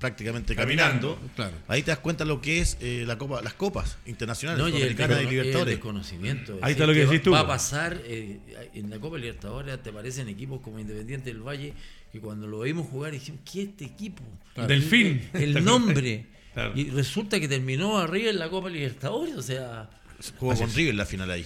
prácticamente 0.00 0.54
caminando, 0.56 1.18
claro. 1.36 1.54
ahí 1.68 1.82
te 1.82 1.90
das 1.90 1.98
cuenta 2.00 2.24
lo 2.24 2.40
que 2.40 2.60
es 2.60 2.76
eh, 2.80 3.04
la 3.06 3.18
copa, 3.18 3.42
las 3.42 3.54
copas 3.54 3.98
internacionales, 4.06 4.62
No, 4.62 4.68
y 4.68 4.76
el, 4.82 4.98
el 4.98 5.28
Libertadores. 5.28 5.74
desconocimiento. 5.74 6.54
Ahí 6.62 6.72
Es 6.72 6.76
está 6.76 6.86
lo 6.86 6.92
que 6.94 7.04
va- 7.04 7.10
decís 7.10 7.22
tú, 7.22 7.30
Va 7.32 7.40
a 7.40 7.46
pasar 7.46 8.00
eh, 8.04 8.70
en 8.74 8.90
la 8.90 8.98
Copa 8.98 9.18
Libertadores, 9.18 9.82
te 9.82 9.92
parecen 9.92 10.28
equipos 10.28 10.60
como 10.60 10.78
Independiente 10.80 11.32
del 11.32 11.42
Valle, 11.42 11.74
que 12.14 12.20
cuando 12.20 12.46
lo 12.46 12.60
vimos 12.60 12.86
jugar 12.86 13.10
dijimos, 13.10 13.40
¿qué 13.44 13.62
es 13.62 13.68
este 13.70 13.86
equipo? 13.86 14.22
Claro. 14.54 14.68
Delfín. 14.68 15.20
El, 15.32 15.56
el 15.56 15.64
nombre. 15.64 16.26
Claro. 16.52 16.72
Y 16.76 16.90
resulta 16.90 17.40
que 17.40 17.48
terminó 17.48 17.98
arriba 17.98 18.30
en 18.30 18.38
la 18.38 18.48
Copa 18.48 18.70
Libertadores, 18.70 19.34
o 19.34 19.42
sea, 19.42 19.90
Jugó 20.38 20.54
con 20.54 20.72
River 20.74 20.94
la 20.94 21.04
final 21.04 21.30
ahí. 21.30 21.44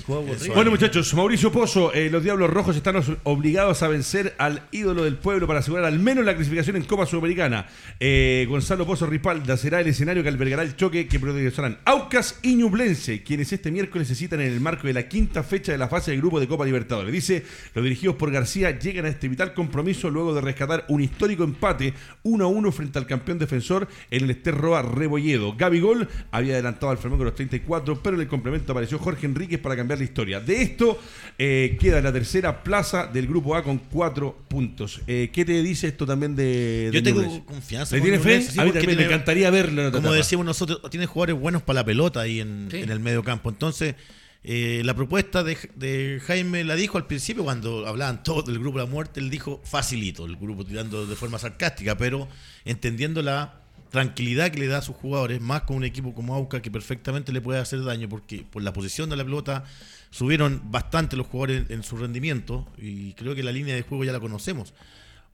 Bueno, 0.55 0.71
muchachos, 0.71 1.13
Mauricio 1.15 1.51
Pozo, 1.51 1.93
eh, 1.95 2.11
los 2.11 2.23
Diablos 2.23 2.49
Rojos 2.51 2.77
están 2.77 2.97
os- 2.97 3.11
obligados 3.25 3.83
a 3.83 3.89
vencer 3.89 4.35
al 4.39 4.63
ídolo 4.71 5.05
del 5.05 5.17
pueblo 5.17 5.47
para 5.47 5.61
asegurar 5.61 5.85
al 5.87 5.99
menos 5.99 6.25
la 6.25 6.35
clasificación 6.35 6.77
en 6.77 6.85
Copa 6.85 7.05
Sudamericana. 7.07 7.67
Eh, 7.99 8.47
Gonzalo 8.49 8.87
Pozo 8.87 9.07
Ripalda 9.07 9.57
será 9.57 9.81
el 9.81 9.89
escenario 9.89 10.23
que 10.23 10.29
albergará 10.29 10.63
el 10.63 10.77
choque 10.77 11.09
que 11.09 11.19
protagonizarán 11.19 11.79
Aucas 11.85 12.39
y 12.43 12.55
Ñublense, 12.55 13.23
quienes 13.23 13.53
este 13.53 13.71
miércoles 13.73 14.09
necesitan 14.09 14.41
en 14.41 14.53
el 14.53 14.61
marco 14.61 14.87
de 14.87 14.93
la 14.93 15.09
quinta 15.09 15.43
fecha 15.43 15.73
de 15.73 15.79
la 15.79 15.89
fase 15.89 16.11
del 16.13 16.21
grupo 16.21 16.39
de 16.39 16.47
Copa 16.47 16.65
Libertadores. 16.65 17.13
Dice, 17.13 17.45
los 17.75 17.83
dirigidos 17.83 18.17
por 18.17 18.31
García 18.31 18.79
llegan 18.79 19.07
a 19.07 19.09
este 19.09 19.29
vital 19.29 19.55
compromiso 19.55 20.11
luego 20.11 20.35
de 20.35 20.41
rescatar 20.41 20.85
un 20.89 21.01
histórico 21.03 21.43
empate 21.43 21.95
1 22.23 22.45
a 22.45 22.49
1 22.49 22.71
frente 22.73 22.99
al 22.99 23.07
campeón 23.07 23.39
defensor 23.39 23.89
en 24.11 24.25
el 24.25 24.31
Esterroa 24.31 24.83
Rebolledo. 24.83 25.55
Gabigol 25.57 26.09
había 26.31 26.55
adelantado 26.55 26.91
al 26.91 26.99
Flamengo 26.99 27.25
los 27.25 27.35
34, 27.35 28.01
pero 28.03 28.15
en 28.17 28.23
el 28.23 28.29
complemento 28.29 28.58
apareció 28.67 28.99
Jorge 28.99 29.27
Enríquez 29.27 29.59
para 29.59 29.77
cambiar 29.77 29.99
la 29.99 30.05
historia. 30.05 30.41
De 30.41 30.63
esto 30.63 30.99
eh, 31.39 31.77
queda 31.81 32.01
la 32.01 32.13
tercera 32.13 32.63
plaza 32.63 33.07
del 33.07 33.27
grupo 33.27 33.55
A 33.57 33.63
con 33.63 33.79
cuatro 33.79 34.37
puntos. 34.49 35.01
Eh, 35.07 35.31
¿Qué 35.33 35.45
te 35.45 35.63
dice 35.63 35.89
esto 35.89 36.05
también 36.07 36.35
de, 36.37 36.91
de 36.91 36.93
Yo 36.93 37.03
tengo 37.03 37.45
confianza. 37.45 37.95
¿Le 37.97 38.01
con 38.01 38.09
tiene 38.11 38.23
fe? 38.23 38.43
Sí, 38.43 38.59
a 38.61 38.65
mí 38.65 38.73
me 38.73 39.05
encantaría 39.05 39.51
verlo 39.51 39.83
en 39.83 39.87
otra 39.89 39.99
Como 40.01 40.09
etapa. 40.09 40.17
decíamos 40.17 40.47
nosotros, 40.47 40.81
tiene 40.91 41.07
jugadores 41.07 41.41
buenos 41.41 41.63
para 41.63 41.81
la 41.81 41.85
pelota 41.85 42.21
ahí 42.21 42.41
en, 42.41 42.69
Sí. 42.71 42.79
en 42.79 42.91
el 42.91 43.01
medio 43.01 43.23
campo. 43.25 43.49
Entonces, 43.51 43.95
eh, 44.45 44.83
la 44.85 44.95
propuesta 44.95 45.43
de, 45.43 45.59
de 45.75 46.21
Jaime 46.25 46.63
la 46.65 46.77
dijo 46.77 46.97
al 46.97 47.07
principio 47.07 47.43
cuando 47.45 47.87
hablaban 47.87 48.23
todos 48.23 48.47
del 48.47 48.59
grupo 48.61 48.79
de 48.79 48.85
la 48.85 48.91
muerte, 48.91 49.19
él 49.21 49.31
dijo 49.31 49.61
facilito, 49.65 50.25
el 50.27 50.37
grupo 50.37 50.65
tirando 50.65 51.07
de 51.07 51.17
forma 51.17 51.39
sarcástica, 51.39 51.99
pero 51.99 52.29
entendiendo 52.65 53.21
la 53.21 53.58
tranquilidad 53.91 54.51
que 54.51 54.59
le 54.59 54.67
da 54.67 54.79
a 54.79 54.83
sus 54.83 54.97
jugadores, 54.97 55.41
más 55.41 55.63
con 55.63 55.77
un 55.77 55.85
equipo 55.85 56.15
como 56.15 56.35
Auca 56.35 56.63
que 56.63 56.71
perfectamente 56.71 57.33
le 57.33 57.41
puede 57.41 57.61
hacer 57.61 57.83
daño 57.85 58.09
porque 58.09 58.45
por 58.51 58.63
la 58.63 58.73
posición 58.73 59.11
de 59.11 59.17
la 59.17 59.25
pelota 59.25 59.65
subieron 60.11 60.63
bastante 60.71 61.17
los 61.17 61.27
jugadores 61.27 61.71
en, 61.71 61.83
su 61.83 61.97
rendimiento 61.97 62.67
y 62.77 63.15
creo 63.15 63.35
que 63.35 63.43
la 63.43 63.53
línea 63.53 63.75
de 63.75 63.83
juego 63.83 64.05
ya 64.05 64.13
la 64.13 64.21
conocemos. 64.21 64.75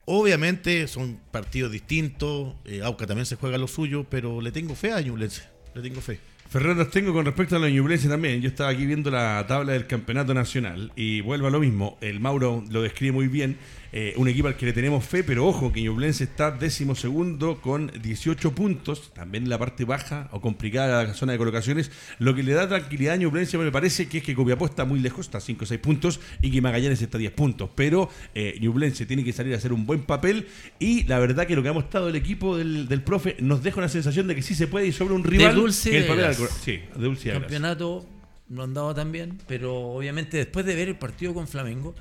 Obviamente 0.05 0.87
son 0.87 1.19
partidos 1.31 1.71
distintos, 1.71 2.55
eh, 2.65 2.81
Auca 2.83 3.07
también 3.07 3.25
se 3.25 3.35
juega 3.35 3.57
lo 3.57 3.67
suyo, 3.67 4.05
pero 4.09 4.41
le 4.41 4.51
tengo 4.51 4.75
fe 4.75 4.91
a 4.91 5.01
Ñublense, 5.01 5.43
le 5.73 5.81
tengo 5.81 6.01
fe. 6.01 6.19
Fernando 6.47 6.87
tengo 6.87 7.11
con 7.11 7.25
respecto 7.25 7.55
a 7.55 7.59
la 7.59 7.69
Ñublense 7.69 8.07
también. 8.07 8.41
Yo 8.41 8.49
estaba 8.49 8.69
aquí 8.69 8.85
viendo 8.85 9.09
la 9.09 9.43
tabla 9.47 9.73
del 9.73 9.87
campeonato 9.87 10.33
nacional 10.33 10.91
y 10.95 11.21
vuelvo 11.21 11.47
a 11.47 11.49
lo 11.49 11.59
mismo. 11.59 11.97
El 12.01 12.19
Mauro 12.19 12.63
lo 12.69 12.81
describe 12.81 13.11
muy 13.11 13.27
bien. 13.27 13.57
Eh, 13.97 14.13
un 14.17 14.27
equipo 14.27 14.49
al 14.49 14.57
que 14.57 14.65
le 14.65 14.73
tenemos 14.73 15.05
fe, 15.05 15.23
pero 15.23 15.47
ojo 15.47 15.71
que 15.71 15.81
Ñublense 15.81 16.25
está 16.25 16.51
décimo 16.51 16.95
segundo 16.95 17.61
con 17.61 17.89
18 18.01 18.51
puntos. 18.53 19.13
También 19.13 19.45
en 19.45 19.49
la 19.49 19.57
parte 19.57 19.85
baja 19.85 20.27
o 20.33 20.41
complicada 20.41 20.99
de 20.99 21.07
la 21.07 21.13
zona 21.13 21.31
de 21.31 21.37
colocaciones. 21.37 21.89
Lo 22.19 22.35
que 22.35 22.43
le 22.43 22.51
da 22.51 22.67
tranquilidad 22.67 23.13
a 23.13 23.15
Ñublense 23.15 23.57
me 23.57 23.71
parece 23.71 24.09
que 24.09 24.17
es 24.17 24.23
que 24.25 24.35
Copiapó 24.35 24.65
está 24.65 24.83
muy 24.83 24.99
lejos, 24.99 25.27
está 25.27 25.37
a 25.37 25.41
5 25.41 25.63
o 25.63 25.65
6 25.65 25.79
puntos 25.79 26.19
y 26.41 26.51
que 26.51 26.59
Magallanes 26.59 27.01
está 27.01 27.17
a 27.17 27.19
10 27.19 27.31
puntos. 27.31 27.69
Pero 27.73 28.09
eh, 28.33 28.57
Ñublense 28.59 29.05
tiene 29.05 29.23
que 29.23 29.31
salir 29.31 29.53
a 29.53 29.57
hacer 29.59 29.71
un 29.71 29.85
buen 29.85 30.03
papel 30.03 30.49
y 30.77 31.03
la 31.03 31.17
verdad 31.19 31.47
que 31.47 31.55
lo 31.55 31.63
que 31.63 31.69
ha 31.69 31.73
mostrado 31.73 32.09
el 32.09 32.17
equipo 32.17 32.57
del, 32.57 32.89
del 32.89 33.01
profe 33.01 33.37
nos 33.39 33.63
deja 33.63 33.77
una 33.77 33.87
sensación 33.87 34.27
de 34.27 34.35
que 34.35 34.41
sí 34.41 34.55
se 34.55 34.67
puede 34.67 34.87
ir 34.87 34.93
sobre 34.93 35.13
un 35.13 35.23
rival. 35.23 35.55
dulce 35.55 35.91
que 35.91 35.97
el 35.99 36.03
de 36.03 36.09
papel 36.09 36.25
al 36.25 36.35
Sí, 36.35 36.81
de 36.93 37.01
dulce 37.01 37.29
y 37.29 37.31
campeonato 37.31 38.05
no 38.49 38.63
han 38.63 38.73
dado 38.73 38.93
tan 38.93 39.13
bien, 39.13 39.37
pero 39.47 39.73
obviamente 39.73 40.35
después 40.35 40.65
de 40.65 40.75
ver 40.75 40.89
el 40.89 40.97
partido 40.97 41.33
con 41.33 41.47
Flamengo, 41.47 41.95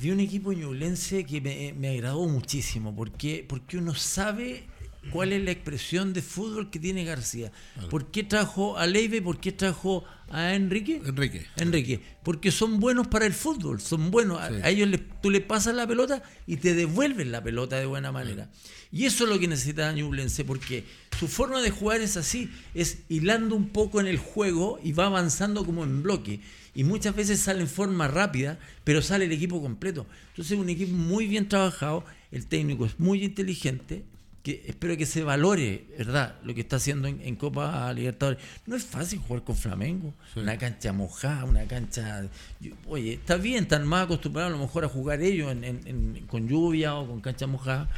vi 0.00 0.10
un 0.10 0.20
equipo 0.20 0.52
ñublense 0.52 1.24
que 1.24 1.40
me, 1.40 1.72
me 1.74 1.88
agradó 1.90 2.26
muchísimo, 2.26 2.94
porque, 2.94 3.44
porque 3.48 3.78
uno 3.78 3.94
sabe 3.94 4.64
cuál 5.12 5.32
es 5.32 5.42
la 5.42 5.50
expresión 5.52 6.12
de 6.12 6.22
fútbol 6.22 6.70
que 6.70 6.78
tiene 6.78 7.04
García. 7.04 7.50
¿Por 7.88 8.10
qué 8.10 8.24
trajo 8.24 8.76
a 8.76 8.86
Leiva 8.86 9.16
y 9.16 9.20
por 9.20 9.40
qué 9.40 9.52
trajo 9.52 10.04
a 10.30 10.54
Enrique? 10.54 11.00
Enrique. 11.04 11.46
Enrique, 11.56 12.00
porque 12.22 12.50
son 12.50 12.78
buenos 12.78 13.06
para 13.08 13.24
el 13.24 13.32
fútbol, 13.32 13.80
son 13.80 14.10
buenos. 14.10 14.38
Sí. 14.46 14.54
A, 14.62 14.68
ellos 14.68 14.88
les- 14.88 15.00
tú 15.22 15.30
le 15.30 15.40
pasas 15.40 15.74
la 15.74 15.86
pelota 15.86 16.22
y 16.46 16.56
te 16.58 16.74
devuelven 16.74 17.32
la 17.32 17.42
pelota 17.42 17.76
de 17.78 17.86
buena 17.86 18.12
manera. 18.12 18.50
Y 18.92 19.04
eso 19.06 19.24
es 19.24 19.30
lo 19.30 19.38
que 19.38 19.48
necesita 19.48 19.90
Ñublense, 19.92 20.44
porque 20.44 20.84
su 21.18 21.26
forma 21.28 21.60
de 21.62 21.70
jugar 21.70 22.00
es 22.00 22.16
así, 22.16 22.50
es 22.74 22.98
hilando 23.08 23.54
un 23.54 23.68
poco 23.70 24.00
en 24.00 24.06
el 24.06 24.18
juego 24.18 24.78
y 24.82 24.92
va 24.92 25.06
avanzando 25.06 25.64
como 25.64 25.84
en 25.84 26.02
bloque. 26.02 26.40
Y 26.78 26.84
muchas 26.84 27.14
veces 27.16 27.40
sale 27.40 27.60
en 27.60 27.68
forma 27.68 28.06
rápida, 28.06 28.56
pero 28.84 29.02
sale 29.02 29.24
el 29.24 29.32
equipo 29.32 29.60
completo. 29.60 30.06
Entonces 30.30 30.52
es 30.52 30.58
un 30.58 30.68
equipo 30.68 30.92
muy 30.96 31.26
bien 31.26 31.48
trabajado, 31.48 32.04
el 32.30 32.46
técnico 32.46 32.86
es 32.86 33.00
muy 33.00 33.24
inteligente, 33.24 34.04
que 34.44 34.62
espero 34.66 34.96
que 34.96 35.04
se 35.04 35.24
valore, 35.24 35.86
¿verdad? 35.98 36.36
Lo 36.44 36.54
que 36.54 36.60
está 36.60 36.76
haciendo 36.76 37.08
en, 37.08 37.20
en 37.22 37.34
Copa 37.34 37.92
Libertadores. 37.92 38.38
No 38.66 38.76
es 38.76 38.84
fácil 38.84 39.18
jugar 39.18 39.42
con 39.42 39.56
Flamengo. 39.56 40.14
Una 40.42 40.56
cancha 40.56 40.92
mojada, 40.92 41.44
una 41.44 41.64
cancha. 41.64 42.22
yo- 42.60 42.74
Oye, 42.86 43.14
está 43.14 43.36
bien, 43.36 43.64
están 43.64 43.84
más 43.84 44.04
acostumbrados 44.04 44.52
a 44.52 44.56
lo 44.56 44.62
mejor 44.62 44.84
a 44.84 44.88
jugar 44.88 45.20
ellos 45.20 45.50
en- 45.50 45.64
en- 45.64 45.80
en- 45.84 46.26
con 46.28 46.46
lluvia 46.48 46.94
o 46.94 47.08
con 47.08 47.20
cancha 47.20 47.48
mojada. 47.48 47.90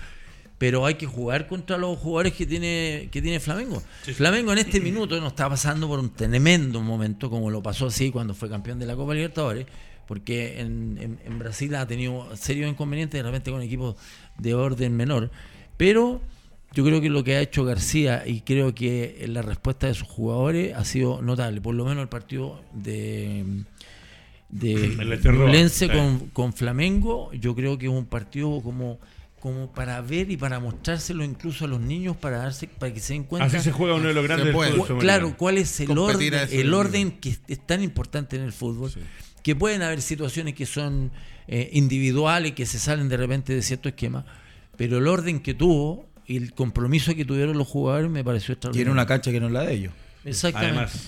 Pero 0.60 0.84
hay 0.84 0.96
que 0.96 1.06
jugar 1.06 1.46
contra 1.48 1.78
los 1.78 1.98
jugadores 1.98 2.34
que 2.34 2.44
tiene, 2.44 3.08
que 3.10 3.22
tiene 3.22 3.40
Flamengo. 3.40 3.82
Flamengo 4.14 4.52
en 4.52 4.58
este 4.58 4.78
minuto 4.78 5.18
no 5.18 5.28
está 5.28 5.48
pasando 5.48 5.88
por 5.88 5.98
un 5.98 6.10
tremendo 6.10 6.82
momento, 6.82 7.30
como 7.30 7.50
lo 7.50 7.62
pasó 7.62 7.86
así 7.86 8.10
cuando 8.10 8.34
fue 8.34 8.50
campeón 8.50 8.78
de 8.78 8.84
la 8.84 8.94
Copa 8.94 9.14
Libertadores, 9.14 9.64
porque 10.06 10.60
en, 10.60 10.98
en- 11.00 11.18
en 11.24 11.38
Brasil 11.38 11.74
ha 11.76 11.86
tenido 11.86 12.36
serios 12.36 12.70
inconvenientes 12.70 13.18
de 13.18 13.22
repente 13.22 13.50
con 13.50 13.62
equipos 13.62 13.96
de 14.36 14.52
orden 14.52 14.94
menor, 14.94 15.30
pero 15.78 16.20
yo 16.74 16.84
creo 16.84 17.00
que 17.00 17.08
lo 17.08 17.24
que 17.24 17.36
ha 17.36 17.40
hecho 17.40 17.64
García 17.64 18.24
y 18.26 18.42
creo 18.42 18.74
que 18.74 19.24
la 19.28 19.40
respuesta 19.40 19.86
de 19.86 19.94
sus 19.94 20.08
jugadores 20.08 20.74
ha 20.76 20.84
sido 20.84 21.22
notable, 21.22 21.62
por 21.62 21.74
lo 21.74 21.86
menos 21.86 22.02
el 22.02 22.08
partido 22.10 22.60
de 22.74 23.44
de 24.50 24.74
sí. 25.70 25.88
con, 25.88 26.18
con 26.34 26.52
Flamengo, 26.52 27.32
yo 27.32 27.54
creo 27.54 27.78
que 27.78 27.86
es 27.86 27.92
un 27.92 28.04
partido 28.04 28.60
como 28.62 28.98
como 29.40 29.72
para 29.72 30.00
ver 30.02 30.30
y 30.30 30.36
para 30.36 30.60
mostrárselo 30.60 31.24
incluso 31.24 31.64
a 31.64 31.68
los 31.68 31.80
niños 31.80 32.16
para 32.16 32.38
darse 32.38 32.68
para 32.68 32.92
que 32.92 33.00
se 33.00 33.14
den 33.14 33.24
cuenta 33.24 33.46
Así 33.46 33.58
se 33.60 33.72
juega 33.72 33.94
uno 33.94 34.08
de 34.08 34.14
los 34.14 34.22
grandes 34.22 34.54
del 34.54 34.54
fútbol 34.54 34.98
claro 34.98 35.36
cuál 35.36 35.58
es 35.58 35.80
el 35.80 35.86
Competir 35.88 36.34
orden 36.34 36.48
el 36.60 36.74
orden 36.74 37.10
que 37.12 37.36
es, 37.48 37.66
tan 37.66 37.82
importante 37.82 38.36
en 38.36 38.42
el 38.42 38.52
fútbol 38.52 38.92
que 39.42 39.56
pueden 39.56 39.82
haber 39.82 40.02
situaciones 40.02 40.54
que 40.54 40.66
son 40.66 41.10
eh, 41.48 41.70
individuales 41.72 42.52
que 42.52 42.66
se 42.66 42.78
salen 42.78 43.08
de 43.08 43.16
repente 43.16 43.54
de 43.54 43.62
cierto 43.62 43.88
esquema 43.88 44.24
pero 44.76 44.98
el 44.98 45.08
orden 45.08 45.40
que 45.40 45.54
tuvo 45.54 46.10
y 46.30 46.36
el 46.36 46.54
compromiso 46.54 47.12
que 47.16 47.24
tuvieron 47.24 47.58
los 47.58 47.66
jugadores 47.66 48.08
me 48.08 48.22
pareció 48.22 48.46
Tiene 48.46 48.58
extraordinario. 48.58 48.92
una 48.92 49.06
cancha 49.06 49.32
que 49.32 49.40
no 49.40 49.48
es 49.48 49.52
la 49.52 49.62
de 49.62 49.74
ellos. 49.74 49.92
Exactamente. 50.24 50.78
Además, 50.78 51.06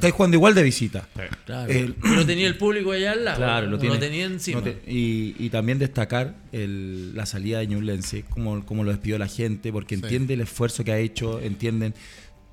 claro. 0.00 0.14
jugando 0.14 0.36
igual 0.36 0.54
de 0.54 0.62
visita. 0.62 1.08
Claro. 1.46 1.70
El- 1.72 1.94
pero 1.94 2.26
tenía 2.26 2.46
el 2.46 2.56
público 2.56 2.92
allá 2.92 3.12
al 3.12 3.24
lado 3.24 3.36
Claro, 3.38 3.66
lo 3.66 3.72
no 3.72 3.78
tiene, 3.78 3.98
tenía 3.98 4.24
encima. 4.26 4.58
No 4.60 4.64
te- 4.64 4.82
y, 4.86 5.34
y 5.38 5.50
también 5.50 5.78
destacar 5.78 6.34
el- 6.52 7.14
la 7.14 7.26
salida 7.26 7.58
de 7.60 7.66
Ñublense, 7.66 8.24
como, 8.24 8.64
como 8.64 8.84
lo 8.84 8.90
despidió 8.90 9.18
la 9.18 9.28
gente, 9.28 9.72
porque 9.72 9.94
entiende 9.94 10.34
el 10.34 10.40
esfuerzo 10.42 10.84
que 10.84 10.92
ha 10.92 10.98
hecho, 10.98 11.40
entienden 11.40 11.94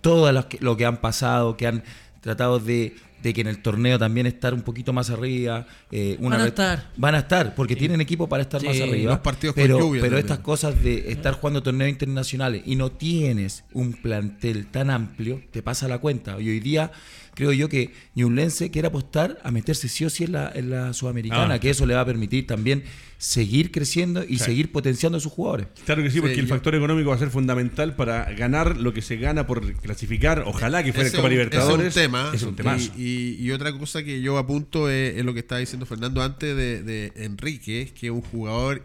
todo 0.01 0.31
lo 0.31 0.47
que, 0.47 0.57
lo 0.61 0.77
que 0.77 0.85
han 0.85 0.97
pasado, 1.01 1.57
que 1.57 1.67
han 1.67 1.83
tratado 2.21 2.59
de, 2.59 2.95
de 3.23 3.33
que 3.33 3.41
en 3.41 3.47
el 3.47 3.61
torneo 3.61 3.99
también 3.99 4.25
estar 4.27 4.53
un 4.53 4.61
poquito 4.61 4.93
más 4.93 5.09
arriba. 5.09 5.65
eh, 5.91 6.15
una 6.19 6.31
Van 6.37 6.39
a 6.41 6.43
vez- 6.43 6.49
estar. 6.51 6.89
Van 6.97 7.15
a 7.15 7.19
estar, 7.19 7.55
porque 7.55 7.75
tienen 7.75 8.01
equipo 8.01 8.27
para 8.29 8.43
estar 8.43 8.61
Sí, 8.61 8.67
más 8.67 8.79
arriba. 8.81 9.11
los 9.11 9.19
partidos 9.21 9.53
con 9.55 9.63
pero, 9.63 9.79
lluvia 9.79 10.01
pero 10.01 10.15
también. 10.15 10.25
estas 10.25 10.39
cosas 10.39 10.81
de 10.83 11.11
estar 11.11 11.33
jugando 11.35 11.61
torneos 11.63 11.89
internacionales 11.89 12.63
y 12.65 12.75
no 12.75 12.91
tienes 12.91 13.63
un 13.73 13.93
plantel 13.93 14.67
tan 14.67 14.89
amplio, 14.89 15.41
te 15.51 15.61
pasa 15.61 15.87
la 15.87 15.97
cuenta. 15.99 16.39
Y 16.39 16.49
hoy 16.49 16.59
día 16.59 16.91
creo 17.35 17.51
yo 17.53 17.69
que 17.69 17.93
Ñublense 18.15 18.71
quiere 18.71 18.87
apostar 18.89 19.39
a 19.43 19.51
meterse 19.51 19.87
sí 19.87 20.05
o 20.05 20.09
sí 20.09 20.23
en 20.25 20.33
la, 20.33 20.51
en 20.53 20.69
la 20.69 20.93
Sudamericana, 20.93 21.55
Ah. 21.55 21.59
que 21.59 21.69
eso 21.69 21.85
le 21.85 21.93
va 21.95 22.01
a 22.01 22.05
permitir 22.05 22.45
también 22.47 22.83
seguir 23.17 23.71
creciendo 23.71 24.23
y 24.27 24.39
seguir 24.39 24.71
potenciando 24.71 25.17
a 25.19 25.21
sus 25.21 25.31
jugadores. 25.31 25.67
Claro 25.85 26.01
que 26.01 26.09
sí, 26.09 26.19
porque 26.19 26.33
Sí, 26.33 26.39
el 26.41 26.47
yo- 26.47 26.55
factor 26.55 26.73
económico 26.73 27.09
va 27.11 27.15
a 27.15 27.19
ser 27.19 27.29
fundamental 27.29 27.95
para 27.95 28.31
ganar 28.33 28.77
lo 28.77 28.93
que 28.93 29.01
se 29.03 29.17
gana 29.17 29.45
por 29.45 29.73
clasificar. 29.75 30.43
Ojalá 30.47 30.83
que 30.83 30.91
fuera 30.91 31.07
Ese 31.07 31.17
el 31.17 31.21
Copa 31.21 31.29
Libertadores. 31.29 31.87
ese 31.87 31.99
Es 32.33 32.43
un 32.43 32.55
tema. 32.55 32.75
Es 32.75 32.89
un. 32.89 32.99
Y, 32.99 33.03
y- 33.03 33.35
y 33.45 33.51
otra 33.51 33.71
cosa 33.77 34.01
que 34.03 34.21
yo 34.21 34.37
apunto 34.39 34.89
es, 34.89 35.17
es 35.17 35.23
lo 35.25 35.33
que 35.35 35.41
estaba 35.41 35.59
diciendo 35.59 35.85
Fernando 35.85 36.21
antes 36.23 36.55
de, 36.57 36.81
de 36.81 37.13
Enrique, 37.17 37.91
que 37.99 38.07
es 38.07 38.11
un 38.11 38.21
jugador 38.21 38.81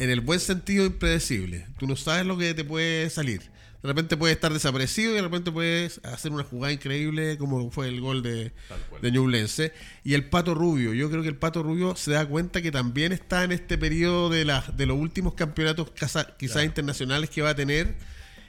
en 0.00 0.10
el 0.10 0.20
buen 0.22 0.40
sentido 0.40 0.84
impredecible. 0.84 1.66
Tú 1.78 1.86
no 1.86 1.94
sabes 1.96 2.26
lo 2.26 2.36
que 2.36 2.54
te 2.54 2.64
puede 2.64 3.08
salir. 3.10 3.42
De 3.82 3.88
repente 3.88 4.16
puede 4.16 4.32
estar 4.32 4.52
desaparecido 4.52 5.12
y 5.12 5.14
de 5.14 5.22
repente 5.22 5.52
puedes 5.52 6.00
hacer 6.04 6.32
una 6.32 6.42
jugada 6.42 6.72
increíble 6.72 7.38
como 7.38 7.70
fue 7.70 7.86
el 7.88 8.00
gol 8.00 8.24
de, 8.24 8.50
de 9.00 9.10
Ñublense. 9.12 9.72
Y 10.02 10.14
el 10.14 10.24
Pato 10.28 10.54
Rubio, 10.54 10.94
yo 10.94 11.08
creo 11.10 11.22
que 11.22 11.28
el 11.28 11.36
Pato 11.36 11.62
Rubio 11.62 11.94
se 11.94 12.10
da 12.10 12.26
cuenta 12.26 12.60
que 12.60 12.72
también 12.72 13.12
está 13.12 13.44
en 13.44 13.52
este 13.52 13.78
periodo 13.78 14.30
de, 14.30 14.44
la, 14.44 14.64
de 14.76 14.86
los 14.86 14.98
últimos 14.98 15.34
campeonatos 15.34 15.92
casa- 15.92 16.34
quizás 16.36 16.64
internacionales 16.64 17.30
que 17.30 17.40
va 17.40 17.50
a 17.50 17.54
tener 17.54 17.94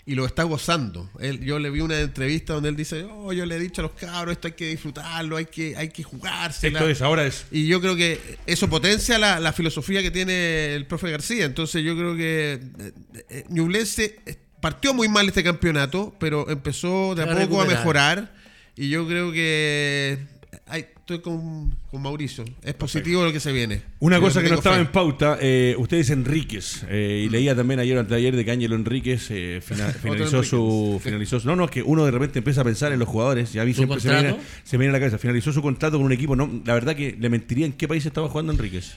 y 0.04 0.16
lo 0.16 0.26
está 0.26 0.42
gozando. 0.42 1.08
Él, 1.20 1.42
yo 1.42 1.60
le 1.60 1.70
vi 1.70 1.82
una 1.82 2.00
entrevista 2.00 2.54
donde 2.54 2.70
él 2.70 2.76
dice, 2.76 3.04
oh, 3.04 3.32
yo 3.32 3.46
le 3.46 3.58
he 3.58 3.60
dicho 3.60 3.82
a 3.82 3.84
los 3.84 3.92
cabros, 3.92 4.32
esto 4.32 4.48
hay 4.48 4.54
que 4.54 4.68
disfrutarlo, 4.70 5.38
hay 5.38 5.46
que, 5.46 5.78
hay 5.78 5.90
que 5.90 6.02
jugarse. 6.02 6.70
Esto 6.70 6.90
es, 6.90 7.04
ahora 7.04 7.28
es. 7.28 7.46
Y 7.52 7.68
yo 7.68 7.80
creo 7.80 7.96
que 7.96 8.20
eso 8.48 8.68
potencia 8.68 9.20
la, 9.20 9.40
la 9.40 9.54
filosofía 9.54 10.02
que 10.02 10.10
tiene 10.10 10.74
el 10.74 10.88
profe 10.88 11.12
García. 11.12 11.46
Entonces 11.46 11.84
yo 11.84 11.96
creo 11.96 12.16
que 12.16 12.54
eh, 12.80 12.92
eh, 13.30 13.44
Ñublense 13.50 14.20
eh, 14.26 14.38
partió 14.62 14.94
muy 14.94 15.08
mal 15.10 15.28
este 15.28 15.44
campeonato, 15.44 16.14
pero 16.20 16.50
empezó 16.50 17.16
de 17.16 17.24
a 17.24 17.36
poco 17.36 17.62
a 17.62 17.66
mejorar. 17.66 18.34
Y 18.76 18.90
yo 18.90 19.08
creo 19.08 19.32
que 19.32 20.18
ay, 20.68 20.86
estoy 20.96 21.20
con, 21.20 21.76
con 21.92 22.02
Mauricio. 22.02 22.46
Es 22.64 22.74
positivo 22.76 23.24
lo 23.26 23.32
que 23.34 23.40
se 23.40 23.52
viene. 23.52 23.82
Una 24.00 24.18
Yo 24.18 24.22
cosa 24.24 24.42
que 24.42 24.50
no 24.50 24.56
estaba 24.56 24.76
fe. 24.76 24.82
en 24.84 24.88
pauta, 24.88 25.38
eh, 25.42 25.76
usted 25.78 25.98
dice 25.98 26.14
Enríquez, 26.14 26.86
eh, 26.88 27.24
y 27.26 27.30
leía 27.30 27.56
también 27.56 27.80
ayer 27.80 27.98
o 27.98 28.00
antes 28.00 28.12
de 28.12 28.18
ayer 28.18 28.36
de 28.36 28.46
que 28.46 28.52
Ángelo 28.52 28.76
Enríquez 28.76 29.28
eh, 29.32 29.60
fina- 29.62 29.88
finalizó 30.02 30.38
Enríquez. 30.38 30.50
su... 30.50 31.02
Finalizó, 31.04 31.40
su- 31.40 31.48
no, 31.48 31.56
no, 31.56 31.66
es 31.66 31.72
que 31.72 31.82
uno 31.84 32.06
de 32.06 32.12
repente 32.12 32.40
empieza 32.40 32.62
a 32.62 32.64
pensar 32.64 32.92
en 32.94 33.00
los 33.00 33.08
jugadores, 33.10 33.52
ya 33.52 33.64
a 33.64 33.66
mí 33.66 33.74
¿Su 33.74 33.78
siempre 33.78 34.00
se 34.00 34.08
me, 34.10 34.22
viene, 34.22 34.38
se 34.64 34.78
me 34.78 34.84
viene 34.84 34.92
a 34.92 34.94
la 34.94 35.00
cabeza, 35.00 35.18
finalizó 35.18 35.52
su 35.52 35.62
contrato 35.62 35.98
con 35.98 36.06
un 36.06 36.12
equipo, 36.14 36.36
no, 36.36 36.62
la 36.66 36.74
verdad 36.76 36.96
que 36.96 37.18
le 37.20 37.30
mentiría 37.30 37.66
en 37.66 37.74
qué 37.74 37.88
país 37.88 38.06
estaba 38.06 38.30
jugando 38.30 38.54
Enríquez. 38.54 38.96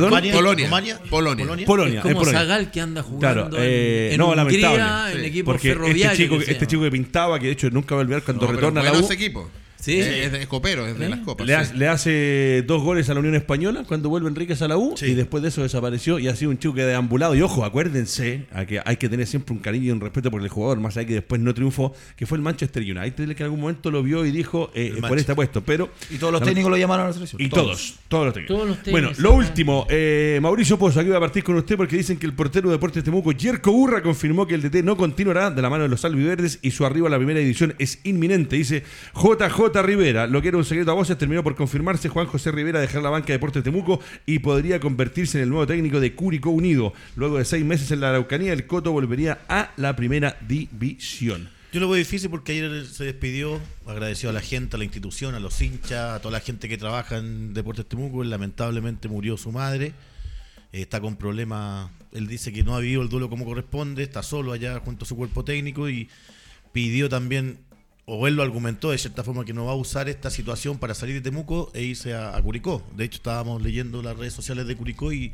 ¿Perdón? 0.00 0.32
Polonia. 0.32 0.64
Rumania, 0.66 1.00
Polonia. 1.10 1.46
Polonia, 1.66 1.98
es 1.98 2.02
como 2.02 2.14
Polonia. 2.16 2.40
Zagal 2.40 2.70
que 2.70 2.80
anda 2.80 3.02
jugando 3.02 3.48
Claro, 3.50 3.62
eh, 3.64 4.06
en, 4.08 4.12
en 4.14 4.18
no, 4.18 4.26
Hungría, 4.28 4.44
lamentable. 4.70 5.12
en 5.12 5.20
Sí, 5.20 5.26
equipo 5.26 5.44
Porque 5.52 5.68
ferroviario. 5.68 6.04
este 6.12 6.16
chico, 6.24 6.38
que 6.38 6.50
este 6.52 6.66
chico 6.66 6.82
que 6.82 6.90
pintaba, 6.90 7.38
que 7.38 7.46
de 7.46 7.52
hecho 7.52 7.70
nunca 7.70 7.94
va 7.94 8.00
a 8.00 8.04
olvidar 8.04 8.22
cuando 8.22 8.46
No, 8.46 8.52
retorna 8.52 8.80
a 8.80 8.84
la 8.84 8.92
U, 8.92 9.00
ese 9.00 9.14
equipo. 9.14 9.50
Sí. 9.92 9.98
Es 10.00 10.32
de 10.32 10.42
es 10.42 10.46
copero, 10.46 10.86
es 10.86 10.98
de 10.98 11.06
¿Eh? 11.06 11.08
las 11.08 11.20
copas. 11.20 11.46
Le, 11.46 11.54
sí. 11.54 11.60
hace- 11.60 11.74
le 11.74 11.88
hace 11.88 12.64
dos 12.66 12.82
goles 12.82 13.08
a 13.10 13.14
la 13.14 13.20
Unión 13.20 13.34
Española 13.34 13.84
cuando 13.86 14.08
vuelve 14.08 14.28
Enríquez 14.28 14.60
a 14.62 14.68
la 14.68 14.76
U 14.76 14.94
Sí. 14.96 15.06
y 15.06 15.14
después 15.14 15.42
de 15.42 15.48
eso 15.50 15.62
desapareció 15.62 16.18
y 16.18 16.28
ha 16.28 16.36
sido 16.36 16.50
un 16.50 16.58
chico 16.58 16.74
que 16.74 16.82
ha 16.82 16.86
deambulado. 16.86 17.34
Y 17.34 17.42
ojo, 17.42 17.64
acuérdense 17.64 18.46
a 18.52 18.64
que 18.66 18.80
hay 18.84 18.96
que 18.96 19.08
tener 19.08 19.26
siempre 19.26 19.54
un 19.54 19.60
cariño 19.60 19.86
y 19.86 19.90
un 19.90 20.00
respeto 20.00 20.30
por 20.30 20.42
el 20.42 20.48
jugador, 20.48 20.80
más 20.80 20.96
allá 20.96 21.06
que 21.06 21.14
después 21.14 21.40
no 21.40 21.54
triunfó, 21.54 21.94
que 22.16 22.26
fue 22.26 22.36
el 22.38 22.42
Manchester 22.42 22.82
United, 22.82 23.20
el 23.24 23.34
que 23.34 23.42
en 23.42 23.46
algún 23.46 23.60
momento 23.60 23.90
lo 23.90 24.02
vio 24.02 24.24
y 24.26 24.30
dijo 24.30 24.70
eh, 24.74 24.90
por 24.92 25.02
Manchester. 25.02 25.18
este 25.18 25.34
puesto. 25.34 25.60
Pero 25.64 25.90
Y 26.10 26.16
todos 26.18 26.32
los 26.32 26.42
técnicos 26.42 26.70
lo 26.70 26.76
llamaron 26.76 27.04
a 27.06 27.08
la 27.08 27.14
selección. 27.14 27.40
y 27.40 27.48
todos, 27.48 27.96
todos 28.08 28.24
los 28.26 28.34
técnicos. 28.34 28.56
Todos 28.56 28.68
los 28.68 28.82
técnicos, 28.82 28.92
bueno, 28.92 29.08
lo 29.18 29.30
sí. 29.42 29.48
último, 29.48 29.86
eh, 29.90 30.38
Mauricio 30.42 30.78
Pozo, 30.78 31.00
aquí 31.00 31.08
voy 31.08 31.16
a 31.16 31.20
partir 31.20 31.44
con 31.44 31.54
usted 31.56 31.76
porque 31.76 31.96
dicen 31.96 32.18
que 32.18 32.26
el 32.26 32.32
portero 32.32 32.68
de 32.68 32.74
Deportes 32.76 33.04
Temuco, 33.04 33.32
Yerko 33.32 33.72
Burra, 33.72 34.02
confirmó 34.02 34.46
que 34.46 34.54
el 34.54 34.62
DT 34.62 34.82
no 34.82 34.96
continuará 34.96 35.50
de 35.50 35.62
la 35.62 35.70
mano 35.70 35.84
de 35.84 35.88
los 35.88 36.04
albiverdes 36.04 36.58
y 36.62 36.70
su 36.72 36.84
arribo 36.84 37.06
a 37.06 37.10
la 37.10 37.16
primera 37.18 37.40
edición 37.40 37.74
es 37.78 38.00
inminente. 38.04 38.56
Dice 38.56 38.82
JJ 39.14 39.75
Rivera, 39.82 40.26
lo 40.26 40.42
que 40.42 40.48
era 40.48 40.56
un 40.56 40.64
secreto 40.64 40.90
a 40.90 40.94
voces, 40.94 41.18
terminó 41.18 41.42
por 41.42 41.54
confirmarse. 41.54 42.08
Juan 42.08 42.26
José 42.26 42.52
Rivera 42.52 42.80
dejar 42.80 43.02
la 43.02 43.10
banca 43.10 43.28
de 43.28 43.34
Deportes 43.34 43.62
Temuco 43.62 44.00
y 44.24 44.38
podría 44.38 44.80
convertirse 44.80 45.38
en 45.38 45.44
el 45.44 45.50
nuevo 45.50 45.66
técnico 45.66 46.00
de 46.00 46.14
Curicó 46.14 46.50
Unido. 46.50 46.92
Luego 47.16 47.38
de 47.38 47.44
seis 47.44 47.64
meses 47.64 47.90
en 47.90 48.00
la 48.00 48.10
Araucanía, 48.10 48.52
el 48.52 48.66
Coto 48.66 48.92
volvería 48.92 49.40
a 49.48 49.72
la 49.76 49.96
primera 49.96 50.36
división. 50.46 51.50
Yo 51.72 51.80
lo 51.80 51.88
veo 51.88 51.98
difícil 51.98 52.30
porque 52.30 52.52
ayer 52.52 52.86
se 52.86 53.04
despidió, 53.04 53.60
agradeció 53.86 54.30
a 54.30 54.32
la 54.32 54.40
gente, 54.40 54.76
a 54.76 54.78
la 54.78 54.84
institución, 54.84 55.34
a 55.34 55.40
los 55.40 55.60
hinchas, 55.60 56.14
a 56.14 56.20
toda 56.20 56.32
la 56.32 56.40
gente 56.40 56.68
que 56.68 56.78
trabaja 56.78 57.18
en 57.18 57.52
Deportes 57.52 57.86
Temuco. 57.86 58.24
Lamentablemente 58.24 59.08
murió 59.08 59.36
su 59.36 59.52
madre, 59.52 59.92
eh, 60.72 60.82
está 60.82 61.00
con 61.00 61.16
problemas. 61.16 61.90
Él 62.12 62.28
dice 62.28 62.52
que 62.52 62.64
no 62.64 62.76
ha 62.76 62.80
vivido 62.80 63.02
el 63.02 63.08
duelo 63.08 63.28
como 63.28 63.44
corresponde, 63.44 64.02
está 64.02 64.22
solo 64.22 64.52
allá 64.52 64.80
junto 64.80 65.04
a 65.04 65.08
su 65.08 65.16
cuerpo 65.16 65.44
técnico 65.44 65.90
y 65.90 66.08
pidió 66.72 67.08
también, 67.08 67.58
o 68.06 68.28
él 68.28 68.36
lo 68.36 68.42
argumentó 68.42 68.92
de 68.92 68.98
cierta 68.98 69.24
forma, 69.24 69.44
que 69.44 69.52
no 69.52 69.66
va 69.66 69.72
a 69.72 69.76
usar 69.76 70.08
esta 70.08 70.30
situación 70.30 70.78
para 70.78 70.94
salir 70.94 71.16
de 71.16 71.20
Temuco 71.20 71.70
e 71.74 71.82
irse 71.82 72.14
a, 72.14 72.36
a 72.36 72.40
Curicó. 72.40 72.82
De 72.96 73.04
hecho, 73.04 73.16
estábamos 73.16 73.60
leyendo 73.60 74.00
las 74.00 74.16
redes 74.16 74.32
sociales 74.32 74.66
de 74.68 74.76
Curicó 74.76 75.12
y 75.12 75.32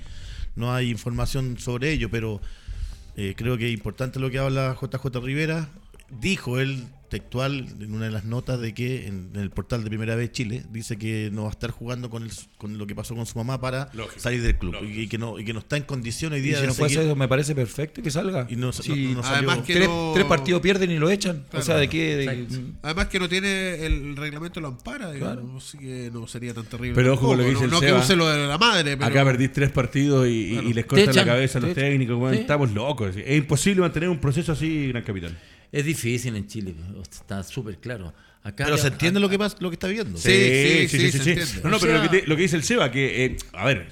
no 0.56 0.72
hay 0.72 0.90
información 0.90 1.58
sobre 1.58 1.92
ello, 1.92 2.10
pero 2.10 2.40
eh, 3.16 3.34
creo 3.36 3.58
que 3.58 3.66
es 3.68 3.74
importante 3.74 4.18
lo 4.18 4.30
que 4.30 4.38
habla 4.38 4.76
JJ 4.80 5.20
Rivera. 5.20 5.68
Dijo 6.08 6.60
él 6.60 6.86
textual 7.12 7.66
en 7.80 7.94
una 7.94 8.06
de 8.06 8.10
las 8.10 8.24
notas 8.24 8.60
de 8.60 8.74
que 8.74 9.06
en, 9.06 9.30
en 9.34 9.40
el 9.40 9.50
portal 9.50 9.84
de 9.84 9.88
Primera 9.90 10.16
Vez 10.16 10.32
Chile 10.32 10.64
dice 10.70 10.96
que 10.98 11.30
no 11.32 11.42
va 11.42 11.48
a 11.48 11.52
estar 11.52 11.70
jugando 11.70 12.10
con, 12.10 12.22
el- 12.24 12.30
con 12.58 12.78
lo 12.78 12.86
que 12.86 12.94
pasó 12.94 13.14
con 13.14 13.26
su 13.26 13.38
mamá 13.38 13.60
para 13.60 13.90
Lógico, 13.92 14.18
salir 14.18 14.42
del 14.42 14.56
club 14.58 14.74
y, 14.82 15.06
que 15.08 15.18
no, 15.18 15.38
y 15.38 15.44
que 15.44 15.52
no 15.52 15.60
está 15.60 15.76
en 15.76 15.82
condiciones 15.84 16.38
hoy 16.40 16.40
Y 16.46 16.48
día 16.48 16.56
si 16.56 16.62
de 16.62 16.66
no 16.68 16.74
seguir- 16.74 16.98
eso, 17.00 17.14
me 17.16 17.28
parece 17.28 17.54
perfecto 17.54 18.02
que 18.02 18.10
salga. 18.10 18.46
y 18.50 18.56
no, 18.56 18.72
Sí, 18.72 19.08
no- 19.08 19.16
no 19.16 19.22
salió- 19.22 19.50
Además 19.50 19.66
que 19.66 19.74
tres, 19.74 19.88
no- 19.88 20.10
tres 20.14 20.26
partidos 20.26 20.60
pierden 20.62 20.90
y 20.90 20.98
lo 20.98 21.10
echan. 21.10 21.44
Claro. 21.50 21.62
o 21.62 21.66
sea, 21.66 21.76
¿de 21.76 21.88
qué? 21.88 22.16
De- 22.16 22.24
Exacto. 22.24 22.56
Además 22.82 23.06
que 23.06 23.18
no 23.20 23.28
tiene 23.28 23.84
el 23.86 24.16
reglamento 24.16 24.60
lo 24.60 24.68
ampara, 24.68 25.12
digamos, 25.12 25.68
así 25.68 25.78
que 25.78 26.10
no 26.12 26.26
sería 26.26 26.54
tan 26.54 26.64
terrible. 26.64 26.94
Pero 26.94 27.14
ojo 27.14 27.26
con 27.28 27.36
lo 27.38 27.44
que 27.44 27.50
dice 27.50 27.60
no, 27.60 27.64
el 27.66 27.70
no 27.72 27.80
Seba. 27.80 27.98
que 27.98 28.04
use 28.04 28.16
lo 28.16 28.28
de 28.28 28.46
la 28.46 28.58
madre, 28.58 28.96
pero 28.96 29.06
Acá 29.10 29.24
perdís 29.24 29.52
tres 29.52 29.70
partidos 29.70 30.26
y, 30.26 30.30
y- 30.30 30.50
Claro. 30.52 30.68
y 30.68 30.72
les 30.72 30.86
cortan 30.86 31.14
la 31.16 31.24
cabeza 31.24 31.58
a 31.58 31.62
los 31.62 31.74
técnicos. 31.74 32.16
weón, 32.18 32.34
sí. 32.34 32.40
Estamos 32.40 32.72
locos. 32.72 33.14
Es 33.16 33.36
imposible 33.36 33.82
mantener 33.82 34.08
un 34.08 34.18
proceso 34.18 34.52
así, 34.52 34.88
Gran 34.88 35.02
Capitán. 35.02 35.36
Es 35.72 35.84
difícil 35.86 36.36
en 36.36 36.46
Chile, 36.46 36.74
está 37.02 37.42
súper 37.42 37.78
claro. 37.78 38.12
Acá 38.44 38.64
Pero 38.64 38.74
le- 38.74 38.82
se 38.82 38.88
entiende 38.88 39.20
lo 39.20 39.28
que 39.28 39.38
pasa, 39.38 39.56
lo 39.60 39.70
que 39.70 39.74
está 39.76 39.86
viendo. 39.86 40.18
Sí, 40.18 40.88
sí, 40.88 40.98
sí, 40.98 41.12
se 41.12 41.18
entiende. 41.18 41.44
No, 41.62 41.70
no, 41.70 41.76
O 41.76 41.80
pero 41.80 41.92
sea- 41.92 42.02
lo 42.04 42.10
que, 42.10 42.20
te- 42.22 42.26
lo 42.26 42.34
que 42.34 42.42
dice 42.42 42.56
el 42.56 42.64
Seba, 42.64 42.90
que, 42.90 43.24
eh, 43.24 43.36
a 43.52 43.64
ver, 43.66 43.86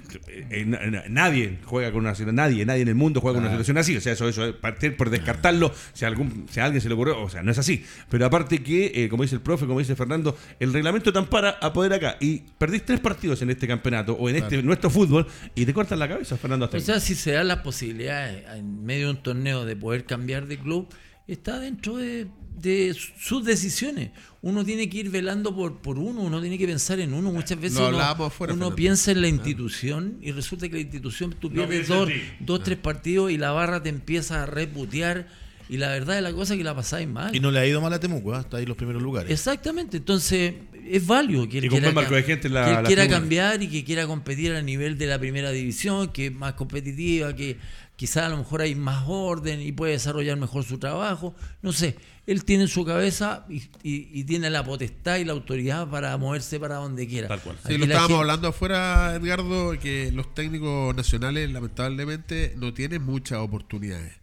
eh, 0.51 0.65
na- 0.67 1.05
nadie 1.09 1.59
juega 1.65 1.93
con 1.93 2.01
una 2.01 2.17
situación, 2.17 2.35
nadie, 2.35 2.67
nadie 2.67 2.83
en 2.83 2.89
el 2.89 2.97
mundo 2.97 3.21
juega 3.21 3.37
con 3.37 3.45
una 3.45 3.53
situación 3.53 3.79
así. 3.79 3.97
O 3.97 4.01
sea, 4.01 4.13
eso, 4.15 4.29
eso, 4.29 4.45
eh, 4.45 4.53
partir 4.53 4.97
por 4.97 5.09
descartarlo, 5.09 5.73
si 5.93 6.05
a, 6.05 6.09
algún, 6.09 6.47
si 6.51 6.59
a 6.59 6.65
alguien 6.65 6.81
se 6.83 6.89
le 6.89 6.95
ocurrió, 6.95 7.23
o 7.23 7.31
sea, 7.31 7.45
no 7.45 7.53
es 7.53 7.59
así. 7.59 7.85
Pero 8.09 8.27
aparte 8.27 8.61
que, 8.61 8.91
eh, 8.93 9.09
como 9.09 9.23
dice 9.23 9.37
el 9.37 9.41
profe, 9.41 9.67
como 9.67 9.79
dice 9.79 9.95
Fernando, 9.95 10.37
el 10.59 10.73
reglamento 10.73 11.13
te 11.13 11.19
ampara 11.21 11.51
a 11.63 11.73
poder 11.73 11.93
acá. 11.93 12.17
Y 12.19 12.39
perdís 12.59 12.85
tres 12.85 12.99
partidos 12.99 13.41
en 13.43 13.51
este 13.51 13.69
campeonato 13.69 14.15
o 14.15 14.29
en 14.29 14.35
este 14.35 14.65
nuestro 14.65 14.91
fútbol 14.91 15.29
y 15.55 15.65
te 15.65 15.73
cortan 15.73 16.01
la 16.01 16.09
cabeza, 16.09 16.37
Fernando. 16.37 16.65
hasta 16.65 16.77
O 16.77 16.81
sea, 16.81 16.99
si 16.99 17.15
se 17.15 17.31
dan 17.31 17.47
las 17.47 17.59
posibilidades 17.61 18.45
en 18.57 18.85
medio 18.85 19.07
de 19.07 19.11
un 19.13 19.23
torneo 19.23 19.65
de 19.65 19.77
poder 19.77 20.05
cambiar 20.07 20.49
de 20.49 20.59
club, 20.59 20.89
está 21.33 21.59
dentro 21.59 21.97
de, 21.97 22.27
de 22.61 22.95
sus 23.19 23.45
decisiones. 23.45 24.11
Uno 24.43 24.65
tiene 24.65 24.89
que 24.89 24.99
ir 24.99 25.11
velando 25.11 25.55
por, 25.55 25.79
por 25.83 25.99
uno, 25.99 26.23
uno 26.23 26.41
tiene 26.41 26.57
que 26.57 26.67
pensar 26.67 26.99
en 27.01 27.13
uno. 27.13 27.31
Muchas 27.31 27.61
veces 27.61 27.79
uno, 27.79 28.01
afuera, 28.01 28.55
piensa 28.75 29.13
en 29.13 29.21
la 29.21 29.29
institución 29.29 30.17
y 30.23 30.33
resulta 30.33 30.67
que 30.69 30.75
la 30.77 30.81
institución 30.81 31.35
tú 31.39 31.53
pierdes 31.53 31.89
dos, 31.89 32.09
dos, 32.41 32.63
tres 32.63 32.79
partidos 32.79 33.31
y 33.31 33.37
la 33.39 33.51
barra 33.53 33.83
te 33.83 33.89
empieza 33.91 34.43
a 34.43 34.47
reputear. 34.47 35.29
Y 35.69 35.77
la 35.77 35.89
verdad 35.91 36.17
es 36.17 36.23
la 36.25 36.33
cosa 36.33 36.55
es 36.55 36.59
que 36.59 36.65
la 36.65 36.75
pasáis 36.75 37.07
mal. 37.07 37.35
Y 37.37 37.39
no 37.39 37.51
le 37.53 37.61
ha 37.61 37.67
ido 37.67 37.81
mal 37.81 37.93
a 37.93 38.01
Temuco, 38.01 38.35
¿ah? 38.35 38.41
está 38.41 38.57
ahí 38.57 38.65
en 38.65 38.69
los 38.71 38.77
primeros 38.77 39.01
lugares. 39.03 39.31
Exactamente, 39.31 39.99
entonces 39.99 40.55
es 40.89 41.07
válido 41.07 41.49
que 41.49 41.59
él 41.59 41.67
Y 41.67 41.69
con 41.69 41.79
quiera, 41.79 41.93
buen 41.93 41.95
marco 41.95 42.11
cam- 42.13 42.17
de 42.17 42.23
gente 42.25 42.49
en 42.49 42.55
la- 42.55 42.65
que 42.65 42.71
él 42.71 42.77
la 42.77 42.83
quiera 42.85 43.09
cambiar 43.09 43.63
y 43.63 43.69
que 43.69 43.85
quiera 43.85 44.05
competir 44.09 44.53
a 44.53 44.63
nivel 44.63 44.99
de 44.99 45.07
la 45.07 45.19
primera 45.21 45.53
división, 45.53 46.09
que 46.11 46.27
es 46.27 46.33
más 46.33 46.55
competitiva, 46.55 47.37
que 47.37 47.59
quizás 48.01 48.25
a 48.25 48.29
lo 48.31 48.39
mejor 48.39 48.63
hay 48.63 48.75
más 48.75 49.05
orden 49.07 49.61
y 49.61 49.73
puede 49.73 49.93
desarrollar 49.93 50.39
mejor 50.39 50.65
su 50.65 50.79
trabajo. 50.79 51.35
No 51.61 51.71
sé, 51.71 51.97
él 52.27 52.47
tiene 52.47 52.63
en 52.63 52.69
su 52.71 52.83
cabeza 52.87 53.45
y, 53.51 53.57
y- 53.83 54.09
y 54.11 54.25
tiene 54.25 54.49
la 54.49 54.65
potestad 54.65 55.19
y 55.19 55.27
la 55.27 55.33
autoridad 55.35 55.87
para 55.91 56.17
moverse 56.17 56.59
para 56.59 56.77
donde 56.77 57.07
quiera. 57.07 57.29
Tal 57.29 57.41
cual. 57.43 57.59
Sí, 57.67 57.77
lo 57.77 57.85
estábamos 57.85 58.09
gente- 58.09 58.21
hablando 58.23 58.49
afuera, 58.49 59.15
Edgardo, 59.17 59.79
que 59.79 60.11
los 60.13 60.33
técnicos 60.35 60.97
nacionales 60.97 61.51
lamentablemente 61.53 62.55
no 62.57 62.73
tienen 62.73 63.03
muchas 63.05 63.41
oportunidades. 63.41 64.15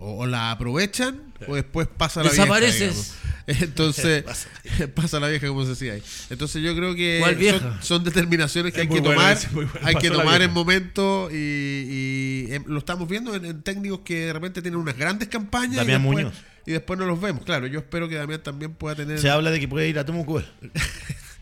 O, 0.00 0.22
o 0.22 0.26
la 0.26 0.50
aprovechan 0.50 1.30
o 1.46 1.54
después 1.54 1.86
pasa 1.86 2.22
la 2.22 2.30
Desapareces. 2.30 3.14
vieja. 3.46 3.56
digamos. 3.58 3.62
Entonces, 3.62 4.24
pasa 4.94 5.20
la 5.20 5.28
vieja, 5.28 5.48
como 5.48 5.62
se 5.64 5.70
decía 5.70 5.94
ahí. 5.94 6.02
Entonces 6.30 6.62
yo 6.62 6.74
creo 6.74 6.94
que 6.94 7.18
¿Cuál 7.20 7.32
son, 7.32 7.40
vieja? 7.40 7.78
son 7.82 8.04
determinaciones 8.04 8.72
que 8.72 8.80
Es 8.82 8.88
hay 8.88 8.94
que 8.94 9.02
tomar. 9.02 9.38
Hay 9.82 9.94
que 9.96 10.10
tomar 10.10 10.42
en 10.42 10.52
momento 10.52 11.28
y, 11.32 12.46
y, 12.48 12.54
em, 12.54 12.64
lo 12.66 12.78
estamos 12.78 13.08
viendo 13.08 13.34
en, 13.34 13.44
en 13.44 13.62
técnicos 13.62 14.00
que 14.00 14.26
de 14.26 14.32
repente 14.32 14.62
tienen 14.62 14.78
unas 14.80 14.96
grandes 14.96 15.28
campañas. 15.28 15.76
Damián 15.76 16.00
y 16.00 16.04
después, 16.04 16.24
Muñoz. 16.24 16.44
Y 16.66 16.72
después 16.72 16.98
no 16.98 17.06
los 17.06 17.20
vemos. 17.20 17.44
Claro, 17.44 17.66
yo 17.66 17.80
espero 17.80 18.08
que 18.08 18.16
Damián 18.16 18.42
también 18.42 18.74
pueda 18.74 18.94
tener... 18.94 19.18
Se 19.18 19.30
habla 19.30 19.50
de 19.50 19.58
que 19.58 19.68
puede 19.68 19.88
ir 19.88 19.98
a 19.98 20.04
Temuco. 20.04 20.42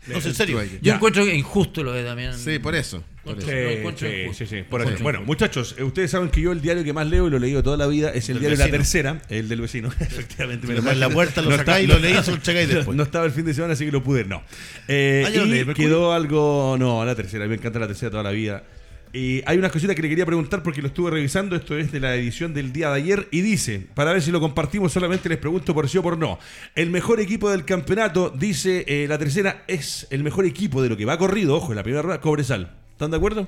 No 0.09 0.17
en 0.17 0.35
serio. 0.35 0.63
Yo 0.63 0.69
Ya. 0.81 0.95
encuentro 0.95 1.25
que 1.25 1.35
injusto 1.35 1.83
lo 1.83 1.93
de 1.93 2.03
Damián. 2.03 2.37
Sí, 2.37 2.59
por 2.59 2.75
eso. 2.75 3.03
por 3.23 3.33
Encuentro- 3.37 3.51
eso. 3.51 3.63
lo 3.63 3.69
Sí, 3.69 3.77
encuentro 3.77 4.07
sí, 4.09 4.15
injusto. 4.15 4.45
sí, 4.45 4.55
sí, 4.57 4.63
por 4.69 4.79
Lo 4.79 4.83
eso. 4.85 4.89
encuentro 4.97 5.03
Bueno, 5.03 5.21
muchachos, 5.25 5.75
eh, 5.77 5.83
ustedes 5.83 6.09
saben 6.11 6.29
que 6.29 6.41
yo 6.41 6.51
el 6.51 6.61
diario 6.61 6.83
que 6.83 6.93
más 6.93 7.05
leo 7.07 7.27
y 7.27 7.29
lo 7.29 7.37
he 7.37 7.39
leído 7.39 7.61
toda 7.61 7.77
la 7.77 7.85
vida 7.87 8.09
es 8.11 8.27
el 8.29 8.35
Del 8.35 8.41
diario 8.41 8.57
La 8.57 8.65
vecino. 8.65 8.77
Tercera, 8.77 9.21
el 9.29 9.47
del 9.49 9.61
vecino, 9.61 9.89
efectivamente. 9.99 10.65
Menos 10.67 10.85
en 10.87 10.99
la 10.99 11.09
puerta 11.09 11.41
lo 11.41 11.49
no 11.51 11.57
sacáis 11.57 11.83
y 11.83 11.87
lo 11.87 11.99
lo 11.99 12.37
checáis 12.37 12.69
después. 12.73 12.95
No 12.97 13.03
estaba 13.03 13.25
el 13.25 13.31
fin 13.31 13.45
de 13.45 13.53
semana, 13.53 13.73
así 13.73 13.85
que 13.85 13.91
lo 13.91 14.03
pude, 14.03 14.25
no. 14.25 14.41
Eh, 14.87 15.23
Ah, 15.27 15.29
y 15.29 15.45
leí, 15.47 15.65
quedó 15.73 16.13
algo, 16.13 16.75
no, 16.79 17.03
la 17.05 17.13
tercera, 17.15 17.43
a 17.43 17.47
mí 17.47 17.51
me 17.51 17.57
encanta 17.57 17.77
la 17.79 17.87
tercera 17.87 18.09
toda 18.11 18.23
la 18.23 18.31
vida. 18.31 18.63
Y 19.11 19.41
hay 19.45 19.57
unas 19.57 19.71
cositas 19.71 19.95
que 19.95 20.01
le 20.03 20.09
quería 20.09 20.25
preguntar 20.25 20.61
porque 20.61 20.81
lo 20.81 20.87
estuve 20.87 21.09
revisando, 21.09 21.55
esto 21.55 21.77
es 21.77 21.91
de 21.91 21.99
la 21.99 22.15
edición 22.15 22.53
del 22.53 22.71
día 22.71 22.89
de 22.89 22.95
ayer, 22.97 23.27
y 23.31 23.41
dice, 23.41 23.87
para 23.95 24.13
ver 24.13 24.21
si 24.21 24.31
lo 24.31 24.39
compartimos, 24.39 24.91
solamente 24.93 25.27
les 25.29 25.39
pregunto 25.39 25.73
por 25.73 25.89
sí 25.89 25.97
o 25.97 26.03
por 26.03 26.17
no. 26.17 26.37
El 26.75 26.91
mejor 26.91 27.19
equipo 27.19 27.49
del 27.49 27.65
campeonato, 27.65 28.29
dice 28.29 28.85
eh, 28.87 29.07
la 29.07 29.17
tercera, 29.17 29.63
es 29.67 30.05
el 30.11 30.23
mejor 30.23 30.45
equipo 30.45 30.81
de 30.83 30.89
lo 30.89 30.97
que 30.97 31.05
va 31.05 31.17
corrido, 31.17 31.55
ojo, 31.55 31.71
en 31.71 31.77
la 31.77 31.83
primera 31.83 32.01
rueda, 32.03 32.21
Cobresal. 32.21 32.71
¿Están 32.91 33.09
de 33.11 33.17
acuerdo? 33.17 33.47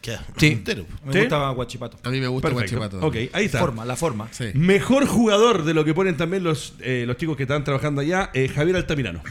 Queda 0.00 0.24
Sí. 0.36 0.48
entero. 0.48 0.84
Me 1.04 1.12
¿Sí? 1.12 1.18
gustaba 1.20 1.50
Guachipato. 1.52 1.98
A 2.02 2.10
mí 2.10 2.18
me 2.18 2.26
gusta 2.26 2.48
Perfecto. 2.48 2.78
Guachipato. 2.78 3.06
Ok, 3.06 3.14
ahí 3.32 3.44
está. 3.44 3.60
Forma, 3.60 3.84
la 3.84 3.94
forma. 3.94 4.26
Sí. 4.32 4.46
Mejor 4.54 5.06
jugador 5.06 5.64
de 5.64 5.72
lo 5.72 5.84
que 5.84 5.94
ponen 5.94 6.16
también 6.16 6.42
los, 6.42 6.74
eh, 6.80 7.04
los 7.06 7.16
chicos 7.16 7.36
que 7.36 7.44
están 7.44 7.62
trabajando 7.62 8.00
allá, 8.00 8.30
eh, 8.34 8.48
Javier 8.48 8.74
Altamirano. 8.74 9.22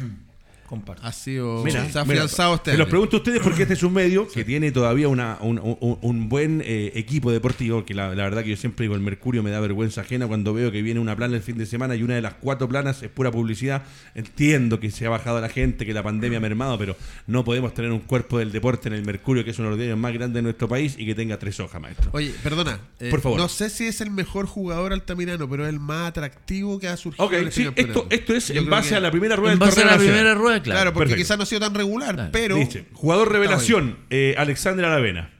Comparto. 0.67 1.01
Ha 1.07 1.11
sido. 1.13 1.63
Mira, 1.63 1.89
se 1.89 1.97
ha 1.97 2.03
mira, 2.03 2.21
afianzado 2.23 2.55
este 2.55 2.71
Se 2.73 2.77
los 2.77 2.87
pregunto 2.89 3.15
a 3.17 3.19
ustedes 3.19 3.39
porque 3.41 3.63
este 3.63 3.73
es 3.73 3.83
un 3.83 3.93
medio 3.93 4.27
que 4.27 4.43
tiene 4.43 4.71
todavía 4.71 5.07
una, 5.07 5.37
un, 5.41 5.57
un- 5.59 5.97
un 6.01 6.29
buen 6.29 6.61
eh, 6.63 6.91
equipo 6.93 7.31
deportivo, 7.31 7.85
que 7.85 7.93
la, 7.93 8.09
la 8.13 8.23
verdad 8.23 8.43
que 8.43 8.49
yo 8.49 8.57
siempre 8.57 8.83
digo, 8.83 8.93
el 8.95 9.01
Mercurio 9.01 9.41
me 9.41 9.49
da 9.49 9.59
vergüenza 9.61 10.01
ajena 10.01 10.27
cuando 10.27 10.53
veo 10.53 10.71
que 10.71 10.81
viene 10.81 10.99
una 10.99 11.15
plana 11.15 11.35
el 11.37 11.41
fin 11.41 11.57
de 11.57 11.65
semana 11.65 11.95
y 11.95 12.03
una 12.03 12.15
de 12.15 12.21
las 12.21 12.33
cuatro 12.35 12.67
planas 12.67 13.01
es 13.01 13.09
pura 13.09 13.31
publicidad. 13.31 13.83
Entiendo 14.13 14.79
que 14.79 14.91
se 14.91 15.05
ha 15.05 15.09
bajado 15.09 15.39
la 15.39 15.49
gente, 15.49 15.85
que 15.85 15.93
la 15.93 16.03
pandemia 16.03 16.37
ha 16.39 16.41
mermado, 16.41 16.77
pero 16.77 16.95
no 17.27 17.45
podemos 17.45 17.73
tener 17.73 17.91
un 17.91 17.99
cuerpo 17.99 18.39
del 18.39 18.51
deporte 18.51 18.89
en 18.89 18.95
el 18.95 19.05
Mercurio, 19.05 19.43
que 19.45 19.51
es 19.51 19.59
uno 19.59 19.67
de 19.67 19.71
los 19.71 19.77
diarios 19.79 19.97
más 19.97 20.13
grandes 20.13 20.35
de 20.35 20.41
nuestro 20.41 20.67
país 20.67 20.95
y 20.97 21.05
que 21.05 21.15
tenga 21.15 21.37
tres 21.39 21.59
hojas, 21.59 21.81
maestro. 21.81 22.09
Oye, 22.13 22.33
perdona. 22.43 22.79
eh, 22.99 23.09
Por 23.09 23.21
favor. 23.21 23.39
No 23.39 23.47
sé 23.47 23.69
si 23.69 23.85
es 23.85 24.01
el 24.01 24.11
mejor 24.11 24.47
jugador 24.47 24.91
altamirano, 24.91 25.49
pero 25.49 25.63
es 25.65 25.69
el 25.69 25.79
más 25.79 26.09
atractivo 26.09 26.79
que 26.79 26.87
ha 26.87 26.97
surgido. 26.97 27.25
Ok, 27.25 27.33
en 27.33 27.47
este 27.47 27.51
sí, 27.61 27.63
campeonato. 27.65 27.99
esto, 28.09 28.15
esto 28.15 28.33
es 28.35 28.47
Yo 28.49 28.61
en 28.61 28.69
base 28.69 28.89
que- 28.89 28.95
a 28.95 28.99
la 28.99 29.11
primera 29.11 29.35
rueda 29.35 29.53
En 29.53 29.59
del 29.59 29.67
base 29.69 29.81
a 29.81 29.85
la 29.85 29.97
primera 29.97 30.33
rueda, 30.33 30.56
claro. 30.61 30.77
Claro, 30.79 30.93
porque 30.93 31.09
perfecto. 31.09 31.23
quizás 31.25 31.37
no 31.37 31.43
ha 31.43 31.45
sido 31.45 31.61
tan 31.61 31.73
regular, 31.73 32.15
Claro. 32.15 32.29
pero. 32.31 32.55
Dice, 32.57 32.85
jugador 32.93 33.31
revelación, 33.31 33.97
eh, 34.09 34.35
Alexander 34.37 34.85
Aravena. 34.85 35.33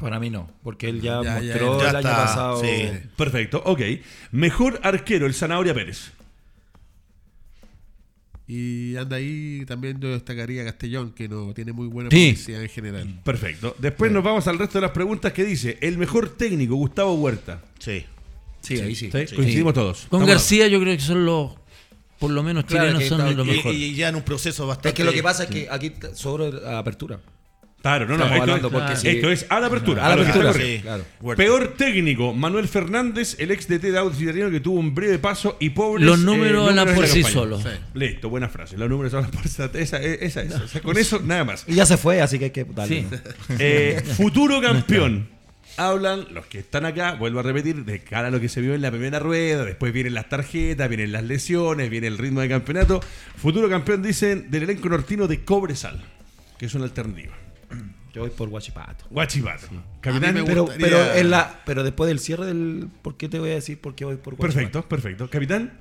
Para 0.00 0.20
mí 0.20 0.30
no, 0.30 0.48
porque 0.62 0.88
él 0.88 1.00
ya, 1.00 1.20
Ya, 1.24 1.40
ya, 1.40 1.52
mostró 1.54 1.80
ya 1.82 1.90
el 1.90 1.96
año 1.96 2.08
está, 2.08 2.16
pasado. 2.24 2.60
sí. 2.62 2.88
Perfecto, 3.16 3.62
ok. 3.64 3.80
Mejor 4.30 4.80
arquero, 4.84 5.26
el 5.26 5.34
Zanahoria 5.34 5.74
Pérez. 5.74 6.12
Y 8.46 8.96
anda 8.96 9.16
ahí 9.16 9.64
también 9.66 10.00
yo 10.00 10.08
destacaría 10.08 10.62
a 10.62 10.64
Castellón, 10.66 11.12
que 11.12 11.28
no 11.28 11.52
tiene 11.52 11.72
muy 11.72 11.86
buena 11.86 12.08
Sí. 12.10 12.30
publicidad 12.32 12.62
en 12.62 12.68
general. 12.70 13.20
Perfecto. 13.22 13.76
Después 13.78 14.10
nos 14.10 14.24
vamos 14.24 14.46
al 14.48 14.58
resto 14.58 14.78
de 14.78 14.82
las 14.82 14.92
preguntas 14.92 15.32
que 15.34 15.44
dice 15.44 15.76
el 15.82 15.98
mejor 15.98 16.30
técnico, 16.30 16.74
Gustavo 16.76 17.14
Huerta. 17.14 17.60
Sí. 17.78 18.06
Sí, 18.62 18.80
ahí 18.80 18.94
sí. 18.94 19.10
¿Sí? 19.12 19.34
Coincidimos 19.36 19.74
todos. 19.74 19.98
Con 20.08 20.20
Estamos 20.22 20.28
García 20.28 20.66
yo 20.68 20.80
creo 20.80 20.94
que 20.96 21.02
son 21.02 21.26
los, 21.26 21.52
por 22.18 22.30
lo 22.30 22.42
menos 22.42 22.64
Claro, 22.64 22.84
chilenos 22.86 23.02
que 23.02 23.08
son 23.08 23.20
está- 23.20 23.32
los 23.36 23.46
y- 23.46 23.50
mejores. 23.50 23.78
Y, 23.78 23.84
y 23.84 23.94
ya 23.94 24.08
en 24.08 24.16
un 24.16 24.22
proceso 24.22 24.66
bastante. 24.66 24.88
Es 24.88 24.94
que 24.94 25.04
lo 25.04 25.12
que 25.12 25.22
pasa 25.22 25.44
es 25.44 25.50
que 25.50 25.68
aquí 25.70 25.92
sobra 26.14 26.48
la 26.50 26.78
apertura. 26.78 27.20
Claro, 27.80 28.06
no, 28.06 28.16
no. 28.16 28.24
Estamos 28.24 28.32
Esto, 28.40 28.42
hablando 28.42 28.66
es, 28.66 28.72
porque 28.72 28.92
esto 29.10 29.26
si- 29.28 29.32
es 29.34 29.46
a 29.48 29.60
la 29.60 29.66
apertura. 29.68 30.04
A 30.04 30.08
la 30.08 30.16
lo 30.16 30.22
apertura, 30.22 30.52
sí. 30.52 30.80
Claro. 30.82 31.04
Peor 31.36 31.74
técnico, 31.76 32.34
Manuel 32.34 32.66
Fernández, 32.66 33.36
el 33.38 33.52
ex 33.52 33.68
DT 33.68 33.92
de 33.92 33.98
Autos 33.98 34.20
Italiano 34.20 34.50
que 34.50 34.58
tuvo 34.58 34.80
un 34.80 34.96
breve 34.96 35.20
paso 35.20 35.56
y 35.60 35.70
pobres. 35.70 36.04
Los 36.04 36.18
números 36.18 36.68
hablan 36.68 36.88
en 36.88 36.94
por 36.96 37.06
sí 37.06 37.22
solos. 37.22 37.62
Sí. 37.62 37.68
Listo, 37.94 38.28
buena 38.30 38.48
frase. 38.48 38.76
Los 38.76 38.90
números 38.90 39.14
hablan 39.14 39.30
por 39.30 39.46
sí 39.46 39.62
Esa, 39.74 39.98
esa 39.98 40.42
es. 40.42 40.54
O 40.56 40.66
sea, 40.66 40.80
con 40.82 40.98
eso, 40.98 41.20
nada 41.24 41.44
más. 41.44 41.64
Y 41.68 41.74
ya 41.74 41.86
se 41.86 41.96
fue, 41.96 42.20
así 42.20 42.36
que 42.40 42.46
hay 42.46 42.50
que 42.50 42.64
darle. 42.64 43.02
Sí. 43.02 43.16
Eh, 43.60 44.02
futuro 44.16 44.60
campeón. 44.60 45.28
Hablan 45.78 46.26
los 46.34 46.44
que 46.46 46.58
están 46.58 46.84
acá, 46.84 47.14
vuelvo 47.14 47.40
a 47.40 47.42
repetir, 47.42 47.84
de 47.84 48.00
cara 48.00 48.28
a 48.28 48.30
lo 48.30 48.40
que 48.40 48.48
se 48.48 48.60
vio 48.60 48.74
en 48.74 48.82
la 48.82 48.90
primera 48.90 49.18
rueda, 49.20 49.64
después 49.64 49.92
vienen 49.92 50.12
las 50.14 50.28
tarjetas, 50.28 50.88
vienen 50.88 51.12
las 51.12 51.22
lesiones, 51.24 51.88
viene 51.88 52.06
el 52.08 52.18
ritmo 52.18 52.40
de 52.40 52.48
campeonato. 52.48 53.00
Futuro 53.36 53.68
campeón, 53.68 54.02
dicen, 54.02 54.50
del 54.50 54.64
elenco 54.64 54.88
nortino 54.88 55.26
de 55.28 55.44
Cobresal, 55.44 56.02
que 56.58 56.66
es 56.66 56.74
una 56.74 56.84
alternativa. 56.84 57.32
Yo 58.12 58.22
voy 58.22 58.30
por 58.30 58.48
Guachipato. 58.48 59.04
Guachipato. 59.10 59.66
Capitán, 60.00 60.34
me 60.34 60.42
Pero, 60.42 60.62
gustaría- 60.62 60.86
pero, 60.86 61.14
en 61.14 61.30
la, 61.30 61.60
pero 61.64 61.84
después 61.84 62.08
del 62.08 62.18
cierre 62.18 62.46
del. 62.46 62.88
¿Por 63.02 63.16
qué 63.16 63.28
te 63.28 63.38
voy 63.38 63.50
a 63.50 63.54
decir 63.54 63.78
por 63.80 63.94
qué 63.94 64.04
voy 64.04 64.16
por 64.16 64.34
Guachipato? 64.34 64.82
perfecto, 64.82 64.88
perfecto. 64.88 65.30
Capitán, 65.30 65.72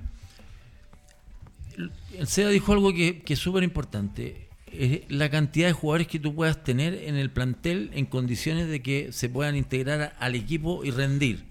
El 2.18 2.28
SEA 2.28 2.50
dijo 2.50 2.74
algo 2.74 2.94
que, 2.94 3.22
que 3.22 3.34
es 3.34 3.40
súper 3.40 3.64
importante. 3.64 4.47
Es 4.72 5.02
la 5.10 5.30
cantidad 5.30 5.68
de 5.68 5.74
jugadores 5.74 6.08
que 6.08 6.20
tú 6.20 6.36
puedas 6.36 6.64
tener 6.64 6.94
en 6.94 7.16
el 7.16 7.30
plantel 7.32 7.90
en 7.94 8.06
condiciones 8.06 8.68
de 8.68 8.82
que 8.82 9.12
se 9.12 9.30
puedan 9.30 9.56
integrar 9.56 10.02
a- 10.02 10.06
al 10.20 10.36
equipo 10.36 10.84
y 10.84 10.92
rendir. 10.92 11.46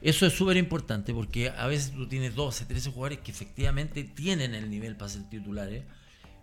Eso 0.00 0.26
es 0.26 0.32
súper 0.32 0.56
importante 0.56 1.12
porque 1.12 1.50
a 1.50 1.66
veces 1.66 1.92
tú 1.92 2.06
tienes 2.08 2.34
12, 2.34 2.64
13 2.64 2.90
jugadores 2.90 3.18
que 3.18 3.30
efectivamente 3.32 4.04
tienen 4.04 4.54
el 4.54 4.70
nivel 4.70 4.96
para 4.96 5.08
ser 5.10 5.28
titulares, 5.28 5.82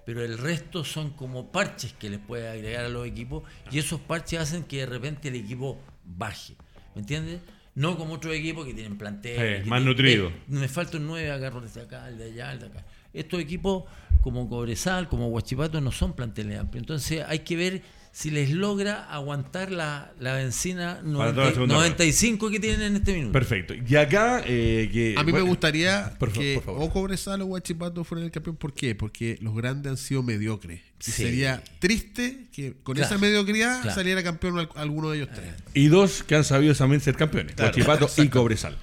pero 0.06 0.24
el 0.24 0.38
resto 0.38 0.84
son 0.84 1.12
como 1.12 1.52
parches 1.52 1.94
que 1.94 2.10
les 2.10 2.20
puedes 2.20 2.52
agregar 2.54 2.86
a 2.86 2.90
los 2.90 3.08
equipos 3.08 3.44
y 3.72 3.80
esos 3.80 4.00
parches 4.02 4.40
hacen 4.42 4.64
que 4.64 4.78
de 4.80 4.86
repente 4.86 5.30
el 5.30 5.36
equipo 5.36 5.82
baje. 6.06 6.54
¿Me 6.94 7.02
entiendes? 7.02 7.40
No 7.74 7.98
como 7.98 8.14
otros 8.14 8.36
equipos 8.36 8.66
que 8.66 8.74
tienen 8.74 8.98
plantel. 8.98 9.34
Sí, 9.36 9.64
que 9.64 9.70
más 9.70 9.80
tienen- 9.80 9.86
nutrido. 9.86 10.28
eh, 10.28 10.34
me 10.48 10.68
falta 10.68 10.98
un 10.98 11.08
9, 11.08 11.32
agarro 11.32 11.62
desde 11.62 11.82
acá, 11.82 12.08
el 12.10 12.18
de 12.18 12.26
allá, 12.26 12.52
el 12.54 12.60
de 12.60 12.66
acá. 12.68 12.86
Estos 13.14 13.40
equipos 13.40 13.86
como 14.26 14.50
Cobresal, 14.50 15.08
como 15.08 15.28
Huachipato, 15.28 15.80
no 15.82 15.92
son 15.92 16.14
planteles 16.16 16.58
amplios. 16.60 16.82
Entonces 16.82 17.24
hay 17.28 17.40
que 17.40 17.56
ver 17.56 17.84
si 18.12 18.32
les 18.32 18.50
logra 18.50 19.04
aguantar 19.14 19.72
la, 19.72 20.12
la 20.20 20.34
benzina 20.34 20.96
Para 20.96 21.04
toda 21.04 21.12
la 21.26 21.32
90 21.34 21.54
segunda 21.54 21.76
95 21.76 22.50
que 22.50 22.60
tienen 22.60 22.82
en 22.82 22.96
este 22.96 23.14
minuto. 23.14 23.34
perfecto. 23.34 23.74
Y 23.76 23.96
acá, 23.98 24.42
eh, 24.48 24.90
que. 24.92 25.16
A 25.18 25.24
mí 25.24 25.32
me 25.32 25.42
gustaría 25.42 26.16
por 26.18 26.32
que 26.32 26.56
por 26.56 26.64
favor. 26.64 26.82
o 26.84 26.90
Cobresal 26.92 27.42
o 27.42 27.46
Guachipato 27.46 28.04
fueran 28.04 28.26
el 28.26 28.32
campeón. 28.32 28.56
¿Por 28.56 28.74
qué? 28.74 28.96
Porque 28.96 29.38
los 29.42 29.54
grandes 29.56 29.92
han 29.92 29.98
sido 29.98 30.24
mediocres. 30.24 30.82
Sí. 30.98 31.12
sería 31.12 31.62
triste 31.80 32.48
que 32.52 32.74
con 32.82 32.96
Claro, 32.96 33.14
esa 33.14 33.20
mediocridad 33.22 33.82
claro. 33.82 33.96
saliera 33.96 34.24
campeón 34.24 34.58
al- 34.58 34.70
alguno 34.76 35.12
de 35.12 35.18
ellos 35.18 35.30
tres. 35.36 35.54
Y 35.76 35.88
dos 35.90 36.24
que 36.24 36.36
han 36.36 36.44
sabido 36.46 36.74
también 36.74 37.02
ser 37.02 37.16
campeones, 37.16 37.56
Guachipato 37.56 38.10
y 38.18 38.30
Cobresal. 38.30 38.76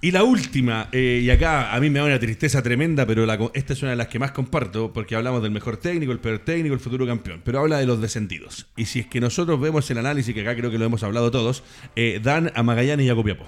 Y 0.00 0.10
la 0.10 0.22
última, 0.22 0.88
eh, 0.92 1.20
y 1.22 1.30
acá 1.30 1.74
a 1.74 1.80
mí 1.80 1.88
me 1.88 1.98
da 1.98 2.04
una 2.04 2.18
tristeza 2.18 2.62
tremenda, 2.62 3.06
pero 3.06 3.24
la 3.24 3.38
esta 3.54 3.72
es 3.72 3.82
una 3.82 3.92
de 3.92 3.96
las 3.96 4.08
que 4.08 4.18
más 4.18 4.32
comparto, 4.32 4.92
porque 4.92 5.16
hablamos 5.16 5.42
del 5.42 5.50
mejor 5.50 5.78
técnico, 5.78 6.12
el 6.12 6.18
peor 6.18 6.40
técnico, 6.40 6.74
el 6.74 6.80
futuro 6.80 7.06
campeón, 7.06 7.40
pero 7.44 7.60
habla 7.60 7.78
de 7.78 7.86
los 7.86 8.00
descendidos. 8.00 8.66
Y 8.76 8.84
si 8.84 9.00
es 9.00 9.06
que 9.06 9.20
nosotros 9.20 9.58
vemos 9.60 9.90
el 9.90 9.98
análisis, 9.98 10.34
que 10.34 10.42
acá 10.42 10.54
creo 10.54 10.70
que 10.70 10.78
lo 10.78 10.84
hemos 10.84 11.02
hablado 11.02 11.30
todos, 11.30 11.62
eh, 11.96 12.20
dan 12.22 12.52
a 12.54 12.62
Magallanes 12.62 13.06
y 13.06 13.10
a 13.10 13.14
Copiapó. 13.14 13.46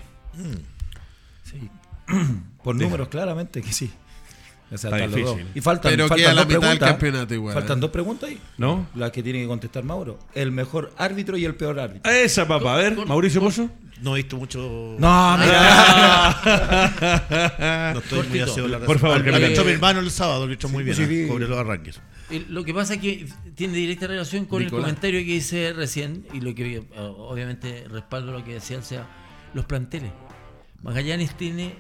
Sí. 1.45 1.69
Por 2.63 2.77
números, 2.77 3.09
claramente 3.09 3.61
que 3.61 3.73
sí. 3.73 3.91
O 4.71 4.77
sea, 4.79 4.91
Está 4.91 4.97
están 5.05 5.11
los 5.12 5.17
difícil. 5.17 5.47
dos. 5.47 5.57
Y 5.57 5.61
faltan, 5.61 5.93
Pero 5.93 6.09
faltan 6.09 6.19
queda 6.25 6.35
la 6.35 6.41
dos 6.41 6.49
mitad 6.49 6.61
del 6.61 6.69
preguntas. 6.79 6.89
campeonato 6.91 7.35
igual, 7.35 7.55
Faltan 7.55 7.79
¿eh? 7.79 7.81
dos 7.81 7.91
preguntas 7.91 8.29
ahí. 8.31 8.39
¿No? 8.59 8.87
Las 8.97 9.11
que 9.12 9.23
tiene 9.23 9.41
que 9.41 9.47
contestar 9.47 9.85
Mauro. 9.85 10.19
El 10.35 10.51
mejor 10.51 10.93
árbitro 10.99 11.37
y 11.37 11.45
el 11.45 11.55
peor 11.55 11.79
árbitro. 11.79 12.11
Esa, 12.11 12.49
papá. 12.49 12.75
A 12.75 12.79
ver, 12.79 13.07
Mauricio 13.07 13.41
Pozo. 13.41 13.71
No 14.03 14.14
he 14.14 14.19
visto 14.21 14.37
mucho. 14.37 14.59
No, 14.99 15.37
No 15.39 15.45
estoy 18.01 18.29
muy 18.29 18.69
la 18.69 18.79
Por 18.81 18.99
favor. 18.99 19.25
Lo 19.25 19.37
hecho 19.39 19.64
mi 19.64 19.73
hermano 19.73 20.01
el 20.01 20.11
sábado, 20.11 20.47
lo 20.47 20.53
hecho 20.53 20.69
muy 20.69 20.85
bien. 20.85 20.97
sí. 20.97 21.03
¿eh? 21.03 21.29
Los 21.39 21.59
arranques. 21.59 22.01
Eh, 22.31 22.45
Lo 22.49 22.64
que 22.64 22.75
pasa 22.75 22.95
es 22.95 23.01
que 23.01 23.27
tiene 23.55 23.75
directa 23.75 24.07
relación 24.09 24.45
con 24.47 24.62
Nicolás. 24.62 24.81
el 24.81 24.85
comentario 24.95 25.21
que 25.21 25.35
hice 25.37 25.73
recién 25.73 26.27
y 26.35 26.41
lo 26.41 26.55
que 26.55 26.77
eh, 26.77 26.83
obviamente 26.99 27.87
respaldo 27.89 28.33
lo 28.33 28.45
que 28.45 28.55
decía 28.55 28.83
sea 28.83 29.07
los 29.55 29.64
planteles. 29.64 30.11
Magallanes 30.83 31.37
tiene 31.37 31.75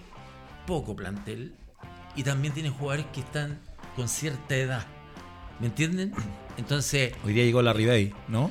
poco 0.66 0.96
plantel 0.96 1.52
y 2.16 2.22
también 2.22 2.52
tiene 2.54 2.70
jugadores 2.70 3.06
que 3.12 3.20
están 3.20 3.58
con 3.94 4.08
cierta 4.08 4.56
edad. 4.56 4.86
¿Me 5.60 5.66
entienden? 5.66 6.12
Entonces, 6.58 7.12
Hoy 7.24 7.32
día 7.32 7.44
llegó 7.44 7.62
la 7.62 7.72
Ribey, 7.72 8.12
¿no? 8.28 8.50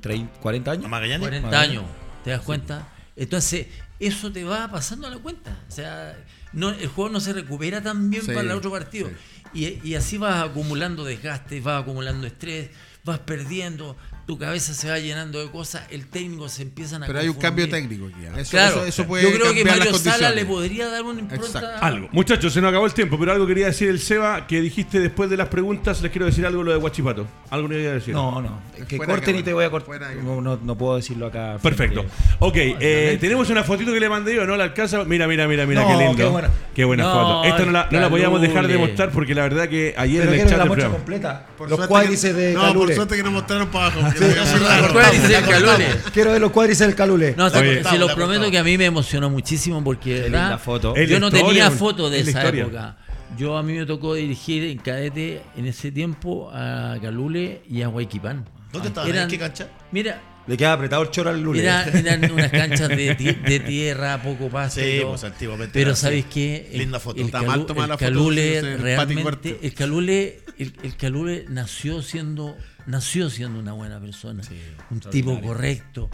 30, 0.00 0.40
40 0.40 0.70
años. 0.72 0.84
¿A 0.86 0.88
Magallanes? 0.88 1.20
40 1.20 1.46
Magallanes. 1.46 1.78
años, 1.78 1.90
¿te 2.24 2.30
das 2.30 2.40
cuenta? 2.42 2.88
Entonces, 3.16 3.66
eso 4.00 4.32
te 4.32 4.42
va 4.44 4.68
pasando 4.70 5.06
a 5.06 5.10
la 5.10 5.18
cuenta. 5.18 5.56
O 5.68 5.70
sea, 5.70 6.16
no, 6.52 6.70
el 6.70 6.88
juego 6.88 7.10
no 7.10 7.20
se 7.20 7.32
recupera 7.32 7.82
tan 7.82 8.10
bien 8.10 8.22
Sí, 8.22 8.28
para 8.32 8.40
el 8.42 8.50
otro 8.52 8.70
partido. 8.70 9.08
sí. 9.08 9.14
Y, 9.54 9.86
y 9.90 9.94
así 9.96 10.16
vas 10.16 10.42
acumulando 10.42 11.04
desgaste, 11.04 11.60
vas 11.60 11.82
acumulando 11.82 12.26
estrés, 12.26 12.70
vas 13.04 13.18
perdiendo, 13.18 13.98
tu 14.32 14.38
cabeza 14.38 14.72
se 14.72 14.88
va 14.88 14.98
llenando 14.98 15.40
de 15.44 15.50
cosas, 15.50 15.82
el 15.90 16.06
técnico 16.06 16.48
se 16.48 16.62
empiezan 16.62 17.02
a 17.02 17.06
Pero 17.06 17.18
hay 17.18 17.28
un 17.28 17.34
cambio 17.34 17.66
confundir. 17.68 17.88
técnico 17.98 18.16
aquí. 18.16 18.24
¿eh? 18.26 18.40
Eso, 18.42 18.50
Claro, 18.50 18.76
eso, 18.76 18.84
eso 18.86 19.06
puede 19.06 19.24
yo 19.24 19.30
creo 19.32 19.52
que 19.52 19.56
cambiar 19.62 19.78
Mario 19.78 19.92
las 19.92 20.00
Sala 20.00 20.12
condiciones. 20.16 20.36
le 20.36 20.44
podría 20.46 20.88
dar 20.88 21.02
una 21.02 21.20
impronta. 21.20 21.46
Exacto. 21.46 21.84
Algo. 21.84 22.08
Muchachos, 22.12 22.52
se 22.54 22.60
nos 22.62 22.70
acabó 22.70 22.86
el 22.86 22.94
tiempo, 22.94 23.18
pero 23.18 23.32
algo 23.32 23.46
quería 23.46 23.66
decir 23.66 23.90
el 23.90 24.00
Seba, 24.00 24.46
que 24.46 24.60
dijiste 24.62 25.00
después 25.00 25.28
de 25.28 25.36
las 25.36 25.48
preguntas, 25.48 26.00
les 26.00 26.10
quiero 26.10 26.24
decir 26.26 26.46
algo 26.46 26.62
lo 26.62 26.72
de 26.72 26.78
Guachipato. 26.78 27.26
Algo 27.50 27.68
le 27.68 27.82
iba 27.82 27.90
a 27.90 27.94
decir. 27.94 28.14
No, 28.14 28.40
no. 28.40 28.60
Que 28.88 28.96
Fuera 28.96 29.12
corten 29.12 29.30
y 29.36 29.38
cámara, 29.38 29.44
te 29.44 29.52
voy 29.52 29.64
a 29.66 29.70
cortar. 29.70 30.16
No, 30.16 30.40
no, 30.40 30.58
no 30.62 30.78
puedo 30.78 30.96
decirlo 30.96 31.26
acá. 31.26 31.58
Perfecto. 31.62 32.04
frente. 32.04 32.36
Ok, 32.38 32.56
eh, 32.56 33.18
tenemos 33.20 33.50
una 33.50 33.62
fotito 33.64 33.92
que 33.92 34.00
le 34.00 34.08
mandé 34.08 34.34
yo, 34.34 34.46
¿no? 34.46 34.56
La 34.56 34.64
alcanza. 34.64 35.04
Mira, 35.04 35.26
mira, 35.28 35.46
mira, 35.46 35.66
mira, 35.66 35.82
No, 35.82 35.88
qué 35.88 36.04
lindo. 36.04 36.16
qué 36.16 36.24
buena. 36.24 36.50
Qué 36.74 36.84
buena 36.84 37.02
No, 37.04 37.12
foto. 37.12 37.44
Esta 37.44 37.64
no 37.66 37.72
la, 37.72 37.88
no 37.90 38.00
la 38.00 38.08
podíamos 38.08 38.40
dejar 38.40 38.66
de 38.66 38.78
mostrar 38.78 39.10
porque 39.10 39.34
la 39.34 39.42
verdad 39.42 39.68
que 39.68 39.94
ayer 39.98 40.22
Pero 40.22 40.32
en 40.32 40.40
el 40.40 40.48
chat 40.48 40.66
completa. 40.66 41.46
Por 41.58 41.68
los 41.68 41.86
cuádrices 41.86 42.34
de 42.34 42.54
No, 42.54 42.72
por 42.72 42.92
suerte 42.94 43.16
que 43.16 43.22
no 43.22 43.30
mostraron 43.30 43.68
para 43.68 43.86
abajo. 43.86 44.00
Los 44.22 45.28
del 45.28 45.44
Calule. 45.44 45.86
Quiero 46.12 46.32
ver 46.32 46.40
los 46.40 46.52
cuádrices 46.52 46.86
del 46.86 46.96
Calule. 46.96 47.34
No, 47.36 47.46
Oye. 47.46 47.82
se, 47.82 47.90
se 47.90 47.98
lo 47.98 48.06
Está 48.06 48.14
prometo 48.16 48.50
que 48.50 48.58
a 48.58 48.64
mí 48.64 48.78
me 48.78 48.86
emocionó 48.86 49.30
muchísimo 49.30 49.82
porque 49.82 50.22
verdad, 50.22 50.58
foto. 50.60 50.94
Yo 50.96 51.14
la 51.14 51.18
no 51.20 51.30
tenía 51.30 51.70
foto 51.70 52.08
de 52.10 52.20
es 52.20 52.24
la 52.26 52.30
esa 52.30 52.38
historia. 52.40 52.62
época. 52.62 52.96
Yo 53.38 53.56
a 53.56 53.62
mí 53.62 53.72
me 53.72 53.86
tocó 53.86 54.14
dirigir 54.14 54.64
en 54.64 54.78
cadete 54.78 55.42
en 55.56 55.66
ese 55.66 55.90
tiempo 55.90 56.50
a 56.52 56.96
Calule 57.00 57.62
y 57.68 57.80
a 57.82 57.88
Huayquipán. 57.88 58.44
¿Dónde 58.72 58.88
estaban? 58.88 59.14
¿En 59.16 59.28
qué 59.28 59.38
cancha? 59.38 59.68
Mira, 59.90 60.20
Le 60.46 60.56
queda 60.56 60.72
apretado 60.74 61.02
el 61.02 61.10
choro 61.10 61.30
al 61.30 61.40
Lule. 61.40 61.62
era- 61.62 61.84
eran 61.84 62.30
unas 62.32 62.50
canchas 62.50 62.88
de, 62.88 63.14
ti- 63.14 63.32
de 63.32 63.60
tierra, 63.60 64.20
poco 64.22 64.48
pasto. 64.48 64.80
y 64.80 64.84
Sí, 64.98 65.00
pues 65.06 65.24
antiguamente. 65.24 65.70
Pero. 65.72 65.94
¿sabes 65.96 66.24
qué? 66.26 66.68
El, 66.72 66.78
Linda 66.80 66.98
foto. 67.00 67.20
El, 67.20 67.26
Está 67.26 67.40
Calu- 67.40 67.46
mal 67.46 67.66
tomada 67.66 67.84
el 67.84 67.90
la 67.90 67.96
foto, 67.98 68.04
Calule 68.10 68.58
el 68.58 68.64
Pati 68.66 68.82
realmente, 68.82 69.22
Huerta. 69.24 69.48
el 69.62 69.74
Calule, 69.74 70.40
el, 70.58 70.72
el 70.82 70.96
Calule 70.96 71.44
nació 71.48 72.02
siendo, 72.02 72.56
nació 72.86 73.30
siendo 73.30 73.58
una 73.58 73.72
buena 73.72 74.00
persona, 74.00 74.42
un 74.90 75.00
tipo 75.00 75.40
correcto. 75.40 76.10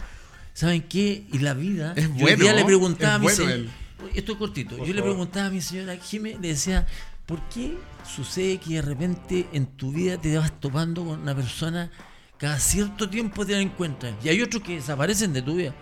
¿Saben 0.53 0.81
qué? 0.83 1.25
Y 1.31 1.39
la 1.39 1.53
vida. 1.53 1.93
Es 1.95 2.07
yo 2.09 2.13
bueno, 2.15 2.43
día 2.43 2.53
le 2.53 2.65
preguntaba 2.65 3.15
a 3.15 3.19
mi 3.19 3.23
bueno 3.23 3.37
señora-. 3.37 3.71
Esto 4.13 4.31
es 4.33 4.37
cortito. 4.37 4.85
yo 4.85 4.93
le 4.93 5.01
preguntaba 5.01 5.47
a 5.47 5.49
mi 5.49 5.61
señora 5.61 5.95
Jimé, 5.97 6.37
le 6.41 6.49
decía, 6.49 6.85
¿por 7.25 7.41
qué 7.49 7.77
sucede 8.05 8.57
que 8.57 8.75
de 8.75 8.81
repente 8.81 9.47
en 9.53 9.67
tu 9.67 9.91
vida 9.91 10.19
te 10.19 10.37
vas 10.37 10.57
topando 10.59 11.05
con 11.05 11.21
una 11.21 11.35
persona 11.35 11.91
cada 12.37 12.59
cierto 12.59 13.09
tiempo 13.09 13.45
te 13.45 13.53
la 13.53 13.59
encuentras? 13.59 14.13
Y 14.23 14.29
hay 14.29 14.41
otros 14.41 14.63
que 14.63 14.75
desaparecen 14.75 15.33
de 15.33 15.41
tu 15.41 15.55
vida. 15.55 15.73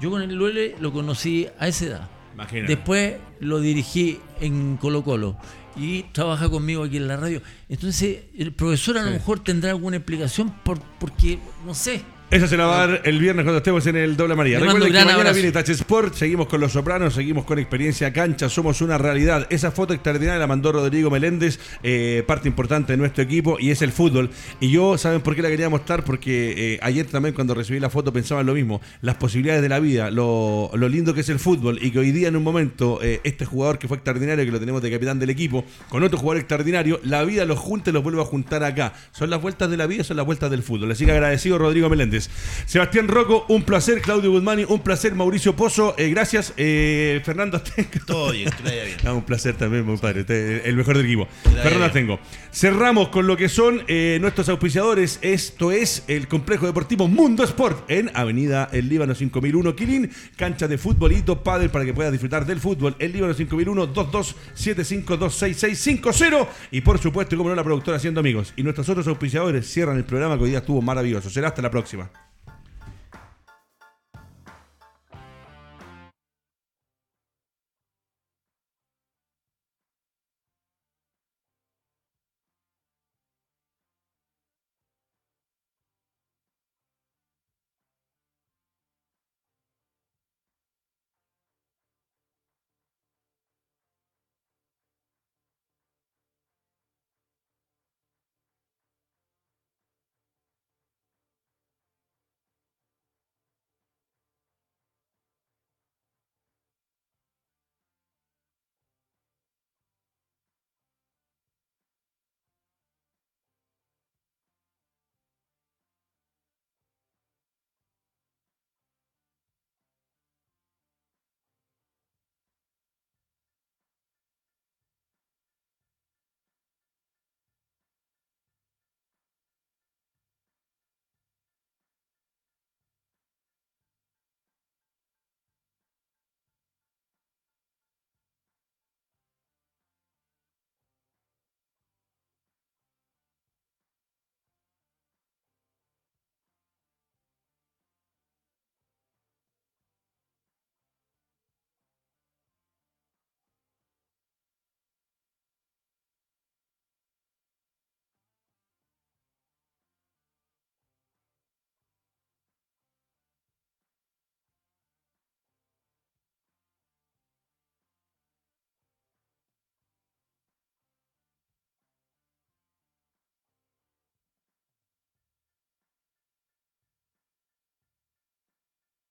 Yo 0.00 0.10
con 0.10 0.22
el 0.22 0.34
Luele 0.34 0.76
lo 0.80 0.92
conocí 0.92 1.48
a 1.58 1.68
esa 1.68 1.84
edad. 1.84 2.10
Imagínate. 2.34 2.74
Después 2.74 3.16
lo 3.40 3.60
dirigí 3.60 4.20
en 4.40 4.76
Colo 4.76 5.02
Colo 5.04 5.38
y 5.76 6.04
trabaja 6.12 6.48
conmigo 6.48 6.84
aquí 6.84 6.96
en 6.96 7.08
la 7.08 7.16
radio. 7.16 7.42
Entonces, 7.68 8.24
el 8.36 8.52
profesor 8.52 8.98
a 8.98 9.02
lo 9.02 9.10
mejor 9.10 9.40
tendrá 9.40 9.70
alguna 9.70 9.96
explicación 9.96 10.50
por, 10.64 10.80
porque, 10.98 11.38
no 11.64 11.74
sé. 11.74 12.02
Esa 12.28 12.48
se 12.48 12.56
la 12.56 12.66
va 12.66 12.82
a 12.82 12.86
dar 12.88 13.02
el 13.04 13.20
viernes 13.20 13.44
cuando 13.44 13.58
estemos 13.58 13.86
en 13.86 13.94
el 13.94 14.16
Doble 14.16 14.34
María. 14.34 14.58
Recuerden 14.58 14.90
que 14.90 14.98
mañana 14.98 15.14
abrazo. 15.14 15.34
viene 15.36 15.52
Touch 15.52 15.68
Sport, 15.68 16.14
seguimos 16.14 16.48
con 16.48 16.60
Los 16.60 16.72
Sopranos, 16.72 17.14
seguimos 17.14 17.44
con 17.44 17.60
Experiencia 17.60 18.12
Cancha, 18.12 18.48
somos 18.48 18.80
una 18.80 18.98
realidad. 18.98 19.46
Esa 19.48 19.70
foto 19.70 19.94
extraordinaria 19.94 20.40
la 20.40 20.48
mandó 20.48 20.72
Rodrigo 20.72 21.08
Meléndez, 21.08 21.60
eh, 21.84 22.24
parte 22.26 22.48
importante 22.48 22.94
de 22.94 22.96
nuestro 22.96 23.22
equipo, 23.22 23.58
y 23.60 23.70
es 23.70 23.80
el 23.80 23.92
fútbol. 23.92 24.30
Y 24.58 24.72
yo, 24.72 24.98
¿saben 24.98 25.20
por 25.20 25.36
qué 25.36 25.42
la 25.42 25.50
quería 25.50 25.68
mostrar? 25.68 26.02
Porque 26.02 26.74
eh, 26.74 26.78
ayer 26.82 27.06
también 27.06 27.32
cuando 27.32 27.54
recibí 27.54 27.78
la 27.78 27.90
foto 27.90 28.12
pensaba 28.12 28.40
en 28.40 28.48
lo 28.48 28.54
mismo, 28.54 28.80
las 29.02 29.14
posibilidades 29.14 29.62
de 29.62 29.68
la 29.68 29.78
vida, 29.78 30.10
lo, 30.10 30.72
lo 30.74 30.88
lindo 30.88 31.14
que 31.14 31.20
es 31.20 31.28
el 31.28 31.38
fútbol, 31.38 31.78
y 31.80 31.92
que 31.92 32.00
hoy 32.00 32.10
día 32.10 32.26
en 32.26 32.34
un 32.34 32.42
momento 32.42 32.98
eh, 33.04 33.20
este 33.22 33.44
jugador 33.44 33.78
que 33.78 33.86
fue 33.86 33.98
extraordinario, 33.98 34.44
que 34.44 34.50
lo 34.50 34.58
tenemos 34.58 34.82
de 34.82 34.90
capitán 34.90 35.20
del 35.20 35.30
equipo, 35.30 35.64
con 35.88 36.02
otro 36.02 36.18
jugador 36.18 36.38
extraordinario, 36.38 36.98
la 37.04 37.22
vida 37.22 37.44
los 37.44 37.60
junta 37.60 37.90
y 37.90 37.92
los 37.92 38.02
vuelve 38.02 38.20
a 38.20 38.24
juntar 38.24 38.64
acá. 38.64 38.94
Son 39.12 39.30
las 39.30 39.40
vueltas 39.40 39.70
de 39.70 39.76
la 39.76 39.86
vida, 39.86 40.02
son 40.02 40.16
las 40.16 40.26
vueltas 40.26 40.50
del 40.50 40.64
fútbol. 40.64 40.90
Así 40.90 41.06
que 41.06 41.12
agradecido 41.12 41.56
Rodrigo 41.56 41.88
Meléndez. 41.88 42.15
Sebastián 42.66 43.08
Rocco, 43.08 43.44
un 43.48 43.62
placer. 43.62 44.00
Claudio 44.00 44.30
Guzmani, 44.30 44.64
un 44.64 44.80
placer. 44.80 45.14
Mauricio 45.14 45.56
Pozo, 45.56 45.94
eh, 45.98 46.10
gracias. 46.10 46.52
Eh, 46.56 47.20
Fernando 47.24 47.56
Astengo. 47.56 47.90
Todo 48.06 48.32
bien, 48.32 48.50
que 48.50 48.62
vaya 48.62 48.84
bien. 48.84 48.96
Ah, 49.06 49.12
un 49.12 49.22
placer 49.22 49.54
también, 49.56 49.84
muy 49.84 49.98
padre. 49.98 50.24
El 50.64 50.74
mejor 50.74 50.96
del 50.96 51.06
equipo. 51.06 51.28
Fernando. 51.44 51.84
Astengo. 51.84 52.18
Cerramos 52.52 53.10
con 53.10 53.28
lo 53.28 53.36
que 53.36 53.48
son 53.48 53.84
eh, 53.86 54.18
nuestros 54.20 54.48
auspiciadores. 54.48 55.20
Esto 55.22 55.70
es 55.70 56.02
el 56.08 56.26
complejo 56.26 56.66
deportivo 56.66 57.06
Mundo 57.06 57.44
Sport 57.44 57.88
en 57.90 58.10
Avenida 58.14 58.68
El 58.72 58.88
Líbano 58.88 59.14
5001 59.14 59.76
Quilín. 59.76 60.10
Cancha 60.36 60.66
de 60.66 60.76
futbolito, 60.78 61.44
pádel 61.44 61.70
para 61.70 61.84
que 61.84 61.94
puedas 61.94 62.10
disfrutar 62.10 62.44
del 62.46 62.58
fútbol. 62.58 62.96
El 62.98 63.12
Líbano 63.12 63.34
5001 63.34 63.94
2275266550 63.94 66.16
y 66.70 66.80
por 66.80 66.98
supuesto, 66.98 67.36
como 67.36 67.50
no, 67.50 67.54
la 67.54 67.64
productora 67.64 67.98
Haciendo 67.98 68.20
Amigos. 68.20 68.52
Y 68.56 68.62
nuestros 68.62 68.88
otros 68.88 69.06
auspiciadores 69.06 69.70
cierran 69.70 69.96
el 69.96 70.04
programa 70.04 70.36
que 70.36 70.44
hoy 70.44 70.50
día 70.50 70.60
estuvo 70.60 70.82
maravilloso. 70.82 71.30
Será 71.30 71.48
hasta 71.48 71.62
la 71.62 71.70
próxima. 71.70 72.05